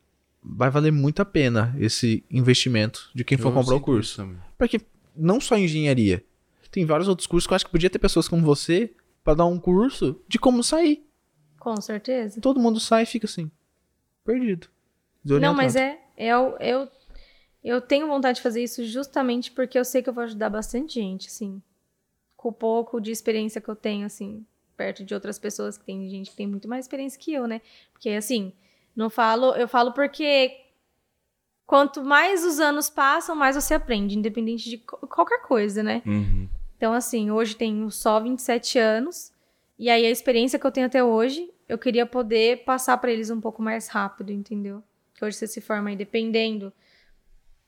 vai 0.43 0.71
valer 0.71 0.93
muito 0.93 1.21
a 1.21 1.25
pena 1.25 1.75
esse 1.79 2.25
investimento 2.31 3.11
de 3.15 3.25
quem 3.25 3.39
for 3.39 3.49
Eu 3.49 3.55
comprar 3.55 3.77
o 3.77 3.81
curso. 3.81 4.29
Porque 4.57 4.81
não 5.17 5.41
só 5.41 5.57
engenharia. 5.57 6.25
Tem 6.71 6.85
vários 6.85 7.09
outros 7.09 7.27
cursos 7.27 7.47
que 7.47 7.53
eu 7.53 7.57
acho 7.57 7.65
que 7.65 7.71
podia 7.71 7.89
ter 7.89 7.99
pessoas 7.99 8.29
como 8.29 8.45
você 8.45 8.93
pra 9.25 9.35
dar 9.35 9.47
um 9.47 9.59
curso 9.59 10.21
de 10.29 10.39
como 10.39 10.63
sair. 10.63 11.05
Com 11.59 11.81
certeza. 11.81 12.41
Todo 12.41 12.61
mundo 12.61 12.79
sai 12.79 13.03
e 13.03 13.07
fica 13.07 13.27
assim, 13.27 13.51
perdido. 14.25 14.69
Não, 15.25 15.55
mas 15.55 15.75
é. 15.77 15.99
Eu, 16.17 16.57
eu, 16.61 16.89
eu 17.65 17.81
tenho 17.81 18.07
vontade 18.07 18.37
de 18.37 18.43
fazer 18.43 18.63
isso 18.63 18.85
justamente 18.85 19.51
porque 19.51 19.79
eu 19.79 19.85
sei 19.85 20.03
que 20.03 20.09
eu 20.09 20.13
vou 20.15 20.25
ajudar 20.25 20.51
bastante 20.51 20.95
gente, 20.95 21.29
assim. 21.29 21.63
Com 22.37 22.51
o 22.51 22.53
pouco 22.53 23.01
de 23.01 23.11
experiência 23.11 23.61
que 23.61 23.69
eu 23.69 23.77
tenho, 23.77 24.07
assim, 24.07 24.45
perto 24.79 25.05
de 25.05 25.13
outras 25.13 25.39
pessoas 25.39 25.77
que 25.77 25.85
tem 25.85 26.09
gente 26.09 26.31
que 26.31 26.37
tem 26.37 26.47
muito 26.47 26.69
mais 26.69 26.85
experiência 26.85 27.21
que 27.21 27.35
eu, 27.35 27.47
né? 27.49 27.61
Porque, 27.93 28.09
assim, 28.11 28.53
não 28.97 29.11
falo. 29.11 29.55
Eu 29.57 29.67
falo 29.69 29.93
porque 29.93 30.57
quanto 31.67 32.03
mais 32.03 32.45
os 32.45 32.61
anos 32.61 32.89
passam, 32.89 33.37
mais 33.37 33.57
você 33.57 33.75
aprende, 33.75 34.17
independente 34.17 34.71
de 34.71 34.79
qualquer 34.79 35.43
coisa, 35.43 35.83
né? 35.83 36.01
Uhum. 36.07 36.49
Então, 36.77 36.95
assim, 36.95 37.31
hoje 37.31 37.57
tenho 37.57 37.91
só 37.91 38.21
27 38.21 38.79
anos. 38.79 39.33
E 39.79 39.91
aí, 39.91 40.07
a 40.07 40.11
experiência 40.11 40.59
que 40.59 40.67
eu 40.67 40.71
tenho 40.73 40.87
até 40.87 41.03
hoje, 41.03 41.51
eu 41.69 41.77
queria 41.77 42.07
poder 42.07 42.65
passar 42.65 42.97
para 42.99 43.11
eles 43.11 43.31
um 43.31 43.41
pouco 43.41 43.61
mais 43.61 43.89
rápido, 43.89 44.33
entendeu? 44.33 44.83
Que 45.15 45.25
hoje 45.25 45.37
você 45.37 45.47
se 45.47 45.61
forma 45.61 45.91
aí, 45.91 45.97
dependendo. 45.97 46.73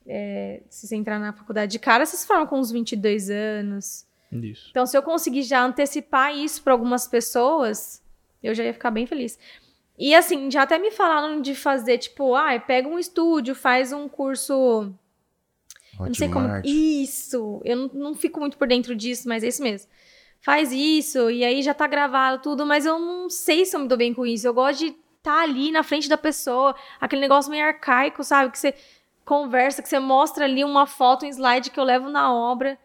é, 0.07 0.63
se 0.69 0.87
você 0.87 0.95
entrar 0.95 1.19
na 1.19 1.33
faculdade 1.33 1.71
de 1.73 1.79
cara, 1.79 2.05
você 2.05 2.17
se 2.17 2.25
forma 2.25 2.47
com 2.47 2.57
uns 2.59 2.71
22 2.71 3.29
anos. 3.29 4.05
Isso. 4.31 4.67
Então, 4.69 4.85
se 4.85 4.97
eu 4.97 5.03
conseguir 5.03 5.43
já 5.43 5.63
antecipar 5.63 6.35
isso 6.35 6.63
para 6.63 6.73
algumas 6.73 7.07
pessoas, 7.07 8.01
eu 8.41 8.53
já 8.53 8.63
ia 8.63 8.73
ficar 8.73 8.91
bem 8.91 9.05
feliz. 9.05 9.37
E 9.97 10.15
assim, 10.15 10.49
já 10.49 10.63
até 10.63 10.79
me 10.79 10.91
falaram 10.91 11.41
de 11.41 11.53
fazer, 11.53 11.97
tipo, 11.97 12.33
ah, 12.35 12.59
pega 12.59 12.87
um 12.87 12.97
estúdio, 12.97 13.53
faz 13.53 13.91
um 13.91 14.07
curso 14.07 14.93
não 15.99 16.13
sei 16.13 16.29
como. 16.29 16.47
Isso! 16.63 17.61
Eu 17.63 17.77
não, 17.77 17.91
não 17.93 18.15
fico 18.15 18.39
muito 18.39 18.57
por 18.57 18.67
dentro 18.67 18.95
disso, 18.95 19.27
mas 19.27 19.43
é 19.43 19.47
isso 19.47 19.61
mesmo. 19.61 19.89
Faz 20.39 20.71
isso, 20.71 21.29
e 21.29 21.43
aí 21.43 21.61
já 21.61 21.73
tá 21.73 21.85
gravado 21.85 22.41
tudo, 22.41 22.65
mas 22.65 22.85
eu 22.85 22.97
não 22.97 23.29
sei 23.29 23.63
se 23.63 23.75
eu 23.75 23.79
me 23.79 23.87
dou 23.87 23.97
bem 23.97 24.13
com 24.13 24.25
isso. 24.25 24.47
Eu 24.47 24.53
gosto 24.53 24.79
de 24.79 24.87
estar 24.87 25.35
tá 25.35 25.41
ali 25.43 25.71
na 25.71 25.83
frente 25.83 26.09
da 26.09 26.17
pessoa, 26.17 26.75
aquele 26.99 27.21
negócio 27.21 27.51
meio 27.51 27.63
arcaico, 27.63 28.23
sabe? 28.23 28.51
Que 28.51 28.57
você 28.57 28.73
conversa, 29.23 29.83
que 29.83 29.89
você 29.89 29.99
mostra 29.99 30.45
ali 30.45 30.63
uma 30.63 30.87
foto, 30.87 31.25
um 31.25 31.29
slide 31.29 31.69
que 31.69 31.79
eu 31.79 31.83
levo 31.83 32.09
na 32.09 32.33
obra. 32.33 32.77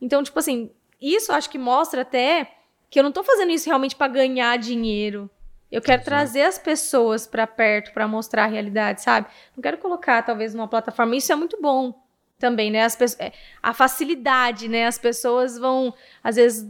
Então, 0.00 0.22
tipo 0.24 0.38
assim, 0.38 0.70
isso 1.12 1.32
acho 1.32 1.50
que 1.50 1.58
mostra 1.58 2.02
até 2.02 2.52
que 2.88 2.98
eu 2.98 3.02
não 3.02 3.10
tô 3.10 3.24
fazendo 3.24 3.50
isso 3.50 3.66
realmente 3.66 3.96
para 3.96 4.12
ganhar 4.12 4.56
dinheiro. 4.56 5.28
Eu 5.70 5.82
quero 5.82 6.02
Exato. 6.02 6.08
trazer 6.08 6.42
as 6.42 6.58
pessoas 6.58 7.26
para 7.26 7.46
perto 7.46 7.92
para 7.92 8.06
mostrar 8.06 8.44
a 8.44 8.46
realidade, 8.46 9.02
sabe? 9.02 9.26
Não 9.56 9.60
quero 9.60 9.78
colocar 9.78 10.22
talvez 10.22 10.54
numa 10.54 10.68
plataforma. 10.68 11.16
Isso 11.16 11.32
é 11.32 11.34
muito 11.34 11.60
bom 11.60 11.92
também, 12.38 12.70
né? 12.70 12.84
As 12.84 12.94
pessoas, 12.94 13.20
é, 13.20 13.32
a 13.60 13.74
facilidade, 13.74 14.68
né? 14.68 14.86
As 14.86 14.98
pessoas 14.98 15.58
vão, 15.58 15.92
às 16.22 16.36
vezes, 16.36 16.64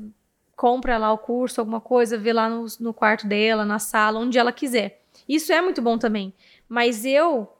compra 0.56 0.96
lá 0.96 1.12
o 1.12 1.18
curso, 1.18 1.60
alguma 1.60 1.82
coisa, 1.82 2.16
vê 2.16 2.32
lá 2.32 2.48
no, 2.48 2.64
no 2.80 2.94
quarto 2.94 3.26
dela, 3.26 3.66
na 3.66 3.78
sala, 3.78 4.18
onde 4.18 4.38
ela 4.38 4.52
quiser. 4.52 5.02
Isso 5.28 5.52
é 5.52 5.60
muito 5.60 5.82
bom 5.82 5.98
também. 5.98 6.32
Mas 6.66 7.04
eu 7.04 7.52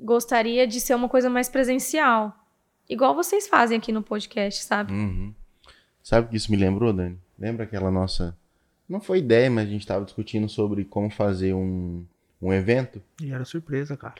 gostaria 0.00 0.66
de 0.66 0.80
ser 0.80 0.94
uma 0.94 1.08
coisa 1.08 1.30
mais 1.30 1.48
presencial. 1.48 2.34
Igual 2.88 3.14
vocês 3.14 3.46
fazem 3.46 3.78
aqui 3.78 3.92
no 3.92 4.02
podcast, 4.02 4.64
sabe? 4.64 4.92
Uhum. 4.92 5.34
Sabe 6.06 6.28
o 6.28 6.30
que 6.30 6.36
isso 6.36 6.52
me 6.52 6.56
lembrou, 6.56 6.92
Dani? 6.92 7.18
Lembra 7.36 7.64
aquela 7.64 7.90
nossa. 7.90 8.38
Não 8.88 9.00
foi 9.00 9.18
ideia, 9.18 9.50
mas 9.50 9.66
a 9.66 9.70
gente 9.72 9.84
tava 9.84 10.04
discutindo 10.04 10.48
sobre 10.48 10.84
como 10.84 11.10
fazer 11.10 11.52
um, 11.52 12.04
um 12.40 12.52
evento. 12.52 13.02
E 13.20 13.32
era 13.32 13.44
surpresa, 13.44 13.96
cara. 13.96 14.14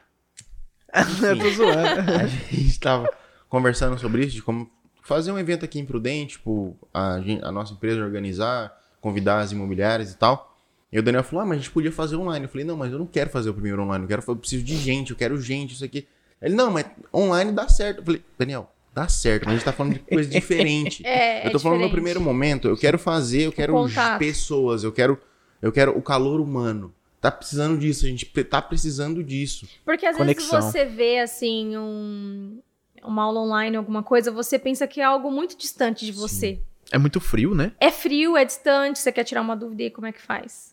eu 1.23 1.39
tô 1.39 1.49
zoando. 1.49 2.11
A 2.21 2.27
gente 2.27 2.81
tava 2.81 3.09
conversando 3.49 3.97
sobre 4.01 4.25
isso, 4.25 4.35
de 4.35 4.43
como 4.43 4.69
fazer 5.01 5.31
um 5.31 5.39
evento 5.39 5.65
aqui 5.65 5.79
em 5.79 5.87
Prudente, 5.87 6.39
tipo, 6.39 6.77
a, 6.93 7.21
a 7.43 7.53
nossa 7.53 7.75
empresa 7.75 8.03
organizar, 8.03 8.77
convidar 9.01 9.39
as 9.39 9.53
imobiliárias 9.53 10.11
e 10.11 10.17
tal. 10.17 10.59
E 10.91 10.99
o 10.99 11.03
Daniel 11.05 11.23
falou, 11.23 11.45
ah, 11.45 11.47
mas 11.47 11.59
a 11.59 11.61
gente 11.61 11.71
podia 11.71 11.93
fazer 11.93 12.17
online. 12.17 12.47
Eu 12.47 12.49
falei, 12.49 12.67
não, 12.67 12.77
mas 12.77 12.91
eu 12.91 12.99
não 12.99 13.07
quero 13.07 13.31
fazer 13.31 13.51
o 13.51 13.55
primeiro 13.55 13.81
online, 13.81 14.03
eu 14.03 14.09
quero 14.09 14.25
eu 14.27 14.37
preciso 14.37 14.65
de 14.65 14.77
gente, 14.77 15.13
eu 15.13 15.17
quero 15.17 15.41
gente, 15.41 15.75
isso 15.75 15.85
aqui. 15.85 16.09
Ele, 16.43 16.57
não, 16.57 16.69
mas 16.69 16.85
online 17.15 17.53
dá 17.53 17.69
certo. 17.69 17.99
Eu 17.99 18.05
falei, 18.05 18.25
Daniel, 18.37 18.73
dá 18.97 19.07
certo, 19.09 19.45
mas 19.45 19.53
a 19.53 19.57
gente 19.57 19.65
tá 19.65 19.73
falando 19.73 19.93
de 19.93 19.99
coisa 19.99 20.29
diferente. 20.29 21.03
É, 21.07 21.47
eu 21.47 21.51
tô 21.51 21.59
é 21.59 21.61
falando 21.61 21.83
no 21.83 21.91
primeiro 21.91 22.21
momento, 22.21 22.67
eu 22.67 22.77
quero 22.77 22.99
fazer, 22.99 23.43
eu 23.43 23.53
quero 23.53 23.75
pessoas, 24.19 24.83
eu 24.83 24.91
quero, 24.91 25.19
eu 25.61 25.71
quero 25.71 25.97
o 25.97 26.03
calor 26.03 26.41
humano. 26.41 26.93
Tá 27.21 27.31
precisando 27.31 27.79
disso, 27.79 28.07
a 28.07 28.09
gente 28.09 28.25
tá 28.45 28.61
precisando 28.63 29.23
disso. 29.23 29.69
Porque 29.85 30.07
às 30.07 30.17
Conexão. 30.17 30.61
vezes 30.61 30.73
você 30.73 30.85
vê, 30.85 31.19
assim, 31.21 31.77
um, 31.77 32.59
uma 33.05 33.25
aula 33.25 33.41
online, 33.41 33.77
alguma 33.77 34.03
coisa, 34.03 34.31
você 34.31 34.59
pensa 34.59 34.87
que 34.87 35.01
é 35.01 35.05
algo 35.05 35.31
muito 35.31 35.57
distante 35.57 36.05
de 36.05 36.13
você. 36.13 36.61
É 36.91 36.99
muito 36.99 37.21
frio, 37.21 37.55
né? 37.55 37.73
É 37.79 37.91
frio, 37.91 38.37
é 38.37 38.45
distante, 38.45 38.99
você 38.99 39.13
quer 39.13 39.25
tirar 39.25 39.43
uma 39.43 39.57
dúvida 39.57 39.83
e 39.83 39.85
aí 39.87 39.91
como 39.91 40.07
é 40.07 40.13
que 40.13 40.23
faz? 40.23 40.73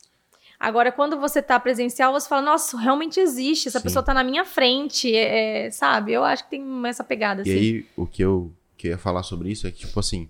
Agora, 0.64 0.94
quando 0.94 1.20
você 1.20 1.42
tá 1.42 1.60
presencial, 1.60 2.14
você 2.14 2.26
fala, 2.26 2.42
nossa, 2.42 2.80
realmente 2.80 3.20
existe, 3.20 3.68
essa 3.68 3.80
Sim. 3.80 3.84
pessoa 3.84 4.02
tá 4.02 4.14
na 4.14 4.24
minha 4.24 4.46
frente, 4.46 5.14
é, 5.14 5.66
é, 5.66 5.72
sabe? 5.72 6.14
Eu 6.14 6.24
acho 6.24 6.46
que 6.46 6.52
tem 6.52 6.88
essa 6.88 7.04
pegada, 7.04 7.42
assim. 7.42 7.52
E 7.52 7.58
aí, 7.58 7.86
o 7.98 8.08
que 8.08 8.24
eu, 8.24 8.50
que 8.78 8.88
eu 8.88 8.92
ia 8.92 8.98
falar 8.98 9.24
sobre 9.24 9.52
isso 9.52 9.68
é 9.68 9.72
que, 9.72 9.80
tipo 9.80 10.00
assim, 10.00 10.30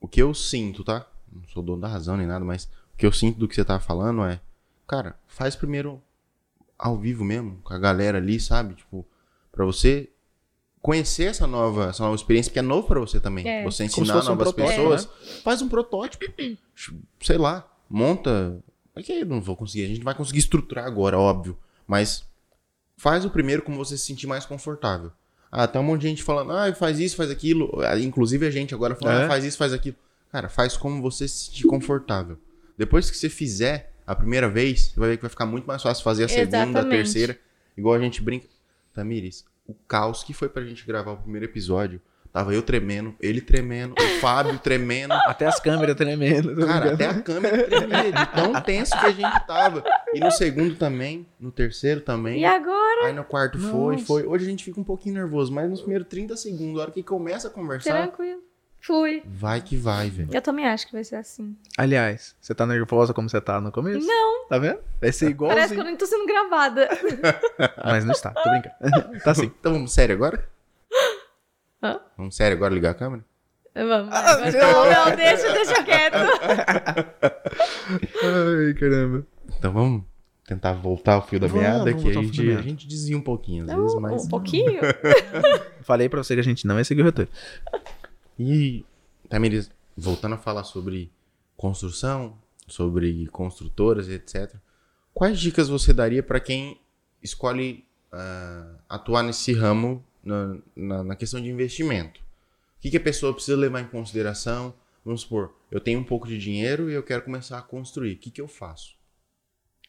o 0.00 0.08
que 0.08 0.20
eu 0.20 0.34
sinto, 0.34 0.82
tá? 0.82 1.06
Não 1.32 1.44
sou 1.50 1.62
dono 1.62 1.80
da 1.80 1.86
razão 1.86 2.16
nem 2.16 2.26
nada, 2.26 2.44
mas 2.44 2.64
o 2.92 2.96
que 2.96 3.06
eu 3.06 3.12
sinto 3.12 3.38
do 3.38 3.46
que 3.46 3.54
você 3.54 3.64
tava 3.64 3.78
falando 3.78 4.24
é, 4.24 4.40
cara, 4.88 5.16
faz 5.28 5.54
primeiro 5.54 6.02
ao 6.76 6.98
vivo 6.98 7.24
mesmo, 7.24 7.60
com 7.62 7.72
a 7.72 7.78
galera 7.78 8.18
ali, 8.18 8.40
sabe? 8.40 8.74
Tipo, 8.74 9.06
pra 9.52 9.64
você 9.64 10.10
conhecer 10.82 11.26
essa 11.26 11.46
nova, 11.46 11.90
essa 11.90 12.02
nova 12.02 12.16
experiência, 12.16 12.50
porque 12.50 12.58
é 12.58 12.62
novo 12.62 12.88
pra 12.88 12.98
você 12.98 13.20
também. 13.20 13.48
É. 13.48 13.62
Você 13.62 13.84
ensinar 13.84 14.14
fosse 14.14 14.26
um 14.26 14.30
novas 14.30 14.52
protótipo, 14.52 14.82
pessoas, 14.82 15.08
faz 15.44 15.62
um 15.62 15.68
protótipo, 15.68 16.24
sei 17.20 17.38
lá, 17.38 17.64
monta. 17.88 18.60
É 18.98 19.02
que 19.02 19.12
eu 19.12 19.26
não 19.26 19.40
vou 19.40 19.56
conseguir, 19.56 19.84
a 19.84 19.88
gente 19.88 19.98
não 19.98 20.04
vai 20.04 20.14
conseguir 20.14 20.38
estruturar 20.40 20.84
agora, 20.86 21.18
óbvio, 21.18 21.56
mas 21.86 22.24
faz 22.96 23.24
o 23.24 23.30
primeiro 23.30 23.62
como 23.62 23.76
você 23.76 23.96
se 23.96 24.04
sentir 24.04 24.26
mais 24.26 24.44
confortável. 24.44 25.12
Ah, 25.50 25.66
tem 25.66 25.80
um 25.80 25.84
monte 25.84 26.02
de 26.02 26.08
gente 26.08 26.22
falando, 26.22 26.52
ah, 26.52 26.72
faz 26.74 26.98
isso, 26.98 27.16
faz 27.16 27.30
aquilo. 27.30 27.80
Ah, 27.82 27.98
Inclusive 27.98 28.46
a 28.46 28.50
gente 28.50 28.74
agora 28.74 28.94
falando, 28.94 29.20
É. 29.20 29.24
ah, 29.24 29.28
faz 29.28 29.44
isso, 29.44 29.56
faz 29.56 29.72
aquilo. 29.72 29.96
Cara, 30.30 30.48
faz 30.48 30.76
como 30.76 31.00
você 31.00 31.26
se 31.26 31.46
sentir 31.46 31.66
confortável. 31.66 32.38
Depois 32.76 33.10
que 33.10 33.16
você 33.16 33.30
fizer 33.30 33.92
a 34.06 34.14
primeira 34.14 34.48
vez, 34.48 34.88
você 34.92 35.00
vai 35.00 35.08
ver 35.10 35.16
que 35.16 35.22
vai 35.22 35.30
ficar 35.30 35.46
muito 35.46 35.64
mais 35.66 35.82
fácil 35.82 36.04
fazer 36.04 36.24
a 36.24 36.28
segunda, 36.28 36.56
a 36.56 36.60
Exatamente. 36.64 36.90
terceira. 36.90 37.38
Igual 37.76 37.94
a 37.94 37.98
gente 38.00 38.20
brinca. 38.20 38.46
Tamires, 38.92 39.44
o 39.66 39.72
caos 39.86 40.22
que 40.24 40.34
foi 40.34 40.48
pra 40.48 40.64
gente 40.64 40.84
gravar 40.86 41.12
o 41.12 41.16
primeiro 41.18 41.46
episódio, 41.46 42.00
tava 42.32 42.54
eu 42.54 42.62
tremendo, 42.62 43.14
ele 43.20 43.40
tremendo, 43.40 43.94
o 43.98 44.20
Fábio 44.20 44.58
tremendo. 44.60 45.12
Até 45.12 45.46
as 45.46 45.60
câmeras 45.60 45.96
tremendo. 45.96 46.54
tô 46.54 46.66
Cara, 46.66 46.86
brincando. 46.86 46.94
até 46.94 47.06
a 47.06 47.22
câmera 47.22 47.64
tremia 47.64 48.12
de 48.12 48.26
tão 48.34 48.52
tenso 48.62 48.98
que 48.98 49.06
a 49.06 49.10
gente 49.10 49.46
tava. 49.46 49.84
E 50.14 50.20
no 50.20 50.30
segundo 50.30 50.74
também, 50.76 51.26
no 51.38 51.50
terceiro 51.50 52.00
também. 52.00 52.40
E 52.40 52.44
agora? 52.44 53.06
Aí 53.06 53.12
no 53.12 53.24
quarto 53.24 53.58
foi, 53.58 53.94
Nossa. 53.94 54.06
foi. 54.06 54.26
Hoje 54.26 54.46
a 54.46 54.48
gente 54.50 54.64
fica 54.64 54.80
um 54.80 54.84
pouquinho 54.84 55.14
nervoso, 55.14 55.52
mas 55.52 55.68
nos 55.68 55.80
primeiros 55.80 56.08
30 56.08 56.36
segundos, 56.36 56.78
a 56.78 56.82
hora 56.82 56.90
que 56.90 57.02
começa 57.02 57.48
a 57.48 57.50
conversar, 57.50 57.92
Tranquilo. 57.94 58.48
Fui. 58.80 59.22
Vai 59.26 59.60
que 59.60 59.76
vai, 59.76 60.08
velho. 60.08 60.28
Eu 60.32 60.40
também 60.40 60.66
acho 60.66 60.86
que 60.86 60.92
vai 60.92 61.02
ser 61.02 61.16
assim. 61.16 61.56
Aliás, 61.76 62.36
você 62.40 62.54
tá 62.54 62.64
nervosa 62.64 63.12
como 63.12 63.28
você 63.28 63.40
tá 63.40 63.60
no 63.60 63.72
começo? 63.72 64.06
Não. 64.06 64.46
Tá 64.48 64.56
vendo? 64.56 64.78
Vai 65.00 65.12
ser 65.12 65.34
Parece 65.36 65.74
que 65.74 65.80
eu 65.80 65.84
nem 65.84 65.96
tô 65.96 66.06
sendo 66.06 66.24
gravada. 66.26 66.88
Mas 67.84 68.04
não 68.04 68.12
está, 68.12 68.30
tô 68.30 68.48
brincando. 68.48 69.20
tá 69.24 69.34
sim. 69.34 69.52
Então 69.58 69.72
vamos 69.72 69.92
sério 69.92 70.14
agora? 70.14 70.48
Hã? 71.82 72.00
Vamos 72.16 72.34
sério 72.36 72.56
agora 72.56 72.74
ligar 72.74 72.90
a 72.90 72.94
câmera? 72.94 73.24
Vamos. 73.74 74.12
Ah. 74.12 74.38
Não, 74.50 74.90
não, 74.90 75.14
deixa, 75.16 75.52
deixa 75.52 75.84
quieto. 75.84 76.16
Ai, 78.24 78.74
caramba. 78.74 79.26
Então 79.56 79.72
vamos 79.72 80.02
tentar 80.44 80.72
voltar 80.72 81.18
o 81.18 81.22
fio 81.22 81.38
da 81.38 81.46
Vamos, 81.46 81.62
meada, 81.62 81.84
vamos 81.84 82.02
que 82.02 82.08
a 82.08 82.12
gente, 82.14 82.50
a 82.52 82.62
gente 82.62 82.86
desvia 82.88 83.16
um 83.16 83.22
pouquinho 83.22 83.64
às 83.64 83.76
vezes, 83.76 83.94
mas... 84.00 84.24
Um 84.24 84.28
pouquinho. 84.28 84.80
Falei 85.82 86.08
pra 86.08 86.22
você 86.22 86.34
que 86.34 86.40
a 86.40 86.44
gente 86.44 86.66
não 86.66 86.78
ia 86.78 86.84
seguir 86.84 87.02
o 87.02 87.04
roteiro. 87.04 87.30
E, 88.38 88.84
Tamiris, 89.28 89.70
voltando 89.96 90.34
a 90.34 90.38
falar 90.38 90.64
sobre 90.64 91.12
construção, 91.56 92.38
sobre 92.66 93.26
construtoras, 93.28 94.08
etc. 94.08 94.54
Quais 95.12 95.38
dicas 95.38 95.68
você 95.68 95.92
daria 95.92 96.22
para 96.22 96.40
quem 96.40 96.80
escolhe 97.22 97.84
ah, 98.10 98.76
atuar 98.88 99.22
nesse 99.22 99.52
ramo 99.52 100.04
na, 100.28 100.58
na, 100.76 101.04
na 101.04 101.16
questão 101.16 101.40
de 101.40 101.48
investimento? 101.48 102.20
O 102.20 102.80
que, 102.80 102.90
que 102.90 102.96
a 102.96 103.00
pessoa 103.00 103.32
precisa 103.32 103.56
levar 103.56 103.80
em 103.80 103.88
consideração? 103.88 104.74
Vamos 105.04 105.22
supor, 105.22 105.54
eu 105.70 105.80
tenho 105.80 105.98
um 105.98 106.04
pouco 106.04 106.28
de 106.28 106.38
dinheiro 106.38 106.90
e 106.90 106.94
eu 106.94 107.02
quero 107.02 107.22
começar 107.22 107.58
a 107.58 107.62
construir. 107.62 108.14
O 108.14 108.18
que, 108.18 108.30
que 108.30 108.40
eu 108.40 108.46
faço? 108.46 108.96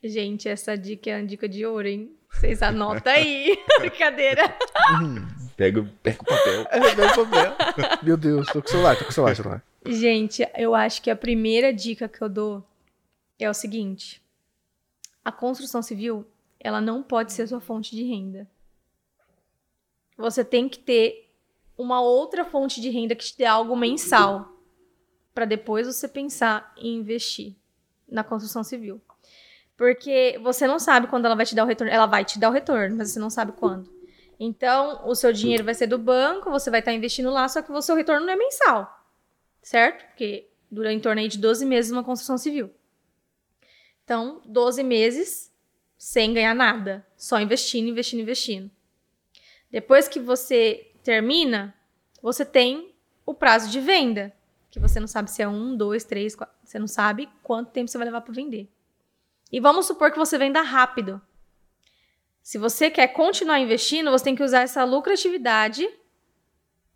Gente, 0.02 0.48
essa 0.48 0.78
dica 0.78 1.10
é 1.10 1.18
uma 1.18 1.28
dica 1.28 1.48
de 1.48 1.66
ouro, 1.66 1.88
hein? 1.88 2.16
Vocês 2.32 2.62
anotam 2.62 3.12
aí. 3.12 3.58
Brincadeira. 3.80 4.44
Pega, 5.58 5.84
pega 6.02 6.22
o 6.22 6.26
papel. 6.26 6.68
É, 6.70 6.80
meu 6.80 7.26
papel. 7.26 7.56
Meu 8.02 8.16
Deus, 8.16 8.48
tô 8.48 8.62
com 8.62 8.68
o 8.70 8.72
celular, 8.72 8.98
tô 8.98 9.04
com 9.04 9.10
o 9.10 9.14
celular, 9.14 9.36
celular. 9.36 9.64
Gente, 9.86 10.48
eu 10.56 10.74
acho 10.74 11.02
que 11.02 11.10
a 11.10 11.16
primeira 11.18 11.74
dica 11.74 12.08
que 12.08 12.22
eu 12.22 12.30
dou 12.30 12.66
é 13.38 13.50
o 13.50 13.54
seguinte: 13.54 14.22
a 15.24 15.34
construção 15.34 15.82
civil, 15.82 16.26
ela 16.62 16.80
não 16.80 17.04
pode 17.04 17.34
ser 17.34 17.46
sua 17.46 17.60
fonte 17.60 17.94
de 17.94 18.04
renda. 18.04 18.48
Você 20.20 20.44
tem 20.44 20.70
que 20.70 20.80
ter 20.80 21.34
uma 21.78 22.02
outra 22.02 22.46
fonte 22.46 22.80
de 22.80 22.90
renda 22.90 23.16
que 23.16 23.26
te 23.26 23.38
dê 23.38 23.46
algo 23.46 23.76
mensal 23.76 24.54
para 25.34 25.46
depois 25.46 25.88
você 25.88 26.08
pensar 26.08 26.74
em 26.78 26.98
investir 26.98 27.56
na 28.08 28.24
construção 28.24 28.64
civil. 28.64 29.02
Porque 29.76 30.40
você 30.44 30.68
não 30.68 30.78
sabe 30.78 31.08
quando 31.08 31.26
ela 31.26 31.36
vai 31.36 31.46
te 31.46 31.56
dar 31.56 31.64
o 31.64 31.68
retorno. 31.68 31.92
Ela 31.92 32.06
vai 32.06 32.26
te 32.26 32.38
dar 32.38 32.50
o 32.50 32.54
retorno, 32.54 32.98
mas 32.98 33.12
você 33.12 33.20
não 33.20 33.30
sabe 33.30 33.54
quando. 33.54 33.90
Então, 34.40 35.08
o 35.08 35.16
seu 35.16 35.34
dinheiro 35.34 35.64
vai 35.64 35.74
ser 35.74 35.88
do 35.88 35.98
banco, 35.98 36.52
você 36.52 36.70
vai 36.70 36.80
estar 36.80 36.94
investindo 36.94 37.30
lá, 37.30 37.48
só 37.48 37.62
que 37.62 37.72
o 37.72 37.82
seu 37.82 37.96
retorno 37.96 38.26
não 38.26 38.34
é 38.34 38.36
mensal 38.36 39.00
certo? 39.62 40.06
Porque 40.08 40.50
dura 40.70 40.92
em 40.92 41.00
torno 41.00 41.28
de 41.28 41.38
12 41.38 41.66
meses 41.66 41.92
uma 41.92 42.04
construção 42.04 42.38
civil. 42.38 42.72
Então, 44.04 44.42
12 44.46 44.84
meses 44.84 45.54
sem 45.98 46.34
ganhar 46.34 46.56
nada, 46.56 47.06
só 47.18 47.40
investindo, 47.40 47.90
investindo, 47.90 48.22
investindo. 48.22 48.72
Depois 49.72 50.08
que 50.08 50.20
você 50.20 50.92
termina, 51.04 51.76
você 52.22 52.44
tem 52.46 52.94
o 53.26 53.34
prazo 53.34 53.70
de 53.70 53.80
venda, 53.80 54.34
que 54.70 54.80
você 54.80 55.00
não 55.00 55.08
sabe 55.08 55.32
se 55.32 55.42
é 55.42 55.48
um, 55.48 55.76
dois, 55.76 56.04
três, 56.04 56.36
quatro, 56.36 56.56
você 56.64 56.80
não 56.80 56.88
sabe 56.88 57.30
quanto 57.44 57.72
tempo 57.72 57.90
você 57.90 57.98
vai 57.98 58.06
levar 58.06 58.22
para 58.22 58.34
vender. 58.34 58.70
E 59.52 59.60
vamos 59.60 59.86
supor 59.86 60.12
que 60.12 60.18
você 60.18 60.38
venda 60.38 60.62
rápido. 60.62 61.22
Se 62.42 62.58
você 62.58 62.90
quer 62.90 63.08
continuar 63.10 63.60
investindo, 63.60 64.12
você 64.12 64.24
tem 64.24 64.36
que 64.36 64.44
usar 64.44 64.62
essa 64.62 64.84
lucratividade 64.84 65.88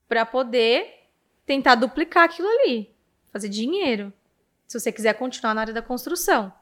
para 0.07 0.25
poder 0.25 0.87
tentar 1.45 1.75
duplicar 1.75 2.23
aquilo 2.23 2.47
ali, 2.47 2.95
fazer 3.31 3.49
dinheiro. 3.49 4.13
Se 4.67 4.79
você 4.79 4.91
quiser 4.91 5.13
continuar 5.13 5.53
na 5.53 5.61
área 5.61 5.73
da 5.73 5.81
construção, 5.81 6.53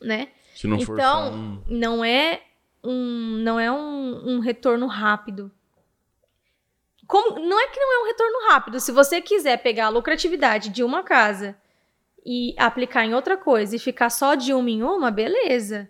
né? 0.00 0.28
Se 0.54 0.66
não 0.66 0.80
for 0.80 0.94
Então, 0.94 1.24
só 1.26 1.34
um... 1.34 1.64
Não 1.66 2.04
é 2.04 2.42
um, 2.82 3.38
não 3.42 3.58
é 3.58 3.70
um, 3.70 4.36
um 4.36 4.38
retorno 4.40 4.86
rápido. 4.86 5.50
Como- 7.06 7.38
não 7.38 7.58
é 7.58 7.68
que 7.68 7.80
não 7.80 7.94
é 7.94 8.04
um 8.04 8.06
retorno 8.06 8.48
rápido. 8.50 8.80
Se 8.80 8.92
você 8.92 9.20
quiser 9.20 9.56
pegar 9.62 9.86
a 9.86 9.90
lucratividade 9.90 10.68
de 10.68 10.82
uma 10.82 11.02
casa 11.02 11.56
e 12.24 12.54
aplicar 12.58 13.04
em 13.04 13.14
outra 13.14 13.36
coisa 13.36 13.74
e 13.74 13.78
ficar 13.78 14.10
só 14.10 14.34
de 14.34 14.52
uma 14.52 14.70
em 14.70 14.82
uma, 14.82 15.10
beleza. 15.10 15.88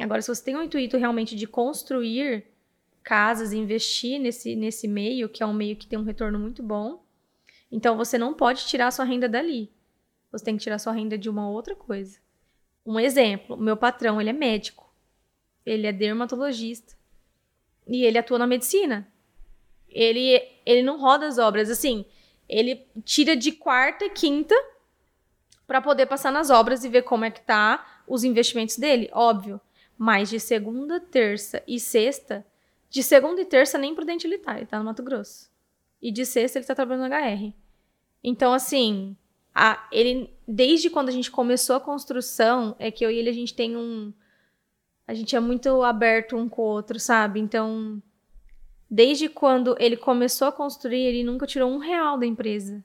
Agora, 0.00 0.20
se 0.22 0.28
você 0.28 0.42
tem 0.42 0.56
o 0.56 0.62
intuito 0.62 0.96
realmente 0.96 1.36
de 1.36 1.46
construir 1.46 2.46
casas, 3.02 3.52
investir 3.52 4.18
nesse, 4.18 4.56
nesse 4.56 4.88
meio, 4.88 5.28
que 5.28 5.42
é 5.42 5.46
um 5.46 5.52
meio 5.52 5.76
que 5.76 5.86
tem 5.86 5.98
um 5.98 6.04
retorno 6.04 6.38
muito 6.38 6.62
bom, 6.62 7.04
então 7.70 7.96
você 7.96 8.18
não 8.18 8.34
pode 8.34 8.66
tirar 8.66 8.90
sua 8.90 9.04
renda 9.04 9.28
dali. 9.28 9.70
Você 10.32 10.44
tem 10.44 10.56
que 10.56 10.62
tirar 10.62 10.78
sua 10.78 10.92
renda 10.92 11.16
de 11.16 11.28
uma 11.28 11.48
outra 11.48 11.74
coisa. 11.74 12.18
Um 12.84 12.98
exemplo, 12.98 13.56
meu 13.56 13.76
patrão, 13.76 14.20
ele 14.20 14.30
é 14.30 14.32
médico. 14.32 14.89
Ele 15.64 15.86
é 15.86 15.92
dermatologista. 15.92 16.94
E 17.86 18.04
ele 18.04 18.18
atua 18.18 18.38
na 18.38 18.46
medicina. 18.46 19.06
Ele, 19.88 20.40
ele 20.64 20.82
não 20.82 20.98
roda 20.98 21.26
as 21.26 21.38
obras 21.38 21.68
assim. 21.70 22.04
Ele 22.48 22.86
tira 23.04 23.36
de 23.36 23.52
quarta 23.52 24.04
e 24.04 24.10
quinta 24.10 24.54
para 25.66 25.80
poder 25.80 26.06
passar 26.06 26.32
nas 26.32 26.50
obras 26.50 26.84
e 26.84 26.88
ver 26.88 27.02
como 27.02 27.24
é 27.24 27.30
que 27.30 27.40
tá 27.40 28.02
os 28.06 28.24
investimentos 28.24 28.76
dele, 28.76 29.08
óbvio. 29.12 29.60
Mas 29.96 30.28
de 30.30 30.40
segunda, 30.40 30.98
terça 30.98 31.62
e 31.66 31.78
sexta, 31.78 32.44
de 32.88 33.02
segunda 33.02 33.40
e 33.40 33.44
terça 33.44 33.78
nem 33.78 33.94
prudente 33.94 34.26
ele 34.26 34.38
tá, 34.38 34.56
ele 34.56 34.66
tá 34.66 34.78
no 34.78 34.84
Mato 34.84 35.02
Grosso. 35.02 35.48
E 36.02 36.10
de 36.10 36.24
sexta 36.26 36.58
ele 36.58 36.66
tá 36.66 36.74
trabalhando 36.74 37.08
no 37.08 37.14
HR. 37.14 37.54
Então, 38.24 38.52
assim, 38.52 39.16
a- 39.54 39.86
ele, 39.92 40.32
desde 40.48 40.90
quando 40.90 41.08
a 41.08 41.12
gente 41.12 41.30
começou 41.30 41.76
a 41.76 41.80
construção, 41.80 42.74
é 42.78 42.90
que 42.90 43.04
eu 43.04 43.10
e 43.10 43.16
ele 43.16 43.30
a 43.30 43.34
gente 43.34 43.54
tem 43.54 43.76
um. 43.76 44.12
A 45.10 45.14
gente 45.14 45.34
é 45.34 45.40
muito 45.40 45.82
aberto 45.82 46.36
um 46.36 46.48
com 46.48 46.62
o 46.62 46.66
outro, 46.66 47.00
sabe? 47.00 47.40
Então, 47.40 48.00
desde 48.88 49.28
quando 49.28 49.74
ele 49.80 49.96
começou 49.96 50.46
a 50.46 50.52
construir, 50.52 51.02
ele 51.02 51.24
nunca 51.24 51.48
tirou 51.48 51.68
um 51.68 51.78
real 51.78 52.16
da 52.16 52.24
empresa. 52.24 52.84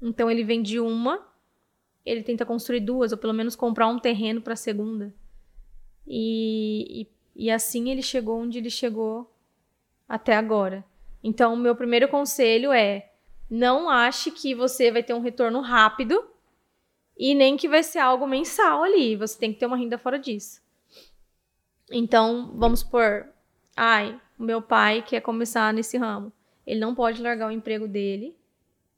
Então, 0.00 0.30
ele 0.30 0.44
vende 0.44 0.78
uma, 0.78 1.26
ele 2.06 2.22
tenta 2.22 2.46
construir 2.46 2.78
duas, 2.78 3.10
ou 3.10 3.18
pelo 3.18 3.32
menos 3.32 3.56
comprar 3.56 3.88
um 3.88 3.98
terreno 3.98 4.40
para 4.40 4.52
a 4.52 4.56
segunda. 4.56 5.12
E, 6.06 7.02
e, 7.34 7.46
e 7.46 7.50
assim 7.50 7.90
ele 7.90 8.00
chegou 8.00 8.38
onde 8.40 8.58
ele 8.58 8.70
chegou 8.70 9.28
até 10.08 10.36
agora. 10.36 10.84
Então, 11.20 11.54
o 11.54 11.56
meu 11.56 11.74
primeiro 11.74 12.06
conselho 12.06 12.70
é: 12.70 13.10
não 13.50 13.90
ache 13.90 14.30
que 14.30 14.54
você 14.54 14.92
vai 14.92 15.02
ter 15.02 15.14
um 15.14 15.20
retorno 15.20 15.60
rápido 15.60 16.24
e 17.18 17.34
nem 17.34 17.56
que 17.56 17.68
vai 17.68 17.82
ser 17.82 17.98
algo 17.98 18.24
mensal 18.24 18.84
ali. 18.84 19.16
Você 19.16 19.36
tem 19.36 19.52
que 19.52 19.58
ter 19.58 19.66
uma 19.66 19.76
renda 19.76 19.98
fora 19.98 20.16
disso. 20.16 20.62
Então, 21.90 22.52
vamos 22.56 22.80
supor, 22.80 23.26
ai, 23.76 24.20
meu 24.38 24.62
pai 24.62 25.02
quer 25.02 25.20
começar 25.20 25.72
nesse 25.72 25.96
ramo. 25.98 26.32
Ele 26.66 26.80
não 26.80 26.94
pode 26.94 27.22
largar 27.22 27.48
o 27.48 27.52
emprego 27.52 27.86
dele 27.86 28.36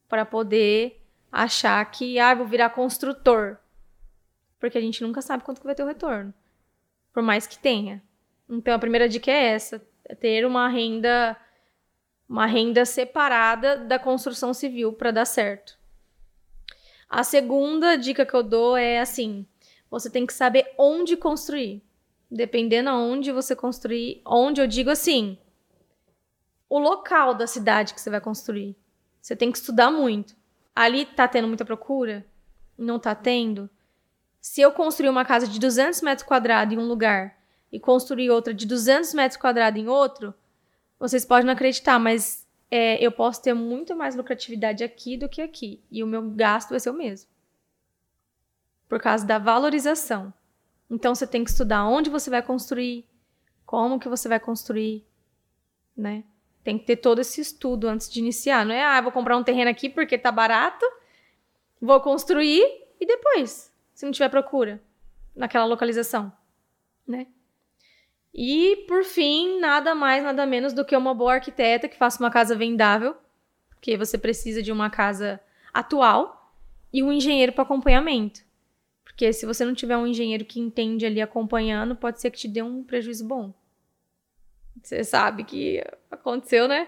para 0.08 0.24
poder 0.24 1.02
achar 1.30 1.84
que, 1.90 2.18
ah, 2.18 2.34
vou 2.34 2.46
virar 2.46 2.70
construtor. 2.70 3.58
Porque 4.58 4.78
a 4.78 4.80
gente 4.80 5.02
nunca 5.02 5.20
sabe 5.20 5.42
quanto 5.42 5.60
que 5.60 5.66
vai 5.66 5.74
ter 5.74 5.82
o 5.82 5.88
retorno. 5.88 6.32
Por 7.12 7.22
mais 7.22 7.46
que 7.46 7.58
tenha. 7.58 8.02
Então, 8.48 8.74
a 8.74 8.78
primeira 8.78 9.08
dica 9.08 9.30
é 9.30 9.48
essa: 9.48 9.84
é 10.04 10.14
ter 10.14 10.46
uma 10.46 10.68
renda 10.68 11.36
uma 12.28 12.46
renda 12.46 12.84
separada 12.84 13.76
da 13.76 13.98
construção 13.98 14.52
civil 14.52 14.92
para 14.92 15.12
dar 15.12 15.24
certo. 15.24 15.78
A 17.08 17.22
segunda 17.22 17.96
dica 17.96 18.26
que 18.26 18.34
eu 18.34 18.42
dou 18.42 18.76
é 18.76 18.98
assim: 18.98 19.46
você 19.90 20.10
tem 20.10 20.26
que 20.26 20.32
saber 20.32 20.74
onde 20.76 21.16
construir. 21.16 21.82
Dependendo 22.30 22.90
aonde 22.90 23.32
você 23.32 23.54
construir, 23.54 24.20
onde 24.26 24.60
eu 24.60 24.66
digo 24.66 24.90
assim, 24.90 25.38
o 26.68 26.78
local 26.78 27.34
da 27.34 27.46
cidade 27.46 27.94
que 27.94 28.00
você 28.00 28.10
vai 28.10 28.20
construir. 28.20 28.76
Você 29.20 29.36
tem 29.36 29.50
que 29.50 29.58
estudar 29.58 29.90
muito. 29.90 30.34
Ali 30.74 31.06
tá 31.06 31.26
tendo 31.26 31.48
muita 31.48 31.64
procura? 31.64 32.26
Não 32.76 32.98
tá 32.98 33.14
tendo? 33.14 33.70
Se 34.40 34.60
eu 34.60 34.70
construir 34.70 35.08
uma 35.08 35.24
casa 35.24 35.48
de 35.48 35.58
200 35.58 36.02
metros 36.02 36.26
quadrados 36.26 36.74
em 36.74 36.78
um 36.78 36.86
lugar 36.86 37.36
e 37.72 37.80
construir 37.80 38.30
outra 38.30 38.54
de 38.54 38.66
200 38.66 39.12
metros 39.14 39.40
quadrados 39.40 39.80
em 39.80 39.88
outro, 39.88 40.34
vocês 40.98 41.24
podem 41.24 41.46
não 41.46 41.52
acreditar, 41.52 41.98
mas 41.98 42.46
é, 42.70 43.04
eu 43.04 43.10
posso 43.10 43.42
ter 43.42 43.54
muito 43.54 43.96
mais 43.96 44.14
lucratividade 44.14 44.84
aqui 44.84 45.16
do 45.16 45.28
que 45.28 45.42
aqui. 45.42 45.82
E 45.90 46.02
o 46.02 46.06
meu 46.06 46.30
gasto 46.30 46.70
vai 46.70 46.80
ser 46.80 46.90
o 46.90 46.94
mesmo. 46.94 47.28
Por 48.88 49.00
causa 49.00 49.26
da 49.26 49.38
valorização. 49.38 50.32
Então 50.90 51.14
você 51.14 51.26
tem 51.26 51.42
que 51.42 51.50
estudar 51.50 51.84
onde 51.84 52.08
você 52.08 52.30
vai 52.30 52.42
construir, 52.42 53.04
como 53.64 53.98
que 53.98 54.08
você 54.08 54.28
vai 54.28 54.38
construir, 54.38 55.04
né? 55.96 56.24
Tem 56.62 56.78
que 56.78 56.84
ter 56.84 56.96
todo 56.96 57.20
esse 57.20 57.40
estudo 57.40 57.88
antes 57.88 58.10
de 58.10 58.20
iniciar. 58.20 58.64
Não 58.64 58.74
é, 58.74 58.84
ah, 58.84 59.00
vou 59.00 59.12
comprar 59.12 59.36
um 59.36 59.44
terreno 59.44 59.70
aqui 59.70 59.88
porque 59.88 60.18
tá 60.18 60.32
barato, 60.32 60.84
vou 61.80 62.00
construir 62.00 62.62
e 63.00 63.06
depois, 63.06 63.72
se 63.94 64.04
não 64.04 64.12
tiver 64.12 64.28
procura 64.28 64.82
naquela 65.34 65.64
localização, 65.64 66.32
né? 67.06 67.26
E, 68.38 68.84
por 68.86 69.02
fim, 69.02 69.58
nada 69.60 69.94
mais, 69.94 70.22
nada 70.22 70.44
menos 70.44 70.74
do 70.74 70.84
que 70.84 70.94
uma 70.94 71.14
boa 71.14 71.34
arquiteta 71.34 71.88
que 71.88 71.96
faça 71.96 72.22
uma 72.22 72.30
casa 72.30 72.54
vendável 72.54 73.16
Porque 73.70 73.96
você 73.96 74.18
precisa 74.18 74.62
de 74.62 74.70
uma 74.70 74.90
casa 74.90 75.40
atual 75.72 76.52
e 76.92 77.02
um 77.02 77.10
engenheiro 77.10 77.52
para 77.52 77.62
acompanhamento. 77.62 78.44
Porque 79.16 79.32
se 79.32 79.46
você 79.46 79.64
não 79.64 79.72
tiver 79.72 79.96
um 79.96 80.06
engenheiro 80.06 80.44
que 80.44 80.60
entende 80.60 81.06
ali 81.06 81.22
acompanhando, 81.22 81.96
pode 81.96 82.20
ser 82.20 82.30
que 82.30 82.36
te 82.36 82.46
dê 82.46 82.60
um 82.60 82.84
prejuízo 82.84 83.26
bom. 83.26 83.54
Você 84.82 85.02
sabe 85.02 85.42
que 85.42 85.82
aconteceu, 86.10 86.68
né? 86.68 86.86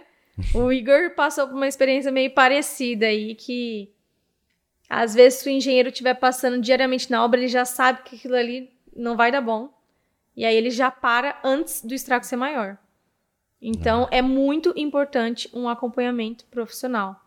O 0.54 0.70
Igor 0.70 1.14
passou 1.14 1.48
por 1.48 1.56
uma 1.56 1.66
experiência 1.66 2.12
meio 2.12 2.30
parecida 2.34 3.06
aí, 3.06 3.34
que 3.34 3.90
às 4.90 5.14
vezes 5.14 5.38
se 5.38 5.48
o 5.48 5.50
engenheiro 5.50 5.88
estiver 5.88 6.12
passando 6.12 6.60
diariamente 6.60 7.10
na 7.10 7.24
obra, 7.24 7.40
ele 7.40 7.48
já 7.48 7.64
sabe 7.64 8.02
que 8.02 8.16
aquilo 8.16 8.34
ali 8.34 8.70
não 8.94 9.16
vai 9.16 9.32
dar 9.32 9.40
bom. 9.40 9.72
E 10.36 10.44
aí 10.44 10.54
ele 10.54 10.70
já 10.70 10.90
para 10.90 11.40
antes 11.42 11.82
do 11.82 11.94
estrago 11.94 12.26
ser 12.26 12.36
maior. 12.36 12.76
Então 13.60 14.06
é 14.10 14.20
muito 14.20 14.74
importante 14.76 15.48
um 15.54 15.66
acompanhamento 15.66 16.44
profissional, 16.50 17.18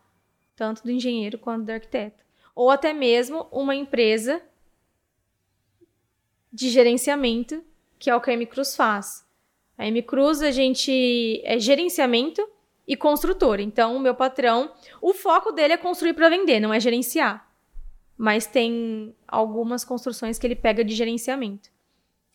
tanto 0.54 0.84
do 0.84 0.92
engenheiro 0.92 1.38
quanto 1.38 1.64
do 1.64 1.72
arquiteto. 1.72 2.22
Ou 2.54 2.70
até 2.70 2.92
mesmo 2.92 3.48
uma 3.50 3.74
empresa 3.74 4.40
de 6.52 6.68
gerenciamento, 6.68 7.64
que 7.98 8.10
é 8.10 8.14
o 8.14 8.20
que 8.20 8.30
a 8.30 8.34
M 8.34 8.44
Cruz 8.46 8.76
faz. 8.76 9.26
A 9.78 9.86
M 9.86 10.02
Cruz, 10.02 10.42
a 10.42 10.50
gente 10.50 11.40
é 11.44 11.58
gerenciamento 11.58 12.46
e 12.86 12.96
construtor. 12.96 13.60
Então, 13.60 13.96
o 13.96 14.00
meu 14.00 14.14
patrão, 14.14 14.72
o 15.00 15.14
foco 15.14 15.52
dele 15.52 15.72
é 15.74 15.76
construir 15.76 16.12
para 16.12 16.28
vender, 16.28 16.60
não 16.60 16.74
é 16.74 16.78
gerenciar. 16.78 17.50
Mas 18.16 18.46
tem 18.46 19.16
algumas 19.26 19.84
construções 19.84 20.38
que 20.38 20.46
ele 20.46 20.54
pega 20.54 20.84
de 20.84 20.94
gerenciamento, 20.94 21.70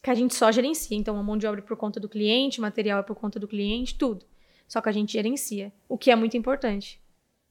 que 0.02 0.10
a 0.10 0.16
gente 0.16 0.34
só 0.34 0.52
gerencia. 0.52 0.98
Então, 0.98 1.18
a 1.18 1.24
mão 1.24 1.38
de 1.38 1.46
obra 1.46 1.62
é 1.62 1.64
por 1.64 1.78
conta 1.78 2.00
do 2.00 2.10
cliente, 2.10 2.60
material 2.60 3.00
é 3.00 3.04
por 3.04 3.16
conta 3.16 3.40
do 3.40 3.48
cliente, 3.48 3.96
tudo. 3.96 4.26
Só 4.68 4.82
que 4.82 4.90
a 4.90 4.92
gente 4.92 5.14
gerencia, 5.14 5.72
o 5.88 5.98
que 5.98 6.12
é 6.12 6.16
muito 6.16 6.36
importante, 6.36 7.02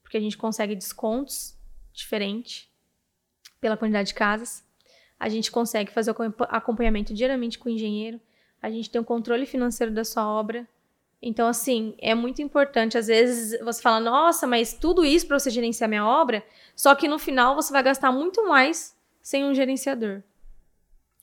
porque 0.03 0.17
a 0.17 0.21
gente 0.21 0.37
consegue 0.37 0.75
descontos 0.75 1.57
diferentes 1.93 2.69
pela 3.59 3.77
quantidade 3.77 4.09
de 4.09 4.15
casas 4.15 4.66
a 5.19 5.29
gente 5.29 5.51
consegue 5.51 5.91
fazer 5.91 6.11
o 6.11 6.15
acompanhamento 6.49 7.15
diariamente 7.15 7.59
com 7.59 7.69
o 7.69 7.73
engenheiro, 7.73 8.21
a 8.63 8.71
gente 8.71 8.91
tem 8.91 9.01
o 9.01 9.05
controle 9.05 9.47
financeiro 9.47 9.93
da 9.93 10.05
sua 10.05 10.27
obra. 10.27 10.67
Então, 11.21 11.49
assim, 11.49 11.95
é 11.99 12.15
muito 12.15 12.43
importante. 12.43 12.99
Às 12.99 13.07
vezes 13.07 13.59
você 13.61 13.81
fala, 13.81 14.01
nossa, 14.01 14.47
mas 14.47 14.75
tudo 14.75 15.05
isso 15.05 15.27
para 15.27 15.39
você 15.39 15.51
gerenciar 15.51 15.89
minha 15.89 16.07
obra, 16.07 16.45
só 16.75 16.95
que 16.95 17.09
no 17.09 17.19
final 17.19 17.55
você 17.55 17.73
vai 17.73 17.83
gastar 17.83 18.13
muito 18.13 18.47
mais 18.47 18.95
sem 19.23 19.45
um 19.45 19.55
gerenciador. 19.55 20.23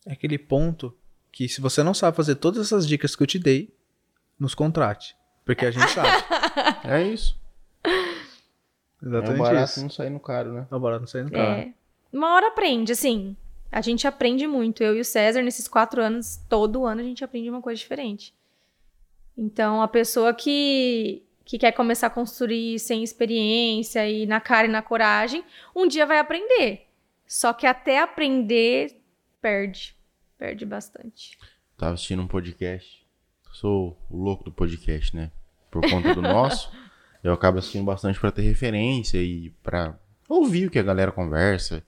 É 0.06 0.14
aquele 0.14 0.38
ponto 0.38 0.96
que, 1.32 1.48
se 1.48 1.62
você 1.62 1.82
não 1.84 1.94
sabe 1.94 2.18
fazer 2.18 2.36
todas 2.36 2.66
essas 2.66 2.88
dicas 2.88 3.16
que 3.16 3.24
eu 3.24 3.28
te 3.28 3.40
dei, 3.40 3.74
nos 4.40 4.54
contrate. 4.54 5.16
Porque 5.46 5.66
a 5.66 5.72
gente 5.72 5.90
sabe. 5.92 6.10
é 6.84 7.04
isso. 7.04 7.38
Exatamente 9.02 9.40
é 9.40 9.44
barato 9.44 9.72
isso. 9.72 9.82
não 9.82 9.90
sair 9.90 10.10
no 10.10 10.20
caro, 10.20 10.54
né? 10.54 10.68
É 10.72 10.80
barato 10.80 11.02
não 11.02 11.08
sair 11.08 11.24
no 11.24 11.32
caro. 11.32 11.62
É. 11.62 11.74
Uma 12.12 12.34
hora 12.36 12.48
aprende, 12.48 12.92
assim. 12.92 13.36
A 13.74 13.82
gente 13.82 14.06
aprende 14.06 14.46
muito. 14.46 14.84
Eu 14.84 14.96
e 14.96 15.02
o 15.02 15.06
César, 15.06 15.42
nesses 15.42 15.68
quatro 15.68 16.00
anos, 16.00 16.38
todo 16.48 16.86
ano 16.86 17.02
a 17.02 17.04
gente 17.04 17.24
aprende 17.24 17.50
uma 17.50 17.62
coisa 17.62 17.80
diferente. 17.80 18.32
Então, 19.36 19.82
a 19.82 19.88
pessoa 19.88 20.32
que, 20.32 21.24
que 21.44 21.58
quer 21.58 21.72
começar 21.72 22.06
a 22.06 22.12
construir 22.12 22.78
sem 22.78 23.04
experiência 23.04 24.08
e 24.08 24.28
na 24.28 24.40
cara 24.40 24.68
e 24.68 24.70
na 24.70 24.84
coragem, 24.84 25.44
um 25.76 25.88
dia 25.88 26.06
vai 26.06 26.20
aprender. 26.20 26.88
Só 27.26 27.52
que 27.52 27.66
até 27.66 28.00
aprender, 28.00 29.02
perde. 29.42 29.96
Perde 30.38 30.68
bastante. 30.68 31.36
Tava 31.76 31.96
assistindo 31.96 32.22
um 32.22 32.28
podcast. 32.28 33.04
Sou 33.52 33.98
o 34.08 34.16
louco 34.16 34.44
do 34.44 34.52
podcast, 34.52 35.16
né? 35.16 35.32
Por 35.72 35.82
conta 35.90 36.14
do 36.14 36.22
nosso. 36.22 36.72
Eu 37.24 37.34
acabo 37.34 37.58
assistindo 37.58 37.86
bastante 37.86 38.20
para 38.20 38.32
ter 38.32 38.44
referência 38.44 39.18
e 39.18 39.50
para 39.64 39.98
ouvir 40.30 40.68
o 40.68 40.70
que 40.70 40.78
a 40.78 40.84
galera 40.84 41.12
conversa. 41.12 41.84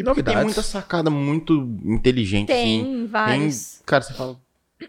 E 0.00 0.04
porque 0.04 0.22
tem 0.22 0.36
muita 0.42 0.62
sacada 0.62 1.10
muito 1.10 1.60
inteligente, 1.84 2.46
tem, 2.46 2.80
assim. 2.80 3.06
vários. 3.06 3.72
Tem, 3.74 3.82
cara, 3.84 4.02
você 4.02 4.14
fala, 4.14 4.40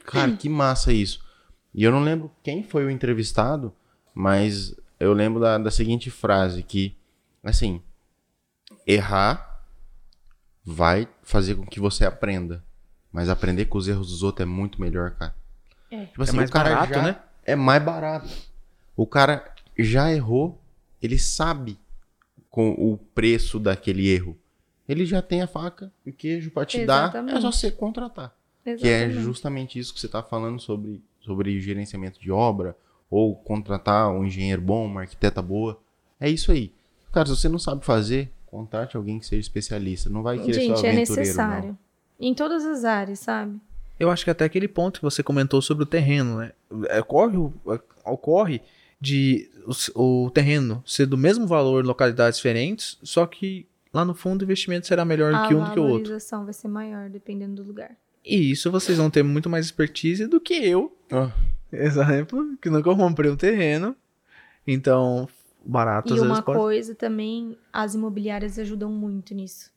cara, 0.06 0.32
que 0.32 0.48
massa 0.48 0.94
isso. 0.94 1.22
E 1.74 1.84
eu 1.84 1.92
não 1.92 2.02
lembro 2.02 2.32
quem 2.42 2.64
foi 2.64 2.86
o 2.86 2.90
entrevistado, 2.90 3.74
mas 4.16 4.74
eu 4.98 5.12
lembro 5.12 5.42
da, 5.42 5.58
da 5.58 5.70
seguinte 5.70 6.10
frase, 6.10 6.64
que, 6.64 6.96
assim, 7.44 7.82
errar 8.88 9.66
vai 10.64 11.10
fazer 11.24 11.56
com 11.56 11.66
que 11.66 11.80
você 11.80 12.06
aprenda. 12.06 12.64
Mas 13.12 13.28
aprender 13.28 13.66
com 13.66 13.78
os 13.78 13.90
erros 13.90 14.08
dos 14.08 14.24
outros 14.24 14.48
é 14.48 14.50
muito 14.50 14.80
melhor, 14.80 15.12
cara. 15.12 15.36
É, 15.92 16.06
tipo 16.06 16.24
assim, 16.24 16.32
é 16.32 16.38
mais 16.38 16.50
o 16.50 16.54
cara 16.54 16.70
barato, 16.70 16.94
já 16.94 17.02
né? 17.02 17.20
É 17.44 17.56
mais 17.58 17.84
barato. 17.84 18.30
O 18.96 19.06
cara 19.06 19.54
já 19.78 20.10
errou, 20.10 20.62
ele 21.02 21.20
sabe 21.20 21.78
com 22.50 22.72
o 22.72 22.98
preço 22.98 23.60
daquele 23.60 24.08
erro 24.08 24.38
ele 24.92 25.06
já 25.06 25.22
tem 25.22 25.42
a 25.42 25.48
faca 25.48 25.92
e 26.06 26.10
o 26.10 26.14
queijo 26.14 26.52
para 26.52 26.66
te 26.66 26.80
Exatamente. 26.80 27.34
dar, 27.34 27.38
é 27.38 27.42
só 27.42 27.52
você 27.52 27.72
contratar. 27.72 28.36
Exatamente. 28.66 28.82
Que 28.82 28.88
é 28.90 29.22
justamente 29.22 29.80
isso 29.80 29.94
que 29.94 30.00
você 30.00 30.06
está 30.06 30.22
falando 30.22 30.60
sobre, 30.60 31.02
sobre 31.22 31.60
gerenciamento 31.60 32.20
de 32.20 32.32
obra, 32.32 32.76
ou 33.10 33.36
contratar 33.36 34.12
um 34.12 34.26
engenheiro 34.26 34.62
bom, 34.62 34.86
uma 34.86 35.02
arquiteta 35.02 35.42
boa. 35.42 35.80
É 36.20 36.30
isso 36.30 36.52
aí. 36.52 36.74
Cara, 37.12 37.26
se 37.26 37.36
você 37.36 37.50
não 37.50 37.60
sabe 37.60 37.84
fazer, 37.84 38.32
contrate 38.46 38.96
alguém 38.96 39.20
que 39.20 39.26
seja 39.26 39.42
especialista. 39.42 40.10
Não 40.10 40.24
vai 40.24 40.38
querer 40.40 40.54
Gente, 40.54 40.80
só 40.80 40.86
é 40.86 40.90
aventureiro, 40.92 41.20
necessário. 41.22 41.68
não. 41.70 41.78
Em 42.28 42.34
todas 42.34 42.64
as 42.66 42.86
áreas, 42.86 43.20
sabe? 43.20 43.60
Eu 44.00 44.10
acho 44.10 44.24
que 44.24 44.30
até 44.32 44.46
aquele 44.46 44.68
ponto 44.68 45.00
que 45.00 45.04
você 45.06 45.24
comentou 45.24 45.62
sobre 45.62 45.84
o 45.84 45.88
terreno, 45.88 46.38
né? 46.38 46.52
Ocorre, 47.00 47.38
ocorre 48.06 48.62
de 49.00 49.50
o, 49.96 50.26
o 50.26 50.30
terreno 50.32 50.84
ser 50.86 51.06
do 51.06 51.18
mesmo 51.18 51.48
valor 51.48 51.84
em 51.84 51.88
localidades 51.88 52.38
diferentes, 52.38 52.98
só 53.04 53.26
que 53.26 53.66
lá 53.94 54.06
no 54.06 54.14
fundo 54.14 54.42
o 54.42 54.46
investimento 54.46 54.88
será 54.88 55.04
melhor 55.06 55.34
a 55.34 55.48
que 55.48 55.56
um 55.56 55.64
do 55.64 55.72
que 55.72 55.80
o 55.80 55.84
outro. 55.84 55.96
A 55.96 56.00
valorização 56.00 56.46
vai 56.46 56.54
ser 56.54 56.68
maior, 56.68 57.10
dependendo 57.10 57.62
do 57.62 57.68
lugar. 57.68 57.96
E 58.24 58.52
isso 58.52 58.72
vocês 58.72 58.98
vão 58.98 59.10
ter 59.10 59.24
muito 59.24 59.50
mais 59.50 59.66
expertise 59.66 60.28
do 60.28 60.40
que 60.40 60.54
eu. 60.54 60.96
Ah, 61.12 61.32
Exemplo, 61.72 62.58
que 62.58 62.70
nunca 62.70 62.94
comprei 62.96 63.32
um 63.32 63.36
terreno. 63.36 63.96
Então, 64.68 65.28
barato 65.66 66.10
E 66.10 66.14
às 66.14 66.20
uma 66.20 66.30
vezes 66.30 66.44
pode... 66.44 66.60
coisa 66.60 66.96
também, 66.96 67.58
as 67.72 67.96
imobiliárias 67.96 68.60
ajudam 68.60 68.92
muito 68.92 69.34
nisso. 69.34 69.72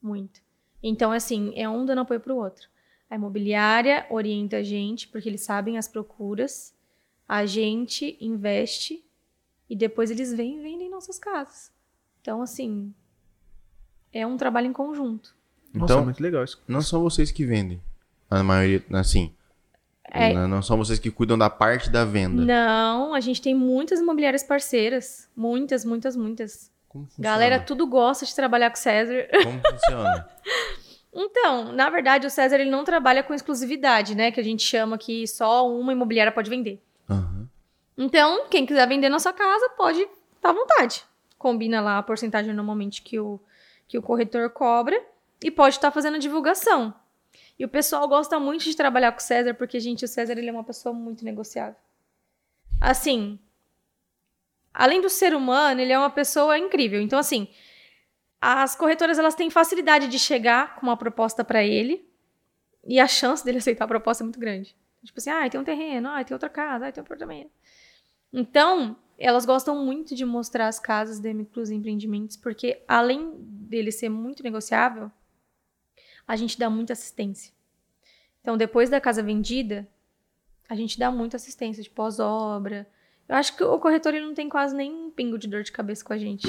Muito. 0.00 0.40
Então, 0.82 1.12
assim, 1.12 1.52
é 1.56 1.68
um 1.68 1.84
dando 1.84 2.00
apoio 2.00 2.20
pro 2.20 2.36
outro. 2.36 2.68
A 3.08 3.16
imobiliária 3.16 4.06
orienta 4.08 4.58
a 4.58 4.62
gente, 4.62 5.08
porque 5.08 5.28
eles 5.28 5.42
sabem 5.42 5.76
as 5.76 5.88
procuras. 5.88 6.72
A 7.28 7.44
gente 7.44 8.16
investe 8.20 9.04
e 9.68 9.76
depois 9.76 10.10
eles 10.10 10.32
vêm 10.32 10.58
e 10.58 10.62
vendem 10.62 10.88
nossas 10.88 11.18
casas. 11.18 11.72
Então, 12.20 12.40
assim, 12.40 12.94
é 14.12 14.26
um 14.26 14.36
trabalho 14.36 14.66
em 14.66 14.72
conjunto. 14.72 15.34
Nossa, 15.72 15.92
Então, 15.92 16.00
é 16.02 16.04
muito 16.04 16.22
legal 16.22 16.44
isso. 16.44 16.60
não 16.66 16.80
são 16.80 17.02
vocês 17.02 17.30
que 17.30 17.44
vendem. 17.44 17.80
A 18.28 18.42
maioria, 18.42 18.82
assim. 18.92 19.34
É. 20.12 20.32
Não, 20.32 20.60
são 20.62 20.76
vocês 20.76 20.98
que 20.98 21.10
cuidam 21.10 21.38
da 21.38 21.48
parte 21.48 21.88
da 21.90 22.04
venda. 22.04 22.44
Não, 22.44 23.14
a 23.14 23.20
gente 23.20 23.40
tem 23.40 23.54
muitas 23.54 24.00
imobiliárias 24.00 24.42
parceiras. 24.42 25.28
Muitas, 25.36 25.84
muitas, 25.84 26.16
muitas. 26.16 26.70
Como 26.88 27.06
funciona? 27.06 27.28
Galera, 27.28 27.60
tudo 27.60 27.86
gosta 27.86 28.26
de 28.26 28.34
trabalhar 28.34 28.70
com 28.70 28.76
o 28.76 28.80
César. 28.80 29.28
Como 29.44 29.60
funciona? 29.70 30.28
Então, 31.12 31.72
na 31.72 31.90
verdade, 31.90 32.24
o 32.26 32.30
César 32.30 32.60
ele 32.60 32.70
não 32.70 32.84
trabalha 32.84 33.22
com 33.24 33.34
exclusividade, 33.34 34.14
né? 34.14 34.30
Que 34.30 34.38
a 34.38 34.44
gente 34.44 34.62
chama 34.62 34.96
que 34.96 35.26
só 35.26 35.68
uma 35.68 35.92
imobiliária 35.92 36.30
pode 36.30 36.48
vender. 36.48 36.80
Aham. 37.08 37.48
Então, 37.98 38.46
quem 38.48 38.64
quiser 38.64 38.86
vender 38.86 39.08
na 39.08 39.18
sua 39.18 39.32
casa, 39.32 39.70
pode 39.76 39.98
estar 40.00 40.50
à 40.50 40.52
vontade. 40.52 41.02
Combina 41.36 41.80
lá 41.80 41.98
a 41.98 42.02
porcentagem 42.04 42.54
normalmente 42.54 43.02
que 43.02 43.18
o, 43.18 43.40
que 43.90 43.98
o 43.98 44.02
corretor 44.02 44.48
cobra 44.50 45.04
e 45.42 45.50
pode 45.50 45.74
estar 45.74 45.90
fazendo 45.90 46.14
a 46.14 46.20
divulgação. 46.20 46.94
E 47.58 47.64
o 47.64 47.68
pessoal 47.68 48.06
gosta 48.06 48.38
muito 48.38 48.62
de 48.62 48.76
trabalhar 48.76 49.10
com 49.10 49.18
o 49.18 49.20
César, 49.22 49.52
porque, 49.52 49.80
gente, 49.80 50.04
o 50.04 50.08
César 50.08 50.38
ele 50.38 50.48
é 50.48 50.52
uma 50.52 50.62
pessoa 50.62 50.94
muito 50.94 51.24
negociável. 51.24 51.74
Assim, 52.80 53.36
além 54.72 55.00
do 55.00 55.10
ser 55.10 55.34
humano, 55.34 55.80
ele 55.80 55.92
é 55.92 55.98
uma 55.98 56.08
pessoa 56.08 56.56
incrível. 56.56 57.00
Então, 57.00 57.18
assim, 57.18 57.48
as 58.40 58.76
corretoras 58.76 59.18
elas 59.18 59.34
têm 59.34 59.50
facilidade 59.50 60.06
de 60.06 60.20
chegar 60.20 60.76
com 60.76 60.86
uma 60.86 60.96
proposta 60.96 61.42
para 61.42 61.64
ele 61.64 62.08
e 62.84 63.00
a 63.00 63.08
chance 63.08 63.44
dele 63.44 63.58
aceitar 63.58 63.86
a 63.86 63.88
proposta 63.88 64.22
é 64.22 64.24
muito 64.26 64.38
grande. 64.38 64.76
Tipo 65.04 65.18
assim, 65.18 65.30
ah, 65.30 65.50
tem 65.50 65.60
um 65.60 65.64
terreno, 65.64 66.08
ah, 66.10 66.22
tem 66.22 66.32
outra 66.32 66.48
casa, 66.48 66.86
ah, 66.86 66.92
tem 66.92 67.02
um 67.02 67.04
apartamento. 67.04 67.50
Então, 68.32 68.96
elas 69.26 69.44
gostam 69.44 69.84
muito 69.84 70.14
de 70.14 70.24
mostrar 70.24 70.66
as 70.68 70.78
casas 70.80 71.20
da 71.20 71.30
Cruz 71.52 71.70
Empreendimentos, 71.70 72.36
porque 72.36 72.82
além 72.88 73.34
dele 73.38 73.92
ser 73.92 74.08
muito 74.08 74.42
negociável, 74.42 75.10
a 76.26 76.36
gente 76.36 76.58
dá 76.58 76.70
muita 76.70 76.92
assistência. 76.94 77.52
Então, 78.40 78.56
depois 78.56 78.88
da 78.88 79.00
casa 79.00 79.22
vendida, 79.22 79.86
a 80.68 80.74
gente 80.74 80.98
dá 80.98 81.10
muita 81.10 81.36
assistência 81.36 81.82
de 81.82 81.90
pós-obra. 81.90 82.88
Eu 83.28 83.36
acho 83.36 83.56
que 83.56 83.62
o 83.62 83.78
corretor 83.78 84.14
ele 84.14 84.24
não 84.24 84.34
tem 84.34 84.48
quase 84.48 84.74
nem 84.74 84.92
um 84.92 85.10
pingo 85.10 85.36
de 85.36 85.46
dor 85.46 85.62
de 85.62 85.72
cabeça 85.72 86.04
com 86.04 86.12
a 86.12 86.18
gente. 86.18 86.46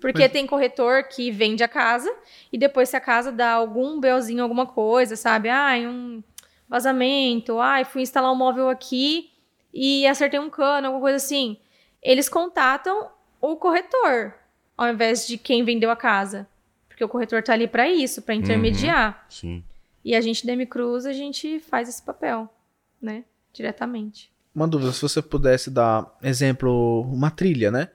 Porque 0.00 0.22
Mas- 0.22 0.32
tem 0.32 0.46
corretor 0.46 1.04
que 1.04 1.30
vende 1.30 1.62
a 1.62 1.68
casa 1.68 2.10
e 2.52 2.56
depois 2.56 2.88
se 2.88 2.96
a 2.96 3.00
casa 3.00 3.30
dá 3.30 3.52
algum 3.52 4.00
BOzinho, 4.00 4.42
alguma 4.42 4.66
coisa, 4.66 5.16
sabe? 5.16 5.48
Ai, 5.48 5.86
um 5.86 6.22
vazamento, 6.68 7.58
ai, 7.58 7.84
fui 7.84 8.02
instalar 8.02 8.32
um 8.32 8.36
móvel 8.36 8.68
aqui 8.68 9.30
e 9.72 10.06
acertei 10.06 10.40
um 10.40 10.50
cano, 10.50 10.86
alguma 10.86 11.02
coisa 11.02 11.16
assim. 11.16 11.58
Eles 12.02 12.28
contatam 12.28 13.10
o 13.40 13.56
corretor, 13.56 14.34
ao 14.76 14.88
invés 14.88 15.26
de 15.26 15.36
quem 15.38 15.64
vendeu 15.64 15.90
a 15.90 15.96
casa. 15.96 16.46
Porque 16.88 17.04
o 17.04 17.08
corretor 17.08 17.42
tá 17.42 17.52
ali 17.52 17.68
para 17.68 17.88
isso, 17.88 18.22
para 18.22 18.34
intermediar. 18.34 19.26
Sim. 19.28 19.62
E 20.04 20.14
a 20.14 20.20
gente, 20.20 20.46
Demi 20.46 20.66
Cruz, 20.66 21.06
a 21.06 21.12
gente 21.12 21.60
faz 21.60 21.88
esse 21.88 22.02
papel, 22.02 22.52
né? 23.00 23.24
Diretamente. 23.52 24.32
Uma 24.54 24.66
dúvida, 24.66 24.92
se 24.92 25.02
você 25.02 25.22
pudesse 25.22 25.70
dar 25.70 26.16
exemplo, 26.22 27.02
uma 27.02 27.30
trilha, 27.30 27.70
né? 27.70 27.88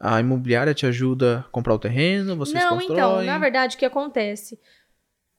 A 0.00 0.20
imobiliária 0.20 0.74
te 0.74 0.86
ajuda 0.86 1.44
a 1.46 1.50
comprar 1.50 1.74
o 1.74 1.78
terreno, 1.78 2.36
vocês 2.36 2.62
Não, 2.62 2.70
constroem. 2.76 2.98
então, 2.98 3.22
na 3.22 3.38
verdade, 3.38 3.76
o 3.76 3.78
que 3.78 3.84
acontece? 3.84 4.58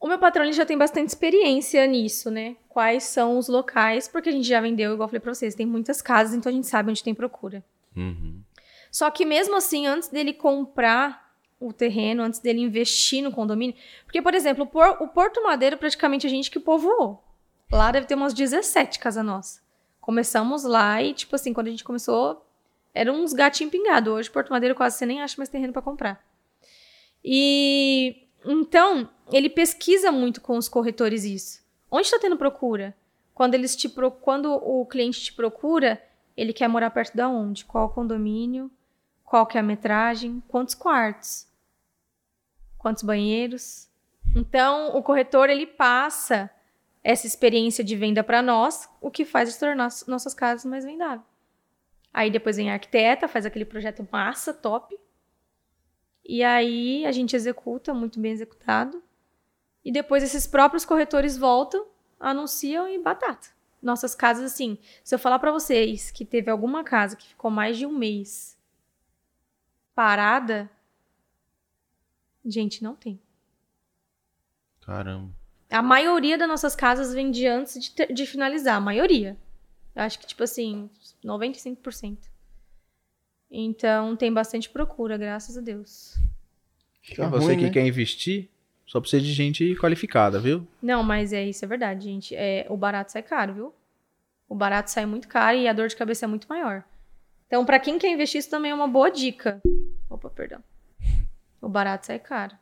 O 0.00 0.08
meu 0.08 0.18
patrão 0.18 0.44
ele 0.44 0.52
já 0.54 0.64
tem 0.64 0.78
bastante 0.78 1.08
experiência 1.08 1.86
nisso, 1.86 2.30
né? 2.30 2.56
Quais 2.70 3.04
são 3.04 3.36
os 3.36 3.48
locais, 3.48 4.08
porque 4.08 4.30
a 4.30 4.32
gente 4.32 4.48
já 4.48 4.60
vendeu, 4.60 4.94
igual 4.94 5.04
eu 5.06 5.10
falei 5.10 5.20
pra 5.20 5.34
vocês, 5.34 5.54
tem 5.54 5.66
muitas 5.66 6.00
casas, 6.00 6.34
então 6.34 6.50
a 6.50 6.54
gente 6.54 6.66
sabe 6.66 6.90
onde 6.90 7.04
tem 7.04 7.14
procura. 7.14 7.62
Uhum. 7.94 8.40
Só 8.90 9.10
que 9.10 9.26
mesmo 9.26 9.54
assim, 9.56 9.86
antes 9.86 10.08
dele 10.08 10.32
comprar 10.32 11.30
o 11.60 11.70
terreno, 11.72 12.22
antes 12.22 12.40
dele 12.40 12.60
investir 12.60 13.22
no 13.22 13.30
condomínio, 13.30 13.76
porque, 14.04 14.22
por 14.22 14.34
exemplo, 14.34 14.64
o, 14.64 14.66
Por- 14.66 15.02
o 15.02 15.08
Porto 15.08 15.42
Madeiro, 15.42 15.76
praticamente 15.76 16.26
a 16.26 16.30
gente 16.30 16.50
que 16.50 16.58
povoou. 16.58 17.22
Lá 17.70 17.92
deve 17.92 18.06
ter 18.06 18.14
umas 18.14 18.32
17 18.32 18.98
casas 18.98 19.24
nossas. 19.24 19.62
Começamos 20.00 20.64
lá 20.64 21.02
e, 21.02 21.12
tipo 21.12 21.36
assim, 21.36 21.52
quando 21.52 21.66
a 21.66 21.70
gente 21.70 21.84
começou, 21.84 22.44
eram 22.94 23.22
uns 23.22 23.34
gatinhos 23.34 23.70
pingados. 23.70 24.10
Hoje, 24.12 24.30
Porto 24.30 24.48
Madeiro 24.50 24.74
quase 24.74 24.96
você 24.96 25.04
nem 25.04 25.20
acha 25.20 25.34
mais 25.36 25.50
terreno 25.50 25.72
pra 25.74 25.82
comprar. 25.82 26.24
E 27.24 28.26
então, 28.44 29.08
ele 29.32 29.50
pesquisa 29.50 30.10
muito 30.10 30.40
com 30.40 30.56
os 30.56 30.68
corretores 30.68 31.24
isso. 31.24 31.62
Onde 31.90 32.06
está 32.06 32.18
tendo 32.18 32.36
procura? 32.36 32.96
Quando 33.34 33.54
eles 33.54 33.74
te 33.74 33.88
pro... 33.88 34.10
quando 34.10 34.52
o 34.52 34.84
cliente 34.86 35.20
te 35.20 35.32
procura, 35.32 36.02
ele 36.36 36.52
quer 36.52 36.68
morar 36.68 36.90
perto 36.90 37.16
da 37.16 37.28
onde? 37.28 37.64
Qual 37.64 37.90
condomínio? 37.90 38.70
Qual 39.24 39.46
que 39.46 39.56
é 39.56 39.60
a 39.60 39.64
metragem? 39.64 40.42
Quantos 40.48 40.74
quartos? 40.74 41.46
Quantos 42.78 43.02
banheiros? 43.02 43.88
Então, 44.34 44.96
o 44.96 45.02
corretor 45.02 45.50
ele 45.50 45.66
passa 45.66 46.50
essa 47.02 47.26
experiência 47.26 47.82
de 47.82 47.96
venda 47.96 48.22
para 48.22 48.42
nós, 48.42 48.88
o 49.00 49.10
que 49.10 49.24
faz 49.24 49.56
tornar 49.56 49.86
as 49.86 50.06
nossas 50.06 50.34
casas 50.34 50.64
mais 50.64 50.84
vendáveis. 50.84 51.26
Aí 52.12 52.30
depois 52.30 52.56
vem 52.56 52.70
a 52.70 52.74
arquiteta, 52.74 53.28
faz 53.28 53.46
aquele 53.46 53.64
projeto 53.64 54.06
massa, 54.10 54.52
top. 54.52 54.98
E 56.32 56.44
aí 56.44 57.04
a 57.04 57.10
gente 57.10 57.34
executa, 57.34 57.92
muito 57.92 58.20
bem 58.20 58.30
executado. 58.30 59.02
E 59.84 59.90
depois 59.90 60.22
esses 60.22 60.46
próprios 60.46 60.84
corretores 60.84 61.36
voltam, 61.36 61.84
anunciam 62.20 62.88
e 62.88 63.02
batata. 63.02 63.48
Nossas 63.82 64.14
casas, 64.14 64.44
assim, 64.52 64.78
se 65.02 65.12
eu 65.12 65.18
falar 65.18 65.40
pra 65.40 65.50
vocês 65.50 66.12
que 66.12 66.24
teve 66.24 66.48
alguma 66.48 66.84
casa 66.84 67.16
que 67.16 67.26
ficou 67.26 67.50
mais 67.50 67.76
de 67.76 67.84
um 67.84 67.90
mês 67.90 68.56
parada, 69.92 70.70
gente, 72.44 72.80
não 72.80 72.94
tem. 72.94 73.20
Caramba. 74.82 75.34
A 75.68 75.82
maioria 75.82 76.38
das 76.38 76.46
nossas 76.48 76.76
casas 76.76 77.12
vende 77.12 77.44
antes 77.44 77.82
de, 77.82 77.90
ter- 77.90 78.12
de 78.12 78.24
finalizar, 78.24 78.76
a 78.76 78.80
maioria. 78.80 79.36
Eu 79.96 80.02
acho 80.04 80.18
que, 80.20 80.26
tipo 80.28 80.44
assim, 80.44 80.88
95%. 81.24 82.18
Então, 83.50 84.14
tem 84.14 84.32
bastante 84.32 84.70
procura, 84.70 85.18
graças 85.18 85.58
a 85.58 85.60
Deus. 85.60 86.16
Fica 87.02 87.28
você 87.28 87.46
ruim, 87.46 87.56
que 87.56 87.64
né? 87.64 87.70
quer 87.70 87.86
investir, 87.86 88.48
só 88.86 89.00
precisa 89.00 89.22
de 89.22 89.32
gente 89.32 89.74
qualificada, 89.76 90.38
viu? 90.38 90.66
Não, 90.80 91.02
mas 91.02 91.32
é 91.32 91.44
isso, 91.44 91.64
é 91.64 91.68
verdade, 91.68 92.04
gente. 92.04 92.34
É, 92.34 92.66
o 92.68 92.76
barato 92.76 93.10
sai 93.10 93.22
caro, 93.22 93.54
viu? 93.54 93.74
O 94.48 94.54
barato 94.54 94.90
sai 94.90 95.06
muito 95.06 95.26
caro 95.26 95.56
e 95.56 95.66
a 95.66 95.72
dor 95.72 95.88
de 95.88 95.96
cabeça 95.96 96.26
é 96.26 96.28
muito 96.28 96.46
maior. 96.48 96.84
Então, 97.46 97.64
pra 97.64 97.80
quem 97.80 97.98
quer 97.98 98.12
investir, 98.12 98.38
isso 98.38 98.50
também 98.50 98.70
é 98.70 98.74
uma 98.74 98.86
boa 98.86 99.10
dica. 99.10 99.60
Opa, 100.08 100.30
perdão. 100.30 100.62
O 101.60 101.68
barato 101.68 102.06
sai 102.06 102.18
caro. 102.18 102.56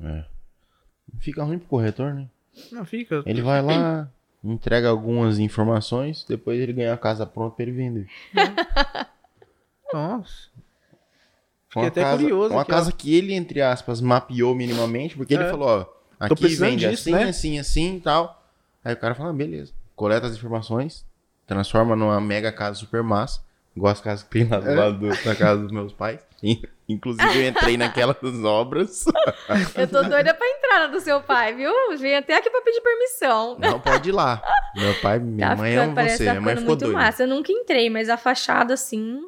É. 0.00 0.24
Fica 1.20 1.44
ruim 1.44 1.58
pro 1.58 1.68
corretor, 1.68 2.14
né? 2.14 2.28
Não, 2.70 2.84
fica. 2.84 3.22
Ele 3.26 3.42
vai 3.42 3.62
lá, 3.62 4.10
entrega 4.42 4.88
algumas 4.88 5.38
informações, 5.38 6.24
depois 6.24 6.60
ele 6.60 6.72
ganha 6.72 6.94
a 6.94 6.98
casa 6.98 7.26
pronta 7.26 7.56
pra 7.56 7.62
ele 7.62 7.72
vender. 7.72 8.08
Nossa. 9.92 10.50
Uma 11.74 11.86
até 11.86 12.02
casa, 12.02 12.18
curioso 12.22 12.54
Uma 12.54 12.62
aqui, 12.62 12.70
ó. 12.70 12.74
casa 12.74 12.92
que 12.92 13.14
ele, 13.14 13.32
entre 13.34 13.62
aspas, 13.62 14.00
mapeou 14.00 14.54
minimamente, 14.54 15.16
porque 15.16 15.32
ele 15.34 15.44
É. 15.44 15.50
falou, 15.50 15.68
ó, 15.68 15.86
aqui 16.20 16.48
vende 16.48 16.86
disso, 16.88 17.08
assim, 17.08 17.12
né? 17.12 17.22
assim, 17.28 17.58
assim 17.58 17.96
e 17.96 18.00
tal. 18.00 18.42
Aí 18.84 18.92
o 18.92 18.96
cara 18.96 19.14
fala, 19.14 19.30
ah, 19.30 19.32
beleza. 19.32 19.72
Coleta 19.96 20.26
as 20.26 20.34
informações, 20.34 21.04
transforma 21.46 21.96
numa 21.96 22.20
mega 22.20 22.52
casa 22.52 22.76
super 22.78 23.02
massa, 23.02 23.40
igual 23.74 23.90
as 23.92 24.00
casas 24.02 24.22
que 24.22 24.30
tem 24.30 24.46
lá 24.46 24.58
do 24.60 24.68
É. 24.68 24.74
lado 24.74 24.98
do- 24.98 25.24
da 25.24 25.34
casa 25.34 25.62
dos 25.62 25.72
meus 25.72 25.92
pais. 25.92 26.20
In- 26.42 26.60
Inclusive 26.88 27.38
eu 27.42 27.48
entrei 27.48 27.78
naquela 27.78 28.12
das 28.12 28.44
obras. 28.44 29.04
Eu 29.78 29.88
tô 29.88 30.02
doida 30.02 30.34
pra 30.34 30.46
entrar 30.46 30.80
na 30.80 30.86
do 30.88 31.00
seu 31.00 31.22
pai, 31.22 31.54
viu? 31.54 31.72
Vim 31.96 32.12
até 32.12 32.36
aqui 32.36 32.50
pra 32.50 32.60
pedir 32.60 32.82
permissão. 32.82 33.56
Não 33.58 33.80
pode 33.80 34.10
ir 34.10 34.12
lá. 34.12 34.42
Meu 34.76 34.92
pai, 35.00 35.18
minha 35.20 35.50
Tá 35.50 35.56
mãe 35.56 35.70
ficando- 35.72 35.90
ama 36.00 36.08
você. 36.08 36.24
tá 36.24 36.30
Minha 36.32 36.40
mãe 36.42 36.54
ficou 36.56 36.68
muito 36.68 36.80
doida. 36.84 36.98
massa. 36.98 37.22
Eu 37.22 37.28
nunca 37.28 37.50
entrei, 37.50 37.88
mas 37.88 38.10
a 38.10 38.18
fachada, 38.18 38.74
assim, 38.74 39.22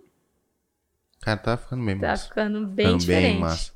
Cara, 1.24 1.36
tá 1.38 1.56
ficando 1.56 1.84
bem 1.84 1.98
tá 1.98 2.08
massa. 2.08 2.28
ficando 2.28 2.66
bem 2.66 2.86
Ficando 2.86 3.00
diferente. 3.00 3.32
bem 3.32 3.40
massa. 3.40 3.72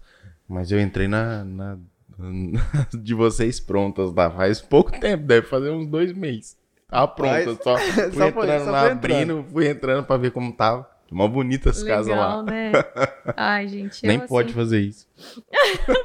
Mas 0.49 0.70
eu 0.70 0.81
entrei 0.81 1.09
na, 1.09 1.45
na- 1.45 1.79
de 3.01 3.15
vocês 3.15 3.61
prontas 3.61 4.12
lá 4.12 4.31
faz 4.31 4.61
pouco 4.61 4.91
tempo, 4.99 5.25
deve 5.25 5.47
fazer 5.47 5.70
uns 5.70 5.87
dois 5.87 6.12
meses. 6.12 6.57
Tá 6.89 7.07
pronta, 7.07 7.51
Rapaz, 7.51 7.59
só 7.62 7.79
fui 7.79 8.03
só 8.12 8.33
foi- 8.33 8.45
entrando 8.45 8.65
só 8.65 8.70
lá, 8.70 8.81
foi 8.83 8.91
abrindo, 8.93 9.45
fui 9.53 9.69
entrando 9.69 10.05
pra 10.05 10.16
ver 10.16 10.31
como 10.33 10.53
tava. 10.53 10.89
Mó 11.11 11.27
bonitas 11.27 11.83
Legal, 11.83 11.97
casas 11.99 12.16
lá. 12.16 12.43
né? 12.43 12.73
Ai, 13.35 13.66
gente. 13.66 14.07
Nem 14.07 14.19
assim, 14.19 14.27
pode 14.27 14.53
fazer 14.53 14.81
isso. 14.81 15.09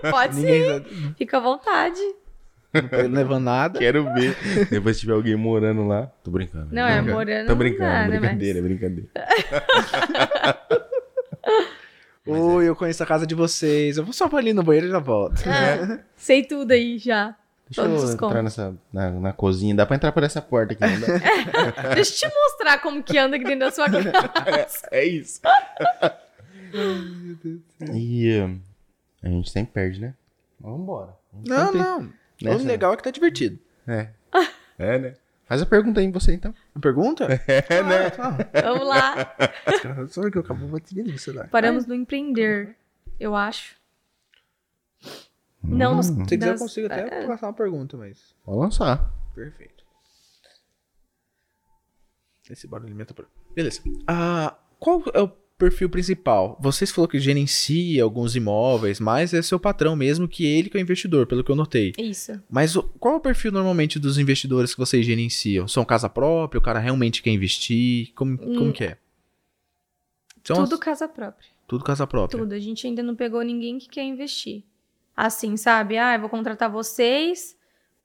Pode 0.09 0.35
sim, 0.35 0.41
Ninguém 0.45 1.13
fica 1.17 1.37
à 1.37 1.41
vontade. 1.41 1.99
tá 2.71 2.97
levando 3.09 3.43
nada. 3.43 3.79
Quero 3.79 4.05
ver. 4.13 4.33
Depois 4.69 4.95
se 4.95 5.01
tiver 5.01 5.11
alguém 5.13 5.35
morando 5.35 5.85
lá. 5.85 6.07
Tô 6.23 6.31
brincando. 6.31 6.69
Não, 6.71 6.87
é 6.87 7.01
morando. 7.01 7.47
Tô 7.47 7.51
não 7.51 7.57
brincando, 7.57 7.83
né, 8.11 8.17
brincadeira, 8.19 8.61
brincadeira. 8.61 9.09
Oi, 12.25 12.67
eu 12.69 12.75
conheço 12.75 13.03
a 13.03 13.05
casa 13.05 13.27
de 13.27 13.35
vocês. 13.35 13.97
Eu 13.97 14.03
vou 14.05 14.13
só 14.13 14.29
ali 14.37 14.53
no 14.53 14.63
banheiro 14.63 14.87
e 14.87 14.91
já 14.91 14.99
volto. 14.99 15.41
Ah, 15.45 15.99
sei 16.15 16.43
tudo 16.43 16.71
aí 16.71 16.97
já. 16.97 17.35
Deixa 17.69 17.81
Todos 17.83 18.03
eu 18.09 18.13
entrar 18.13 18.41
nessa, 18.43 18.75
na, 18.91 19.09
na 19.11 19.33
cozinha. 19.33 19.73
Dá 19.75 19.85
pra 19.85 19.95
entrar 19.95 20.11
por 20.11 20.23
essa 20.23 20.41
porta 20.41 20.73
aqui, 20.73 20.81
não 20.85 20.99
dá? 20.99 21.93
Deixa 21.95 22.25
eu 22.25 22.29
te 22.29 22.35
mostrar 22.35 22.77
como 22.81 23.01
que 23.03 23.17
anda 23.17 23.35
aqui 23.35 23.45
dentro 23.45 23.59
da 23.61 23.71
sua 23.71 23.89
casa. 23.89 24.87
É 24.91 25.03
isso. 25.05 25.41
e 27.93 28.29
eh, 28.29 28.49
a 29.23 29.27
gente 29.29 29.49
sempre 29.49 29.73
perde, 29.73 29.99
né? 30.01 30.13
Vambora. 30.59 31.15
A 31.33 31.37
gente 31.37 31.49
Não, 31.49 31.65
sempre- 31.65 31.79
não. 31.81 32.13
Nessa- 32.41 32.63
O 32.63 32.67
legal 32.67 32.93
é 32.93 32.97
que 32.97 33.03
tá 33.03 33.11
divertido. 33.11 33.59
É. 33.87 34.09
É, 34.77 34.99
né? 34.99 35.13
Faz 35.53 35.61
a 35.61 35.65
pergunta 35.67 35.99
aí 35.99 36.07
em 36.07 36.11
você, 36.11 36.33
então. 36.33 36.51
Pergunta? 36.81 37.27
É, 37.69 37.83
né? 37.83 38.09
Vamos 38.63 38.87
lá. 38.87 39.35
Só 40.09 40.27
que 40.27 40.37
eu 40.39 40.41
acabo 40.41 40.65
batendo 40.67 41.11
no 41.11 41.19
celular. 41.19 41.47
Paramos 41.49 41.85
no 41.85 41.93
empreender, 41.93 42.75
eu 43.19 43.35
acho. 43.35 43.75
Não, 45.63 45.93
nos, 45.93 46.07
Se 46.07 46.25
quiser, 46.25 46.45
eu 46.47 46.51
nas- 46.53 46.59
consigo 46.59 46.87
até 46.87 47.23
é, 47.23 47.27
passar 47.27 47.45
uma 47.47 47.53
pergunta, 47.53 47.95
mas. 47.95 48.35
Vou 48.43 48.59
lançar. 48.59 49.13
Perfeito. 49.35 49.83
Esse 52.49 52.65
barulho 52.65 52.87
alimenta. 52.89 53.13
Beleza. 53.55 53.79
Ah, 54.07 54.57
qual 54.79 55.03
é 55.13 55.21
o 55.21 55.31
perfil 55.63 55.89
principal? 55.89 56.57
Vocês 56.59 56.91
falou 56.91 57.07
que 57.07 57.19
gerencia 57.19 58.03
alguns 58.03 58.35
imóveis, 58.35 58.99
mas 58.99 59.33
é 59.33 59.41
seu 59.41 59.59
patrão 59.59 59.95
mesmo, 59.95 60.27
que 60.27 60.45
ele 60.45 60.69
que 60.69 60.77
é 60.77 60.79
o 60.79 60.81
investidor, 60.81 61.25
pelo 61.25 61.43
que 61.43 61.49
eu 61.51 61.55
notei. 61.55 61.93
Isso. 61.97 62.41
Mas 62.49 62.75
o- 62.75 62.83
qual 62.99 63.15
é 63.15 63.17
o 63.17 63.21
perfil 63.21 63.51
normalmente 63.51 63.97
dos 63.99 64.17
investidores 64.17 64.73
que 64.73 64.79
vocês 64.79 65.05
gerenciam? 65.05 65.67
São 65.67 65.85
casa 65.85 66.09
própria? 66.09 66.59
O 66.59 66.61
cara 66.61 66.79
realmente 66.79 67.21
quer 67.23 67.31
investir? 67.31 68.11
Como, 68.15 68.37
como 68.37 68.73
que 68.73 68.83
é? 68.83 68.97
São 70.43 70.57
Tudo 70.57 70.73
as- 70.75 70.79
casa 70.79 71.07
própria. 71.07 71.49
tudo 71.67 71.83
casa 71.83 72.05
própria. 72.05 72.39
Tudo. 72.39 72.53
A 72.53 72.59
gente 72.59 72.85
ainda 72.85 73.01
não 73.01 73.15
pegou 73.15 73.41
ninguém 73.41 73.77
que 73.79 73.87
quer 73.87 74.03
investir. 74.03 74.63
Assim, 75.15 75.55
sabe? 75.55 75.97
Ah, 75.97 76.15
eu 76.15 76.19
vou 76.19 76.29
contratar 76.29 76.69
vocês 76.69 77.55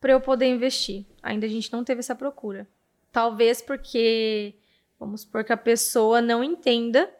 para 0.00 0.12
eu 0.12 0.20
poder 0.20 0.46
investir. 0.46 1.04
Ainda 1.22 1.46
a 1.46 1.48
gente 1.48 1.72
não 1.72 1.82
teve 1.82 1.98
essa 2.00 2.14
procura. 2.14 2.68
Talvez 3.10 3.60
porque, 3.62 4.54
vamos 5.00 5.22
supor 5.22 5.42
que 5.42 5.52
a 5.52 5.56
pessoa 5.56 6.20
não 6.22 6.44
entenda 6.44 7.10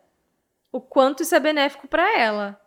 o 0.78 0.80
quanto 0.80 1.24
isso 1.24 1.34
é 1.34 1.40
benéfico 1.40 1.88
para 1.88 2.16
ela. 2.16 2.60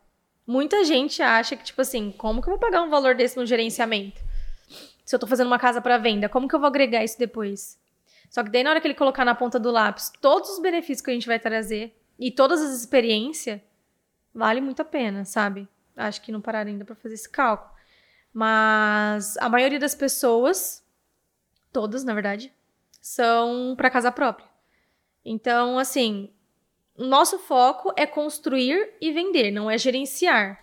Muita 0.45 0.83
gente 0.83 1.21
acha 1.21 1.55
que, 1.55 1.63
tipo 1.63 1.79
assim, 1.79 2.11
como 2.11 2.41
que 2.41 2.49
eu 2.49 2.51
vou 2.51 2.59
pagar 2.59 2.81
um 2.81 2.89
valor 2.89 3.15
desse 3.15 3.37
no 3.37 3.45
gerenciamento? 3.45 4.21
Se 5.05 5.15
eu 5.15 5.19
tô 5.19 5.25
fazendo 5.25 5.47
uma 5.47 5.57
casa 5.57 5.79
para 5.79 5.97
venda, 5.97 6.27
como 6.27 6.45
que 6.45 6.53
eu 6.53 6.59
vou 6.59 6.67
agregar 6.67 7.05
isso 7.05 7.17
depois? 7.17 7.79
Só 8.29 8.43
que 8.43 8.49
daí, 8.49 8.63
na 8.63 8.71
hora 8.71 8.81
que 8.81 8.87
ele 8.87 8.95
colocar 8.95 9.23
na 9.23 9.33
ponta 9.33 9.57
do 9.57 9.71
lápis 9.71 10.11
todos 10.19 10.49
os 10.49 10.59
benefícios 10.59 10.99
que 10.99 11.09
a 11.09 11.13
gente 11.13 11.25
vai 11.25 11.39
trazer 11.39 11.97
e 12.19 12.29
todas 12.29 12.61
as 12.61 12.77
experiências, 12.77 13.61
vale 14.35 14.59
muito 14.59 14.81
a 14.81 14.85
pena, 14.85 15.23
sabe? 15.23 15.65
Acho 15.95 16.21
que 16.21 16.33
não 16.33 16.41
pararam 16.41 16.69
ainda 16.69 16.83
para 16.83 16.95
fazer 16.95 17.15
esse 17.15 17.29
cálculo. 17.29 17.71
Mas 18.33 19.37
a 19.37 19.47
maioria 19.47 19.79
das 19.79 19.95
pessoas, 19.95 20.83
todas, 21.71 22.03
na 22.03 22.13
verdade, 22.13 22.53
são 22.99 23.73
para 23.77 23.89
casa 23.89 24.11
própria. 24.11 24.49
Então, 25.23 25.79
assim, 25.79 26.29
nosso 26.97 27.39
foco 27.39 27.93
é 27.97 28.05
construir 28.05 28.93
e 28.99 29.11
vender, 29.11 29.51
não 29.51 29.69
é 29.69 29.77
gerenciar. 29.77 30.59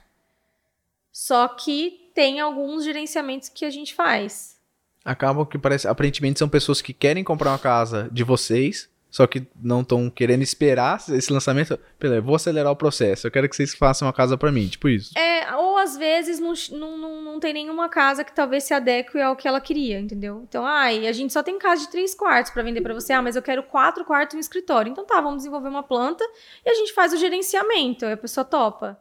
Só 1.10 1.48
que 1.48 2.10
tem 2.14 2.40
alguns 2.40 2.84
gerenciamentos 2.84 3.48
que 3.48 3.64
a 3.64 3.70
gente 3.70 3.94
faz. 3.94 4.58
Acabam 5.04 5.46
que 5.46 5.58
parece. 5.58 5.88
Aparentemente 5.88 6.38
são 6.38 6.48
pessoas 6.48 6.82
que 6.82 6.92
querem 6.92 7.24
comprar 7.24 7.50
uma 7.50 7.58
casa 7.58 8.08
de 8.12 8.22
vocês, 8.22 8.88
só 9.10 9.26
que 9.26 9.46
não 9.60 9.80
estão 9.80 10.10
querendo 10.10 10.42
esperar 10.42 11.02
esse 11.10 11.32
lançamento. 11.32 11.78
Pera, 11.98 12.16
eu 12.16 12.22
vou 12.22 12.34
acelerar 12.34 12.70
o 12.70 12.76
processo. 12.76 13.26
Eu 13.26 13.30
quero 13.30 13.48
que 13.48 13.56
vocês 13.56 13.74
façam 13.74 14.06
uma 14.06 14.12
casa 14.12 14.36
para 14.36 14.52
mim. 14.52 14.68
Tipo 14.68 14.88
isso. 14.88 15.18
É, 15.18 15.54
ou 15.56 15.78
às 15.78 15.96
vezes 15.96 16.38
não, 16.38 16.52
não, 16.72 16.98
não, 16.98 17.22
não 17.22 17.40
tem 17.40 17.54
nenhuma 17.54 17.88
casa 17.88 18.22
que 18.22 18.34
talvez 18.34 18.64
se 18.64 18.74
adeque 18.74 19.18
ao 19.18 19.34
que 19.34 19.48
ela 19.48 19.60
queria, 19.60 19.98
entendeu? 19.98 20.42
Então, 20.46 20.64
ai, 20.66 21.06
a 21.06 21.12
gente 21.12 21.32
só 21.32 21.42
tem 21.42 21.58
casa 21.58 21.82
de 21.82 21.90
três 21.90 22.14
quartos 22.14 22.52
para 22.52 22.62
vender 22.62 22.82
para 22.82 22.92
você. 22.92 23.14
Ah, 23.14 23.22
mas 23.22 23.34
eu 23.34 23.42
quero 23.42 23.62
quatro 23.62 24.04
quartos 24.04 24.34
e 24.34 24.36
um 24.36 24.40
escritório. 24.40 24.92
Então 24.92 25.06
tá, 25.06 25.20
vamos 25.20 25.38
desenvolver 25.38 25.68
uma 25.68 25.82
planta 25.82 26.24
e 26.64 26.70
a 26.70 26.74
gente 26.74 26.92
faz 26.92 27.12
o 27.12 27.16
gerenciamento. 27.16 28.04
Aí 28.04 28.12
a 28.12 28.16
pessoa 28.16 28.44
topa. 28.44 29.00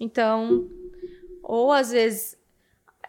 Então, 0.00 0.68
ou 1.42 1.70
às 1.70 1.92
vezes. 1.92 2.41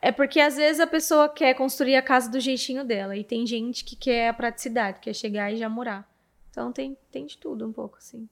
É 0.04 0.12
porque 0.12 0.42
às 0.42 0.58
vezes 0.58 0.82
a 0.82 0.86
pessoa 0.86 1.30
quer 1.30 1.54
construir 1.54 1.96
a 1.96 2.02
casa 2.02 2.30
do 2.30 2.38
jeitinho 2.38 2.84
dela. 2.84 3.16
E 3.16 3.24
tem 3.24 3.48
gente 3.48 3.86
que 3.86 3.96
quer 3.96 4.28
a 4.28 4.34
praticidade, 4.34 5.00
quer 5.00 5.14
chegar 5.14 5.50
e 5.50 5.56
já 5.56 5.70
morar. 5.70 6.06
Então 6.50 6.74
tem, 6.74 6.98
tem 7.10 7.26
de 7.26 7.38
tudo 7.38 7.66
um 7.66 7.72
pouco, 7.72 7.98
assim. 7.98 8.28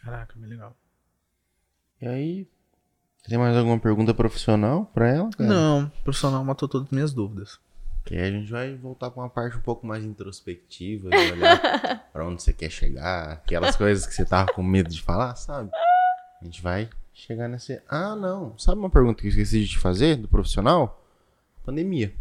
Caraca, 0.00 0.38
bem 0.38 0.48
legal. 0.48 0.76
E 2.00 2.06
aí, 2.06 2.48
tem 3.28 3.36
mais 3.36 3.56
alguma 3.56 3.80
pergunta 3.80 4.14
profissional 4.14 4.86
pra 4.94 5.08
ela? 5.08 5.28
cara? 5.30 5.50
Não, 5.50 5.90
profissional 6.04 6.44
matou 6.44 6.68
todas 6.68 6.86
as 6.86 6.92
minhas 6.92 7.12
dúvidas. 7.12 7.58
Que 8.06 8.14
aí 8.14 8.28
a 8.28 8.30
gente 8.30 8.48
vai 8.48 8.76
voltar 8.76 9.10
pra 9.10 9.20
uma 9.20 9.28
parte 9.28 9.56
um 9.56 9.60
pouco 9.60 9.84
mais 9.84 10.04
introspectiva, 10.04 11.10
de 11.10 11.32
olhar 11.32 12.06
pra 12.12 12.24
onde 12.24 12.40
você 12.40 12.52
quer 12.52 12.70
chegar, 12.70 13.32
aquelas 13.32 13.74
coisas 13.74 14.06
que 14.06 14.14
você 14.14 14.24
tava 14.24 14.52
com 14.52 14.62
medo 14.62 14.90
de 14.90 15.02
falar, 15.02 15.34
sabe? 15.34 15.72
A 16.40 16.44
gente 16.44 16.62
vai 16.62 16.88
chegar 17.18 17.48
nessa. 17.48 17.82
Ah, 17.88 18.14
não. 18.14 18.56
Sabe 18.58 18.78
uma 18.78 18.90
pergunta 18.90 19.20
que 19.20 19.26
eu 19.26 19.30
esqueci 19.30 19.60
de 19.60 19.68
te 19.68 19.78
fazer 19.78 20.16
do 20.16 20.28
profissional? 20.28 21.04
Pandemia. 21.64 22.14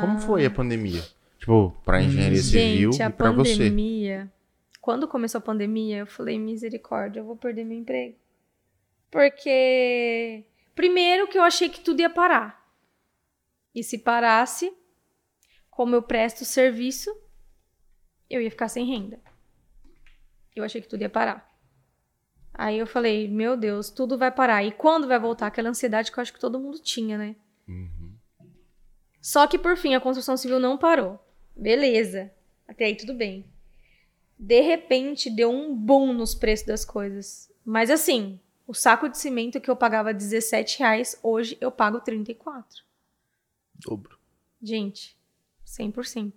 Como 0.00 0.18
foi 0.18 0.44
a 0.44 0.50
pandemia? 0.50 1.02
Tipo, 1.38 1.70
pra 1.84 2.02
engenharia 2.02 2.42
civil 2.42 2.90
Ah. 2.90 2.92
Gente, 2.92 3.02
a 3.02 3.08
e 3.08 3.12
pra 3.12 3.30
você. 3.32 3.52
pandemia. 3.56 4.30
Quando 4.80 5.08
começou 5.08 5.38
a 5.38 5.42
pandemia, 5.42 5.98
eu 5.98 6.06
falei, 6.06 6.38
misericórdia, 6.38 7.20
eu 7.20 7.24
vou 7.24 7.36
perder 7.36 7.64
meu 7.64 7.78
emprego. 7.78 8.16
Porque, 9.10 10.44
primeiro, 10.74 11.28
que 11.28 11.38
eu 11.38 11.42
achei 11.42 11.68
que 11.68 11.80
tudo 11.80 12.00
ia 12.00 12.10
parar. 12.10 12.62
E 13.74 13.82
se 13.82 13.98
parasse, 13.98 14.72
como 15.70 15.94
eu 15.94 16.02
presto 16.02 16.44
serviço, 16.44 17.10
eu 18.28 18.40
ia 18.42 18.50
ficar 18.50 18.68
sem 18.68 18.84
renda. 18.86 19.20
Eu 20.54 20.64
achei 20.64 20.80
que 20.82 20.88
tudo 20.88 21.02
ia 21.02 21.08
parar. 21.10 21.48
Aí 22.54 22.78
eu 22.78 22.86
falei, 22.86 23.28
meu 23.28 23.56
Deus, 23.56 23.90
tudo 23.90 24.18
vai 24.18 24.30
parar. 24.30 24.62
E 24.62 24.72
quando 24.72 25.08
vai 25.08 25.18
voltar? 25.18 25.46
Aquela 25.46 25.70
ansiedade 25.70 26.12
que 26.12 26.18
eu 26.18 26.22
acho 26.22 26.32
que 26.32 26.40
todo 26.40 26.60
mundo 26.60 26.78
tinha, 26.78 27.16
né? 27.16 27.36
Só 29.20 29.46
que 29.46 29.58
por 29.58 29.76
fim 29.76 29.94
a 29.94 30.00
construção 30.00 30.36
civil 30.36 30.58
não 30.58 30.76
parou. 30.76 31.18
Beleza. 31.56 32.32
Até 32.66 32.86
aí 32.86 32.96
tudo 32.96 33.14
bem. 33.14 33.46
De 34.38 34.60
repente 34.60 35.30
deu 35.30 35.50
um 35.50 35.74
boom 35.74 36.12
nos 36.12 36.34
preços 36.34 36.66
das 36.66 36.84
coisas. 36.84 37.50
Mas 37.64 37.90
assim, 37.90 38.40
o 38.66 38.74
saco 38.74 39.08
de 39.08 39.16
cimento 39.16 39.60
que 39.60 39.70
eu 39.70 39.76
pagava 39.76 40.12
17 40.12 40.80
reais, 40.80 41.18
hoje 41.22 41.56
eu 41.60 41.70
pago 41.70 42.00
34. 42.00 42.82
Dobro. 43.74 44.18
Gente, 44.60 45.16
100%. 45.66 46.32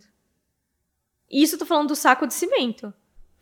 Isso 1.30 1.56
eu 1.56 1.60
tô 1.60 1.66
falando 1.66 1.90
do 1.90 1.96
saco 1.96 2.28
de 2.28 2.34
cimento. 2.34 2.94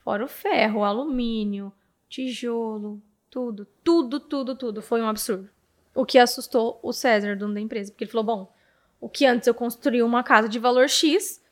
Fora 0.04 0.24
o 0.24 0.28
ferro, 0.28 0.80
o 0.80 0.84
alumínio, 0.84 1.72
tijolo, 2.14 3.02
tudo, 3.28 3.66
tudo, 3.84 4.20
tudo, 4.20 4.56
tudo. 4.56 4.82
Foi 4.84 5.02
um 5.02 5.08
absurdo. 5.08 5.50
O 5.96 6.06
que 6.06 6.20
assustou 6.20 6.80
o 6.84 6.94
César, 6.94 7.36
dono 7.36 7.56
da 7.56 7.60
empresa, 7.60 7.92
porque 7.92 8.04
ele 8.04 8.12
falou: 8.12 8.26
bom, 8.26 8.56
o 9.02 9.10
que 9.10 9.26
antes 9.26 9.48
eu 9.48 9.54
construí 9.54 10.04
uma 10.04 10.24
casa 10.24 10.48
de 10.48 10.60
valor 10.60 10.88
X, 10.88 11.44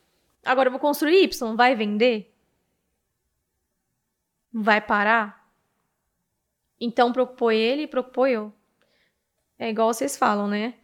agora 0.44 0.68
eu 0.68 0.70
vou 0.70 0.80
construir 0.80 1.24
Y, 1.24 1.56
vai 1.56 1.74
vender? 1.74 2.32
Vai 4.52 4.80
parar? 4.80 5.50
Então 6.80 7.12
preocupou 7.12 7.50
ele 7.50 7.82
e 7.82 7.86
preocupou 7.88 8.28
eu. 8.28 8.52
É 9.58 9.68
igual 9.68 9.92
vocês 9.92 10.16
falam, 10.16 10.46
né? 10.46 10.74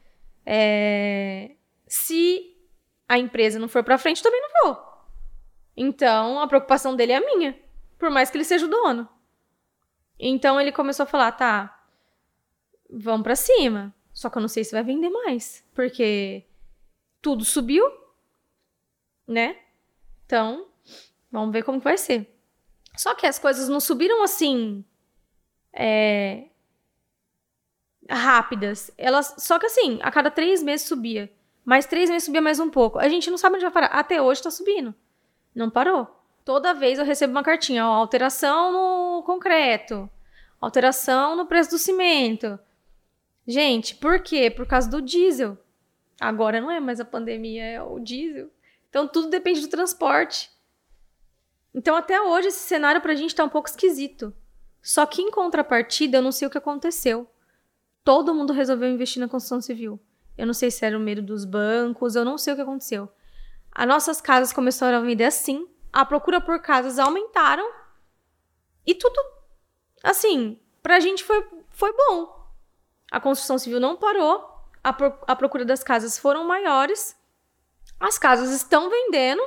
É, 0.44 1.52
Se 1.86 2.56
a 3.08 3.18
empresa 3.18 3.58
não 3.58 3.68
for 3.68 3.84
pra 3.84 3.98
frente, 3.98 4.22
também 4.22 4.40
não 4.40 4.50
vou. 4.64 4.88
Então, 5.76 6.40
a 6.40 6.48
preocupação 6.48 6.96
dele 6.96 7.12
é 7.12 7.16
a 7.16 7.20
minha. 7.20 7.56
Por 7.98 8.10
mais 8.10 8.30
que 8.30 8.36
ele 8.36 8.44
seja 8.44 8.66
o 8.66 8.68
dono. 8.68 9.08
Então, 10.18 10.60
ele 10.60 10.72
começou 10.72 11.04
a 11.04 11.06
falar, 11.06 11.32
tá, 11.32 11.86
vamos 12.90 13.22
pra 13.22 13.36
cima. 13.36 13.94
Só 14.12 14.28
que 14.28 14.38
eu 14.38 14.40
não 14.40 14.48
sei 14.48 14.64
se 14.64 14.72
vai 14.72 14.82
vender 14.82 15.10
mais. 15.10 15.64
Porque 15.74 16.44
tudo 17.22 17.44
subiu, 17.44 17.84
né? 19.26 19.58
Então, 20.26 20.66
vamos 21.30 21.52
ver 21.52 21.62
como 21.62 21.78
que 21.78 21.84
vai 21.84 21.96
ser. 21.96 22.34
Só 22.96 23.14
que 23.14 23.26
as 23.26 23.38
coisas 23.38 23.68
não 23.68 23.80
subiram 23.80 24.22
assim... 24.22 24.84
É, 25.72 26.48
rápidas. 28.10 28.90
Elas, 28.96 29.34
só 29.38 29.58
que 29.58 29.66
assim, 29.66 29.98
a 30.02 30.10
cada 30.10 30.30
três 30.30 30.62
meses 30.62 30.86
subia. 30.86 31.32
Mais 31.64 31.86
três 31.86 32.08
meses 32.08 32.24
subia 32.24 32.40
mais 32.40 32.58
um 32.58 32.70
pouco. 32.70 32.98
A 32.98 33.08
gente 33.08 33.30
não 33.30 33.36
sabe 33.36 33.56
onde 33.56 33.64
vai 33.64 33.72
parar. 33.72 33.88
Até 33.88 34.20
hoje 34.22 34.42
tá 34.42 34.50
subindo. 34.50 34.94
Não 35.54 35.68
parou. 35.70 36.08
Toda 36.48 36.72
vez 36.72 36.98
eu 36.98 37.04
recebo 37.04 37.30
uma 37.32 37.42
cartinha, 37.42 37.86
ó, 37.86 37.92
alteração 37.92 38.72
no 38.72 39.22
concreto, 39.22 40.08
alteração 40.58 41.36
no 41.36 41.44
preço 41.44 41.68
do 41.68 41.78
cimento. 41.78 42.58
Gente, 43.46 43.94
por 43.94 44.18
quê? 44.20 44.48
Por 44.48 44.64
causa 44.64 44.88
do 44.88 45.02
diesel. 45.02 45.58
Agora 46.18 46.58
não 46.58 46.70
é 46.70 46.80
mais 46.80 47.00
a 47.00 47.04
pandemia, 47.04 47.62
é 47.62 47.82
o 47.82 47.98
diesel. 47.98 48.48
Então 48.88 49.06
tudo 49.06 49.28
depende 49.28 49.60
do 49.60 49.68
transporte. 49.68 50.50
Então 51.74 51.94
até 51.94 52.18
hoje 52.18 52.48
esse 52.48 52.60
cenário 52.60 53.02
pra 53.02 53.14
gente 53.14 53.34
tá 53.34 53.44
um 53.44 53.50
pouco 53.50 53.68
esquisito. 53.68 54.34
Só 54.80 55.04
que 55.04 55.20
em 55.20 55.30
contrapartida, 55.30 56.16
eu 56.16 56.22
não 56.22 56.32
sei 56.32 56.48
o 56.48 56.50
que 56.50 56.56
aconteceu. 56.56 57.30
Todo 58.02 58.34
mundo 58.34 58.54
resolveu 58.54 58.88
investir 58.88 59.20
na 59.20 59.28
construção 59.28 59.60
civil. 59.60 60.00
Eu 60.34 60.46
não 60.46 60.54
sei 60.54 60.70
se 60.70 60.82
era 60.82 60.96
o 60.96 61.00
medo 61.00 61.20
dos 61.20 61.44
bancos, 61.44 62.16
eu 62.16 62.24
não 62.24 62.38
sei 62.38 62.54
o 62.54 62.56
que 62.56 62.62
aconteceu. 62.62 63.06
As 63.70 63.86
nossas 63.86 64.18
casas 64.18 64.50
começaram 64.50 64.96
a 64.96 65.02
vender 65.02 65.24
assim, 65.24 65.68
a 65.92 66.04
procura 66.04 66.40
por 66.40 66.60
casas 66.60 66.98
aumentaram 66.98 67.68
e 68.86 68.94
tudo, 68.94 69.18
assim, 70.02 70.58
pra 70.82 71.00
gente 71.00 71.24
foi, 71.24 71.46
foi 71.70 71.92
bom. 71.92 72.36
A 73.10 73.20
construção 73.20 73.58
civil 73.58 73.80
não 73.80 73.96
parou, 73.96 74.48
a, 74.82 74.92
pro- 74.92 75.18
a 75.26 75.34
procura 75.34 75.64
das 75.64 75.82
casas 75.82 76.18
foram 76.18 76.44
maiores, 76.44 77.16
as 77.98 78.18
casas 78.18 78.50
estão 78.50 78.90
vendendo, 78.90 79.42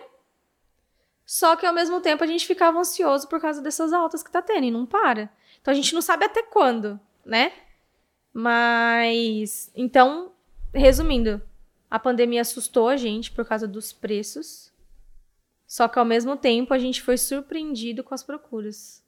só 1.25 1.55
que 1.55 1.65
ao 1.65 1.73
mesmo 1.73 2.01
tempo 2.01 2.23
a 2.23 2.27
gente 2.27 2.45
ficava 2.45 2.79
ansioso 2.79 3.27
por 3.27 3.39
causa 3.39 3.61
dessas 3.61 3.93
altas 3.93 4.21
que 4.23 4.31
tá 4.31 4.41
tendo 4.41 4.65
e 4.65 4.71
não 4.71 4.85
para. 4.85 5.31
Então 5.61 5.71
a 5.71 5.75
gente 5.75 5.93
não 5.93 6.01
sabe 6.01 6.25
até 6.25 6.43
quando, 6.43 6.99
né? 7.23 7.53
Mas, 8.33 9.71
então, 9.75 10.33
resumindo, 10.73 11.41
a 11.89 11.99
pandemia 11.99 12.41
assustou 12.41 12.87
a 12.89 12.97
gente 12.97 13.31
por 13.31 13.45
causa 13.45 13.67
dos 13.67 13.93
preços. 13.93 14.70
Só 15.71 15.87
que 15.87 15.97
ao 15.97 16.03
mesmo 16.03 16.35
tempo 16.35 16.73
a 16.73 16.77
gente 16.77 17.01
foi 17.01 17.17
surpreendido 17.17 18.03
com 18.03 18.13
as 18.13 18.21
procuras. 18.21 19.01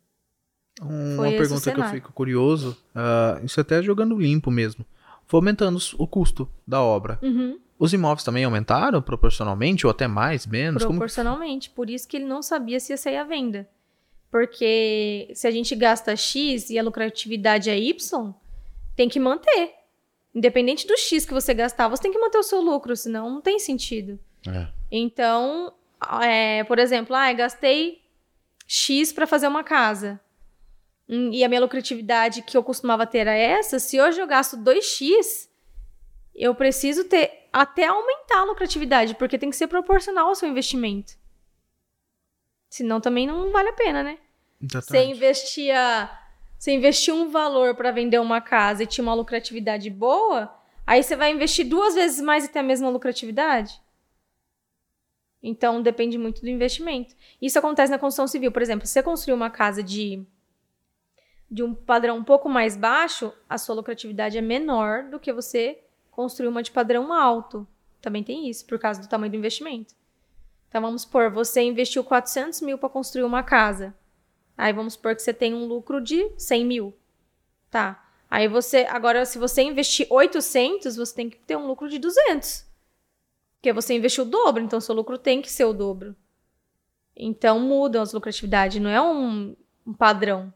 Um- 0.82 1.16
Uma 1.16 1.24
pergunta 1.30 1.70
que 1.74 1.78
eu 1.78 1.84
fico 1.90 2.14
curioso, 2.14 2.78
ah, 2.96 3.38
isso 3.44 3.60
até 3.60 3.84
jogando 3.84 4.18
limpo 4.18 4.50
mesmo, 4.50 4.86
foi 5.28 5.40
aumentando 5.40 5.78
o 5.98 6.08
custo 6.08 6.48
da 6.66 6.82
obra. 6.82 7.20
Uhum, 7.22 7.60
Os 7.78 7.92
imóveis 7.92 8.24
também 8.24 8.46
aumentaram 8.46 9.02
proporcionalmente 9.02 9.86
ou 9.86 9.92
até 9.92 10.08
mais, 10.08 10.48
menos? 10.48 10.86
Como... 10.86 11.00
proporcionalmente. 11.00 11.70
Por 11.70 11.90
isso 11.90 12.08
que 12.08 12.16
ele 12.16 12.24
não 12.26 12.42
sabia 12.42 12.80
se 12.80 12.94
ia 12.94 12.98
sair 12.98 13.18
à 13.18 13.26
venda. 13.26 13.68
Porque 14.32 15.30
se 15.36 15.46
a 15.46 15.52
gente 15.52 15.76
gasta 15.76 16.16
X 16.16 16.70
e 16.70 16.80
a 16.80 16.84
lucratividade 16.84 17.70
é 17.70 17.78
Y, 17.78 18.34
tem 18.96 19.10
que 19.10 19.20
manter. 19.20 19.74
Independente 20.34 20.88
do 20.88 20.98
X 20.98 21.26
que 21.26 21.34
você 21.34 21.54
gastar, 21.54 21.90
você 21.90 22.04
tem 22.04 22.12
que 22.14 22.20
manter 22.20 22.38
o 22.38 22.44
seu 22.44 22.62
lucro, 22.62 22.96
senão 22.96 23.30
não 23.30 23.42
tem 23.42 23.60
sentido. 23.60 24.18
É. 24.48 24.68
Então, 24.90 25.74
é, 26.24 26.64
por 26.64 26.80
exemplo, 26.80 27.16
ah, 27.16 27.32
gastei 27.34 28.02
X 28.68 29.12
para 29.12 29.28
fazer 29.28 29.48
uma 29.48 29.64
casa. 29.64 30.20
Hum, 31.08 31.32
E 31.32 31.44
a 31.44 31.50
minha 31.50 31.62
lucratividade 31.62 32.42
que 32.42 32.56
eu 32.56 32.64
costumava 32.64 33.06
ter 33.06 33.20
era 33.20 33.34
essa. 33.36 33.80
Se 33.80 34.00
hoje 34.00 34.20
eu 34.20 34.28
gasto 34.28 34.58
2x, 34.58 35.50
eu 36.34 36.56
preciso 36.56 37.04
ter 37.04 37.48
até 37.52 37.86
aumentar 37.86 38.40
a 38.40 38.46
lucratividade, 38.46 39.16
porque 39.16 39.38
tem 39.38 39.50
que 39.50 39.56
ser 39.56 39.68
proporcional 39.68 40.30
ao 40.30 40.36
seu 40.36 40.50
investimento. 40.50 41.14
Senão 42.70 43.00
também 43.00 43.28
não 43.28 43.52
vale 43.52 43.70
a 43.70 43.74
pena, 43.74 44.02
né? 44.02 44.18
Você 44.82 45.04
investia, 45.04 46.10
você 46.58 46.72
investia 46.72 47.14
um 47.14 47.30
valor 47.30 47.76
para 47.76 47.92
vender 47.92 48.20
uma 48.20 48.42
casa 48.42 48.82
e 48.84 48.88
tinha 48.88 49.04
uma 49.04 49.14
lucratividade 49.14 49.90
boa, 49.90 50.52
aí 50.88 51.04
você 51.04 51.16
vai 51.16 51.32
investir 51.32 51.68
duas 51.68 51.94
vezes 51.94 52.22
mais 52.22 52.46
e 52.46 52.48
ter 52.48 52.60
a 52.60 52.64
mesma 52.64 52.90
lucratividade? 52.90 53.80
Então 55.44 55.82
depende 55.82 56.18
muito 56.18 56.42
do 56.42 56.48
investimento. 56.48 57.14
Isso 57.42 57.60
acontece 57.60 57.92
na 57.92 58.00
construção 58.00 58.28
civil. 58.28 58.52
Por 58.52 58.62
exemplo, 58.62 58.88
se 58.88 58.94
você 58.94 59.04
construir 59.04 59.34
uma 59.34 59.50
casa 59.50 59.84
de, 59.84 60.26
de 61.52 61.62
um 61.62 61.76
padrão 61.76 62.18
um 62.18 62.24
pouco 62.24 62.48
mais 62.48 62.78
baixo, 62.78 63.34
a 63.50 63.58
sua 63.58 63.76
lucratividade 63.76 64.38
é 64.38 64.42
menor 64.42 65.04
do 65.10 65.20
que 65.20 65.34
você 65.34 65.84
construir 66.10 66.48
uma 66.48 66.64
de 66.64 66.72
padrão 66.72 67.12
alto. 67.12 67.68
Também 68.02 68.24
tem 68.24 68.50
isso, 68.50 68.66
por 68.66 68.80
causa 68.80 69.02
do 69.02 69.10
tamanho 69.10 69.32
do 69.32 69.38
investimento. 69.38 69.94
Então 70.70 70.82
vamos 70.82 71.02
supor, 71.02 71.30
você 71.30 71.62
investiu 71.62 72.04
400 72.04 72.62
mil 72.62 72.78
para 72.78 72.90
construir 72.90 73.24
uma 73.24 73.44
casa. 73.44 73.94
Aí 74.58 74.72
vamos 74.72 74.94
supor 74.94 75.16
que 75.16 75.22
você 75.22 75.34
tem 75.34 75.54
um 75.54 75.66
lucro 75.66 76.00
de 76.00 76.32
100 76.38 76.66
mil. 76.66 76.94
Tá. 77.70 78.04
Aí 78.30 78.48
você, 78.48 78.88
agora 78.90 79.26
se 79.26 79.38
você 79.38 79.62
investir 79.62 80.08
800, 80.10 80.96
você 80.96 81.14
tem 81.14 81.30
que 81.30 81.38
ter 81.38 81.56
um 81.56 81.68
lucro 81.68 81.90
de 81.90 82.00
200. 82.00 82.66
Porque 83.64 83.72
você 83.72 83.94
investiu 83.94 84.26
o 84.26 84.28
dobro, 84.28 84.62
então 84.62 84.82
seu 84.82 84.94
lucro 84.94 85.18
tem 85.18 85.42
que 85.42 85.50
ser 85.50 85.64
o 85.64 85.72
dobro. 85.72 86.14
Então 87.16 87.62
mudam 87.62 88.02
as 88.02 88.12
lucratividades, 88.12 88.82
não 88.82 88.90
é 88.90 89.02
um, 89.02 89.56
um 89.88 89.94
padrão. 89.94 90.54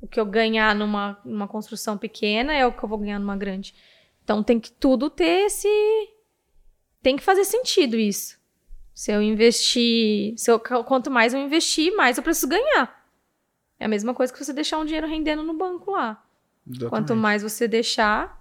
O 0.00 0.06
que 0.06 0.20
eu 0.20 0.24
ganhar 0.24 0.72
numa, 0.72 1.20
numa 1.24 1.48
construção 1.48 1.98
pequena 1.98 2.54
é 2.54 2.64
o 2.64 2.70
que 2.72 2.80
eu 2.80 2.88
vou 2.88 2.98
ganhar 2.98 3.18
numa 3.18 3.36
grande. 3.36 3.74
Então 4.22 4.40
tem 4.40 4.60
que 4.60 4.70
tudo 4.70 5.10
ter 5.10 5.46
esse. 5.46 5.68
Tem 7.02 7.16
que 7.16 7.24
fazer 7.24 7.44
sentido 7.44 7.96
isso. 7.96 8.38
Se 8.94 9.10
eu 9.10 9.20
investir. 9.20 10.38
Se 10.38 10.48
eu, 10.48 10.60
quanto 10.60 11.10
mais 11.10 11.34
eu 11.34 11.40
investir, 11.40 11.92
mais 11.96 12.18
eu 12.18 12.22
preciso 12.22 12.46
ganhar. 12.46 13.04
É 13.80 13.86
a 13.86 13.88
mesma 13.88 14.14
coisa 14.14 14.32
que 14.32 14.38
você 14.38 14.52
deixar 14.52 14.78
um 14.78 14.84
dinheiro 14.84 15.08
rendendo 15.08 15.42
no 15.42 15.54
banco 15.54 15.90
lá. 15.90 16.24
Exatamente. 16.64 16.88
Quanto 16.88 17.16
mais 17.16 17.42
você 17.42 17.66
deixar, 17.66 18.40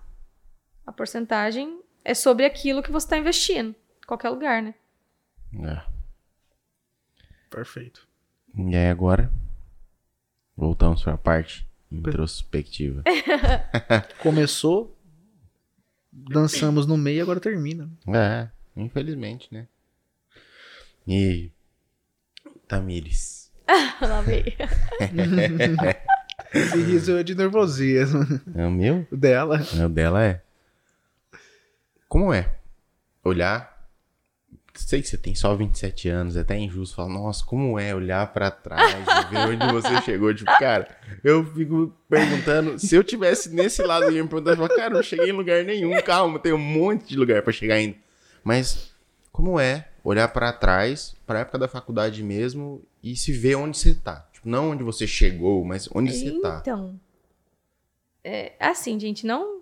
a 0.85 0.91
porcentagem 0.91 1.81
é 2.05 2.13
sobre 2.13 2.45
aquilo 2.45 2.83
que 2.83 2.91
você 2.91 3.07
está 3.07 3.17
investindo 3.17 3.75
qualquer 4.07 4.29
lugar, 4.29 4.63
né? 4.63 4.73
É. 5.63 5.81
Perfeito. 7.49 8.07
E 8.55 8.75
aí 8.75 8.89
agora, 8.89 9.31
voltamos 10.55 11.03
para 11.03 11.13
a 11.13 11.17
parte 11.17 11.67
introspectiva. 11.91 13.03
Começou, 14.19 14.97
dançamos 16.11 16.87
no 16.87 16.97
meio, 16.97 17.21
agora 17.21 17.39
termina. 17.39 17.89
É, 18.07 18.49
infelizmente, 18.75 19.53
né? 19.53 19.67
E 21.07 21.51
Tamires. 22.67 23.51
Lá 24.01 24.21
veio. 24.21 24.45
Esse 26.53 26.81
riso 26.81 27.17
é 27.17 27.23
de 27.23 27.35
nervosismo. 27.35 28.21
É 28.55 28.65
o 28.65 28.71
meu? 28.71 29.05
O 29.11 29.17
dela. 29.17 29.59
É, 29.77 29.85
o 29.85 29.89
dela 29.89 30.23
é. 30.23 30.41
Como 32.07 32.33
é? 32.33 32.55
Olhar 33.23 33.76
sei 34.81 35.01
que 35.01 35.07
você 35.07 35.17
tem 35.17 35.33
só 35.35 35.55
27 35.55 36.09
anos, 36.09 36.35
é 36.35 36.41
até 36.41 36.57
injusto 36.57 36.95
falar, 36.95 37.09
nossa, 37.09 37.43
como 37.45 37.79
é 37.79 37.93
olhar 37.93 38.31
para 38.33 38.51
trás 38.51 38.93
e 38.93 39.33
ver 39.33 39.39
onde 39.49 39.73
você 39.73 40.01
chegou. 40.01 40.33
Tipo, 40.33 40.51
cara, 40.57 40.87
eu 41.23 41.45
fico 41.53 41.93
perguntando, 42.09 42.77
se 42.79 42.95
eu 42.95 43.03
tivesse 43.03 43.53
nesse 43.53 43.81
lado, 43.83 44.05
eu 44.05 44.11
ia 44.11 44.23
me 44.23 44.29
perguntar, 44.29 44.55
cara, 44.69 44.91
eu 44.91 44.95
não 44.95 45.03
cheguei 45.03 45.29
em 45.29 45.33
lugar 45.33 45.63
nenhum, 45.63 45.99
calma, 46.01 46.39
tem 46.39 46.53
um 46.53 46.57
monte 46.57 47.07
de 47.07 47.17
lugar 47.17 47.41
para 47.41 47.53
chegar 47.53 47.75
ainda. 47.75 47.97
Mas 48.43 48.91
como 49.31 49.59
é 49.59 49.89
olhar 50.03 50.27
para 50.29 50.53
trás, 50.53 51.15
para 51.25 51.39
época 51.39 51.59
da 51.59 51.67
faculdade 51.67 52.23
mesmo, 52.23 52.81
e 53.03 53.15
se 53.15 53.31
ver 53.31 53.55
onde 53.55 53.77
você 53.77 53.93
tá? 53.93 54.27
Tipo, 54.31 54.49
não 54.49 54.71
onde 54.71 54.83
você 54.83 55.05
chegou, 55.05 55.63
mas 55.65 55.89
onde 55.93 56.13
você 56.13 56.39
tá. 56.39 56.59
Então, 56.61 56.99
é, 58.23 58.53
assim, 58.59 58.99
gente, 58.99 59.25
não 59.25 59.61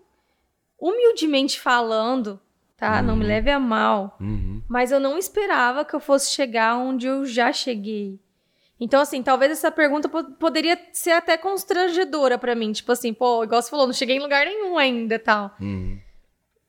humildemente 0.79 1.59
falando, 1.59 2.39
tá? 2.77 2.99
Uhum. 2.99 3.07
Não 3.07 3.15
me 3.15 3.23
uhum. 3.23 3.27
leve 3.27 3.49
a 3.49 3.59
mal. 3.59 4.17
Uhum. 4.19 4.61
Mas 4.67 4.91
eu 4.91 4.99
não 4.99 5.17
esperava 5.17 5.85
que 5.85 5.93
eu 5.93 5.99
fosse 5.99 6.31
chegar 6.31 6.77
onde 6.77 7.07
eu 7.07 7.25
já 7.25 7.51
cheguei. 7.51 8.19
Então, 8.79 8.99
assim, 8.99 9.23
talvez 9.23 9.51
essa 9.51 9.71
pergunta 9.71 10.09
poderia 10.09 10.77
ser 10.91 11.11
até 11.11 11.37
constrangedora 11.37 12.37
para 12.37 12.55
mim. 12.55 12.71
Tipo 12.73 12.91
assim, 12.91 13.13
pô, 13.13 13.43
igual 13.43 13.61
você 13.61 13.69
falou, 13.69 13.87
não 13.87 13.93
cheguei 13.93 14.17
em 14.17 14.21
lugar 14.21 14.45
nenhum 14.45 14.77
ainda 14.77 15.17
tal. 15.17 15.55
Uhum. 15.59 15.97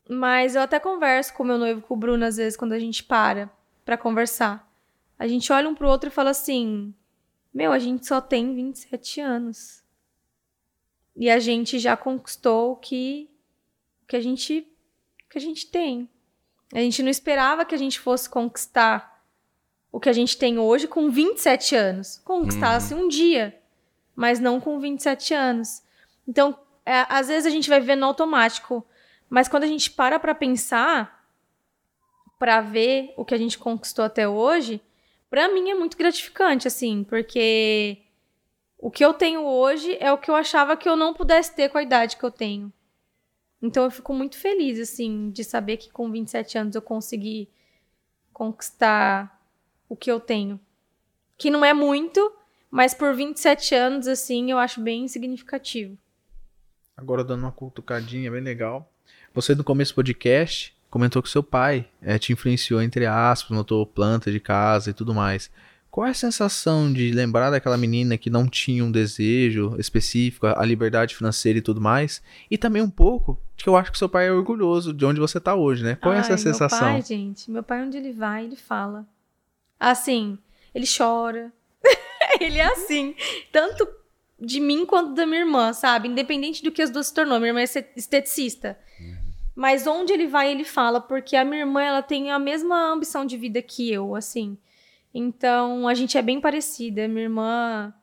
Mas 0.09 0.55
eu 0.55 0.61
até 0.61 0.79
converso 0.79 1.33
com 1.33 1.43
meu 1.43 1.57
noivo, 1.57 1.81
com 1.81 1.93
o 1.93 1.97
Bruno, 1.97 2.25
às 2.25 2.37
vezes, 2.37 2.57
quando 2.57 2.73
a 2.73 2.79
gente 2.79 3.03
para 3.03 3.49
para 3.83 3.97
conversar. 3.97 4.67
A 5.19 5.27
gente 5.27 5.51
olha 5.51 5.67
um 5.67 5.75
pro 5.75 5.89
outro 5.89 6.09
e 6.09 6.11
fala 6.11 6.29
assim: 6.29 6.93
Meu, 7.53 7.71
a 7.71 7.79
gente 7.79 8.05
só 8.05 8.21
tem 8.21 8.55
27 8.55 9.19
anos. 9.19 9.83
E 11.15 11.29
a 11.29 11.39
gente 11.39 11.79
já 11.79 11.97
conquistou 11.97 12.73
o 12.73 12.75
que, 12.75 13.29
que 14.07 14.15
a 14.15 14.21
gente 14.21 14.67
que 15.29 15.37
a 15.37 15.41
gente 15.41 15.67
tem. 15.67 16.09
A 16.73 16.79
gente 16.79 17.01
não 17.01 17.09
esperava 17.09 17.65
que 17.65 17.75
a 17.75 17.77
gente 17.77 17.99
fosse 17.99 18.29
conquistar 18.29 19.23
o 19.91 19.99
que 19.99 20.09
a 20.09 20.13
gente 20.13 20.37
tem 20.37 20.59
hoje 20.59 20.87
com 20.87 21.09
27 21.09 21.75
anos. 21.75 22.19
Conquistasse 22.23 22.93
uhum. 22.93 23.05
um 23.05 23.07
dia, 23.07 23.57
mas 24.15 24.39
não 24.39 24.59
com 24.59 24.79
27 24.79 25.33
anos. 25.33 25.81
Então, 26.27 26.57
é, 26.85 27.05
às 27.09 27.27
vezes 27.27 27.45
a 27.45 27.49
gente 27.49 27.69
vai 27.69 27.79
vivendo 27.79 28.03
automático, 28.03 28.85
mas 29.29 29.47
quando 29.47 29.63
a 29.63 29.67
gente 29.67 29.91
para 29.91 30.19
para 30.19 30.35
pensar, 30.35 31.25
para 32.37 32.61
ver 32.61 33.13
o 33.17 33.25
que 33.25 33.33
a 33.33 33.37
gente 33.37 33.57
conquistou 33.57 34.05
até 34.05 34.27
hoje, 34.27 34.81
para 35.29 35.49
mim 35.49 35.69
é 35.69 35.75
muito 35.75 35.97
gratificante, 35.97 36.67
assim, 36.67 37.03
porque 37.03 37.97
o 38.77 38.91
que 38.91 39.03
eu 39.03 39.13
tenho 39.13 39.43
hoje 39.43 39.97
é 39.99 40.11
o 40.11 40.17
que 40.17 40.29
eu 40.29 40.35
achava 40.35 40.77
que 40.77 40.87
eu 40.87 40.95
não 40.95 41.13
pudesse 41.13 41.55
ter 41.55 41.69
com 41.69 41.77
a 41.77 41.83
idade 41.83 42.17
que 42.17 42.23
eu 42.23 42.31
tenho. 42.31 42.71
Então 43.61 43.83
eu 43.83 43.91
fico 43.91 44.13
muito 44.13 44.37
feliz, 44.37 44.79
assim, 44.79 45.31
de 45.31 45.43
saber 45.43 45.77
que 45.77 45.91
com 45.91 46.11
27 46.11 46.57
anos 46.57 46.75
eu 46.75 46.81
consegui 46.81 47.49
conquistar 48.31 49.41
o 49.89 49.95
que 49.95 50.11
eu 50.11 50.19
tenho. 50.19 50.59
Que 51.37 51.49
não 51.49 51.65
é 51.65 51.73
muito, 51.73 52.31
mas 52.69 52.93
por 52.93 53.15
27 53.15 53.73
anos, 53.73 54.07
assim, 54.07 54.51
eu 54.51 54.57
acho 54.57 54.81
bem 54.81 55.07
significativo. 55.07 55.97
Agora 56.95 57.23
dando 57.23 57.41
uma 57.41 57.51
cutucadinha 57.51 58.31
bem 58.31 58.41
legal. 58.41 58.91
Você 59.33 59.55
no 59.55 59.63
começo 59.63 59.91
do 59.91 59.95
podcast 59.95 60.75
comentou 60.89 61.21
que 61.21 61.29
seu 61.29 61.43
pai 61.43 61.87
é, 62.01 62.17
te 62.17 62.33
influenciou, 62.33 62.81
entre 62.81 63.05
aspas, 63.05 63.55
notou 63.55 63.85
planta 63.85 64.31
de 64.31 64.39
casa 64.39 64.89
e 64.89 64.93
tudo 64.93 65.13
mais. 65.13 65.51
Qual 65.89 66.05
é 66.05 66.11
a 66.11 66.13
sensação 66.13 66.91
de 66.91 67.11
lembrar 67.11 67.49
daquela 67.49 67.77
menina 67.77 68.17
que 68.17 68.29
não 68.29 68.47
tinha 68.47 68.83
um 68.83 68.91
desejo 68.91 69.75
específico, 69.79 70.45
a 70.45 70.63
liberdade 70.63 71.15
financeira 71.15 71.59
e 71.59 71.61
tudo 71.61 71.81
mais? 71.81 72.21
E 72.51 72.57
também 72.57 72.81
um 72.81 72.89
pouco 72.89 73.39
que 73.63 73.69
eu 73.69 73.75
acho 73.75 73.91
que 73.91 73.97
seu 73.97 74.07
pai 74.07 74.27
é 74.27 74.31
orgulhoso 74.31 74.93
de 74.93 75.05
onde 75.05 75.19
você 75.19 75.37
está 75.37 75.55
hoje, 75.55 75.83
né? 75.83 75.95
Qual 75.95 76.11
Ai, 76.11 76.19
é 76.19 76.21
essa 76.21 76.37
sensação? 76.37 76.79
Meu 76.79 76.93
pai, 76.93 77.01
gente, 77.01 77.51
meu 77.51 77.63
pai, 77.63 77.83
onde 77.83 77.97
ele 77.97 78.13
vai, 78.13 78.45
ele 78.45 78.55
fala. 78.55 79.05
Assim, 79.79 80.37
ele 80.73 80.85
chora. 80.87 81.51
ele 82.39 82.59
é 82.59 82.65
assim. 82.65 83.15
Tanto 83.51 83.87
de 84.39 84.59
mim 84.59 84.85
quanto 84.85 85.13
da 85.13 85.25
minha 85.25 85.39
irmã, 85.39 85.73
sabe? 85.73 86.07
Independente 86.07 86.63
do 86.63 86.71
que 86.71 86.81
as 86.81 86.89
duas 86.89 87.07
se 87.07 87.13
tornou. 87.13 87.39
Minha 87.39 87.49
irmã 87.49 87.61
é 87.61 87.91
esteticista. 87.95 88.77
Mas 89.55 89.87
onde 89.87 90.13
ele 90.13 90.27
vai, 90.27 90.51
ele 90.51 90.63
fala, 90.63 91.01
porque 91.01 91.35
a 91.35 91.43
minha 91.43 91.61
irmã, 91.61 91.81
ela 91.81 92.03
tem 92.03 92.29
a 92.31 92.37
mesma 92.37 92.91
ambição 92.91 93.25
de 93.25 93.35
vida 93.35 93.59
que 93.59 93.91
eu, 93.91 94.15
assim. 94.15 94.55
Então, 95.11 95.87
a 95.87 95.95
gente 95.95 96.15
é 96.15 96.21
bem 96.21 96.39
parecida. 96.39 97.07
Minha 97.07 97.23
irmã, 97.23 97.93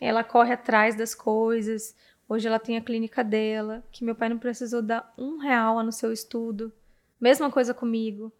ela 0.00 0.24
corre 0.24 0.52
atrás 0.52 0.96
das 0.96 1.14
coisas. 1.14 1.94
Hoje 2.28 2.48
ela 2.48 2.58
tem 2.58 2.76
a 2.76 2.80
clínica 2.80 3.22
dela, 3.22 3.84
que 3.92 4.04
meu 4.04 4.14
pai 4.14 4.28
não 4.28 4.38
precisou 4.38 4.82
dar 4.82 5.12
um 5.16 5.38
real 5.38 5.82
no 5.82 5.92
seu 5.92 6.12
estudo. 6.12 6.72
Mesma 7.20 7.50
coisa 7.50 7.72
comigo. 7.72 8.32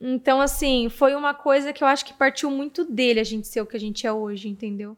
Então, 0.00 0.40
assim, 0.40 0.88
foi 0.88 1.14
uma 1.14 1.34
coisa 1.34 1.72
que 1.72 1.82
eu 1.82 1.88
acho 1.88 2.04
que 2.04 2.12
partiu 2.14 2.50
muito 2.50 2.84
dele 2.84 3.18
a 3.18 3.24
gente 3.24 3.48
ser 3.48 3.60
o 3.60 3.66
que 3.66 3.76
a 3.76 3.80
gente 3.80 4.06
é 4.06 4.12
hoje, 4.12 4.48
entendeu? 4.48 4.96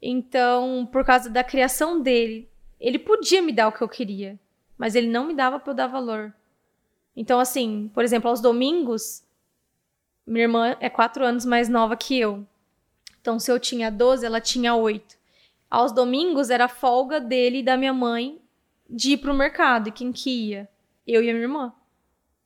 Então, 0.00 0.88
por 0.90 1.04
causa 1.04 1.30
da 1.30 1.44
criação 1.44 2.00
dele, 2.00 2.48
ele 2.80 2.98
podia 2.98 3.40
me 3.40 3.52
dar 3.52 3.68
o 3.68 3.72
que 3.72 3.82
eu 3.82 3.88
queria, 3.88 4.38
mas 4.76 4.94
ele 4.94 5.06
não 5.06 5.26
me 5.26 5.34
dava 5.34 5.60
para 5.60 5.70
eu 5.70 5.76
dar 5.76 5.86
valor. 5.86 6.34
Então, 7.14 7.38
assim, 7.38 7.90
por 7.94 8.02
exemplo, 8.02 8.28
aos 8.28 8.40
domingos, 8.40 9.22
minha 10.26 10.44
irmã 10.44 10.76
é 10.80 10.88
quatro 10.88 11.24
anos 11.24 11.44
mais 11.44 11.68
nova 11.68 11.96
que 11.96 12.18
eu. 12.18 12.44
Então, 13.20 13.38
se 13.38 13.52
eu 13.52 13.60
tinha 13.60 13.90
12, 13.90 14.26
ela 14.26 14.40
tinha 14.40 14.74
8. 14.74 15.21
Aos 15.72 15.90
domingos 15.90 16.50
era 16.50 16.68
folga 16.68 17.18
dele 17.18 17.60
e 17.60 17.62
da 17.62 17.78
minha 17.78 17.94
mãe 17.94 18.38
de 18.90 19.12
ir 19.12 19.16
pro 19.16 19.32
mercado. 19.32 19.88
E 19.88 19.90
quem 19.90 20.12
que 20.12 20.28
ia? 20.28 20.68
Eu 21.06 21.24
e 21.24 21.30
a 21.30 21.32
minha 21.32 21.44
irmã. 21.46 21.72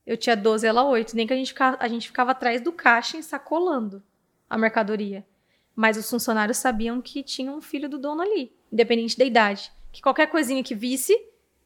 Eu 0.06 0.16
tinha 0.16 0.36
12, 0.36 0.64
ela 0.64 0.84
8. 0.84 1.16
Nem 1.16 1.26
que 1.26 1.32
a 1.32 1.36
gente, 1.36 1.48
ficava, 1.48 1.76
a 1.80 1.88
gente 1.88 2.06
ficava 2.06 2.30
atrás 2.30 2.60
do 2.60 2.70
caixa 2.70 3.16
ensacolando 3.16 4.00
a 4.48 4.56
mercadoria. 4.56 5.26
Mas 5.74 5.96
os 5.96 6.08
funcionários 6.08 6.58
sabiam 6.58 7.00
que 7.00 7.20
tinha 7.20 7.50
um 7.50 7.60
filho 7.60 7.88
do 7.88 7.98
dono 7.98 8.22
ali, 8.22 8.54
independente 8.72 9.18
da 9.18 9.24
idade. 9.24 9.72
Que 9.90 10.00
qualquer 10.00 10.28
coisinha 10.28 10.62
que 10.62 10.76
visse. 10.76 11.12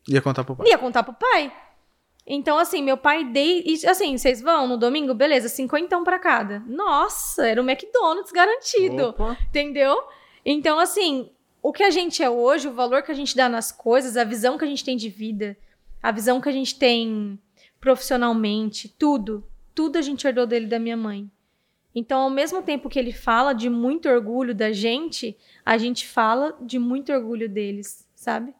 Ia 0.08 0.22
contar 0.22 0.44
pro 0.44 0.56
pai. 0.56 0.66
Ia 0.66 0.78
contar 0.78 1.02
pro 1.02 1.12
pai. 1.12 1.52
Então, 2.26 2.56
assim, 2.56 2.82
meu 2.82 2.96
pai 2.96 3.22
dei. 3.22 3.64
E, 3.66 3.86
assim, 3.86 4.16
vocês 4.16 4.40
vão 4.40 4.66
no 4.66 4.78
domingo? 4.78 5.12
Beleza, 5.12 5.46
cinquentão 5.46 6.04
pra 6.04 6.18
cada. 6.18 6.60
Nossa, 6.60 7.46
era 7.46 7.60
o 7.60 7.70
McDonald's 7.70 8.32
garantido. 8.32 9.08
Opa. 9.08 9.36
Entendeu? 9.50 10.02
Então, 10.42 10.78
assim, 10.78 11.30
o 11.62 11.72
que 11.72 11.82
a 11.82 11.90
gente 11.90 12.22
é 12.22 12.30
hoje, 12.30 12.68
o 12.68 12.72
valor 12.72 13.02
que 13.02 13.12
a 13.12 13.14
gente 13.14 13.36
dá 13.36 13.48
nas 13.48 13.70
coisas, 13.70 14.16
a 14.16 14.24
visão 14.24 14.56
que 14.58 14.64
a 14.64 14.68
gente 14.68 14.84
tem 14.84 14.96
de 14.96 15.08
vida, 15.08 15.56
a 16.02 16.10
visão 16.10 16.40
que 16.40 16.48
a 16.48 16.52
gente 16.52 16.78
tem 16.78 17.38
profissionalmente, 17.80 18.88
tudo. 18.98 19.44
Tudo 19.74 19.96
a 19.98 20.02
gente 20.02 20.26
herdou 20.26 20.46
dele 20.46 20.66
da 20.66 20.78
minha 20.78 20.96
mãe. 20.96 21.30
Então, 21.94 22.20
ao 22.20 22.30
mesmo 22.30 22.62
tempo 22.62 22.88
que 22.88 22.98
ele 22.98 23.12
fala 23.12 23.52
de 23.52 23.68
muito 23.68 24.08
orgulho 24.08 24.54
da 24.54 24.72
gente, 24.72 25.36
a 25.66 25.76
gente 25.76 26.06
fala 26.06 26.56
de 26.60 26.78
muito 26.78 27.12
orgulho 27.12 27.48
deles, 27.48 28.06
sabe? 28.14 28.54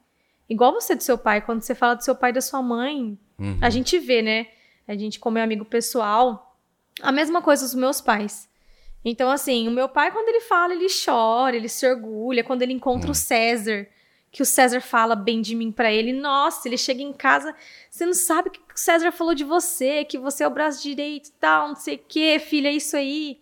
Igual 0.49 0.73
você 0.73 0.97
do 0.97 1.03
seu 1.03 1.17
pai, 1.17 1.41
quando 1.41 1.63
você 1.63 1.75
fala 1.75 1.95
do 1.95 2.03
seu 2.05 2.15
pai 2.15 2.31
e 2.31 2.35
da 2.35 2.41
sua 2.41 2.61
mãe, 2.61 3.17
Uhum. 3.39 3.57
a 3.61 3.71
gente 3.71 3.99
vê, 3.99 4.21
né? 4.21 4.49
A 4.87 4.95
gente, 4.97 5.19
como 5.21 5.39
é 5.39 5.43
amigo 5.43 5.65
pessoal, 5.65 6.59
a 7.01 7.13
mesma 7.13 7.41
coisa 7.41 7.65
dos 7.65 7.75
meus 7.75 8.01
pais. 8.01 8.50
Então, 9.05 9.31
assim, 9.31 9.67
o 9.67 9.71
meu 9.71 9.89
pai, 9.89 10.13
quando 10.13 10.29
ele 10.29 10.41
fala, 10.41 10.75
ele 10.75 10.87
chora, 10.89 11.57
ele 11.57 11.69
se 11.69 11.87
orgulha. 11.87 12.45
Quando 12.45 12.63
ele 12.63 12.73
encontra 12.73 13.11
o 13.11 13.15
César, 13.15 13.87
que 14.31 14.43
o 14.43 14.47
César 14.47 14.81
fala 14.81 15.17
bem 15.17 15.41
de 15.41 15.55
mim 15.55 15.73
pra 15.73 15.93
ele, 15.93 16.13
nossa, 16.13 16.69
ele 16.69 16.77
chega 16.77 17.03
em 17.03 17.13
casa, 17.13 17.55
você 17.91 18.07
não 18.07 18.13
sabe 18.13 18.49
o 18.49 18.53
que 18.53 18.61
o 18.61 18.65
César 18.75 19.11
falou 19.11 19.35
de 19.35 19.43
você, 19.43 20.05
que 20.05 20.19
você 20.19 20.45
é 20.45 20.47
o 20.47 20.51
braço 20.51 20.83
direito 20.83 21.29
e 21.29 21.33
tal, 21.33 21.69
não 21.69 21.77
sei 21.77 21.97
o 21.97 22.01
que, 22.07 22.39
filha, 22.39 22.69
é 22.69 22.73
isso 22.73 22.97
aí. 22.97 23.41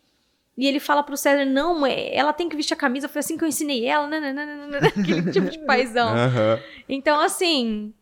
E 0.56 0.66
ele 0.66 0.80
fala 0.80 1.02
pro 1.02 1.16
César, 1.16 1.44
não, 1.44 1.78
mãe, 1.78 2.10
ela 2.12 2.32
tem 2.32 2.48
que 2.48 2.56
vestir 2.56 2.74
a 2.74 2.76
camisa, 2.76 3.08
foi 3.08 3.20
assim 3.20 3.36
que 3.36 3.44
eu 3.44 3.48
ensinei 3.48 3.84
ela, 3.84 4.06
nananana, 4.08 4.78
aquele 4.78 5.30
tipo 5.30 5.50
de 5.50 5.58
paizão. 5.60 6.08
Aham. 6.16 6.58
Então, 6.88 7.20
assim, 7.20 7.92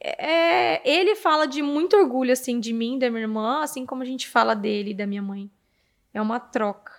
é, 0.00 0.80
ele 0.88 1.14
fala 1.14 1.46
de 1.46 1.62
muito 1.62 1.96
orgulho, 1.96 2.32
assim, 2.32 2.58
de 2.58 2.72
mim, 2.72 2.98
da 2.98 3.10
minha 3.10 3.22
irmã, 3.22 3.62
assim 3.62 3.84
como 3.86 4.02
a 4.02 4.06
gente 4.06 4.26
fala 4.26 4.54
dele 4.54 4.90
e 4.90 4.94
da 4.94 5.06
minha 5.06 5.22
mãe. 5.22 5.48
É 6.12 6.20
uma 6.20 6.40
troca. 6.40 6.91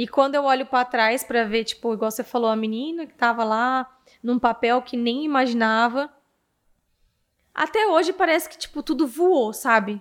E 0.00 0.06
quando 0.06 0.36
eu 0.36 0.44
olho 0.44 0.64
pra 0.64 0.84
trás 0.84 1.24
pra 1.24 1.42
ver, 1.42 1.64
tipo, 1.64 1.92
igual 1.92 2.08
você 2.12 2.22
falou, 2.22 2.48
a 2.48 2.54
menina 2.54 3.04
que 3.04 3.14
tava 3.14 3.42
lá 3.42 3.84
num 4.22 4.38
papel 4.38 4.80
que 4.80 4.96
nem 4.96 5.24
imaginava. 5.24 6.08
Até 7.52 7.84
hoje 7.88 8.12
parece 8.12 8.48
que, 8.48 8.56
tipo, 8.56 8.80
tudo 8.80 9.08
voou, 9.08 9.52
sabe? 9.52 10.00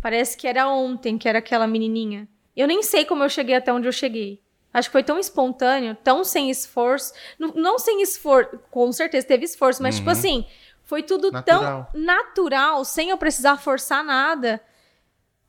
Parece 0.00 0.36
que 0.36 0.46
era 0.46 0.68
ontem 0.68 1.18
que 1.18 1.28
era 1.28 1.40
aquela 1.40 1.66
menininha. 1.66 2.28
Eu 2.56 2.68
nem 2.68 2.84
sei 2.84 3.04
como 3.04 3.24
eu 3.24 3.28
cheguei 3.28 3.56
até 3.56 3.72
onde 3.72 3.88
eu 3.88 3.92
cheguei. 3.92 4.40
Acho 4.72 4.88
que 4.88 4.92
foi 4.92 5.02
tão 5.02 5.18
espontâneo, 5.18 5.96
tão 6.04 6.22
sem 6.22 6.48
esforço. 6.48 7.12
Não, 7.36 7.48
não 7.48 7.78
sem 7.80 8.00
esforço, 8.02 8.60
com 8.70 8.92
certeza 8.92 9.26
teve 9.26 9.44
esforço, 9.44 9.82
mas, 9.82 9.96
tipo 9.96 10.06
Uhum. 10.06 10.12
assim, 10.12 10.46
foi 10.84 11.02
tudo 11.02 11.32
Natural. 11.32 11.88
tão 11.92 12.00
natural, 12.00 12.84
sem 12.84 13.10
eu 13.10 13.18
precisar 13.18 13.56
forçar 13.56 14.04
nada, 14.04 14.62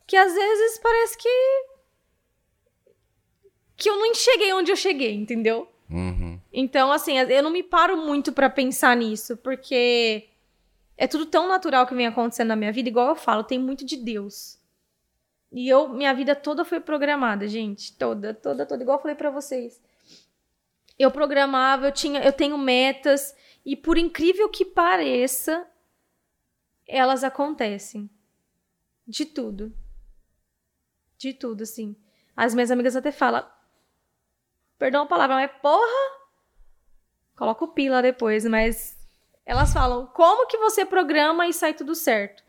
que 0.07 0.17
às 0.17 0.33
vezes 0.33 0.79
parece 0.79 1.15
que. 1.19 1.29
Que 3.81 3.89
eu 3.89 3.97
não 3.97 4.13
cheguei 4.13 4.53
onde 4.53 4.71
eu 4.71 4.75
cheguei, 4.75 5.15
entendeu? 5.15 5.67
Uhum. 5.89 6.39
Então, 6.53 6.91
assim, 6.91 7.17
eu 7.17 7.41
não 7.41 7.49
me 7.49 7.63
paro 7.63 7.97
muito 7.97 8.31
pra 8.31 8.47
pensar 8.47 8.95
nisso, 8.95 9.35
porque 9.37 10.29
é 10.95 11.07
tudo 11.07 11.25
tão 11.25 11.47
natural 11.47 11.87
que 11.87 11.95
vem 11.95 12.05
acontecendo 12.05 12.49
na 12.49 12.55
minha 12.55 12.71
vida, 12.71 12.89
igual 12.89 13.07
eu 13.07 13.15
falo, 13.15 13.43
tem 13.43 13.57
muito 13.57 13.83
de 13.83 13.97
Deus. 13.97 14.59
E 15.51 15.67
eu, 15.67 15.89
minha 15.89 16.13
vida 16.13 16.35
toda 16.35 16.63
foi 16.63 16.79
programada, 16.79 17.47
gente, 17.47 17.97
toda, 17.97 18.35
toda, 18.35 18.67
toda, 18.67 18.83
igual 18.83 18.99
eu 18.99 19.01
falei 19.01 19.15
pra 19.15 19.31
vocês. 19.31 19.81
Eu 20.99 21.09
programava, 21.09 21.87
eu 21.87 21.91
tinha, 21.91 22.21
eu 22.21 22.31
tenho 22.31 22.59
metas 22.59 23.35
e 23.65 23.75
por 23.75 23.97
incrível 23.97 24.47
que 24.47 24.63
pareça, 24.63 25.67
elas 26.87 27.23
acontecem. 27.23 28.07
De 29.07 29.25
tudo. 29.25 29.73
De 31.17 31.33
tudo, 31.33 31.63
assim. 31.63 31.95
As 32.37 32.53
minhas 32.53 32.69
amigas 32.69 32.95
até 32.95 33.11
falam, 33.11 33.43
perdão 34.81 35.03
a 35.03 35.05
palavra, 35.05 35.35
mas 35.35 35.51
porra, 35.61 36.21
Coloca 37.41 37.65
o 37.65 37.69
pila 37.69 38.03
depois, 38.03 38.45
mas 38.45 38.95
elas 39.43 39.73
falam: 39.73 40.05
como 40.13 40.45
que 40.45 40.59
você 40.59 40.85
programa 40.85 41.47
e 41.47 41.53
sai 41.53 41.73
tudo 41.73 41.95
certo? 41.95 42.43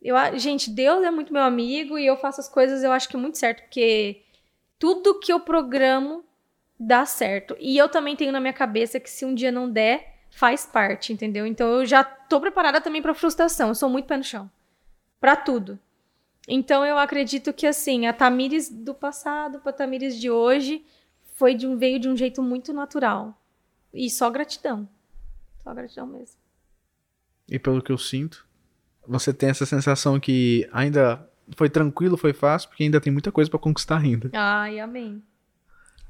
Eu, 0.00 0.14
gente, 0.38 0.70
Deus 0.70 1.02
é 1.04 1.10
muito 1.10 1.32
meu 1.32 1.42
amigo 1.42 1.98
e 1.98 2.06
eu 2.06 2.16
faço 2.16 2.40
as 2.40 2.48
coisas, 2.48 2.84
eu 2.84 2.92
acho 2.92 3.08
que 3.08 3.16
muito 3.16 3.38
certo, 3.38 3.62
porque 3.62 4.22
tudo 4.78 5.18
que 5.18 5.32
eu 5.32 5.40
programo 5.40 6.24
dá 6.78 7.04
certo. 7.04 7.56
E 7.58 7.76
eu 7.76 7.88
também 7.88 8.14
tenho 8.14 8.30
na 8.30 8.38
minha 8.38 8.52
cabeça 8.52 9.00
que 9.00 9.10
se 9.10 9.24
um 9.24 9.34
dia 9.34 9.50
não 9.50 9.68
der, 9.68 10.20
faz 10.30 10.64
parte, 10.64 11.12
entendeu? 11.12 11.44
Então 11.44 11.66
eu 11.66 11.84
já 11.84 12.04
tô 12.04 12.40
preparada 12.40 12.80
também 12.80 13.02
pra 13.02 13.12
frustração. 13.14 13.70
Eu 13.70 13.74
sou 13.74 13.90
muito 13.90 14.06
pé 14.06 14.16
no 14.16 14.22
chão. 14.22 14.48
Pra 15.20 15.34
tudo. 15.34 15.76
Então 16.46 16.86
eu 16.86 16.96
acredito 16.98 17.52
que 17.52 17.66
assim, 17.66 18.06
a 18.06 18.12
Tamires 18.12 18.70
do 18.70 18.94
passado 18.94 19.58
pra 19.58 19.72
Tamires 19.72 20.16
de 20.16 20.30
hoje 20.30 20.84
foi 21.40 21.54
de 21.54 21.66
um 21.66 21.78
veio 21.78 21.98
de 21.98 22.06
um 22.06 22.14
jeito 22.14 22.42
muito 22.42 22.70
natural. 22.70 23.34
E 23.94 24.10
só 24.10 24.28
gratidão. 24.28 24.86
Só 25.64 25.72
gratidão 25.72 26.06
mesmo. 26.06 26.36
E 27.48 27.58
pelo 27.58 27.80
que 27.80 27.90
eu 27.90 27.96
sinto, 27.96 28.46
você 29.08 29.32
tem 29.32 29.48
essa 29.48 29.64
sensação 29.64 30.20
que 30.20 30.68
ainda 30.70 31.26
foi 31.56 31.70
tranquilo, 31.70 32.18
foi 32.18 32.34
fácil, 32.34 32.68
porque 32.68 32.82
ainda 32.82 33.00
tem 33.00 33.10
muita 33.10 33.32
coisa 33.32 33.50
pra 33.50 33.58
conquistar 33.58 33.96
ainda. 33.96 34.28
Ai, 34.34 34.80
amém. 34.80 35.22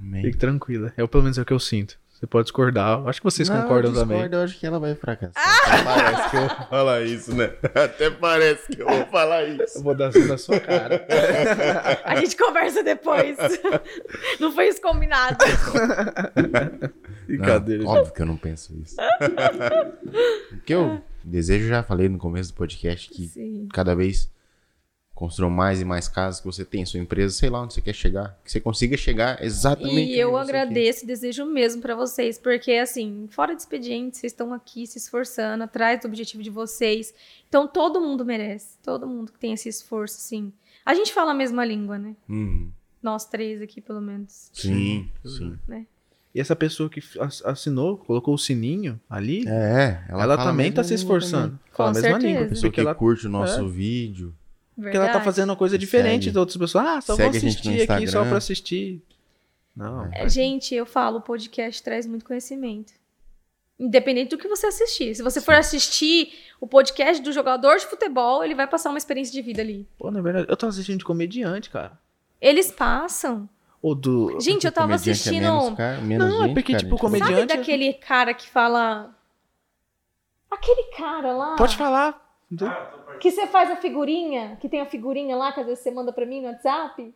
Amém. 0.00 0.24
Fique 0.24 0.36
tranquila. 0.36 0.92
É 0.96 1.04
o 1.04 1.06
pelo 1.06 1.22
menos 1.22 1.38
é 1.38 1.42
o 1.42 1.44
que 1.44 1.52
eu 1.52 1.60
sinto. 1.60 1.96
Você 2.20 2.26
pode 2.26 2.44
discordar. 2.44 3.08
Acho 3.08 3.18
que 3.18 3.24
vocês 3.24 3.48
Não, 3.48 3.62
concordam 3.62 3.92
eu 3.92 3.94
também. 3.94 4.18
discordo, 4.18 4.36
Eu 4.36 4.42
acho 4.42 4.58
que 4.60 4.66
ela 4.66 4.78
vai 4.78 4.94
fracassar. 4.94 5.32
Até 5.42 5.82
parece 5.82 6.30
que 6.30 6.36
eu 6.36 6.40
vou 6.48 6.66
falar 6.68 7.00
isso, 7.02 7.34
né? 7.34 7.52
Até 7.74 8.10
parece 8.10 8.66
que 8.76 8.82
eu 8.82 8.86
vou 8.86 9.06
falar 9.06 9.44
isso. 9.44 9.78
Eu 9.78 9.82
vou 9.82 9.94
dar 9.94 10.12
na 10.12 10.36
sua 10.36 10.60
cara. 10.60 11.06
A 12.04 12.16
gente 12.16 12.36
conversa 12.36 12.82
depois. 12.82 13.38
Não 14.38 14.52
foi 14.52 14.68
isso 14.68 14.82
combinado. 14.82 15.38
Brincadeira. 17.26 17.84
Não, 17.84 17.90
óbvio 17.90 18.12
que 18.12 18.20
eu 18.20 18.26
não 18.26 18.36
penso 18.36 18.76
isso. 18.82 18.96
o 20.52 20.56
que 20.58 20.74
eu 20.74 21.00
desejo, 21.24 21.68
já 21.68 21.82
falei 21.82 22.10
no 22.10 22.18
começo 22.18 22.52
do 22.52 22.56
podcast, 22.56 23.08
que 23.08 23.28
Sim. 23.28 23.66
cada 23.72 23.94
vez 23.94 24.30
construam 25.20 25.50
mais 25.50 25.82
e 25.82 25.84
mais 25.84 26.08
casas, 26.08 26.40
que 26.40 26.46
você 26.46 26.64
tenha 26.64 26.86
sua 26.86 26.98
empresa, 26.98 27.34
sei 27.34 27.50
lá 27.50 27.60
onde 27.60 27.74
você 27.74 27.82
quer 27.82 27.92
chegar, 27.94 28.36
que 28.42 28.50
você 28.50 28.58
consiga 28.58 28.96
chegar 28.96 29.40
exatamente 29.44 30.12
E 30.12 30.18
eu 30.18 30.34
agradeço 30.34 31.04
e 31.04 31.06
desejo 31.06 31.44
mesmo 31.44 31.82
pra 31.82 31.94
vocês, 31.94 32.38
porque 32.38 32.72
assim, 32.72 33.28
fora 33.30 33.54
de 33.54 33.60
expediente, 33.60 34.16
vocês 34.16 34.32
estão 34.32 34.54
aqui 34.54 34.86
se 34.86 34.96
esforçando 34.96 35.62
atrás 35.62 36.00
do 36.00 36.08
objetivo 36.08 36.42
de 36.42 36.48
vocês. 36.48 37.12
Então 37.48 37.68
todo 37.68 38.00
mundo 38.00 38.24
merece, 38.24 38.78
todo 38.82 39.06
mundo 39.06 39.30
que 39.30 39.38
tem 39.38 39.52
esse 39.52 39.68
esforço, 39.68 40.16
assim. 40.16 40.50
A 40.86 40.94
gente 40.94 41.12
fala 41.12 41.32
a 41.32 41.34
mesma 41.34 41.64
língua, 41.66 41.98
né? 41.98 42.16
Uhum. 42.26 42.70
Nós 43.02 43.26
três 43.26 43.60
aqui, 43.60 43.80
pelo 43.82 44.00
menos. 44.00 44.50
Sim, 44.54 45.06
sim. 45.24 45.56
E 46.34 46.40
essa 46.40 46.56
pessoa 46.56 46.88
que 46.88 47.00
ass- 47.20 47.42
assinou, 47.44 47.98
colocou 47.98 48.32
o 48.34 48.38
sininho 48.38 48.98
ali, 49.08 49.44
É, 49.46 50.02
ela, 50.08 50.22
ela, 50.22 50.34
a 50.34 50.38
também 50.44 50.66
mesma 50.70 50.76
tá 50.76 50.84
se 50.84 50.94
esforçando. 50.94 51.58
também. 51.58 51.72
Fala 51.72 51.90
a 51.90 51.92
Com 51.92 52.00
mesma 52.00 52.10
certeza. 52.20 52.26
língua. 52.32 52.48
Pessoa 52.48 52.62
Porque 52.70 52.74
que 52.74 52.80
ela, 52.80 52.94
curte 52.94 53.26
o 53.26 53.30
nosso 53.30 53.60
É. 53.60 53.68
vídeo. 53.68 54.34
Porque 54.80 54.96
ela 54.96 55.08
tá 55.08 55.20
fazendo 55.20 55.50
uma 55.50 55.56
coisa 55.56 55.76
diferente 55.78 56.24
segue. 56.24 56.34
das 56.34 56.40
outras 56.40 56.56
pessoas. 56.56 56.84
Ah, 56.86 57.00
só 57.00 57.16
vou 57.16 57.24
Segue 57.32 57.40
no 57.44 57.48
assistir 57.48 57.90
aqui 57.90 58.06
só 58.06 58.24
pra 58.24 58.36
assistir. 58.38 59.02
Não. 59.76 60.08
É, 60.12 60.28
Gente, 60.28 60.74
eu 60.74 60.84
falo, 60.86 61.18
o 61.18 61.20
podcast 61.22 61.82
traz 61.82 62.06
muito 62.06 62.24
conhecimento. 62.24 62.92
Independente 63.78 64.30
do 64.30 64.38
que 64.38 64.46
você 64.46 64.66
assistir. 64.66 65.14
Se 65.14 65.22
você 65.22 65.40
for 65.40 65.54
assistir 65.54 66.32
o 66.60 66.66
podcast 66.66 67.22
do 67.22 67.32
jogador 67.32 67.76
de 67.78 67.86
futebol, 67.86 68.44
ele 68.44 68.54
vai 68.54 68.66
passar 68.66 68.90
uma 68.90 68.98
experiência 68.98 69.32
de 69.32 69.40
vida 69.40 69.62
ali. 69.62 69.88
Pô, 69.98 70.10
na 70.10 70.20
verdade, 70.20 70.46
eu 70.50 70.56
tô 70.56 70.66
assistindo 70.66 70.98
de 70.98 71.04
comediante, 71.04 71.70
cara. 71.70 71.98
Eles 72.40 72.70
passam. 72.70 73.48
Ou 73.80 73.94
do. 73.94 74.38
Gente, 74.40 74.66
eu 74.66 74.72
tava 74.72 74.88
Comediante 74.88 75.08
é 75.08 75.12
assistindo. 75.12 75.42
menos 75.42 75.74
cara- 75.76 76.00
menos 76.02 76.28
Não, 76.28 76.42
é 76.42 76.46
gente, 76.48 76.54
porque, 76.54 76.72
cara, 76.72 76.84
tipo, 76.84 76.90
gente. 76.96 77.00
comediante- 77.00 77.34
Sabe 77.34 77.46
daquele 77.46 77.92
cara 77.94 78.34
que 78.34 78.50
fala. 78.50 79.16
Aquele 80.50 80.82
cara 80.96 81.32
lá. 81.32 81.56
Pode 81.56 81.76
falar. 81.76 82.29
Que 83.20 83.30
você 83.30 83.46
faz 83.46 83.70
a 83.70 83.76
figurinha, 83.76 84.56
que 84.60 84.68
tem 84.68 84.80
a 84.80 84.86
figurinha 84.86 85.36
lá, 85.36 85.52
que 85.52 85.60
às 85.60 85.66
vezes 85.66 85.82
você 85.82 85.90
manda 85.90 86.12
pra 86.12 86.26
mim 86.26 86.40
no 86.40 86.48
WhatsApp. 86.48 87.14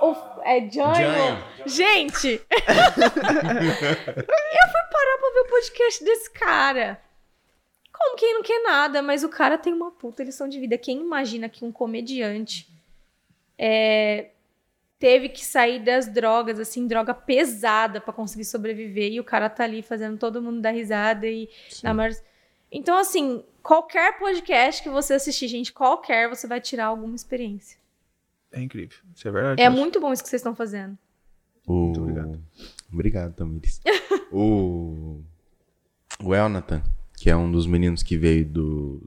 Ou, 0.00 0.16
é. 0.42 0.68
Janho. 0.70 1.44
Gente! 1.66 2.28
eu 2.28 2.40
fui 2.40 2.44
parar 4.92 5.18
pra 5.18 5.30
ver 5.34 5.40
o 5.40 5.48
podcast 5.50 6.04
desse 6.04 6.30
cara. 6.30 7.00
Como 7.92 8.16
quem 8.16 8.34
não 8.34 8.42
quer 8.42 8.62
nada, 8.62 9.02
mas 9.02 9.22
o 9.22 9.28
cara 9.28 9.58
tem 9.58 9.72
uma 9.72 9.90
puta 9.90 10.24
lição 10.24 10.48
de 10.48 10.58
vida. 10.58 10.78
Quem 10.78 11.00
imagina 11.00 11.48
que 11.48 11.64
um 11.64 11.72
comediante 11.72 12.66
é, 13.58 14.30
teve 14.98 15.28
que 15.28 15.44
sair 15.44 15.80
das 15.80 16.08
drogas, 16.08 16.58
assim, 16.58 16.86
droga 16.86 17.12
pesada 17.12 18.00
pra 18.00 18.12
conseguir 18.12 18.44
sobreviver, 18.44 19.12
e 19.12 19.20
o 19.20 19.24
cara 19.24 19.50
tá 19.50 19.64
ali 19.64 19.82
fazendo 19.82 20.18
todo 20.18 20.40
mundo 20.40 20.60
dar 20.60 20.70
risada 20.70 21.26
e 21.26 21.48
Sim. 21.68 21.86
na 21.86 21.94
maior... 21.94 22.12
Então, 22.72 22.96
assim, 22.98 23.42
qualquer 23.62 24.18
podcast 24.18 24.82
que 24.82 24.88
você 24.88 25.14
assistir, 25.14 25.48
gente, 25.48 25.72
qualquer, 25.72 26.28
você 26.28 26.46
vai 26.46 26.60
tirar 26.60 26.86
alguma 26.86 27.14
experiência. 27.14 27.78
É 28.52 28.60
incrível. 28.62 28.98
Isso 29.14 29.26
é 29.26 29.30
verdade. 29.30 29.62
É 29.62 29.68
mas- 29.68 29.78
muito 29.78 30.00
bom 30.00 30.12
isso 30.12 30.22
que 30.22 30.28
vocês 30.28 30.40
estão 30.40 30.54
fazendo. 30.54 30.96
O... 31.66 31.72
Muito 31.74 32.00
obrigado. 32.00 32.40
Obrigado, 32.92 33.34
Tamires. 33.34 33.80
o... 34.32 35.20
o 36.22 36.34
Elnathan, 36.34 36.82
que 37.16 37.30
é 37.30 37.36
um 37.36 37.50
dos 37.50 37.66
meninos 37.66 38.02
que 38.02 38.16
veio 38.16 38.44
do... 38.44 39.02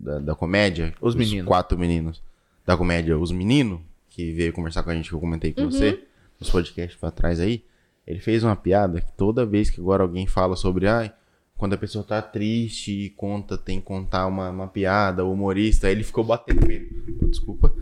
da, 0.00 0.18
da 0.18 0.34
comédia. 0.34 0.94
Os 1.00 1.14
meninos. 1.14 1.46
quatro 1.46 1.78
meninos 1.78 2.22
da 2.64 2.76
comédia, 2.76 3.16
Os 3.16 3.30
Meninos, 3.30 3.80
que 4.08 4.32
veio 4.32 4.52
conversar 4.52 4.82
com 4.82 4.90
a 4.90 4.94
gente, 4.94 5.08
que 5.08 5.14
eu 5.14 5.20
comentei 5.20 5.52
com 5.52 5.60
Uhum. 5.62 5.70
você, 5.70 6.02
nos 6.40 6.50
podcasts 6.50 6.98
pra 6.98 7.12
trás 7.12 7.38
aí. 7.38 7.64
Ele 8.04 8.18
fez 8.18 8.42
uma 8.42 8.56
piada 8.56 9.00
que 9.00 9.12
toda 9.12 9.46
vez 9.46 9.70
que 9.70 9.80
agora 9.80 10.02
alguém 10.02 10.26
fala 10.26 10.56
sobre, 10.56 10.88
ai, 10.88 11.12
quando 11.56 11.72
a 11.74 11.78
pessoa 11.78 12.04
tá 12.04 12.20
triste 12.20 12.92
e 12.92 13.10
conta, 13.10 13.56
tem 13.56 13.80
que 13.80 13.86
contar 13.86 14.26
uma, 14.26 14.50
uma 14.50 14.68
piada, 14.68 15.24
o 15.24 15.32
humorista, 15.32 15.86
aí 15.86 15.92
ele 15.94 16.04
ficou 16.04 16.22
batendo 16.24 16.64
com 16.66 16.70
ele. 16.70 16.90
Desculpa. 17.28 17.72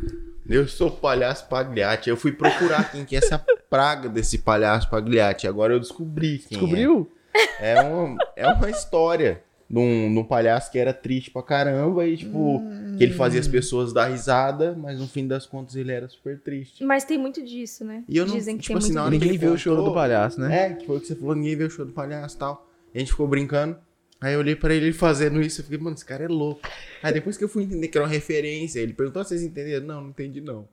Eu 0.48 0.68
sou 0.68 0.90
palhaço 0.90 1.48
Pagliatti. 1.48 2.10
Eu 2.10 2.16
fui 2.16 2.30
procurar 2.32 2.90
quem 2.92 3.04
que 3.04 3.16
é 3.16 3.18
essa 3.18 3.38
praga 3.70 4.08
desse 4.08 4.38
palhaço 4.38 4.88
Pagliatti. 4.90 5.46
Agora 5.48 5.72
eu 5.72 5.80
descobri 5.80 6.38
quem 6.38 6.58
Descobriu? 6.58 7.10
é. 7.60 7.72
É 7.72 7.82
uma, 7.82 8.16
é 8.36 8.46
uma 8.46 8.70
história 8.70 9.42
de 9.68 9.78
um, 9.78 10.12
de 10.12 10.18
um 10.20 10.24
palhaço 10.24 10.70
que 10.70 10.78
era 10.78 10.92
triste 10.92 11.30
pra 11.32 11.42
caramba 11.42 12.06
e, 12.06 12.16
tipo, 12.18 12.62
que 12.96 13.02
ele 13.02 13.14
fazia 13.14 13.40
as 13.40 13.48
pessoas 13.48 13.92
dar 13.92 14.06
risada, 14.10 14.76
mas 14.78 15.00
no 15.00 15.08
fim 15.08 15.26
das 15.26 15.46
contas 15.46 15.74
ele 15.74 15.90
era 15.90 16.06
super 16.08 16.38
triste. 16.38 16.84
Mas 16.84 17.04
tem 17.04 17.18
muito 17.18 17.42
disso, 17.42 17.84
né? 17.84 18.04
E 18.08 18.16
eu 18.16 18.26
não- 18.26 18.34
Dizem 18.36 18.56
que 18.56 18.62
tipo 18.64 18.78
tem 18.78 18.90
assim, 18.90 18.98
muito 19.00 19.10
Ninguém 19.22 19.38
vê 19.38 19.48
o 19.48 19.56
choro 19.58 19.78
contou- 19.78 19.92
do 19.92 19.94
palhaço, 19.96 20.38
né? 20.40 20.66
É, 20.66 20.72
que 20.74 20.86
foi 20.86 20.98
o 20.98 21.00
que 21.00 21.06
você 21.08 21.16
falou, 21.16 21.34
ninguém 21.34 21.56
vê 21.56 21.64
o 21.64 21.70
show 21.70 21.84
do 21.84 21.92
palhaço 21.92 22.36
e 22.36 22.38
tal. 22.38 22.70
E 22.94 22.98
a 22.98 23.00
gente 23.00 23.10
ficou 23.10 23.26
brincando. 23.28 23.76
Aí 24.20 24.32
eu 24.34 24.38
olhei 24.38 24.56
pra 24.56 24.72
ele 24.72 24.92
fazendo 24.92 25.40
isso, 25.42 25.60
eu 25.60 25.64
fiquei, 25.64 25.78
mano, 25.78 25.94
esse 25.96 26.04
cara 26.04 26.24
é 26.24 26.28
louco. 26.28 26.62
Aí 27.02 27.12
depois 27.12 27.36
que 27.36 27.44
eu 27.44 27.48
fui 27.48 27.64
entender 27.64 27.88
que 27.88 27.98
era 27.98 28.06
uma 28.06 28.12
referência, 28.12 28.78
ele 28.80 28.94
perguntou 28.94 29.22
se 29.24 29.30
vocês 29.30 29.42
entenderam. 29.42 29.86
Não, 29.86 30.00
não 30.02 30.10
entendi 30.10 30.40
não. 30.40 30.66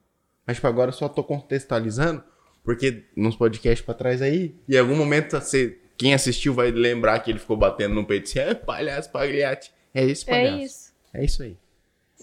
Mas 0.45 0.57
tipo, 0.57 0.67
agora 0.67 0.89
eu 0.89 0.93
só 0.93 1.09
tô 1.09 1.23
contextualizando, 1.23 2.23
porque 2.63 3.03
nos 3.15 3.35
podcasts 3.35 3.83
pra 3.83 3.93
trás 3.93 4.21
aí, 4.21 4.55
em 4.69 4.77
algum 4.77 4.95
momento 4.95 5.31
você, 5.39 5.77
quem 5.97 6.13
assistiu 6.13 6.53
vai 6.53 6.71
lembrar 6.71 7.19
que 7.19 7.31
ele 7.31 7.39
ficou 7.39 7.57
batendo 7.57 7.93
no 7.95 8.05
peito 8.05 8.23
assim, 8.29 8.39
é 8.39 8.53
palhaço, 8.55 9.11
pagliate. 9.11 9.71
É 9.93 10.05
isso, 10.05 10.23
É 10.29 10.31
palhaço. 10.33 10.63
isso. 10.63 10.93
É 11.13 11.25
isso 11.25 11.43
aí. 11.43 11.57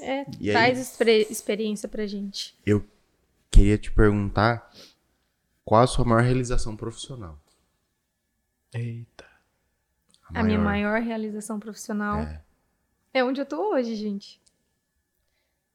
É, 0.00 0.24
E 0.40 0.48
aí? 0.50 0.56
traz 0.56 0.78
expre- 0.78 1.26
experiência 1.28 1.88
pra 1.88 2.06
gente. 2.06 2.56
Eu 2.64 2.82
queria 3.50 3.76
te 3.76 3.90
perguntar 3.90 4.70
qual 5.64 5.82
a 5.82 5.86
sua 5.86 6.04
maior 6.04 6.22
realização 6.22 6.74
profissional? 6.76 7.38
Eita. 8.72 9.26
A 10.34 10.42
minha 10.42 10.58
maior 10.58 11.00
realização 11.00 11.58
profissional 11.58 12.20
É. 12.20 12.42
é 13.14 13.24
onde 13.24 13.40
eu 13.40 13.46
tô 13.46 13.72
hoje, 13.72 13.94
gente. 13.94 14.40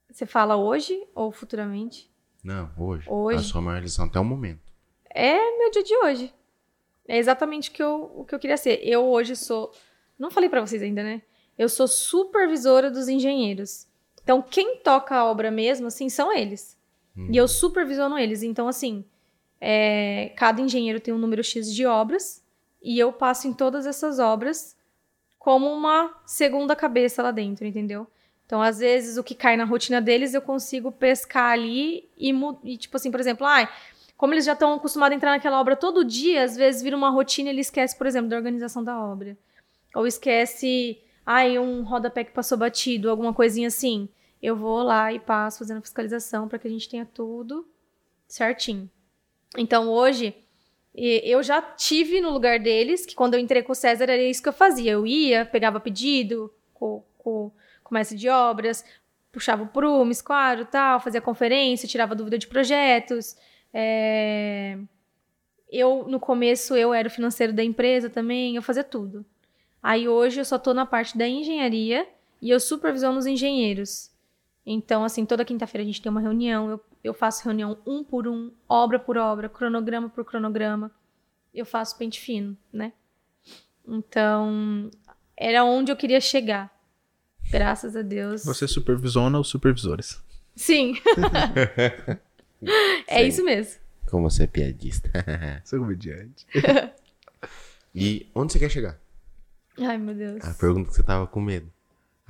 Você 0.10 0.26
fala 0.26 0.56
hoje 0.56 1.08
ou 1.16 1.32
futuramente? 1.32 2.12
Não, 2.44 2.70
hoje. 2.78 3.10
Hoje. 3.10 3.40
A 3.40 3.44
sua 3.44 3.62
maior 3.62 3.76
realização 3.76 4.06
até 4.06 4.20
o 4.20 4.24
momento. 4.26 4.62
É 5.10 5.58
meu 5.58 5.72
dia 5.72 5.84
de 5.84 5.96
hoje. 5.98 6.34
É 7.08 7.18
exatamente 7.18 7.70
o 7.70 7.74
que 7.74 7.82
eu, 7.82 8.12
o 8.16 8.26
que 8.26 8.36
eu 8.36 8.40
queria 8.40 8.58
ser. 8.58 8.80
Eu 8.84 9.06
hoje 9.06 9.36
sou. 9.36 9.72
Não 10.18 10.30
falei 10.30 10.50
pra 10.50 10.62
vocês 10.62 10.82
ainda, 10.82 11.04
né? 11.04 11.22
Eu 11.58 11.68
sou 11.70 11.88
supervisora 11.88 12.90
dos 12.92 13.08
engenheiros. 13.08 13.88
Então, 14.24 14.42
quem 14.42 14.78
toca 14.78 15.16
a 15.16 15.26
obra 15.26 15.52
mesmo, 15.52 15.88
assim, 15.88 16.10
são 16.10 16.32
eles. 16.32 16.78
E 17.16 17.38
eu 17.38 17.48
supervisiono 17.48 18.18
eles. 18.18 18.42
Então, 18.42 18.68
assim, 18.68 19.06
é, 19.62 20.34
cada 20.36 20.62
engenheiro 20.62 21.00
tem 21.00 21.14
um 21.14 21.18
número 21.18 21.44
X 21.44 21.74
de 21.74 21.86
obras 21.86 22.43
e 22.84 23.00
eu 23.00 23.14
passo 23.14 23.48
em 23.48 23.54
todas 23.54 23.86
essas 23.86 24.20
obras 24.20 24.76
como 25.40 25.72
uma 25.72 26.14
segunda 26.26 26.76
cabeça 26.76 27.24
lá 27.24 27.32
dentro, 27.32 27.66
entendeu? 27.66 28.08
Então, 28.46 28.62
às 28.62 28.80
vezes, 28.80 29.18
o 29.18 29.24
que 29.24 29.34
cai 29.34 29.58
na 29.58 29.64
rotina 29.64 30.02
deles, 30.02 30.34
eu 30.34 30.42
consigo 30.42 30.92
pescar 30.92 31.52
ali 31.52 32.10
e, 32.18 32.32
e 32.64 32.78
tipo 32.78 32.98
assim, 32.98 33.10
por 33.10 33.20
exemplo, 33.20 33.48
ai, 33.48 33.68
como 34.18 34.34
eles 34.34 34.46
já 34.46 34.54
estão 34.54 34.74
acostumados 34.74 35.14
a 35.14 35.18
entrar 35.18 35.32
naquela 35.32 35.60
obra 35.60 35.76
todo 35.76 36.06
dia, 36.06 36.44
às 36.44 36.56
vezes 36.56 36.82
vira 36.82 36.96
uma 36.96 37.10
rotina 37.10 37.50
e 37.50 37.54
ele 37.54 37.62
esquece, 37.62 37.98
por 37.98 38.06
exemplo, 38.06 38.30
da 38.30 38.36
organização 38.36 38.84
da 38.84 38.98
obra. 38.98 39.38
Ou 39.96 40.06
esquece, 40.06 41.00
ai, 41.26 41.58
um 41.58 41.84
rodapé 41.84 42.24
que 42.24 42.32
passou 42.32 42.58
batido, 42.58 43.10
alguma 43.10 43.34
coisinha 43.34 43.68
assim. 43.68 44.08
Eu 44.42 44.56
vou 44.56 44.84
lá 44.84 45.12
e 45.12 45.20
passo 45.20 45.60
fazendo 45.60 45.82
fiscalização 45.82 46.48
para 46.48 46.60
que 46.60 46.68
a 46.68 46.72
gente 46.72 46.88
tenha 46.90 47.06
tudo 47.06 47.68
certinho. 48.28 48.90
Então, 49.58 49.90
hoje, 49.90 50.36
e- 50.96 51.22
eu 51.26 51.42
já 51.44 51.62
tive 51.62 52.22
no 52.22 52.30
lugar 52.30 52.60
deles, 52.60 53.06
que 53.06 53.16
quando 53.16 53.34
eu 53.36 53.40
entrei 53.40 53.64
com 53.64 53.72
o 53.72 53.76
César 53.76 54.04
era 54.06 54.18
isso 54.18 54.42
que 54.44 54.50
eu 54.50 54.54
fazia. 54.54 54.92
Eu 54.92 55.06
ia, 55.08 55.46
pegava 55.46 55.80
pedido 55.80 56.54
com, 56.74 57.04
com, 57.18 57.52
com 57.84 57.92
o 57.92 57.94
mestre 57.94 58.18
de 58.18 58.30
obras, 58.30 58.84
puxava 59.32 59.64
o 59.64 59.68
prumo, 59.68 60.12
esquadro 60.12 60.66
tal, 60.66 61.00
fazia 61.00 61.22
conferência, 61.22 61.88
tirava 61.88 62.16
dúvida 62.16 62.38
de 62.38 62.48
projetos. 62.48 63.36
É, 63.74 64.78
Eu, 65.72 66.06
no 66.08 66.20
começo, 66.20 66.76
eu 66.76 66.94
era 66.94 67.08
o 67.08 67.12
financeiro 67.12 67.52
da 67.54 67.64
empresa 67.64 68.10
também, 68.10 68.56
eu 68.56 68.62
fazia 68.62 68.84
tudo. 68.84 69.26
Aí 69.82 70.08
hoje 70.08 70.40
eu 70.40 70.46
só 70.46 70.60
tô 70.60 70.74
na 70.74 70.86
parte 70.86 71.18
da 71.18 71.28
engenharia 71.28 72.08
e 72.42 72.50
eu 72.52 72.60
supervisiono 72.60 73.18
os 73.18 73.26
engenheiros. 73.26 74.12
Então, 74.66 75.04
assim, 75.04 75.26
toda 75.26 75.44
quinta-feira 75.44 75.84
a 75.84 75.86
gente 75.86 76.02
tem 76.02 76.10
uma 76.10 76.22
reunião, 76.22 76.70
eu, 76.70 76.82
eu 77.04 77.14
faço 77.14 77.44
reunião 77.44 77.78
um 77.86 78.04
por 78.04 78.28
um, 78.28 78.52
obra 78.68 78.98
por 78.98 79.18
obra, 79.18 79.50
cronograma 79.50 80.10
por 80.10 80.24
cronograma. 80.24 80.90
Eu 81.54 81.66
faço 81.66 81.98
pente 81.98 82.20
fino, 82.20 82.58
né? 82.72 82.94
Então, 83.86 84.90
era 85.36 85.66
onde 85.66 85.92
eu 85.92 85.96
queria 85.96 86.22
chegar. 86.22 86.74
Graças 87.52 87.96
a 87.96 88.02
Deus. 88.02 88.46
Você 88.46 88.68
supervisiona 88.68 89.40
os 89.40 89.50
supervisores. 89.50 90.22
Sim. 90.56 90.96
é 93.08 93.20
Sim. 93.20 93.28
isso 93.28 93.44
mesmo. 93.44 93.82
Como 94.10 94.30
você 94.30 94.44
é 94.44 94.48
piadista. 94.48 95.10
Sou 95.66 95.80
comediante. 95.80 96.48
e 97.94 98.28
onde 98.34 98.54
você 98.54 98.60
quer 98.60 98.70
chegar? 98.70 98.98
Ai, 99.80 99.98
meu 99.98 100.16
Deus. 100.16 100.44
A 100.44 100.54
pergunta 100.54 100.90
que 100.90 100.96
você 100.96 101.04
tava 101.04 101.28
com 101.28 101.42
medo. 101.42 101.70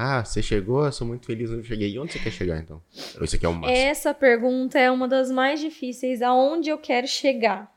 Ah, 0.06 0.26
você 0.26 0.42
chegou, 0.42 0.86
eu 0.86 0.92
sou 0.92 1.08
muito 1.08 1.26
feliz 1.26 1.50
onde 1.50 1.62
eu 1.62 1.64
cheguei. 1.64 1.94
E 1.94 1.98
onde 1.98 2.12
você 2.12 2.20
quer 2.20 2.32
chegar, 2.32 2.60
então? 2.60 2.82
Isso 3.22 3.38
aqui 3.38 3.46
é 3.46 3.50
o 3.50 3.54
máximo? 3.54 3.78
Essa 3.78 4.14
pergunta 4.14 4.78
é 4.78 4.92
uma 4.92 5.08
das 5.08 5.32
mais 5.32 5.62
difíceis. 5.62 6.22
Aonde 6.22 6.70
eu 6.70 6.78
quero 6.78 7.08
chegar? 7.08 7.74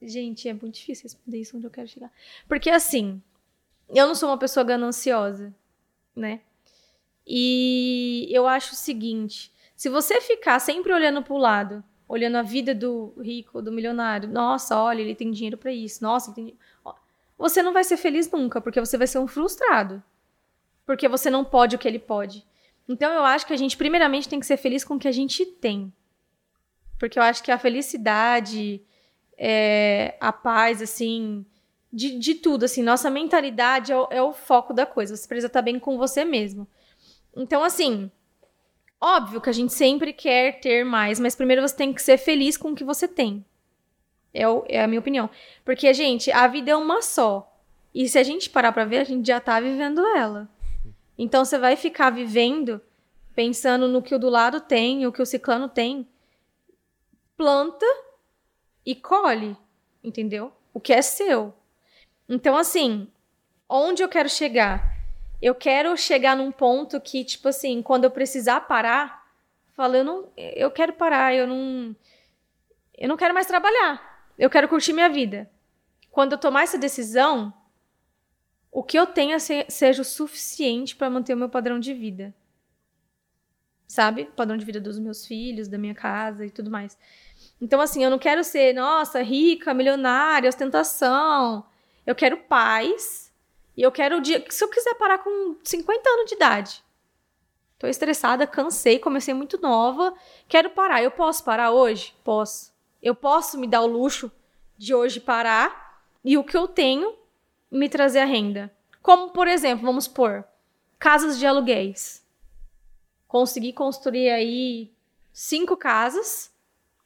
Gente, 0.00 0.48
é 0.48 0.52
muito 0.52 0.76
difícil 0.76 1.02
responder 1.02 1.40
isso 1.40 1.56
onde 1.56 1.66
eu 1.66 1.70
quero 1.72 1.88
chegar. 1.88 2.12
Porque 2.46 2.70
assim, 2.70 3.20
eu 3.88 4.06
não 4.06 4.14
sou 4.14 4.28
uma 4.28 4.38
pessoa 4.38 4.62
gananciosa, 4.62 5.52
né? 6.14 6.40
E 7.26 8.28
eu 8.30 8.46
acho 8.46 8.74
o 8.74 8.76
seguinte: 8.76 9.52
se 9.74 9.88
você 9.88 10.20
ficar 10.20 10.60
sempre 10.60 10.92
olhando 10.92 11.20
pro 11.20 11.36
lado, 11.36 11.82
olhando 12.08 12.36
a 12.36 12.42
vida 12.42 12.74
do 12.74 13.12
rico, 13.20 13.60
do 13.60 13.72
milionário, 13.72 14.28
nossa, 14.28 14.80
olha, 14.80 15.00
ele 15.00 15.16
tem 15.16 15.32
dinheiro 15.32 15.58
pra 15.58 15.72
isso, 15.72 16.02
nossa, 16.02 16.30
ele 16.30 16.34
tem. 16.34 16.58
Ó, 16.69 16.69
Você 17.40 17.62
não 17.62 17.72
vai 17.72 17.82
ser 17.82 17.96
feliz 17.96 18.30
nunca, 18.30 18.60
porque 18.60 18.78
você 18.78 18.98
vai 18.98 19.06
ser 19.06 19.18
um 19.18 19.26
frustrado. 19.26 20.02
Porque 20.84 21.08
você 21.08 21.30
não 21.30 21.42
pode 21.42 21.74
o 21.74 21.78
que 21.78 21.88
ele 21.88 21.98
pode. 21.98 22.46
Então 22.86 23.10
eu 23.10 23.24
acho 23.24 23.46
que 23.46 23.54
a 23.54 23.56
gente, 23.56 23.78
primeiramente, 23.78 24.28
tem 24.28 24.38
que 24.38 24.44
ser 24.44 24.58
feliz 24.58 24.84
com 24.84 24.96
o 24.96 24.98
que 24.98 25.08
a 25.08 25.12
gente 25.12 25.46
tem. 25.46 25.90
Porque 26.98 27.18
eu 27.18 27.22
acho 27.22 27.42
que 27.42 27.50
a 27.50 27.58
felicidade, 27.58 28.82
é, 29.38 30.18
a 30.20 30.30
paz, 30.30 30.82
assim, 30.82 31.46
de, 31.90 32.18
de 32.18 32.34
tudo, 32.34 32.66
assim, 32.66 32.82
nossa 32.82 33.10
mentalidade 33.10 33.90
é 33.90 33.96
o, 33.96 34.08
é 34.10 34.22
o 34.22 34.34
foco 34.34 34.74
da 34.74 34.84
coisa. 34.84 35.16
Você 35.16 35.26
precisa 35.26 35.46
estar 35.46 35.62
bem 35.62 35.78
com 35.78 35.96
você 35.96 36.26
mesmo. 36.26 36.68
Então, 37.34 37.64
assim, 37.64 38.10
óbvio 39.00 39.40
que 39.40 39.48
a 39.48 39.54
gente 39.54 39.72
sempre 39.72 40.12
quer 40.12 40.60
ter 40.60 40.84
mais, 40.84 41.18
mas 41.18 41.34
primeiro 41.34 41.66
você 41.66 41.74
tem 41.74 41.94
que 41.94 42.02
ser 42.02 42.18
feliz 42.18 42.58
com 42.58 42.72
o 42.72 42.74
que 42.74 42.84
você 42.84 43.08
tem. 43.08 43.42
É, 44.32 44.48
o- 44.48 44.64
é 44.68 44.82
a 44.82 44.86
minha 44.86 45.00
opinião. 45.00 45.28
Porque, 45.64 45.92
gente, 45.92 46.30
a 46.30 46.46
vida 46.46 46.70
é 46.70 46.76
uma 46.76 47.02
só. 47.02 47.46
E 47.94 48.08
se 48.08 48.18
a 48.18 48.22
gente 48.22 48.48
parar 48.48 48.72
pra 48.72 48.84
ver, 48.84 48.98
a 48.98 49.04
gente 49.04 49.26
já 49.26 49.40
tá 49.40 49.58
vivendo 49.60 50.06
ela. 50.16 50.48
Então 51.18 51.44
você 51.44 51.58
vai 51.58 51.76
ficar 51.76 52.10
vivendo 52.10 52.80
pensando 53.34 53.88
no 53.88 54.00
que 54.02 54.14
o 54.14 54.18
do 54.18 54.28
lado 54.28 54.60
tem, 54.60 55.06
o 55.06 55.12
que 55.12 55.20
o 55.20 55.26
ciclano 55.26 55.68
tem. 55.68 56.06
Planta 57.36 57.86
e 58.84 58.94
colhe, 58.94 59.56
entendeu? 60.04 60.52
O 60.72 60.80
que 60.80 60.92
é 60.92 61.02
seu. 61.02 61.52
Então, 62.28 62.56
assim, 62.56 63.08
onde 63.68 64.02
eu 64.02 64.08
quero 64.08 64.28
chegar? 64.28 64.96
Eu 65.42 65.54
quero 65.54 65.96
chegar 65.96 66.36
num 66.36 66.52
ponto 66.52 67.00
que, 67.00 67.24
tipo 67.24 67.48
assim, 67.48 67.82
quando 67.82 68.04
eu 68.04 68.10
precisar 68.10 68.60
parar, 68.62 69.26
fala, 69.74 69.96
eu 69.96 70.04
não, 70.04 70.28
eu 70.36 70.70
quero 70.70 70.92
parar, 70.92 71.34
eu 71.34 71.46
não, 71.46 71.96
eu 72.96 73.08
não 73.08 73.16
quero 73.16 73.32
mais 73.34 73.46
trabalhar. 73.46 74.09
Eu 74.40 74.48
quero 74.48 74.68
curtir 74.68 74.94
minha 74.94 75.10
vida. 75.10 75.50
Quando 76.10 76.32
eu 76.32 76.38
tomar 76.38 76.62
essa 76.62 76.78
decisão, 76.78 77.52
o 78.72 78.82
que 78.82 78.98
eu 78.98 79.06
tenha 79.06 79.38
se- 79.38 79.66
seja 79.68 80.00
o 80.00 80.04
suficiente 80.04 80.96
para 80.96 81.10
manter 81.10 81.34
o 81.34 81.36
meu 81.36 81.50
padrão 81.50 81.78
de 81.78 81.92
vida. 81.92 82.34
Sabe? 83.86 84.24
Padrão 84.34 84.56
de 84.56 84.64
vida 84.64 84.80
dos 84.80 84.98
meus 84.98 85.26
filhos, 85.26 85.68
da 85.68 85.76
minha 85.76 85.94
casa 85.94 86.46
e 86.46 86.50
tudo 86.50 86.70
mais. 86.70 86.96
Então, 87.60 87.82
assim, 87.82 88.02
eu 88.02 88.08
não 88.10 88.18
quero 88.18 88.42
ser, 88.42 88.72
nossa, 88.72 89.20
rica, 89.22 89.74
milionária, 89.74 90.48
ostentação. 90.48 91.66
Eu 92.06 92.14
quero 92.14 92.38
paz. 92.38 93.30
E 93.76 93.82
eu 93.82 93.92
quero 93.92 94.16
o 94.16 94.20
dia. 94.22 94.42
Se 94.48 94.64
eu 94.64 94.70
quiser 94.70 94.94
parar 94.94 95.18
com 95.18 95.56
50 95.62 96.08
anos 96.08 96.30
de 96.30 96.34
idade. 96.36 96.82
Tô 97.78 97.86
estressada, 97.86 98.46
cansei, 98.46 98.98
comecei 98.98 99.34
muito 99.34 99.60
nova. 99.60 100.14
Quero 100.48 100.70
parar. 100.70 101.02
Eu 101.02 101.10
posso 101.10 101.44
parar 101.44 101.72
hoje? 101.72 102.14
Posso. 102.24 102.69
Eu 103.02 103.14
posso 103.14 103.58
me 103.58 103.66
dar 103.66 103.80
o 103.82 103.86
luxo 103.86 104.30
de 104.76 104.94
hoje 104.94 105.20
parar 105.20 106.02
e 106.24 106.36
o 106.36 106.44
que 106.44 106.56
eu 106.56 106.68
tenho 106.68 107.14
me 107.70 107.88
trazer 107.88 108.20
a 108.20 108.24
renda. 108.24 108.70
Como, 109.02 109.30
por 109.30 109.48
exemplo, 109.48 109.86
vamos 109.86 110.04
supor, 110.04 110.44
casas 110.98 111.38
de 111.38 111.46
aluguéis. 111.46 112.24
Consegui 113.26 113.72
construir 113.72 114.28
aí 114.30 114.92
cinco 115.32 115.76
casas, 115.76 116.52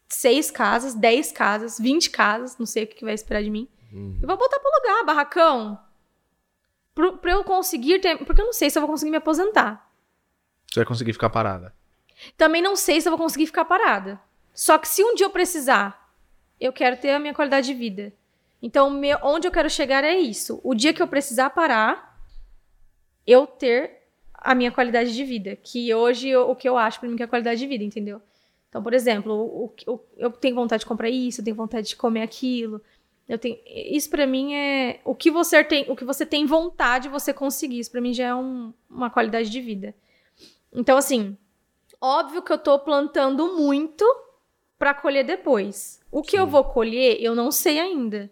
seis 0.09 0.51
casas, 0.51 0.95
dez 0.95 1.31
casas, 1.31 1.79
vinte 1.79 2.11
casas, 2.11 2.57
não 2.59 2.67
sei 2.67 2.85
o 2.85 2.87
que 2.87 3.05
vai 3.05 3.15
esperar 3.15 3.43
de 3.43 3.51
mim. 3.51 3.69
Eu 4.21 4.27
vou 4.27 4.37
botar 4.37 4.59
pra 4.59 4.71
alugar, 4.75 5.07
barracão. 5.07 5.79
Pro- 6.95 7.17
Pra 7.19 7.31
eu 7.33 7.45
conseguir 7.45 8.01
ter. 8.01 8.17
Porque 8.25 8.41
eu 8.41 8.47
não 8.47 8.53
sei 8.53 8.69
se 8.71 8.77
eu 8.77 8.83
vou 8.83 8.91
conseguir 8.91 9.11
me 9.13 9.17
aposentar. 9.19 9.89
Você 10.67 10.81
vai 10.81 10.87
conseguir 10.87 11.13
ficar 11.13 11.31
parada. 11.31 11.73
Também 12.37 12.61
não 12.63 12.75
sei 12.75 13.01
se 13.01 13.07
eu 13.07 13.13
vou 13.13 13.19
conseguir 13.19 13.47
ficar 13.47 13.65
parada. 13.65 14.21
Só 14.55 14.79
que 14.79 14.87
se 14.89 15.03
um 15.05 15.15
dia 15.15 15.27
eu 15.27 15.31
precisar, 15.31 16.15
eu 16.61 16.73
quero 16.73 16.97
ter 16.97 17.11
a 17.11 17.19
minha 17.19 17.35
qualidade 17.35 17.67
de 17.67 17.75
vida. 17.75 18.13
Então, 18.63 18.89
meu- 18.89 19.19
onde 19.23 19.47
eu 19.47 19.53
quero 19.53 19.69
chegar 19.69 20.05
é 20.05 20.15
isso. 20.15 20.61
O 20.63 20.75
dia 20.75 20.95
que 20.95 21.03
eu 21.03 21.09
precisar 21.09 21.51
parar, 21.51 22.19
eu 23.27 23.47
ter 23.47 24.03
a 24.35 24.55
minha 24.55 24.71
qualidade 24.71 25.15
de 25.15 25.25
vida. 25.25 25.57
Que 25.57 25.93
hoje 25.95 26.29
eu- 26.29 26.49
o 26.51 26.57
que 26.57 26.69
eu 26.69 26.79
acho 26.79 27.01
pra 27.01 27.09
mim 27.09 27.17
que 27.17 27.23
é 27.23 27.27
qualidade 27.27 27.59
de 27.61 27.67
vida, 27.67 27.83
entendeu? 27.85 28.21
Então, 28.69 28.83
por 28.83 28.93
exemplo, 28.95 29.33
o, 29.33 29.73
o- 29.87 30.01
eu 30.17 30.31
tenho 30.31 30.55
vontade 30.55 30.81
de 30.81 30.87
comprar 30.87 31.09
isso, 31.11 31.41
eu 31.41 31.45
tenho 31.45 31.57
vontade 31.57 31.89
de 31.89 31.97
comer 31.97 32.23
aquilo. 32.23 32.81
Eu 33.29 33.39
tenho, 33.39 33.59
isso 33.67 34.11
pra 34.11 34.27
mim 34.27 34.55
é 34.55 35.01
o 35.05 35.15
que 35.15 35.31
você 35.31 35.65
tem, 35.65 35.87
o 35.91 35.97
que 35.97 36.05
você 36.05 36.27
tem 36.27 36.45
vontade 36.45 37.09
você 37.09 37.33
conseguir. 37.33 37.81
Isso 37.81 37.91
pra 37.91 38.01
mim 38.01 38.13
já 38.13 38.25
é 38.29 38.35
um- 38.35 38.73
uma 38.91 39.09
qualidade 39.11 39.49
de 39.49 39.61
vida. 39.61 39.95
Então, 40.73 40.97
assim, 40.99 41.37
óbvio 42.01 42.43
que 42.43 42.53
eu 42.53 42.59
tô 42.59 42.79
plantando 42.79 43.57
muito 43.57 44.05
pra 44.85 44.93
colher 44.93 45.25
depois. 45.25 45.99
O 46.13 46.21
que 46.21 46.37
eu 46.37 46.45
Sim. 46.45 46.51
vou 46.51 46.63
colher, 46.63 47.17
eu 47.19 47.35
não 47.35 47.51
sei 47.51 47.81
ainda. 47.81 48.31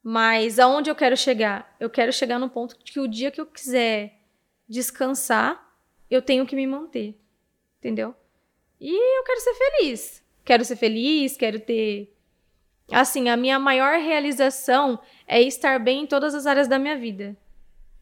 Mas 0.00 0.60
aonde 0.60 0.88
eu 0.88 0.94
quero 0.94 1.16
chegar? 1.16 1.74
Eu 1.80 1.90
quero 1.90 2.12
chegar 2.12 2.38
no 2.38 2.48
ponto 2.48 2.76
que 2.76 3.00
o 3.00 3.08
dia 3.08 3.32
que 3.32 3.40
eu 3.40 3.46
quiser 3.46 4.20
descansar, 4.68 5.76
eu 6.08 6.22
tenho 6.22 6.46
que 6.46 6.54
me 6.54 6.64
manter. 6.64 7.20
Entendeu? 7.80 8.14
E 8.80 9.18
eu 9.18 9.24
quero 9.24 9.40
ser 9.40 9.54
feliz. 9.54 10.24
Quero 10.44 10.64
ser 10.64 10.76
feliz, 10.76 11.36
quero 11.36 11.58
ter. 11.58 12.16
Assim, 12.92 13.28
a 13.28 13.36
minha 13.36 13.58
maior 13.58 13.98
realização 13.98 15.00
é 15.26 15.42
estar 15.42 15.80
bem 15.80 16.04
em 16.04 16.06
todas 16.06 16.36
as 16.36 16.46
áreas 16.46 16.68
da 16.68 16.78
minha 16.78 16.96
vida. 16.96 17.36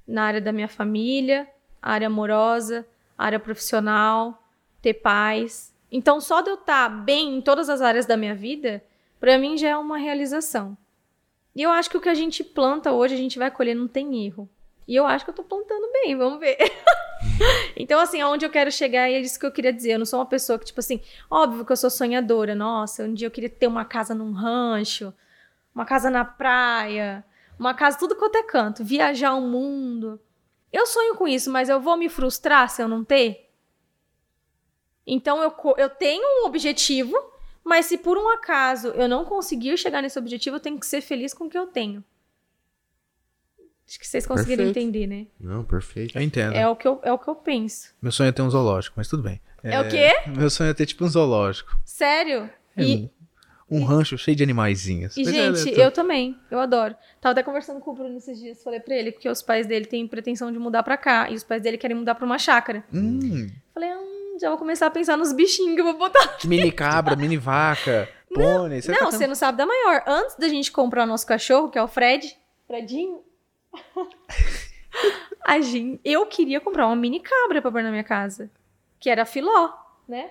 Na 0.07 0.24
área 0.24 0.43
da 0.43 0.53
minha 0.53 0.69
família, 0.69 1.49
área 1.81 2.07
amorosa, 2.07 2.87
área 3.16 3.41
profissional, 3.41 4.47
ter 4.83 4.93
paz. 4.93 5.74
Então, 5.90 6.20
só 6.20 6.40
de 6.40 6.50
eu 6.50 6.54
estar 6.54 6.88
bem 6.88 7.36
em 7.36 7.40
todas 7.40 7.68
as 7.68 7.80
áreas 7.80 8.06
da 8.06 8.16
minha 8.16 8.34
vida, 8.34 8.82
pra 9.20 9.38
mim 9.38 9.56
já 9.56 9.68
é 9.68 9.76
uma 9.76 9.98
realização. 9.98 10.76
E 11.54 11.62
eu 11.62 11.70
acho 11.70 11.88
que 11.88 11.96
o 11.96 12.00
que 12.00 12.08
a 12.08 12.14
gente 12.14 12.44
planta 12.44 12.92
hoje, 12.92 13.14
a 13.14 13.18
gente 13.18 13.38
vai 13.38 13.50
colher, 13.50 13.74
não 13.74 13.88
tem 13.88 14.26
erro. 14.26 14.48
E 14.86 14.94
eu 14.94 15.06
acho 15.06 15.24
que 15.24 15.30
eu 15.30 15.34
tô 15.34 15.42
plantando 15.42 15.90
bem, 15.92 16.16
vamos 16.16 16.38
ver. 16.38 16.58
então, 17.76 17.98
assim, 17.98 18.20
aonde 18.20 18.44
eu 18.44 18.50
quero 18.50 18.70
chegar, 18.70 19.10
é 19.10 19.18
isso 19.18 19.38
que 19.38 19.46
eu 19.46 19.50
queria 19.50 19.72
dizer. 19.72 19.92
Eu 19.92 19.98
não 19.98 20.06
sou 20.06 20.20
uma 20.20 20.26
pessoa 20.26 20.58
que, 20.58 20.66
tipo 20.66 20.78
assim, 20.78 21.00
óbvio 21.30 21.64
que 21.64 21.72
eu 21.72 21.76
sou 21.76 21.90
sonhadora. 21.90 22.54
Nossa, 22.54 23.04
um 23.04 23.14
dia 23.14 23.26
eu 23.26 23.30
queria 23.30 23.48
ter 23.50 23.66
uma 23.66 23.84
casa 23.84 24.14
num 24.14 24.32
rancho, 24.32 25.12
uma 25.74 25.84
casa 25.84 26.08
na 26.08 26.24
praia, 26.24 27.24
uma 27.58 27.74
casa 27.74 27.98
tudo 27.98 28.14
quanto 28.14 28.36
é 28.36 28.42
canto, 28.42 28.84
viajar 28.84 29.34
o 29.34 29.40
mundo. 29.40 30.20
Eu 30.72 30.86
sonho 30.86 31.16
com 31.16 31.26
isso, 31.26 31.50
mas 31.50 31.68
eu 31.68 31.80
vou 31.80 31.96
me 31.96 32.08
frustrar 32.08 32.68
se 32.68 32.82
eu 32.82 32.88
não 32.88 33.02
ter? 33.02 33.45
Então 35.07 35.43
eu, 35.43 35.55
eu 35.78 35.89
tenho 35.89 36.43
um 36.43 36.47
objetivo, 36.47 37.15
mas 37.62 37.87
se 37.87 37.97
por 37.99 38.19
um 38.19 38.28
acaso 38.28 38.89
eu 38.89 39.09
não 39.09 39.24
conseguir 39.24 39.77
chegar 39.77 40.03
nesse 40.03 40.19
objetivo, 40.19 40.57
eu 40.57 40.61
tenho 40.61 40.78
que 40.78 40.87
ser 40.87 41.01
feliz 41.01 41.33
com 41.33 41.45
o 41.45 41.51
que 41.51 41.57
eu 41.59 41.66
tenho. 41.66 42.03
Acho 43.89 44.01
que 44.01 44.07
vocês 44.07 44.27
conseguiram 44.27 44.65
Perfeito. 44.65 44.85
entender, 44.89 45.07
né? 45.07 45.27
Não, 45.39 45.62
perfeito. 45.62 46.19
Eu 46.19 46.23
entendo. 46.23 46.55
É 46.57 46.69
o, 46.69 46.74
que 46.74 46.89
eu, 46.89 46.99
é 47.05 47.12
o 47.12 47.19
que 47.19 47.28
eu 47.28 47.37
penso. 47.37 47.95
Meu 48.03 48.11
sonho 48.11 48.28
é 48.28 48.33
ter 48.33 48.43
um 48.43 48.51
zoológico, 48.51 48.95
mas 48.97 49.07
tudo 49.07 49.23
bem. 49.23 49.41
É, 49.62 49.81
o 49.81 49.89
quê? 49.89 50.11
Meu 50.37 50.51
sonho 50.51 50.70
é 50.70 50.74
ter 50.74 50.87
tipo 50.87 51.05
um 51.05 51.09
zoológico. 51.09 51.78
Sério? 51.85 52.51
É, 52.77 52.83
E, 52.83 53.11
um, 53.70 53.78
um 53.78 53.85
rancho 53.85 54.19
cheio 54.19 54.37
de 54.37 54.43
animaizinhos. 54.43 55.16
e, 55.16 55.23
Mas 55.23 55.33
é, 55.33 55.55
gente, 55.55 55.81
é, 55.81 55.87
eu 55.87 55.93
também. 55.93 56.37
Eu 56.51 56.59
adoro. 56.59 56.97
Tava 57.20 57.31
até 57.31 57.45
conversando 57.45 57.78
com 57.78 57.93
o 57.93 57.95
Bruno 57.95 58.16
esses 58.16 58.41
dias. 58.41 58.61
Falei 58.61 58.81
pra 58.81 58.97
ele 58.97 59.12
que 59.12 59.28
os 59.28 59.41
pais 59.41 59.69
dele 59.69 59.87
têm 59.87 60.05
pretensão 60.09 60.51
de 60.51 60.59
mudar 60.59 60.83
pra 60.83 60.97
cá. 60.97 61.31
E 61.31 61.37
os 61.37 61.45
pais 61.45 61.62
dele 61.62 61.78
querem 61.78 61.97
mudar 61.97 62.16
pra 62.16 62.27
uma 62.27 62.39
chácara. 62.41 62.85
Hum, 62.93 63.49
Falei, 63.73 63.91
hum, 63.95 64.26
já 64.40 64.48
vou 64.48 64.58
começar 64.58 64.86
a 64.86 64.90
pensar 64.90 65.16
nos 65.16 65.32
bichinhos 65.32 65.74
que 65.74 65.80
eu 65.80 65.84
vou 65.84 65.98
botar. 65.98 66.36
mini 66.44 66.70
cabra, 66.72 67.16
mini 67.16 67.36
vaca, 67.36 68.08
pônei. 68.32 68.82
você 68.82 68.92
não, 68.92 68.98
tá- 68.98 69.10
você 69.10 69.26
não 69.26 69.34
sabe 69.34 69.58
da 69.58 69.66
maior. 69.66 70.02
Antes 70.06 70.36
da 70.36 70.48
gente 70.48 70.70
comprar 70.70 71.04
o 71.04 71.06
nosso 71.06 71.26
cachorro, 71.26 71.70
que 71.70 71.78
é 71.78 71.82
o 71.82 71.88
Fred, 71.88 72.36
Fredinho, 72.66 73.22
a 75.44 75.60
gente, 75.60 76.00
eu 76.04 76.26
queria 76.26 76.60
comprar 76.60 76.86
uma 76.86 76.96
mini 76.96 77.20
cabra 77.20 77.62
pra 77.62 77.70
pôr 77.70 77.82
na 77.82 77.90
minha 77.90 78.04
casa. 78.04 78.50
Que 78.98 79.10
era 79.10 79.24
filó, 79.24 79.70
né? 80.08 80.30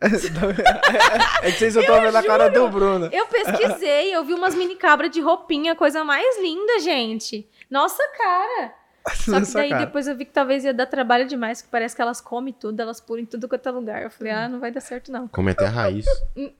é 1.42 1.50
que 1.50 1.58
vocês 1.58 1.74
estão 1.74 2.00
vendo 2.00 2.14
a 2.16 2.22
cara 2.22 2.48
do 2.48 2.68
Bruno. 2.68 3.08
Eu 3.12 3.26
pesquisei, 3.26 4.14
eu 4.14 4.22
vi 4.24 4.32
umas 4.32 4.54
mini 4.54 4.76
cabras 4.76 5.10
de 5.10 5.20
roupinha, 5.20 5.74
coisa 5.74 6.04
mais 6.04 6.40
linda, 6.40 6.78
gente. 6.78 7.48
Nossa 7.68 8.02
cara! 8.16 8.74
Só 9.14 9.40
que 9.40 9.52
daí 9.52 9.68
cara. 9.70 9.84
depois 9.86 10.06
eu 10.06 10.16
vi 10.16 10.24
que 10.24 10.32
talvez 10.32 10.64
ia 10.64 10.72
dar 10.74 10.86
trabalho 10.86 11.26
demais, 11.26 11.62
que 11.62 11.68
parece 11.68 11.94
que 11.94 12.02
elas 12.02 12.20
comem 12.20 12.52
tudo, 12.52 12.80
elas 12.80 13.00
pulam 13.00 13.22
em 13.22 13.26
tudo 13.26 13.48
quanto 13.48 13.68
é 13.68 13.72
lugar. 13.72 14.02
Eu 14.02 14.10
falei, 14.10 14.32
ah, 14.32 14.48
não 14.48 14.60
vai 14.60 14.70
dar 14.70 14.80
certo 14.80 15.10
não. 15.12 15.28
Come 15.28 15.50
até 15.50 15.66
a 15.66 15.70
raiz. 15.70 16.06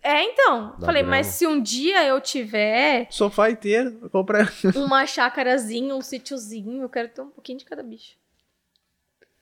É, 0.02 0.22
então. 0.22 0.74
Dá 0.78 0.86
falei, 0.86 1.02
mas 1.02 1.26
se 1.26 1.46
um 1.46 1.60
dia 1.60 2.04
eu 2.06 2.20
tiver 2.20 3.06
Sofá 3.10 3.50
inteiro, 3.50 3.96
vou 4.00 4.10
comprar. 4.10 4.52
uma 4.76 5.06
chácarazinha, 5.06 5.94
um 5.94 6.02
sítiozinho, 6.02 6.82
eu 6.82 6.88
quero 6.88 7.08
ter 7.08 7.20
um 7.20 7.30
pouquinho 7.30 7.58
de 7.58 7.64
cada 7.64 7.82
bicho. 7.82 8.16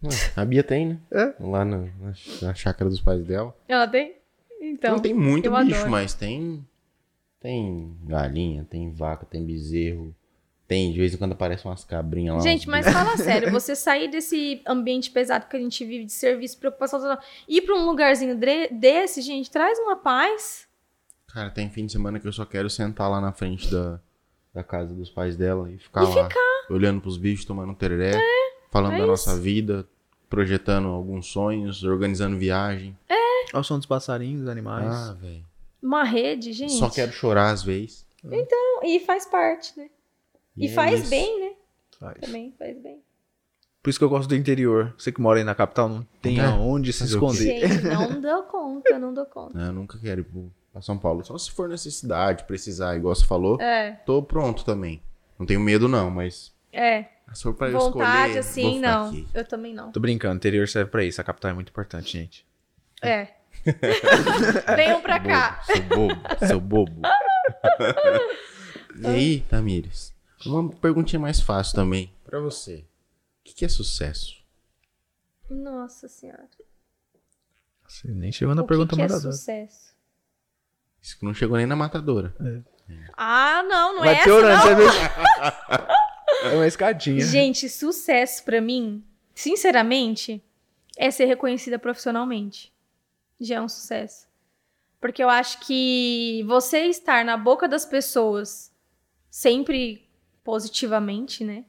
Hum, 0.02 0.08
A 0.36 0.44
Bia 0.44 0.62
tem, 0.62 0.86
né? 0.86 0.98
É. 1.10 1.34
Lá 1.40 1.64
na, 1.64 1.78
na, 1.78 2.12
na 2.42 2.54
chácara 2.54 2.88
dos 2.90 3.00
pais 3.00 3.24
dela. 3.24 3.56
Ela 3.66 3.88
tem? 3.88 4.16
Então. 4.60 4.92
não 4.92 5.00
tem 5.00 5.14
muito 5.14 5.50
bicho, 5.50 5.74
adoro. 5.74 5.90
mas 5.90 6.14
tem. 6.14 6.66
Tem 7.40 7.96
galinha, 8.02 8.66
tem 8.68 8.92
vaca, 8.92 9.26
tem 9.26 9.44
bezerro. 9.44 10.14
Tem, 10.68 10.92
de 10.92 10.98
vez 10.98 11.14
em 11.14 11.16
quando 11.16 11.32
aparecem 11.32 11.70
umas 11.70 11.84
cabrinhas 11.84 12.36
lá. 12.36 12.40
Gente, 12.40 12.68
mas 12.68 12.86
fala 12.90 13.16
sério, 13.18 13.52
você 13.52 13.76
sair 13.76 14.08
desse 14.08 14.60
ambiente 14.66 15.10
pesado 15.10 15.46
que 15.46 15.56
a 15.56 15.60
gente 15.60 15.84
vive 15.84 16.04
de 16.06 16.12
serviço, 16.12 16.58
preocupação, 16.58 17.00
ir 17.46 17.62
pra 17.62 17.76
um 17.76 17.86
lugarzinho 17.86 18.36
desse, 18.72 19.22
gente, 19.22 19.48
traz 19.48 19.78
uma 19.78 19.94
paz. 19.96 20.66
Cara, 21.28 21.50
tem 21.50 21.70
fim 21.70 21.86
de 21.86 21.92
semana 21.92 22.18
que 22.18 22.26
eu 22.26 22.32
só 22.32 22.44
quero 22.44 22.68
sentar 22.68 23.08
lá 23.08 23.20
na 23.20 23.32
frente 23.32 23.70
da, 23.70 24.00
da 24.52 24.64
casa 24.64 24.92
dos 24.92 25.08
pais 25.10 25.36
dela 25.36 25.70
e 25.70 25.78
ficar 25.78 26.02
E 26.02 26.14
lá. 26.14 26.28
Olhando 26.68 27.00
pros 27.00 27.16
bichos, 27.16 27.44
tomando 27.44 27.72
tereré. 27.74 28.18
falando 28.72 28.94
é 28.94 28.98
da 28.98 29.02
isso. 29.04 29.10
nossa 29.10 29.38
vida, 29.38 29.86
projetando 30.28 30.88
alguns 30.88 31.26
sonhos, 31.26 31.84
organizando 31.84 32.36
viagem. 32.36 32.96
Olha 33.52 33.60
o 33.60 33.62
som 33.62 33.76
dos 33.76 33.86
passarinhos, 33.86 34.40
dos 34.40 34.48
animais. 34.50 34.92
Ah, 34.92 35.12
velho. 35.12 35.44
Uma 35.80 36.02
rede, 36.02 36.52
gente. 36.52 36.72
Só 36.72 36.90
quero 36.90 37.12
chorar 37.12 37.50
às 37.50 37.62
vezes. 37.62 38.04
E 38.82 38.98
faz 39.00 39.26
parte, 39.26 39.72
né? 39.78 39.88
E, 40.56 40.66
é 40.66 40.72
faz 40.72 41.00
isso. 41.00 41.10
bem, 41.10 41.40
né? 41.40 41.52
Faz. 41.98 42.20
Também 42.20 42.54
faz 42.58 42.76
bem. 42.82 43.00
Por 43.82 43.90
isso 43.90 43.98
que 43.98 44.04
eu 44.04 44.08
gosto 44.08 44.28
do 44.28 44.34
interior. 44.34 44.94
Você 44.98 45.12
que 45.12 45.20
mora 45.20 45.38
aí 45.38 45.44
na 45.44 45.54
capital 45.54 45.88
não 45.88 46.06
tem 46.20 46.40
É. 46.40 46.44
aonde 46.44 46.92
se 46.92 47.04
o 47.04 47.06
esconder. 47.06 47.68
Gente, 47.68 47.84
não 47.84 48.20
dou 48.20 48.42
conta, 48.44 48.98
não 48.98 49.14
dou 49.14 49.26
conta. 49.26 49.58
Eu 49.58 49.72
nunca 49.72 49.96
quero 49.98 50.20
ir 50.22 50.24
pro- 50.24 50.50
pra 50.72 50.82
São 50.82 50.98
Paulo. 50.98 51.24
Só 51.24 51.38
se 51.38 51.50
for 51.52 51.68
necessidade, 51.68 52.44
precisar, 52.44 52.96
igual 52.96 53.14
você 53.14 53.24
falou. 53.24 53.60
É, 53.60 53.92
Tô 54.04 54.22
pronto 54.22 54.64
também. 54.64 55.00
Não 55.38 55.46
tenho 55.46 55.60
medo, 55.60 55.86
não, 55.88 56.10
mas. 56.10 56.52
é. 56.72 57.06
Se 57.34 57.42
for 57.42 57.54
pra 57.54 57.68
eu 57.68 57.72
Vontade, 57.78 57.98
escolher, 58.06 58.30
vou 58.30 58.38
assim, 58.40 58.74
ficar 58.76 58.88
não. 58.98 59.08
aqui. 59.08 59.28
Eu 59.34 59.44
também 59.44 59.74
não. 59.74 59.90
Tô 59.92 59.98
brincando, 59.98 60.36
interior 60.36 60.68
serve 60.68 60.90
pra 60.92 61.04
isso. 61.04 61.20
A 61.20 61.24
capital 61.24 61.50
é 61.50 61.54
muito 61.54 61.70
importante, 61.70 62.12
gente. 62.12 62.46
É. 63.02 63.28
Venham 64.76 65.00
pra 65.02 65.18
cá. 65.20 65.60
Seu 65.64 65.82
bobo, 65.82 66.14
seu 66.46 66.60
bobo. 66.60 67.02
e 69.02 69.06
aí, 69.06 69.40
Tamires? 69.40 70.14
Uma 70.46 70.70
perguntinha 70.70 71.20
mais 71.20 71.40
fácil 71.40 71.74
também. 71.74 72.12
Pra 72.24 72.40
você. 72.40 72.78
O 73.40 73.44
que, 73.44 73.54
que 73.54 73.64
é 73.64 73.68
sucesso? 73.68 74.36
Nossa 75.48 76.08
senhora. 76.08 76.48
Você 77.86 78.08
nem 78.08 78.32
chegou 78.32 78.54
na 78.54 78.62
o 78.62 78.64
que 78.64 78.68
pergunta 78.68 78.96
que 78.96 79.00
é 79.02 79.06
moradora. 79.06 79.32
sucesso? 79.32 79.94
Isso 81.00 81.18
que 81.18 81.24
não 81.24 81.32
chegou 81.34 81.56
nem 81.56 81.66
na 81.66 81.76
matadora. 81.76 82.34
Ah, 83.16 83.62
não, 83.62 83.96
não 83.96 84.04
é 84.04 84.06
Vai 84.06 84.14
essa, 84.16 84.24
piorando, 84.24 84.54
não. 84.54 84.62
você 84.62 84.74
vê? 84.74 84.86
É 86.42 86.54
uma 86.54 86.66
escadinha. 86.66 87.24
Gente, 87.24 87.68
sucesso 87.68 88.44
pra 88.44 88.60
mim, 88.60 89.02
sinceramente, 89.34 90.42
é 90.96 91.10
ser 91.10 91.24
reconhecida 91.24 91.78
profissionalmente. 91.78 92.72
Já 93.40 93.56
é 93.56 93.60
um 93.60 93.68
sucesso. 93.68 94.26
Porque 95.00 95.22
eu 95.22 95.28
acho 95.30 95.60
que 95.60 96.44
você 96.46 96.86
estar 96.86 97.24
na 97.24 97.36
boca 97.36 97.66
das 97.68 97.84
pessoas 97.86 98.72
sempre 99.30 100.05
positivamente, 100.46 101.44
né? 101.44 101.64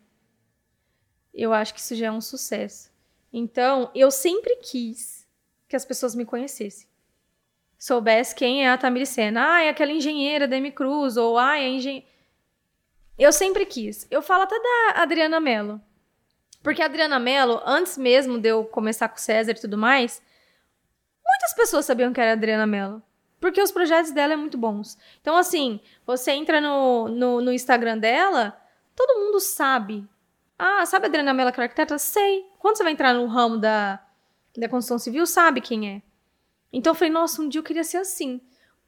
Eu 1.34 1.52
acho 1.52 1.74
que 1.74 1.80
isso 1.80 1.96
já 1.96 2.06
é 2.08 2.12
um 2.12 2.22
sucesso. 2.22 2.92
Então, 3.34 3.90
eu 3.96 4.12
sempre 4.12 4.56
quis 4.58 5.28
que 5.68 5.76
as 5.76 5.84
pessoas 5.84 6.14
me 6.14 6.24
conhecessem. 6.24 6.88
Soubesse 7.76 8.36
quem 8.36 8.64
é 8.64 8.70
a 8.70 8.78
Tamiri 8.78 9.08
Sena. 9.08 9.56
Ah, 9.56 9.64
é 9.64 9.70
aquela 9.70 9.92
engenheira 9.92 10.48
da 10.48 10.58
M 10.58 10.72
Cruz. 10.72 11.18
Ou, 11.18 11.40
ah, 11.40 11.58
é 11.58 11.66
a 11.66 11.70
engenheira... 11.70 12.06
Eu 13.18 13.32
sempre 13.34 13.66
quis. 13.66 14.06
Eu 14.12 14.22
falo 14.22 14.44
até 14.44 14.56
da 14.60 15.02
Adriana 15.02 15.40
Mello. 15.40 15.82
Porque 16.62 16.84
a 16.84 16.86
Adriana 16.86 17.20
Mello, 17.20 17.60
antes 17.66 17.98
mesmo 17.98 18.38
de 18.40 18.50
eu 18.50 18.64
começar 18.64 19.10
com 19.10 19.18
o 19.18 19.20
César 19.20 19.52
e 19.52 19.60
tudo 19.60 19.78
mais, 19.78 20.22
muitas 21.26 21.54
pessoas 21.56 21.86
sabiam 21.86 22.14
que 22.14 22.22
era 22.22 22.32
a 22.32 22.34
Adriana 22.34 22.68
Mello. 22.68 23.02
Porque 23.40 23.62
os 23.62 23.72
projetos 23.72 24.12
dela 24.12 24.34
é 24.34 24.36
muito 24.36 24.58
bons. 24.58 24.98
Então, 25.22 25.36
assim, 25.36 25.80
você 26.06 26.32
entra 26.32 26.60
no, 26.62 27.08
no, 27.08 27.42
no 27.42 27.52
Instagram 27.52 27.98
dela, 27.98 28.60
todo 28.98 29.20
mundo 29.20 29.40
sabe. 29.40 30.04
Ah, 30.58 30.84
sabe 30.88 31.06
a 31.06 31.08
Adriana 31.08 31.34
Mello, 31.34 31.50
aquela 31.50 31.66
arquiteta? 31.66 32.00
Sei. 32.00 32.46
Quando 32.58 32.78
você 32.78 32.84
vai 32.84 32.92
entrar 32.92 33.14
no 33.14 33.28
ramo 33.28 33.58
da, 33.58 34.04
da 34.58 34.68
construção 34.68 34.98
civil, 34.98 35.26
sabe 35.28 35.62
quem 35.62 35.88
é. 35.88 36.02
Então 36.74 36.92
eu 36.92 36.96
falei, 36.96 37.14
nossa, 37.14 37.42
um 37.42 37.48
dia 37.48 37.60
eu 37.60 37.64
queria 37.64 37.84
ser 37.84 37.98
assim. 37.98 38.42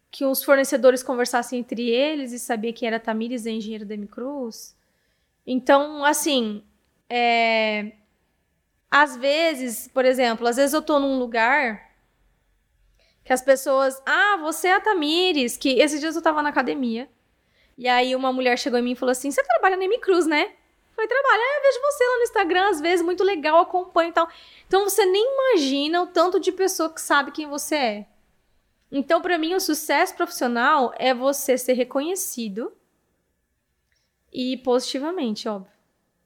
Que 0.10 0.26
os 0.26 0.44
fornecedores 0.44 1.04
conversassem 1.04 1.60
entre 1.60 1.88
eles 1.88 2.32
e 2.34 2.40
sabia 2.40 2.74
que 2.74 2.88
era 2.88 3.00
Tamires 3.00 3.46
e 3.46 3.52
engenheiro 3.52 3.86
da 3.86 3.96
Cruz. 4.08 4.76
Então, 5.46 6.04
assim, 6.04 6.64
é... 7.08 7.92
às 8.90 9.16
vezes, 9.16 9.88
por 9.88 10.06
exemplo, 10.06 10.48
às 10.48 10.56
vezes 10.56 10.74
eu 10.74 10.82
tô 10.82 11.00
num 11.00 11.20
lugar 11.20 11.88
que 13.24 13.32
as 13.32 13.44
pessoas, 13.44 14.02
ah, 14.08 14.38
você 14.42 14.70
é 14.70 14.74
a 14.74 14.82
Tamires, 14.82 15.56
que 15.56 15.80
esses 15.80 16.00
dias 16.00 16.16
eu 16.16 16.22
tava 16.22 16.42
na 16.42 16.50
academia. 16.50 17.08
E 17.80 17.88
aí 17.88 18.14
uma 18.14 18.34
mulher 18.34 18.60
chegou 18.60 18.78
em 18.78 18.82
mim 18.82 18.92
e 18.92 18.96
falou 18.96 19.12
assim: 19.12 19.32
"Você 19.32 19.42
trabalha 19.42 19.78
na 19.78 20.00
Cruz, 20.00 20.28
né?" 20.28 20.44
Eu 20.44 20.96
falei: 20.96 21.08
"Trabalho. 21.08 21.42
É, 21.42 21.62
vejo 21.62 21.80
você 21.80 22.04
lá 22.04 22.18
no 22.18 22.24
Instagram 22.24 22.70
às 22.70 22.82
vezes, 22.82 23.06
muito 23.06 23.24
legal, 23.24 23.58
acompanho 23.62 24.10
e 24.10 24.14
tal". 24.14 24.30
Então 24.68 24.84
você 24.84 25.06
nem 25.06 25.26
imagina 25.26 26.02
o 26.04 26.08
tanto 26.08 26.42
de 26.42 26.52
pessoa 26.52 26.94
que 26.94 27.00
sabe 27.00 27.32
quem 27.32 27.48
você 27.48 27.76
é. 27.76 28.08
Então, 28.92 29.22
para 29.22 29.38
mim, 29.38 29.54
o 29.54 29.62
sucesso 29.62 30.14
profissional 30.14 30.94
é 30.98 31.14
você 31.14 31.58
ser 31.58 31.74
reconhecido 31.74 32.74
e 34.34 34.58
positivamente, 34.58 35.48
óbvio, 35.48 35.72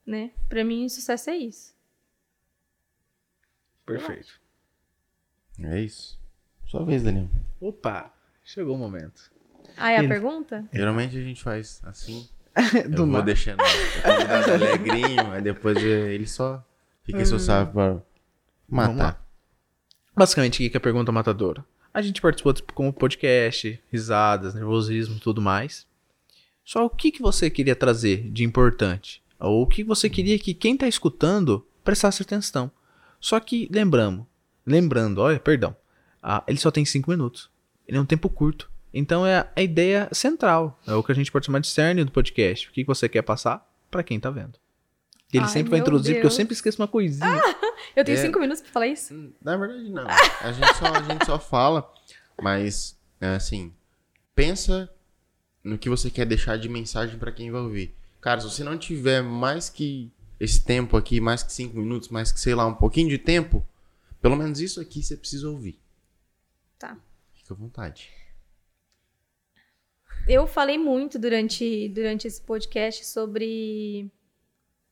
né? 0.04 0.32
Para 0.48 0.64
mim, 0.64 0.86
o 0.86 0.90
sucesso 0.90 1.30
é 1.30 1.36
isso. 1.36 1.72
Perfeito. 3.86 4.40
É 5.62 5.78
isso. 5.78 6.18
Sua 6.66 6.84
vez, 6.84 7.04
Daniel. 7.04 7.28
Opa, 7.60 8.12
chegou 8.42 8.74
o 8.74 8.78
momento. 8.78 9.30
Ah, 9.76 9.90
é 9.90 9.98
a 9.98 10.08
pergunta? 10.08 10.64
Geralmente 10.72 11.16
a 11.18 11.22
gente 11.22 11.42
faz 11.42 11.80
assim. 11.84 12.28
Do 12.88 12.92
eu 12.92 12.96
vou 12.98 13.06
nada. 13.06 13.24
deixando 13.24 13.60
o 13.60 14.02
convidado 14.02 14.52
alegrinho, 14.52 15.32
aí 15.32 15.42
depois 15.42 15.76
ele 15.76 16.26
só 16.26 16.64
fica 17.04 17.18
responsável 17.18 17.72
pra 17.72 17.92
Hum. 17.94 18.00
Lá. 18.70 18.88
matar. 18.88 19.26
Basicamente, 20.16 20.64
o 20.66 20.70
que 20.70 20.76
é 20.76 20.78
a 20.78 20.80
pergunta 20.80 21.10
matadora? 21.12 21.64
A 21.92 22.00
gente 22.00 22.20
participou 22.20 22.54
como 22.72 22.92
podcast, 22.92 23.80
risadas, 23.90 24.54
nervosismo, 24.54 25.18
tudo 25.18 25.42
mais. 25.42 25.86
Só 26.64 26.84
o 26.86 26.90
que, 26.90 27.10
que 27.10 27.20
você 27.20 27.50
queria 27.50 27.76
trazer 27.76 28.30
de 28.30 28.42
importante? 28.44 29.22
Ou 29.38 29.62
o 29.62 29.66
que 29.66 29.82
você 29.84 30.08
queria 30.08 30.38
que 30.38 30.54
quem 30.54 30.76
tá 30.76 30.86
escutando 30.88 31.66
prestasse 31.84 32.22
atenção? 32.22 32.70
Só 33.20 33.38
que 33.40 33.68
lembramos, 33.70 34.24
lembrando, 34.66 35.18
olha, 35.20 35.38
perdão, 35.38 35.76
ah, 36.22 36.42
ele 36.46 36.58
só 36.58 36.70
tem 36.70 36.84
cinco 36.84 37.10
minutos. 37.10 37.50
Ele 37.86 37.98
é 37.98 38.00
um 38.00 38.06
tempo 38.06 38.28
curto. 38.30 38.70
Então 38.96 39.26
é 39.26 39.50
a 39.56 39.60
ideia 39.60 40.08
central. 40.12 40.80
É 40.86 40.94
o 40.94 41.02
que 41.02 41.10
a 41.10 41.14
gente 41.14 41.30
pode 41.32 41.44
chamar 41.46 41.58
de 41.58 41.66
cerne 41.66 42.04
do 42.04 42.12
podcast. 42.12 42.68
O 42.68 42.72
que, 42.72 42.84
você 42.84 43.08
quer 43.08 43.22
passar 43.22 43.68
pra 43.90 44.04
quem 44.04 44.20
tá 44.20 44.30
vendo. 44.30 44.56
Ele 45.32 45.42
Ai, 45.42 45.48
sempre 45.50 45.70
vai 45.72 45.80
introduzir, 45.80 46.14
porque 46.14 46.26
eu 46.26 46.30
Deus. 46.30 46.34
sempre 46.36 46.54
esqueço 46.54 46.80
uma 46.80 46.86
coisinha. 46.86 47.26
Eu 47.96 48.04
tenho 48.04 48.16
É. 48.18 48.22
cinco 48.22 48.38
minutos 48.38 48.62
pra 48.62 48.70
falar 48.70 48.86
isso? 48.86 49.32
Na 49.42 49.56
verdade, 49.56 49.90
não. 49.90 50.06
A 50.08 50.52
gente 50.52 50.74
só, 50.76 50.86
a 50.86 51.02
gente 51.02 51.26
só 51.26 51.38
fala, 51.40 51.92
mas, 52.40 52.96
é 53.20 53.34
assim, 53.34 53.72
pensa 54.34 54.88
no 55.62 55.76
que 55.76 55.88
você 55.88 56.08
quer 56.10 56.24
deixar 56.24 56.56
de 56.56 56.68
mensagem 56.68 57.18
pra 57.18 57.32
quem 57.32 57.50
vai 57.50 57.60
ouvir. 57.60 57.94
Cara, 58.20 58.40
se 58.40 58.48
você 58.48 58.62
não 58.64 58.78
tiver 58.78 59.22
mais 59.22 59.68
que 59.68 60.10
esse 60.38 60.64
tempo 60.64 60.96
aqui, 60.96 61.20
mais 61.20 61.42
que 61.42 61.52
cinco 61.52 61.76
minutos, 61.76 62.08
mais 62.10 62.30
que, 62.32 62.40
sei 62.40 62.54
lá, 62.54 62.66
um 62.66 62.74
pouquinho 62.74 63.08
de 63.08 63.18
tempo, 63.18 63.66
pelo 64.22 64.36
menos 64.36 64.60
isso 64.60 64.80
aqui 64.80 65.02
você 65.02 65.16
precisa 65.16 65.48
ouvir. 65.48 65.78
Tá. 66.78 66.96
Fica 67.34 67.54
à 67.54 67.56
vontade. 67.56 68.08
Eu 70.26 70.46
falei 70.46 70.78
muito 70.78 71.18
durante, 71.18 71.88
durante 71.90 72.26
esse 72.26 72.40
podcast 72.40 73.04
sobre 73.04 74.10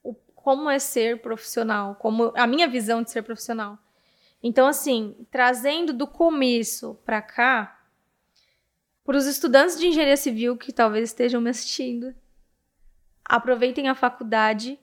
o, 0.03 0.15
como 0.35 0.69
é 0.69 0.79
ser 0.79 1.23
profissional, 1.23 1.95
como 1.95 2.33
a 2.37 2.47
minha 2.47 2.69
visão 2.69 3.03
de 3.03 3.11
ser 3.11 3.23
profissional. 3.23 3.79
Então, 4.43 4.67
assim, 4.67 5.17
trazendo 5.31 5.93
do 5.93 6.07
começo 6.07 6.97
pra 7.05 7.23
cá, 7.23 7.83
para 9.05 9.17
os 9.17 9.27
estudantes 9.27 9.79
de 9.79 9.87
engenharia 9.87 10.17
civil 10.17 10.57
que 10.57 10.73
talvez 10.73 11.09
estejam 11.09 11.41
me 11.41 11.49
assistindo, 11.49 12.15
aproveitem 13.25 13.89
a 13.89 13.95
faculdade 13.95 14.79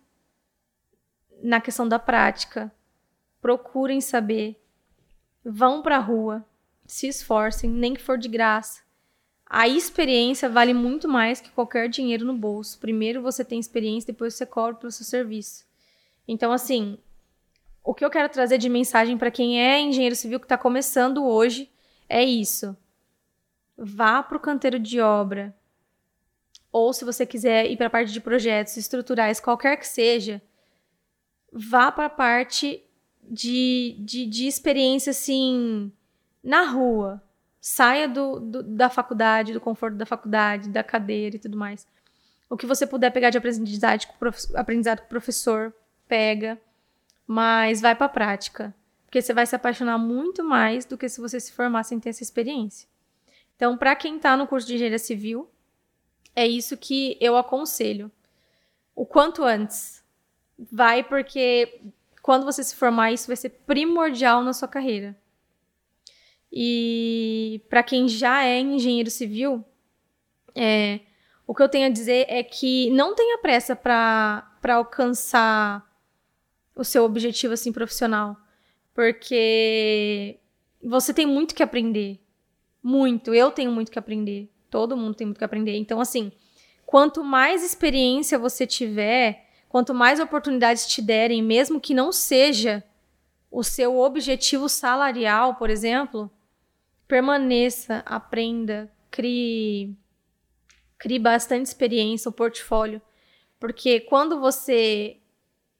na 1.43 1.61
questão 1.61 1.87
da 1.87 1.99
prática, 1.99 2.73
procurem 3.39 4.01
saber, 4.01 4.59
vão 5.43 5.81
pra 5.83 5.99
rua, 5.99 6.43
se 6.87 7.07
esforcem, 7.07 7.69
nem 7.69 7.93
que 7.93 8.01
for 8.01 8.17
de 8.17 8.27
graça. 8.27 8.88
A 9.49 9.67
experiência 9.67 10.47
vale 10.47 10.75
muito 10.75 11.07
mais 11.07 11.41
que 11.41 11.49
qualquer 11.49 11.89
dinheiro 11.89 12.23
no 12.23 12.37
bolso. 12.37 12.77
Primeiro 12.77 13.19
você 13.19 13.43
tem 13.43 13.59
experiência, 13.59 14.13
depois 14.13 14.35
você 14.35 14.45
cobra 14.45 14.75
pelo 14.75 14.91
seu 14.91 15.03
serviço. 15.03 15.65
Então, 16.27 16.51
assim, 16.51 16.99
o 17.83 17.95
que 17.95 18.05
eu 18.05 18.11
quero 18.11 18.29
trazer 18.29 18.59
de 18.59 18.69
mensagem 18.69 19.17
para 19.17 19.31
quem 19.31 19.59
é 19.59 19.81
engenheiro 19.81 20.15
civil 20.15 20.39
que 20.39 20.45
está 20.45 20.55
começando 20.55 21.25
hoje 21.25 21.67
é 22.07 22.23
isso. 22.23 22.77
Vá 23.75 24.21
para 24.21 24.37
o 24.37 24.41
canteiro 24.41 24.77
de 24.77 25.01
obra. 25.01 25.55
Ou 26.71 26.93
se 26.93 27.03
você 27.03 27.25
quiser 27.25 27.71
ir 27.71 27.75
para 27.75 27.87
a 27.87 27.89
parte 27.89 28.13
de 28.13 28.21
projetos 28.21 28.77
estruturais, 28.77 29.39
qualquer 29.39 29.77
que 29.77 29.87
seja, 29.87 30.39
vá 31.51 31.91
para 31.91 32.05
a 32.05 32.09
parte 32.09 32.83
de, 33.23 33.95
de, 33.97 34.27
de 34.27 34.45
experiência, 34.45 35.09
assim, 35.09 35.91
na 36.43 36.65
rua 36.65 37.23
saia 37.61 38.07
do, 38.07 38.39
do- 38.39 38.63
da 38.63 38.89
faculdade, 38.89 39.53
do 39.53 39.61
conforto 39.61 39.95
da 39.95 40.05
faculdade, 40.05 40.69
da 40.69 40.83
cadeira 40.83 41.35
e 41.35 41.39
tudo 41.39 41.57
mais. 41.57 41.85
O 42.49 42.57
que 42.57 42.65
você 42.65 42.87
puder 42.87 43.11
pegar 43.11 43.29
de 43.29 43.37
aprendizado 43.37 44.05
com 44.07 44.25
aprendizado 44.57 44.99
com 44.99 45.05
o 45.05 45.09
professor, 45.09 45.73
pega, 46.07 46.59
mas 47.27 47.79
vai 47.81 47.93
para 47.95 48.07
a 48.07 48.09
prática, 48.09 48.73
porque 49.05 49.21
você 49.21 49.33
vai 49.33 49.45
se 49.45 49.55
apaixonar 49.55 49.97
muito 49.97 50.43
mais 50.43 50.85
do 50.85 50.97
que 50.97 51.07
se 51.09 51.21
você 51.21 51.39
se 51.39 51.51
formar 51.51 51.83
sem 51.83 51.99
ter 51.99 52.09
essa 52.09 52.23
experiência. 52.23 52.87
Então, 53.55 53.77
para 53.77 53.95
quem 53.95 54.15
está 54.17 54.35
no 54.37 54.47
curso 54.47 54.65
de 54.67 54.75
engenharia 54.75 54.97
civil, 54.97 55.49
é 56.35 56.47
isso 56.47 56.77
que 56.77 57.17
eu 57.19 57.35
aconselho. 57.37 58.11
O 58.95 59.05
quanto 59.05 59.43
antes. 59.43 59.99
Vai 60.71 61.03
porque 61.03 61.81
quando 62.21 62.43
você 62.45 62.63
se 62.63 62.75
formar, 62.75 63.11
isso 63.11 63.27
vai 63.27 63.35
ser 63.35 63.49
primordial 63.65 64.43
na 64.43 64.53
sua 64.53 64.67
carreira. 64.67 65.15
E 66.51 67.61
para 67.69 67.83
quem 67.83 68.07
já 68.07 68.43
é 68.43 68.59
engenheiro 68.59 69.09
civil, 69.09 69.63
é, 70.55 70.99
o 71.45 71.53
que 71.53 71.61
eu 71.61 71.69
tenho 71.69 71.87
a 71.87 71.89
dizer 71.89 72.25
é 72.27 72.43
que 72.43 72.89
não 72.91 73.15
tenha 73.15 73.37
pressa 73.39 73.75
para 73.75 74.51
alcançar 74.67 75.87
o 76.75 76.83
seu 76.83 77.03
objetivo 77.03 77.53
assim 77.53 77.71
profissional, 77.71 78.37
porque 78.93 80.39
você 80.83 81.13
tem 81.13 81.25
muito 81.25 81.53
que 81.53 81.63
aprender, 81.63 82.19
muito. 82.81 83.33
Eu 83.33 83.51
tenho 83.51 83.71
muito 83.71 83.91
que 83.91 83.99
aprender. 83.99 84.49
Todo 84.69 84.95
mundo 84.95 85.15
tem 85.15 85.27
muito 85.27 85.37
que 85.37 85.43
aprender. 85.43 85.75
Então 85.75 85.99
assim, 85.99 86.31
quanto 86.85 87.23
mais 87.23 87.63
experiência 87.63 88.39
você 88.39 88.65
tiver, 88.65 89.45
quanto 89.67 89.93
mais 89.93 90.19
oportunidades 90.19 90.87
te 90.87 91.01
derem, 91.01 91.43
mesmo 91.43 91.79
que 91.79 91.93
não 91.93 92.11
seja 92.11 92.83
o 93.51 93.63
seu 93.63 93.97
objetivo 93.97 94.69
salarial, 94.69 95.55
por 95.55 95.69
exemplo, 95.69 96.31
permaneça, 97.09 98.03
aprenda, 98.05 98.89
crie, 99.09 99.97
crie 100.95 101.17
bastante 101.17 101.65
experiência, 101.65 102.29
o 102.29 102.31
portfólio. 102.31 103.01
Porque 103.59 103.99
quando 104.01 104.39
você 104.39 105.17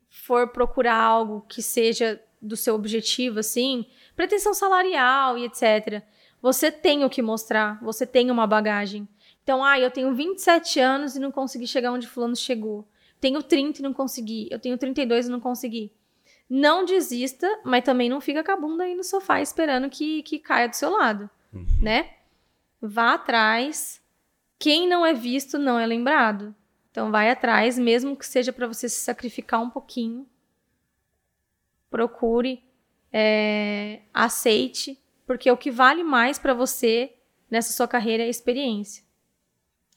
for 0.10 0.48
procurar 0.48 0.96
algo 0.96 1.46
que 1.48 1.62
seja 1.62 2.20
do 2.42 2.58
seu 2.58 2.74
objetivo, 2.74 3.40
assim, 3.40 3.86
pretensão 4.16 4.56
salarial 4.56 5.38
e 5.38 5.46
etc., 5.46 6.02
você 6.42 6.72
tem 6.72 7.06
o 7.06 7.10
que 7.10 7.22
mostrar, 7.22 7.80
você 7.84 8.08
tem 8.08 8.32
uma 8.32 8.48
bagagem. 8.48 9.08
Então, 9.44 9.64
ah, 9.64 9.80
eu 9.80 9.92
tenho 9.92 10.16
27 10.16 10.80
anos 10.80 11.16
e 11.16 11.20
não 11.20 11.32
consegui 11.32 11.68
chegar 11.68 11.92
onde 11.92 12.08
fulano 12.08 12.36
chegou. 12.36 12.88
Tenho 13.22 13.44
30 13.44 13.80
e 13.80 13.84
não 13.84 13.94
consegui. 13.94 14.48
Eu 14.50 14.58
tenho 14.58 14.78
32 14.78 15.28
e 15.28 15.30
não 15.30 15.40
consegui. 15.40 15.92
Não 16.50 16.84
desista, 16.84 17.48
mas 17.64 17.84
também 17.84 18.10
não 18.10 18.20
fica 18.20 18.44
com 18.44 18.52
a 18.52 18.58
bunda 18.58 18.84
aí 18.84 18.96
no 18.96 19.04
sofá 19.04 19.40
esperando 19.40 19.90
que, 19.90 20.24
que 20.24 20.40
caia 20.40 20.68
do 20.68 20.76
seu 20.76 20.90
lado, 20.90 21.30
né? 21.80 22.16
Vá 22.82 23.14
atrás. 23.14 24.02
Quem 24.58 24.88
não 24.88 25.06
é 25.06 25.14
visto 25.14 25.60
não 25.60 25.78
é 25.78 25.86
lembrado. 25.86 26.56
Então 26.90 27.12
vai 27.12 27.30
atrás, 27.30 27.78
mesmo 27.78 28.18
que 28.18 28.26
seja 28.26 28.52
para 28.52 28.68
você 28.68 28.90
se 28.90 29.00
sacrificar 29.02 29.62
um 29.62 29.70
pouquinho. 29.70 30.28
Procure, 31.90 32.64
é, 33.14 34.02
aceite, 34.14 35.00
porque 35.26 35.50
o 35.52 35.58
que 35.58 35.70
vale 35.70 36.04
mais 36.04 36.40
para 36.40 36.54
você 36.54 37.14
nessa 37.50 37.74
sua 37.74 37.88
carreira 37.88 38.24
é 38.24 38.26
a 38.26 38.30
experiência. 38.30 39.04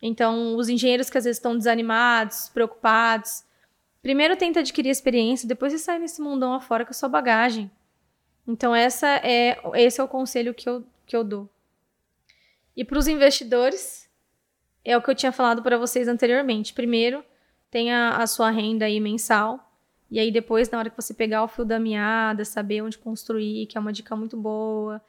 Então, 0.00 0.56
os 0.56 0.68
engenheiros 0.68 1.08
que 1.08 1.16
às 1.16 1.24
vezes 1.24 1.38
estão 1.38 1.56
desanimados, 1.56 2.48
preocupados, 2.48 3.44
primeiro 4.02 4.36
tenta 4.36 4.60
adquirir 4.60 4.90
experiência, 4.90 5.48
depois 5.48 5.72
você 5.72 5.78
sai 5.78 5.98
nesse 5.98 6.20
mundão 6.20 6.52
afora 6.52 6.84
com 6.84 6.90
a 6.90 6.94
sua 6.94 7.08
bagagem. 7.08 7.70
Então, 8.46 8.74
essa 8.74 9.08
é, 9.22 9.56
esse 9.74 10.00
é 10.00 10.04
o 10.04 10.08
conselho 10.08 10.52
que 10.52 10.68
eu, 10.68 10.84
que 11.06 11.16
eu 11.16 11.22
dou. 11.22 11.48
E 12.76 12.84
para 12.84 12.98
os 12.98 13.06
investidores, 13.06 14.10
é 14.84 14.96
o 14.96 15.02
que 15.02 15.10
eu 15.10 15.14
tinha 15.14 15.30
falado 15.32 15.62
para 15.62 15.78
vocês 15.78 16.08
anteriormente. 16.08 16.74
Primeiro, 16.74 17.24
tenha 17.70 18.10
a 18.16 18.26
sua 18.26 18.50
renda 18.50 18.86
aí 18.86 18.98
mensal. 18.98 19.72
E 20.10 20.18
aí, 20.18 20.30
depois, 20.30 20.68
na 20.70 20.78
hora 20.78 20.90
que 20.90 20.96
você 20.96 21.14
pegar 21.14 21.44
o 21.44 21.48
fio 21.48 21.64
da 21.64 21.78
meada, 21.78 22.44
saber 22.44 22.82
onde 22.82 22.98
construir, 22.98 23.66
que 23.66 23.78
é 23.78 23.80
uma 23.80 23.92
dica 23.92 24.14
muito 24.16 24.36
boa. 24.36 25.00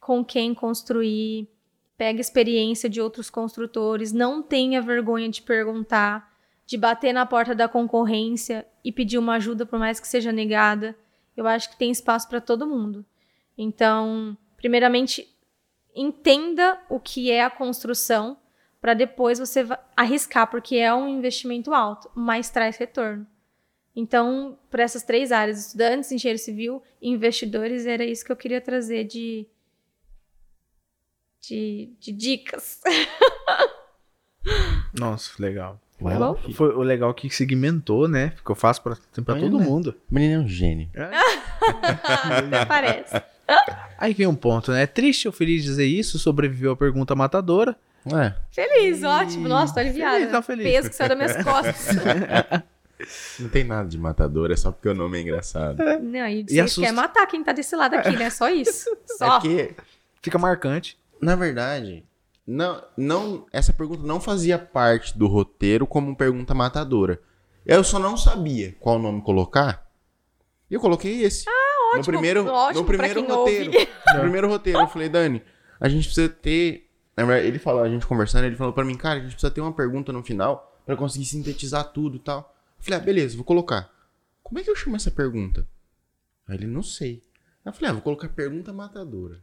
com 0.00 0.24
quem 0.24 0.54
construir, 0.54 1.48
pega 1.96 2.20
experiência 2.20 2.88
de 2.88 3.00
outros 3.00 3.30
construtores, 3.30 4.12
não 4.12 4.42
tenha 4.42 4.80
vergonha 4.82 5.28
de 5.28 5.42
perguntar, 5.42 6.35
de 6.66 6.76
bater 6.76 7.12
na 7.12 7.24
porta 7.24 7.54
da 7.54 7.68
concorrência 7.68 8.66
e 8.84 8.90
pedir 8.90 9.18
uma 9.18 9.36
ajuda, 9.36 9.64
por 9.64 9.78
mais 9.78 10.00
que 10.00 10.08
seja 10.08 10.32
negada. 10.32 10.96
Eu 11.36 11.46
acho 11.46 11.70
que 11.70 11.76
tem 11.76 11.90
espaço 11.90 12.28
para 12.28 12.40
todo 12.40 12.66
mundo. 12.66 13.06
Então, 13.56 14.36
primeiramente, 14.56 15.32
entenda 15.94 16.78
o 16.88 16.98
que 16.98 17.30
é 17.30 17.44
a 17.44 17.50
construção 17.50 18.36
para 18.80 18.94
depois 18.94 19.38
você 19.38 19.66
arriscar, 19.96 20.50
porque 20.50 20.76
é 20.76 20.92
um 20.92 21.08
investimento 21.08 21.72
alto, 21.72 22.10
mas 22.14 22.50
traz 22.50 22.76
retorno. 22.76 23.26
Então, 23.94 24.58
para 24.70 24.82
essas 24.82 25.02
três 25.02 25.32
áreas, 25.32 25.66
estudantes, 25.66 26.12
engenheiro 26.12 26.38
civil 26.38 26.82
e 27.00 27.08
investidores, 27.08 27.86
era 27.86 28.04
isso 28.04 28.24
que 28.24 28.30
eu 28.30 28.36
queria 28.36 28.60
trazer 28.60 29.04
de, 29.04 29.46
de, 31.40 31.96
de 31.98 32.12
dicas. 32.12 32.82
Nossa, 34.92 35.32
legal. 35.42 35.80
Well, 36.00 36.36
Foi, 36.42 36.52
foi 36.52 36.68
o 36.74 36.82
legal 36.82 37.12
que 37.14 37.30
segmentou, 37.30 38.06
né? 38.06 38.32
Ficou 38.36 38.54
fácil 38.54 38.82
pra, 38.82 38.96
pra 39.24 39.34
todo 39.40 39.58
né? 39.58 39.64
mundo. 39.64 39.94
O 40.10 40.14
menino 40.14 40.42
é 40.42 40.44
um 40.44 40.48
gênio. 40.48 40.88
Até 41.62 42.64
parece. 42.66 43.22
Aí 43.98 44.12
vem 44.12 44.26
um 44.26 44.34
ponto, 44.34 44.72
né? 44.72 44.82
É 44.82 44.86
triste 44.86 45.26
ou 45.26 45.32
feliz 45.32 45.62
dizer 45.62 45.86
isso, 45.86 46.18
sobreviveu 46.18 46.72
à 46.72 46.76
pergunta 46.76 47.14
matadora. 47.14 47.76
É. 48.06 48.34
Feliz, 48.50 49.02
ótimo. 49.02 49.48
Nossa, 49.48 49.74
tô 49.74 49.80
aliviada. 49.80 50.16
Feliz, 50.18 50.32
tá 50.32 50.42
feliz. 50.42 50.64
Peso 50.64 50.90
que 50.90 50.94
saiu 50.96 51.08
das 51.08 51.18
minhas 51.18 51.36
costas. 51.44 51.88
Não 53.38 53.48
tem 53.50 53.62
nada 53.64 53.88
de 53.88 53.98
matador, 53.98 54.50
é 54.50 54.56
só 54.56 54.72
porque 54.72 54.88
o 54.88 54.94
nome 54.94 55.18
é 55.18 55.22
engraçado. 55.22 55.76
Não, 56.02 56.26
e 56.26 56.40
E 56.40 56.44
vocês 56.44 56.58
assusta. 56.60 56.80
querem 56.82 56.96
matar 56.96 57.26
quem 57.26 57.42
tá 57.44 57.52
desse 57.52 57.76
lado 57.76 57.94
aqui, 57.94 58.16
né? 58.16 58.30
Só 58.30 58.48
isso. 58.48 58.88
É 58.90 59.14
Só. 59.18 59.38
porque, 59.40 59.74
Fica 60.22 60.38
marcante. 60.38 60.98
na 61.20 61.36
verdade, 61.36 62.04
não, 62.46 62.82
não, 62.96 63.46
essa 63.52 63.72
pergunta 63.72 64.06
não 64.06 64.20
fazia 64.20 64.56
parte 64.58 65.18
do 65.18 65.26
roteiro 65.26 65.86
como 65.86 66.14
pergunta 66.16 66.54
matadora. 66.54 67.20
Eu 67.64 67.82
só 67.82 67.98
não 67.98 68.16
sabia 68.16 68.76
qual 68.78 68.98
nome 68.98 69.20
colocar. 69.22 69.90
E 70.70 70.74
eu 70.74 70.80
coloquei 70.80 71.22
esse. 71.22 71.48
Ah, 71.48 71.88
ótimo, 71.88 71.98
No 71.98 72.04
primeiro, 72.04 72.46
ótimo 72.46 72.80
no 72.80 72.86
primeiro 72.86 73.26
roteiro. 73.26 73.72
No 74.14 74.20
primeiro 74.20 74.48
roteiro, 74.48 74.78
eu 74.78 74.86
falei, 74.86 75.08
Dani, 75.08 75.42
a 75.80 75.88
gente 75.88 76.04
precisa 76.04 76.28
ter. 76.28 76.88
na 77.16 77.24
verdade, 77.24 77.48
Ele 77.48 77.58
falou, 77.58 77.82
a 77.82 77.88
gente 77.88 78.06
conversando, 78.06 78.44
ele 78.44 78.54
falou 78.56 78.72
pra 78.72 78.84
mim, 78.84 78.96
cara, 78.96 79.18
a 79.18 79.22
gente 79.22 79.32
precisa 79.32 79.50
ter 79.50 79.60
uma 79.60 79.72
pergunta 79.72 80.12
no 80.12 80.22
final 80.22 80.80
pra 80.86 80.96
conseguir 80.96 81.24
sintetizar 81.24 81.92
tudo 81.92 82.16
e 82.16 82.20
tal. 82.20 82.54
Eu 82.78 82.84
falei, 82.84 83.00
ah, 83.00 83.02
beleza, 83.02 83.36
vou 83.36 83.44
colocar. 83.44 83.90
Como 84.42 84.60
é 84.60 84.62
que 84.62 84.70
eu 84.70 84.76
chamo 84.76 84.94
essa 84.94 85.10
pergunta? 85.10 85.66
Aí 86.46 86.56
ele, 86.56 86.66
não 86.68 86.82
sei. 86.82 87.24
Aí 87.64 87.70
eu 87.70 87.72
falei, 87.72 87.90
ah, 87.90 87.92
vou 87.94 88.02
colocar 88.02 88.28
pergunta 88.28 88.72
matadora. 88.72 89.40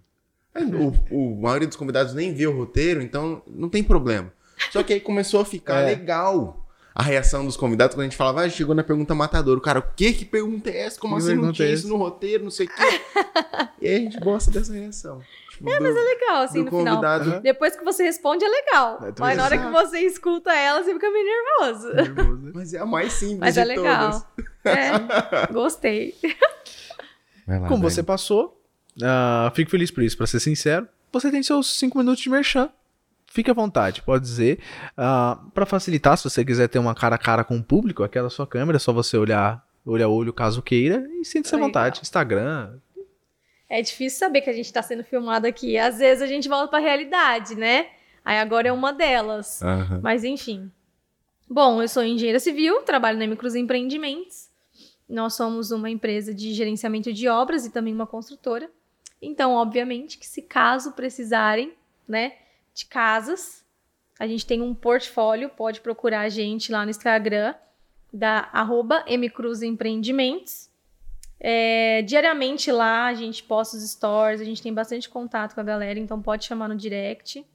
Aí, 0.55 0.63
o, 0.65 0.93
o 1.11 1.41
maioria 1.41 1.67
dos 1.67 1.77
convidados 1.77 2.13
nem 2.13 2.33
vê 2.33 2.45
o 2.47 2.55
roteiro, 2.55 3.01
então 3.01 3.41
não 3.47 3.69
tem 3.69 3.83
problema. 3.83 4.31
Só 4.71 4.83
que 4.83 4.93
aí 4.93 4.99
começou 4.99 5.41
a 5.41 5.45
ficar 5.45 5.79
É. 5.81 5.85
legal 5.87 6.59
a 6.95 7.01
reação 7.01 7.43
dos 7.43 7.57
convidados 7.57 7.95
quando 7.95 8.01
a 8.01 8.03
gente 8.09 8.15
falava, 8.15 8.41
ah, 8.43 8.49
chegou 8.49 8.75
na 8.75 8.83
pergunta 8.83 9.15
matadora. 9.15 9.57
O 9.57 9.61
cara, 9.61 9.79
o 9.79 9.83
que 9.95 10.13
que 10.13 10.25
pergunta 10.25 10.69
é 10.69 10.81
essa? 10.81 10.99
Como 10.99 11.15
Que 11.17 11.23
assim 11.23 11.35
não 11.35 11.51
tinha 11.51 11.67
é 11.67 11.71
isso 11.73 11.87
no 11.87 11.95
roteiro, 11.97 12.43
não 12.43 12.51
sei 12.51 12.67
o 12.67 12.69
quê. 12.69 13.01
e 13.81 13.87
aí 13.87 13.95
a 13.95 13.99
gente 13.99 14.19
gosta 14.19 14.51
dessa 14.51 14.71
reação. 14.73 15.19
Tipo, 15.49 15.69
é, 15.71 15.79
mas 15.79 15.95
é 15.95 15.99
Legal, 15.99 16.41
assim, 16.43 16.59
do 16.63 16.71
no 16.71 16.77
final. 16.77 16.95
convidado. 16.95 17.29
Aham. 17.31 17.41
Depois 17.41 17.75
que 17.75 17.83
você 17.83 18.03
responde, 18.03 18.45
é 18.45 18.47
legal. 18.47 18.99
É, 19.07 19.13
Mas 19.19 19.37
na 19.37 19.43
hora 19.45 19.57
que 19.57 19.69
você 19.71 19.99
escuta 20.01 20.51
ela, 20.53 20.83
você 20.83 20.93
fica 20.93 21.09
meio 21.11 21.25
nervoso. 21.25 21.87
Mas 22.53 22.73
é 22.75 22.79
a 22.79 22.85
mais 22.85 23.13
simples 23.13 23.39
Mas 23.39 23.53
de 23.55 23.59
é 23.59 23.65
legal. 23.65 24.11
todas. 24.11 24.25
É, 24.65 25.51
gostei. 25.51 26.15
Lá, 27.47 27.59
Como 27.69 27.81
você 27.89 28.01
passou, 28.03 28.62
ah, 29.01 29.51
fico 29.55 29.71
feliz 29.71 29.91
por 29.91 30.03
isso, 30.03 30.17
pra 30.17 30.27
ser 30.27 30.39
sincero. 30.39 30.87
Você 31.11 31.29
tem 31.31 31.43
seus 31.43 31.77
5 31.77 31.97
minutos 31.97 32.21
de 32.23 32.29
merchan. 32.29 32.69
Fique 33.27 33.49
à 33.49 33.53
vontade, 33.53 34.01
pode 34.01 34.23
dizer. 34.23 34.59
Ah, 34.95 35.39
Pra 35.53 35.65
facilitar, 35.65 36.17
se 36.17 36.23
você 36.23 36.43
quiser 36.45 36.67
ter 36.67 36.79
uma 36.79 36.93
cara 36.93 37.15
a 37.15 37.19
cara 37.19 37.43
com 37.43 37.57
o 37.57 37.63
público, 37.63 38.03
aquela 38.03 38.29
sua 38.29 38.45
câmera, 38.45 38.77
é 38.77 38.79
só 38.79 38.93
você 38.93 39.17
olhar 39.17 39.65
olho 39.85 40.05
a 40.05 40.07
olho 40.07 40.31
caso 40.31 40.61
queira 40.61 41.05
e 41.19 41.25
sinta-se 41.25 41.55
à 41.55 41.57
vontade. 41.57 41.99
Instagram. 42.01 42.77
É 43.69 43.81
difícil 43.81 44.19
saber 44.19 44.41
que 44.41 44.49
a 44.49 44.53
gente 44.53 44.71
tá 44.71 44.81
sendo 44.81 45.03
filmado 45.03 45.47
aqui. 45.47 45.77
Às 45.77 45.97
vezes 45.97 46.21
a 46.21 46.27
gente 46.27 46.47
volta 46.47 46.67
pra 46.67 46.79
realidade, 46.79 47.55
né? 47.55 47.87
Aí 48.23 48.37
agora 48.37 48.67
é 48.67 48.71
uma 48.71 48.93
delas. 48.93 49.61
Aham. 49.61 49.99
Mas 50.01 50.23
enfim. 50.23 50.71
Bom, 51.49 51.81
eu 51.81 51.87
sou 51.87 52.03
engenheira 52.03 52.39
civil, 52.39 52.81
trabalho 52.83 53.17
na 53.17 53.27
Micros 53.27 53.55
Empreendimentos. 53.55 54.47
Nós 55.09 55.33
somos 55.33 55.71
uma 55.71 55.89
empresa 55.89 56.33
de 56.33 56.53
gerenciamento 56.53 57.11
de 57.11 57.27
obras 57.27 57.65
e 57.65 57.71
também 57.71 57.93
uma 57.93 58.07
construtora. 58.07 58.69
Então, 59.25 59.53
obviamente, 59.53 60.17
que 60.17 60.27
se 60.27 60.41
caso 60.41 60.91
precisarem, 60.91 61.73
né, 62.07 62.33
de 62.73 62.85
casas, 62.85 63.63
a 64.19 64.27
gente 64.27 64.45
tem 64.45 64.61
um 64.61 64.75
portfólio, 64.75 65.49
pode 65.49 65.81
procurar 65.81 66.21
a 66.21 66.29
gente 66.29 66.71
lá 66.71 66.83
no 66.83 66.91
Instagram, 66.91 67.55
da 68.11 68.49
arroba. 68.51 69.03
É, 71.39 72.01
diariamente 72.03 72.71
lá 72.71 73.07
a 73.07 73.13
gente 73.13 73.43
posta 73.43 73.75
os 73.75 73.83
stories, 73.89 74.39
a 74.39 74.45
gente 74.45 74.61
tem 74.61 74.73
bastante 74.73 75.09
contato 75.09 75.53
com 75.53 75.59
a 75.59 75.63
galera, 75.63 75.99
então 75.99 76.21
pode 76.21 76.45
chamar 76.45 76.69
no 76.69 76.75
direct. 76.75 77.45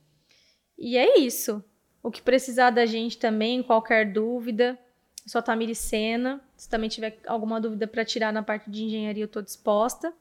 E 0.76 0.96
é 0.96 1.18
isso. 1.18 1.64
O 2.02 2.10
que 2.10 2.20
precisar 2.20 2.70
da 2.70 2.86
gente 2.86 3.18
também, 3.18 3.62
qualquer 3.62 4.12
dúvida, 4.12 4.78
é 5.24 5.28
só 5.28 5.40
Tamiri 5.40 5.74
Sena. 5.74 6.40
Se 6.56 6.68
também 6.68 6.88
tiver 6.88 7.18
alguma 7.26 7.60
dúvida 7.60 7.86
para 7.86 8.04
tirar 8.04 8.32
na 8.32 8.42
parte 8.42 8.70
de 8.70 8.84
engenharia, 8.84 9.22
eu 9.22 9.26
estou 9.26 9.42
disposta. 9.42 10.12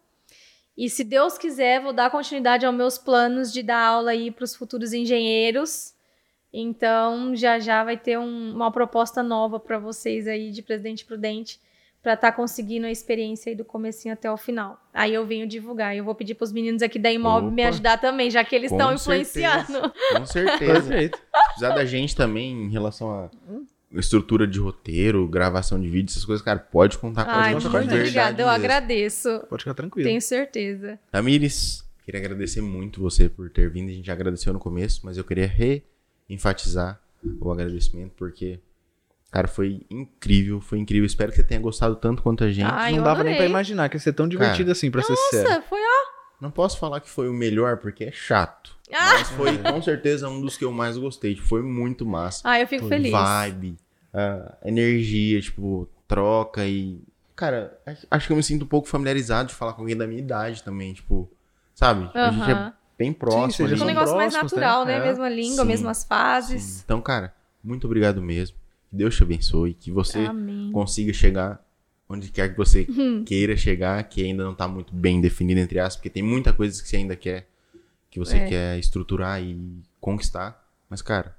E 0.78 0.90
se 0.90 1.04
Deus 1.04 1.38
quiser, 1.38 1.82
vou 1.82 1.92
dar 1.92 2.12
continuidade 2.12 2.66
aos 2.66 2.76
meus 2.76 2.98
planos 2.98 3.52
de 3.52 3.64
dar 3.64 3.80
aula 3.84 4.12
aí 4.12 4.30
para 4.30 4.44
os 4.44 4.56
futuros 4.56 4.94
engenheiros. 4.94 5.94
Então, 6.54 7.36
já 7.36 7.60
já 7.60 7.84
vai 7.84 7.98
ter 7.98 8.18
um- 8.18 8.54
uma 8.54 8.72
proposta 8.72 9.22
nova 9.24 9.60
para 9.60 9.80
vocês 9.80 10.28
aí 10.28 10.52
de 10.52 10.62
Presidente 10.62 11.04
Prudente 11.04 11.60
para 12.02 12.14
estar 12.14 12.32
conseguindo 12.32 12.86
a 12.86 12.92
experiência 12.92 13.50
aí 13.50 13.56
do 13.56 13.66
comecinho 13.66 14.14
até 14.14 14.32
o 14.32 14.38
final. 14.38 14.80
Aí 14.94 15.14
eu 15.14 15.26
venho 15.26 15.46
divulgar. 15.48 15.96
Eu 15.96 16.06
vou 16.06 16.16
pedir 16.16 16.36
para 16.36 16.46
os 16.46 16.52
meninos 16.54 16.82
aqui 16.82 16.98
da 17.00 17.12
Imóvel 17.12 17.52
me 17.52 17.64
Opa. 17.64 17.70
ajudar 17.70 17.98
também, 18.00 18.30
já 18.32 18.44
que 18.46 18.56
eles 18.56 18.72
estão 18.72 18.94
influenciando. 18.94 19.66
certeza. 19.66 19.94
Com 20.18 20.26
certeza. 20.26 20.74
Perfeito. 20.90 21.20
Precisar 21.48 21.70
da 21.76 21.86
gente 21.86 22.16
também 22.16 22.52
em 22.66 22.70
relação 22.70 23.12
a 23.12 23.30
estrutura 23.94 24.46
de 24.46 24.60
roteiro, 24.60 25.28
gravação 25.28 25.80
de 25.80 25.88
vídeo, 25.90 26.12
essas 26.12 26.26
coisas, 26.26 26.44
cara, 26.44 26.60
pode 26.60 26.98
contar 26.98 27.24
com 27.26 27.32
a 27.32 27.36
Ai, 27.36 27.54
gente. 27.54 27.64
Nossa, 27.64 27.78
muito 27.78 27.94
obrigada. 27.94 28.42
Eu 28.42 28.48
mesmo. 28.48 28.50
agradeço. 28.66 29.40
Pode 29.50 29.64
ficar 29.64 29.74
tranquilo. 29.74 30.08
Tenho 30.08 30.22
certeza. 30.22 31.00
Tamires, 31.12 31.84
queria 32.06 32.20
agradecer 32.20 32.62
muito 32.62 33.02
você 33.02 33.30
por 33.30 33.50
ter 33.50 33.70
vindo. 33.70 33.90
A 33.90 33.94
gente 33.94 34.06
já 34.08 34.14
agradeceu 34.14 34.52
no 34.54 34.60
começo, 34.60 35.02
mas 35.04 35.18
eu 35.18 35.24
queria 35.24 35.48
re-enfatizar 35.48 37.00
o 37.40 37.52
agradecimento, 37.52 38.12
porque, 38.16 38.60
cara, 39.32 39.48
foi 39.48 39.82
incrível, 39.90 40.60
foi 40.62 40.80
incrível. 40.80 41.06
Espero 41.06 41.32
que 41.32 41.38
você 41.38 41.44
tenha 41.44 41.60
gostado 41.60 41.96
tanto 41.96 42.22
quanto 42.22 42.44
a 42.44 42.52
gente. 42.52 42.70
Ai, 42.70 42.96
Não 42.96 43.04
dava 43.04 43.24
nem 43.24 43.34
pra 43.34 43.44
adorei. 43.44 43.50
imaginar 43.50 43.90
que 43.90 43.96
ia 43.96 44.00
ser 44.00 44.14
tão 44.14 44.28
divertido 44.28 44.72
assim, 44.72 44.92
pra 44.92 45.02
ser 45.02 45.16
sincero. 45.16 45.50
Nossa, 45.50 45.62
foi 45.64 45.80
ó. 45.80 46.18
Não 46.40 46.52
posso 46.52 46.78
falar 46.78 47.00
que 47.02 47.10
foi 47.10 47.28
o 47.28 47.34
melhor, 47.34 47.78
porque 47.78 48.04
é 48.04 48.12
chato. 48.12 48.77
Ah! 48.94 49.14
Mas 49.14 49.30
foi 49.30 49.58
com 49.58 49.82
certeza 49.84 50.30
um 50.30 50.40
dos 50.42 50.56
que 50.58 50.64
eu 50.66 50.72
mais 50.72 50.98
gostei. 50.98 51.36
Tipo, 51.36 51.48
Foi 51.48 51.62
muito 51.62 52.06
massa. 52.06 52.42
Ah, 52.44 52.60
eu 52.60 52.68
fico 52.68 52.88
feliz. 52.88 53.12
Vibe, 53.12 53.78
ah, 54.14 54.56
energia, 54.64 55.42
tipo, 55.42 55.88
troca 56.08 56.66
e. 56.66 57.00
Cara, 57.36 57.78
acho- 58.10 58.26
que 58.28 58.34
eu 58.34 58.38
me 58.38 58.44
sinto 58.44 58.64
um 58.66 58.68
pouco 58.68 58.88
familiarizado 58.88 59.50
de 59.50 59.56
falar 59.56 59.74
com 59.74 59.82
alguém 59.82 59.96
da 59.96 60.08
minha 60.08 60.20
idade 60.20 60.64
também, 60.64 60.94
tipo, 60.94 61.30
sabe? 61.76 62.10
A 62.14 62.32
gente 62.32 62.50
é 62.52 62.74
bem 62.98 63.14
próximo. 63.14 63.68
já 63.68 63.76
ali. 63.76 63.84
Um 63.84 63.86
negócio 63.86 64.16
mais 64.16 64.34
próximos, 64.34 64.54
natural, 64.54 64.86
né? 64.86 64.98
né? 65.00 65.06
É. 65.06 65.10
Mesma 65.10 65.30
língua, 65.30 65.62
Sim, 65.64 65.68
mesmas 65.68 66.04
fases. 66.04 66.82
Então, 66.84 67.00
cara, 67.00 67.34
muito 67.64 67.86
obrigado 67.86 68.22
mesmo. 68.22 68.58
Que 68.90 68.96
Deus 68.96 69.16
te 69.16 69.22
abençoe, 69.22 69.74
que 69.76 69.92
você 69.92 70.20
Amém. 70.20 70.72
consiga 70.72 71.14
chegar 71.14 71.64
onde 72.10 72.30
quer 72.32 72.50
que 72.50 72.58
você 72.58 72.88
queira 73.26 73.56
chegar, 73.58 74.02
que 74.06 74.24
ainda 74.24 74.44
não 74.44 74.56
tá 74.56 74.68
muito 74.68 74.96
bem 74.96 75.20
definido, 75.22 75.60
entre 75.60 75.78
aspas, 75.78 75.98
porque 75.98 76.10
tem 76.10 76.24
muita 76.24 76.52
coisa 76.54 76.82
que 76.82 76.88
você 76.88 76.96
ainda 76.98 77.16
quer, 77.16 77.48
que 78.18 78.26
você 78.26 78.38
É. 78.38 78.48
quer 78.48 78.80
estruturar 78.80 79.42
e 79.42 79.56
conquistar. 80.02 80.66
Mas, 80.90 81.02
cara, 81.02 81.36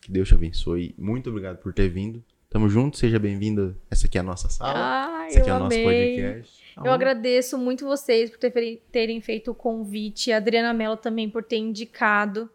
que 0.00 0.10
Deus 0.12 0.28
te 0.28 0.34
abençoe. 0.34 0.94
Muito 0.98 1.30
obrigado 1.30 1.56
por 1.58 1.72
ter 1.72 1.88
vindo. 1.88 2.22
Tamo 2.50 2.68
junto, 2.68 2.96
seja 2.96 3.18
bem-vindo. 3.18 3.76
Essa 3.90 4.06
aqui 4.06 4.16
é 4.18 4.20
a 4.20 4.24
nossa 4.24 4.48
sala. 4.48 5.26
Esse 5.26 5.38
aqui 5.38 5.50
eu 5.50 5.54
é 5.54 5.56
o 5.56 5.60
nosso 5.60 5.76
podcast. 5.82 6.64
Eu 6.76 6.92
agradeço 6.92 7.58
muito 7.58 7.84
vocês 7.86 8.30
por 8.30 8.38
ter- 8.38 8.82
terem 8.92 9.20
feito 9.20 9.50
o 9.50 9.54
convite, 9.54 10.32
a 10.32 10.36
Adriana 10.38 10.72
Mello 10.72 10.96
também 10.96 11.28
por 11.28 11.42
ter 11.42 11.56
indicado. 11.58 12.48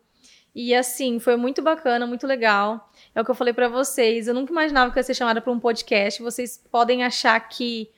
E 0.55 0.73
assim, 0.73 1.19
foi 1.19 1.35
muito 1.35 1.61
bacana, 1.61 2.05
muito 2.07 2.25
legal. 2.27 2.91
É 3.13 3.21
o 3.21 3.25
que 3.25 3.31
eu 3.31 3.35
falei 3.35 3.53
pra 3.53 3.67
vocês. 3.67 4.27
Eu 4.27 4.33
nunca 4.33 4.51
imaginava 4.51 4.91
que 4.91 4.97
eu 4.97 4.99
ia 4.99 5.03
ser 5.03 5.13
chamada 5.15 5.41
para 5.41 5.51
um 5.51 5.59
podcast. 5.59 6.21
Vocês 6.21 6.63
podem 6.71 7.03
achar 7.03 7.39
que 7.39 7.89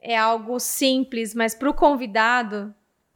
é 0.00 0.16
algo 0.16 0.58
simples, 0.58 1.34
mas 1.34 1.54
pro 1.54 1.72
convidado, 1.74 2.74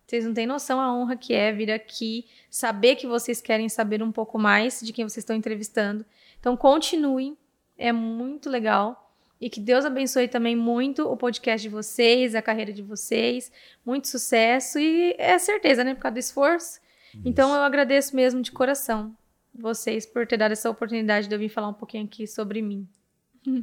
vocês 0.08 0.24
não 0.24 0.32
têm 0.32 0.46
noção 0.46 0.80
a 0.80 0.90
honra 0.90 1.16
que 1.18 1.34
é 1.34 1.52
vir 1.52 1.70
aqui, 1.70 2.24
saber 2.48 2.96
que 2.96 3.06
vocês 3.06 3.42
querem 3.42 3.68
saber 3.68 4.02
um 4.02 4.10
pouco 4.10 4.38
mais 4.38 4.80
de 4.80 4.90
quem 4.90 5.04
vocês 5.04 5.18
estão 5.18 5.36
entrevistando. 5.36 6.02
Então 6.40 6.56
continuem, 6.56 7.36
é 7.76 7.92
muito 7.92 8.48
legal. 8.48 9.12
E 9.38 9.50
que 9.50 9.60
Deus 9.60 9.84
abençoe 9.84 10.26
também 10.26 10.56
muito 10.56 11.06
o 11.06 11.14
podcast 11.14 11.62
de 11.62 11.68
vocês, 11.68 12.34
a 12.34 12.40
carreira 12.40 12.72
de 12.72 12.82
vocês. 12.82 13.52
Muito 13.84 14.08
sucesso 14.08 14.78
e 14.78 15.14
é 15.18 15.38
certeza, 15.38 15.84
né? 15.84 15.94
Por 15.94 16.00
causa 16.00 16.14
do 16.14 16.18
esforço. 16.18 16.80
Então 17.22 17.54
eu 17.54 17.60
agradeço 17.60 18.16
mesmo 18.16 18.40
de 18.40 18.50
coração 18.50 19.14
vocês 19.54 20.06
por 20.06 20.26
ter 20.26 20.38
dado 20.38 20.52
essa 20.52 20.70
oportunidade 20.70 21.28
de 21.28 21.34
eu 21.34 21.38
vir 21.38 21.50
falar 21.50 21.68
um 21.68 21.74
pouquinho 21.74 22.04
aqui 22.04 22.26
sobre 22.26 22.62
mim. 22.62 22.88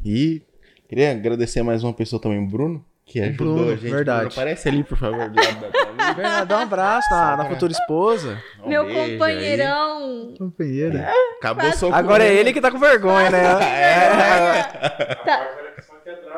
E 0.05 0.43
queria 0.87 1.09
agradecer 1.09 1.63
mais 1.63 1.83
uma 1.83 1.93
pessoa 1.93 2.21
também, 2.21 2.37
o 2.37 2.47
Bruno, 2.47 2.85
que 3.05 3.21
ajudou 3.21 3.55
Bruno, 3.55 3.71
a 3.71 3.75
gente. 3.75 3.91
verdade. 3.91 4.19
Bruno, 4.25 4.31
aparece 4.33 4.67
ali, 4.67 4.83
por 4.83 4.97
favor, 4.97 5.29
do 5.29 5.35
lado 5.39 5.61
da. 5.95 6.13
Bernardo, 6.13 6.47
dá 6.49 6.57
um 6.57 6.61
abraço 6.61 7.07
na, 7.11 7.37
na 7.37 7.45
futura 7.45 7.71
esposa. 7.71 8.41
Um 8.63 8.69
Meu 8.69 8.83
beijo 8.85 8.99
aí. 8.99 9.11
companheirão. 9.13 10.33
Companheira. 10.37 11.11
Acabou 11.37 11.71
socorrendo. 11.73 11.95
Agora 11.97 12.23
é 12.23 12.33
ele 12.33 12.51
que 12.51 12.59
tá 12.61 12.71
com 12.71 12.79
vergonha, 12.79 13.29
né? 13.29 13.43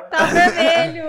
Tá, 0.10 0.18
tá 0.20 0.26
vermelho. 0.26 1.06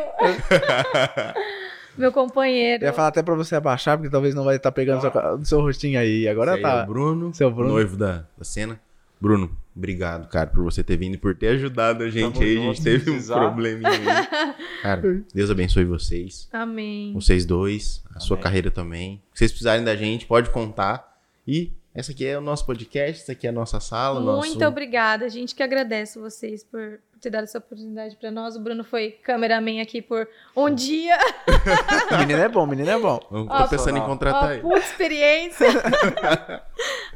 Meu 1.97 2.13
companheiro. 2.13 2.85
Eu 2.85 2.89
ia 2.89 2.93
falar 2.93 3.09
até 3.09 3.23
pra 3.23 3.35
você 3.35 3.57
abaixar, 3.57 3.97
porque 3.97 4.11
talvez 4.11 4.35
não 4.35 4.45
vai 4.45 4.57
estar 4.57 4.71
pegando 4.73 5.01
seu, 5.01 5.11
ca- 5.11 5.39
seu 5.45 5.61
rostinho 5.61 5.99
aí. 5.99 6.29
Agora 6.29 6.57
Esse 6.57 6.65
aí 6.65 6.73
é 6.73 6.77
tá. 6.77 6.85
o 6.85 6.87
Bruno, 6.87 7.35
Seu 7.35 7.51
Bruno. 7.51 7.73
noivo 7.73 7.97
da, 7.97 8.25
da 8.37 8.45
cena. 8.45 8.79
Bruno, 9.21 9.51
obrigado, 9.79 10.29
cara, 10.29 10.49
por 10.49 10.63
você 10.63 10.83
ter 10.83 10.97
vindo 10.97 11.15
e 11.15 11.19
por 11.19 11.35
ter 11.35 11.49
ajudado 11.49 12.05
a 12.05 12.11
gente 12.11 12.35
Tamo 12.35 12.45
aí. 12.45 12.59
A 12.59 12.61
gente 12.61 12.83
teve 12.83 13.11
um 13.11 13.15
precisar. 13.15 13.39
probleminha 13.39 13.89
aí. 13.91 14.55
Cara, 14.83 15.23
Deus 15.35 15.51
abençoe 15.51 15.85
vocês. 15.85 16.49
Amém. 16.53 17.13
Vocês 17.15 17.47
dois, 17.47 18.03
a 18.15 18.21
sua 18.21 18.37
Amém. 18.37 18.43
carreira 18.43 18.71
também. 18.71 19.23
Se 19.33 19.39
vocês 19.39 19.51
precisarem 19.53 19.85
da 19.85 19.97
gente, 19.97 20.27
pode 20.27 20.51
contar. 20.51 21.17
E 21.47 21.73
essa 21.99 22.13
aqui 22.13 22.25
é 22.25 22.39
o 22.39 22.41
nosso 22.41 22.65
podcast, 22.65 23.23
essa 23.23 23.33
aqui 23.33 23.45
é 23.45 23.51
a 23.51 23.53
nossa 23.53 23.81
sala. 23.81 24.21
Muito 24.21 24.55
nosso... 24.55 24.69
obrigada. 24.69 25.25
A 25.25 25.29
gente 25.29 25.53
que 25.53 25.65
agradece 25.65 26.17
vocês 26.17 26.63
por, 26.63 27.01
ter 27.21 27.29
dado 27.29 27.43
essa 27.43 27.59
oportunidade 27.59 28.15
pra 28.15 28.31
nós. 28.31 28.55
O 28.55 28.61
Bruno 28.61 28.85
foi 28.85 29.11
cameraman 29.11 29.83
aqui 29.83 30.01
por 30.01 30.29
um 30.57 30.73
dia. 30.73 31.19
Menino 32.21 32.41
é 32.41 32.49
bom, 32.49 32.65
menino 32.67 32.89
é 32.89 32.99
bom. 33.01 33.19
Eu 33.33 33.47
Tô 33.47 33.53
Ó, 33.53 33.67
pensando 33.67 33.99
em 33.99 34.01
Ó, 34.01 34.07
contratar 34.07 34.53
ele. 34.53 34.63
puta 34.63 34.79
experiência. 34.79 35.67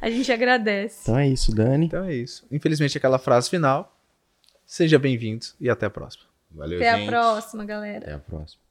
a 0.00 0.10
gente 0.10 0.32
agradece. 0.32 1.02
Então 1.02 1.16
é 1.16 1.28
isso, 1.28 1.54
Dani. 1.54 1.86
Então 1.86 2.04
é 2.04 2.14
isso. 2.14 2.44
Infelizmente, 2.50 2.98
aquela 2.98 3.20
frase 3.20 3.48
final. 3.48 3.96
Seja 4.66 4.98
bem-vindo 4.98 5.46
e 5.60 5.70
até 5.70 5.86
a 5.86 5.90
próxima. 5.90 6.24
Valeu, 6.50 6.78
Até 6.78 6.96
gente. 6.96 7.08
a 7.08 7.10
próxima, 7.10 7.64
galera. 7.64 7.98
Até 7.98 8.14
a 8.14 8.18
próxima. 8.18 8.61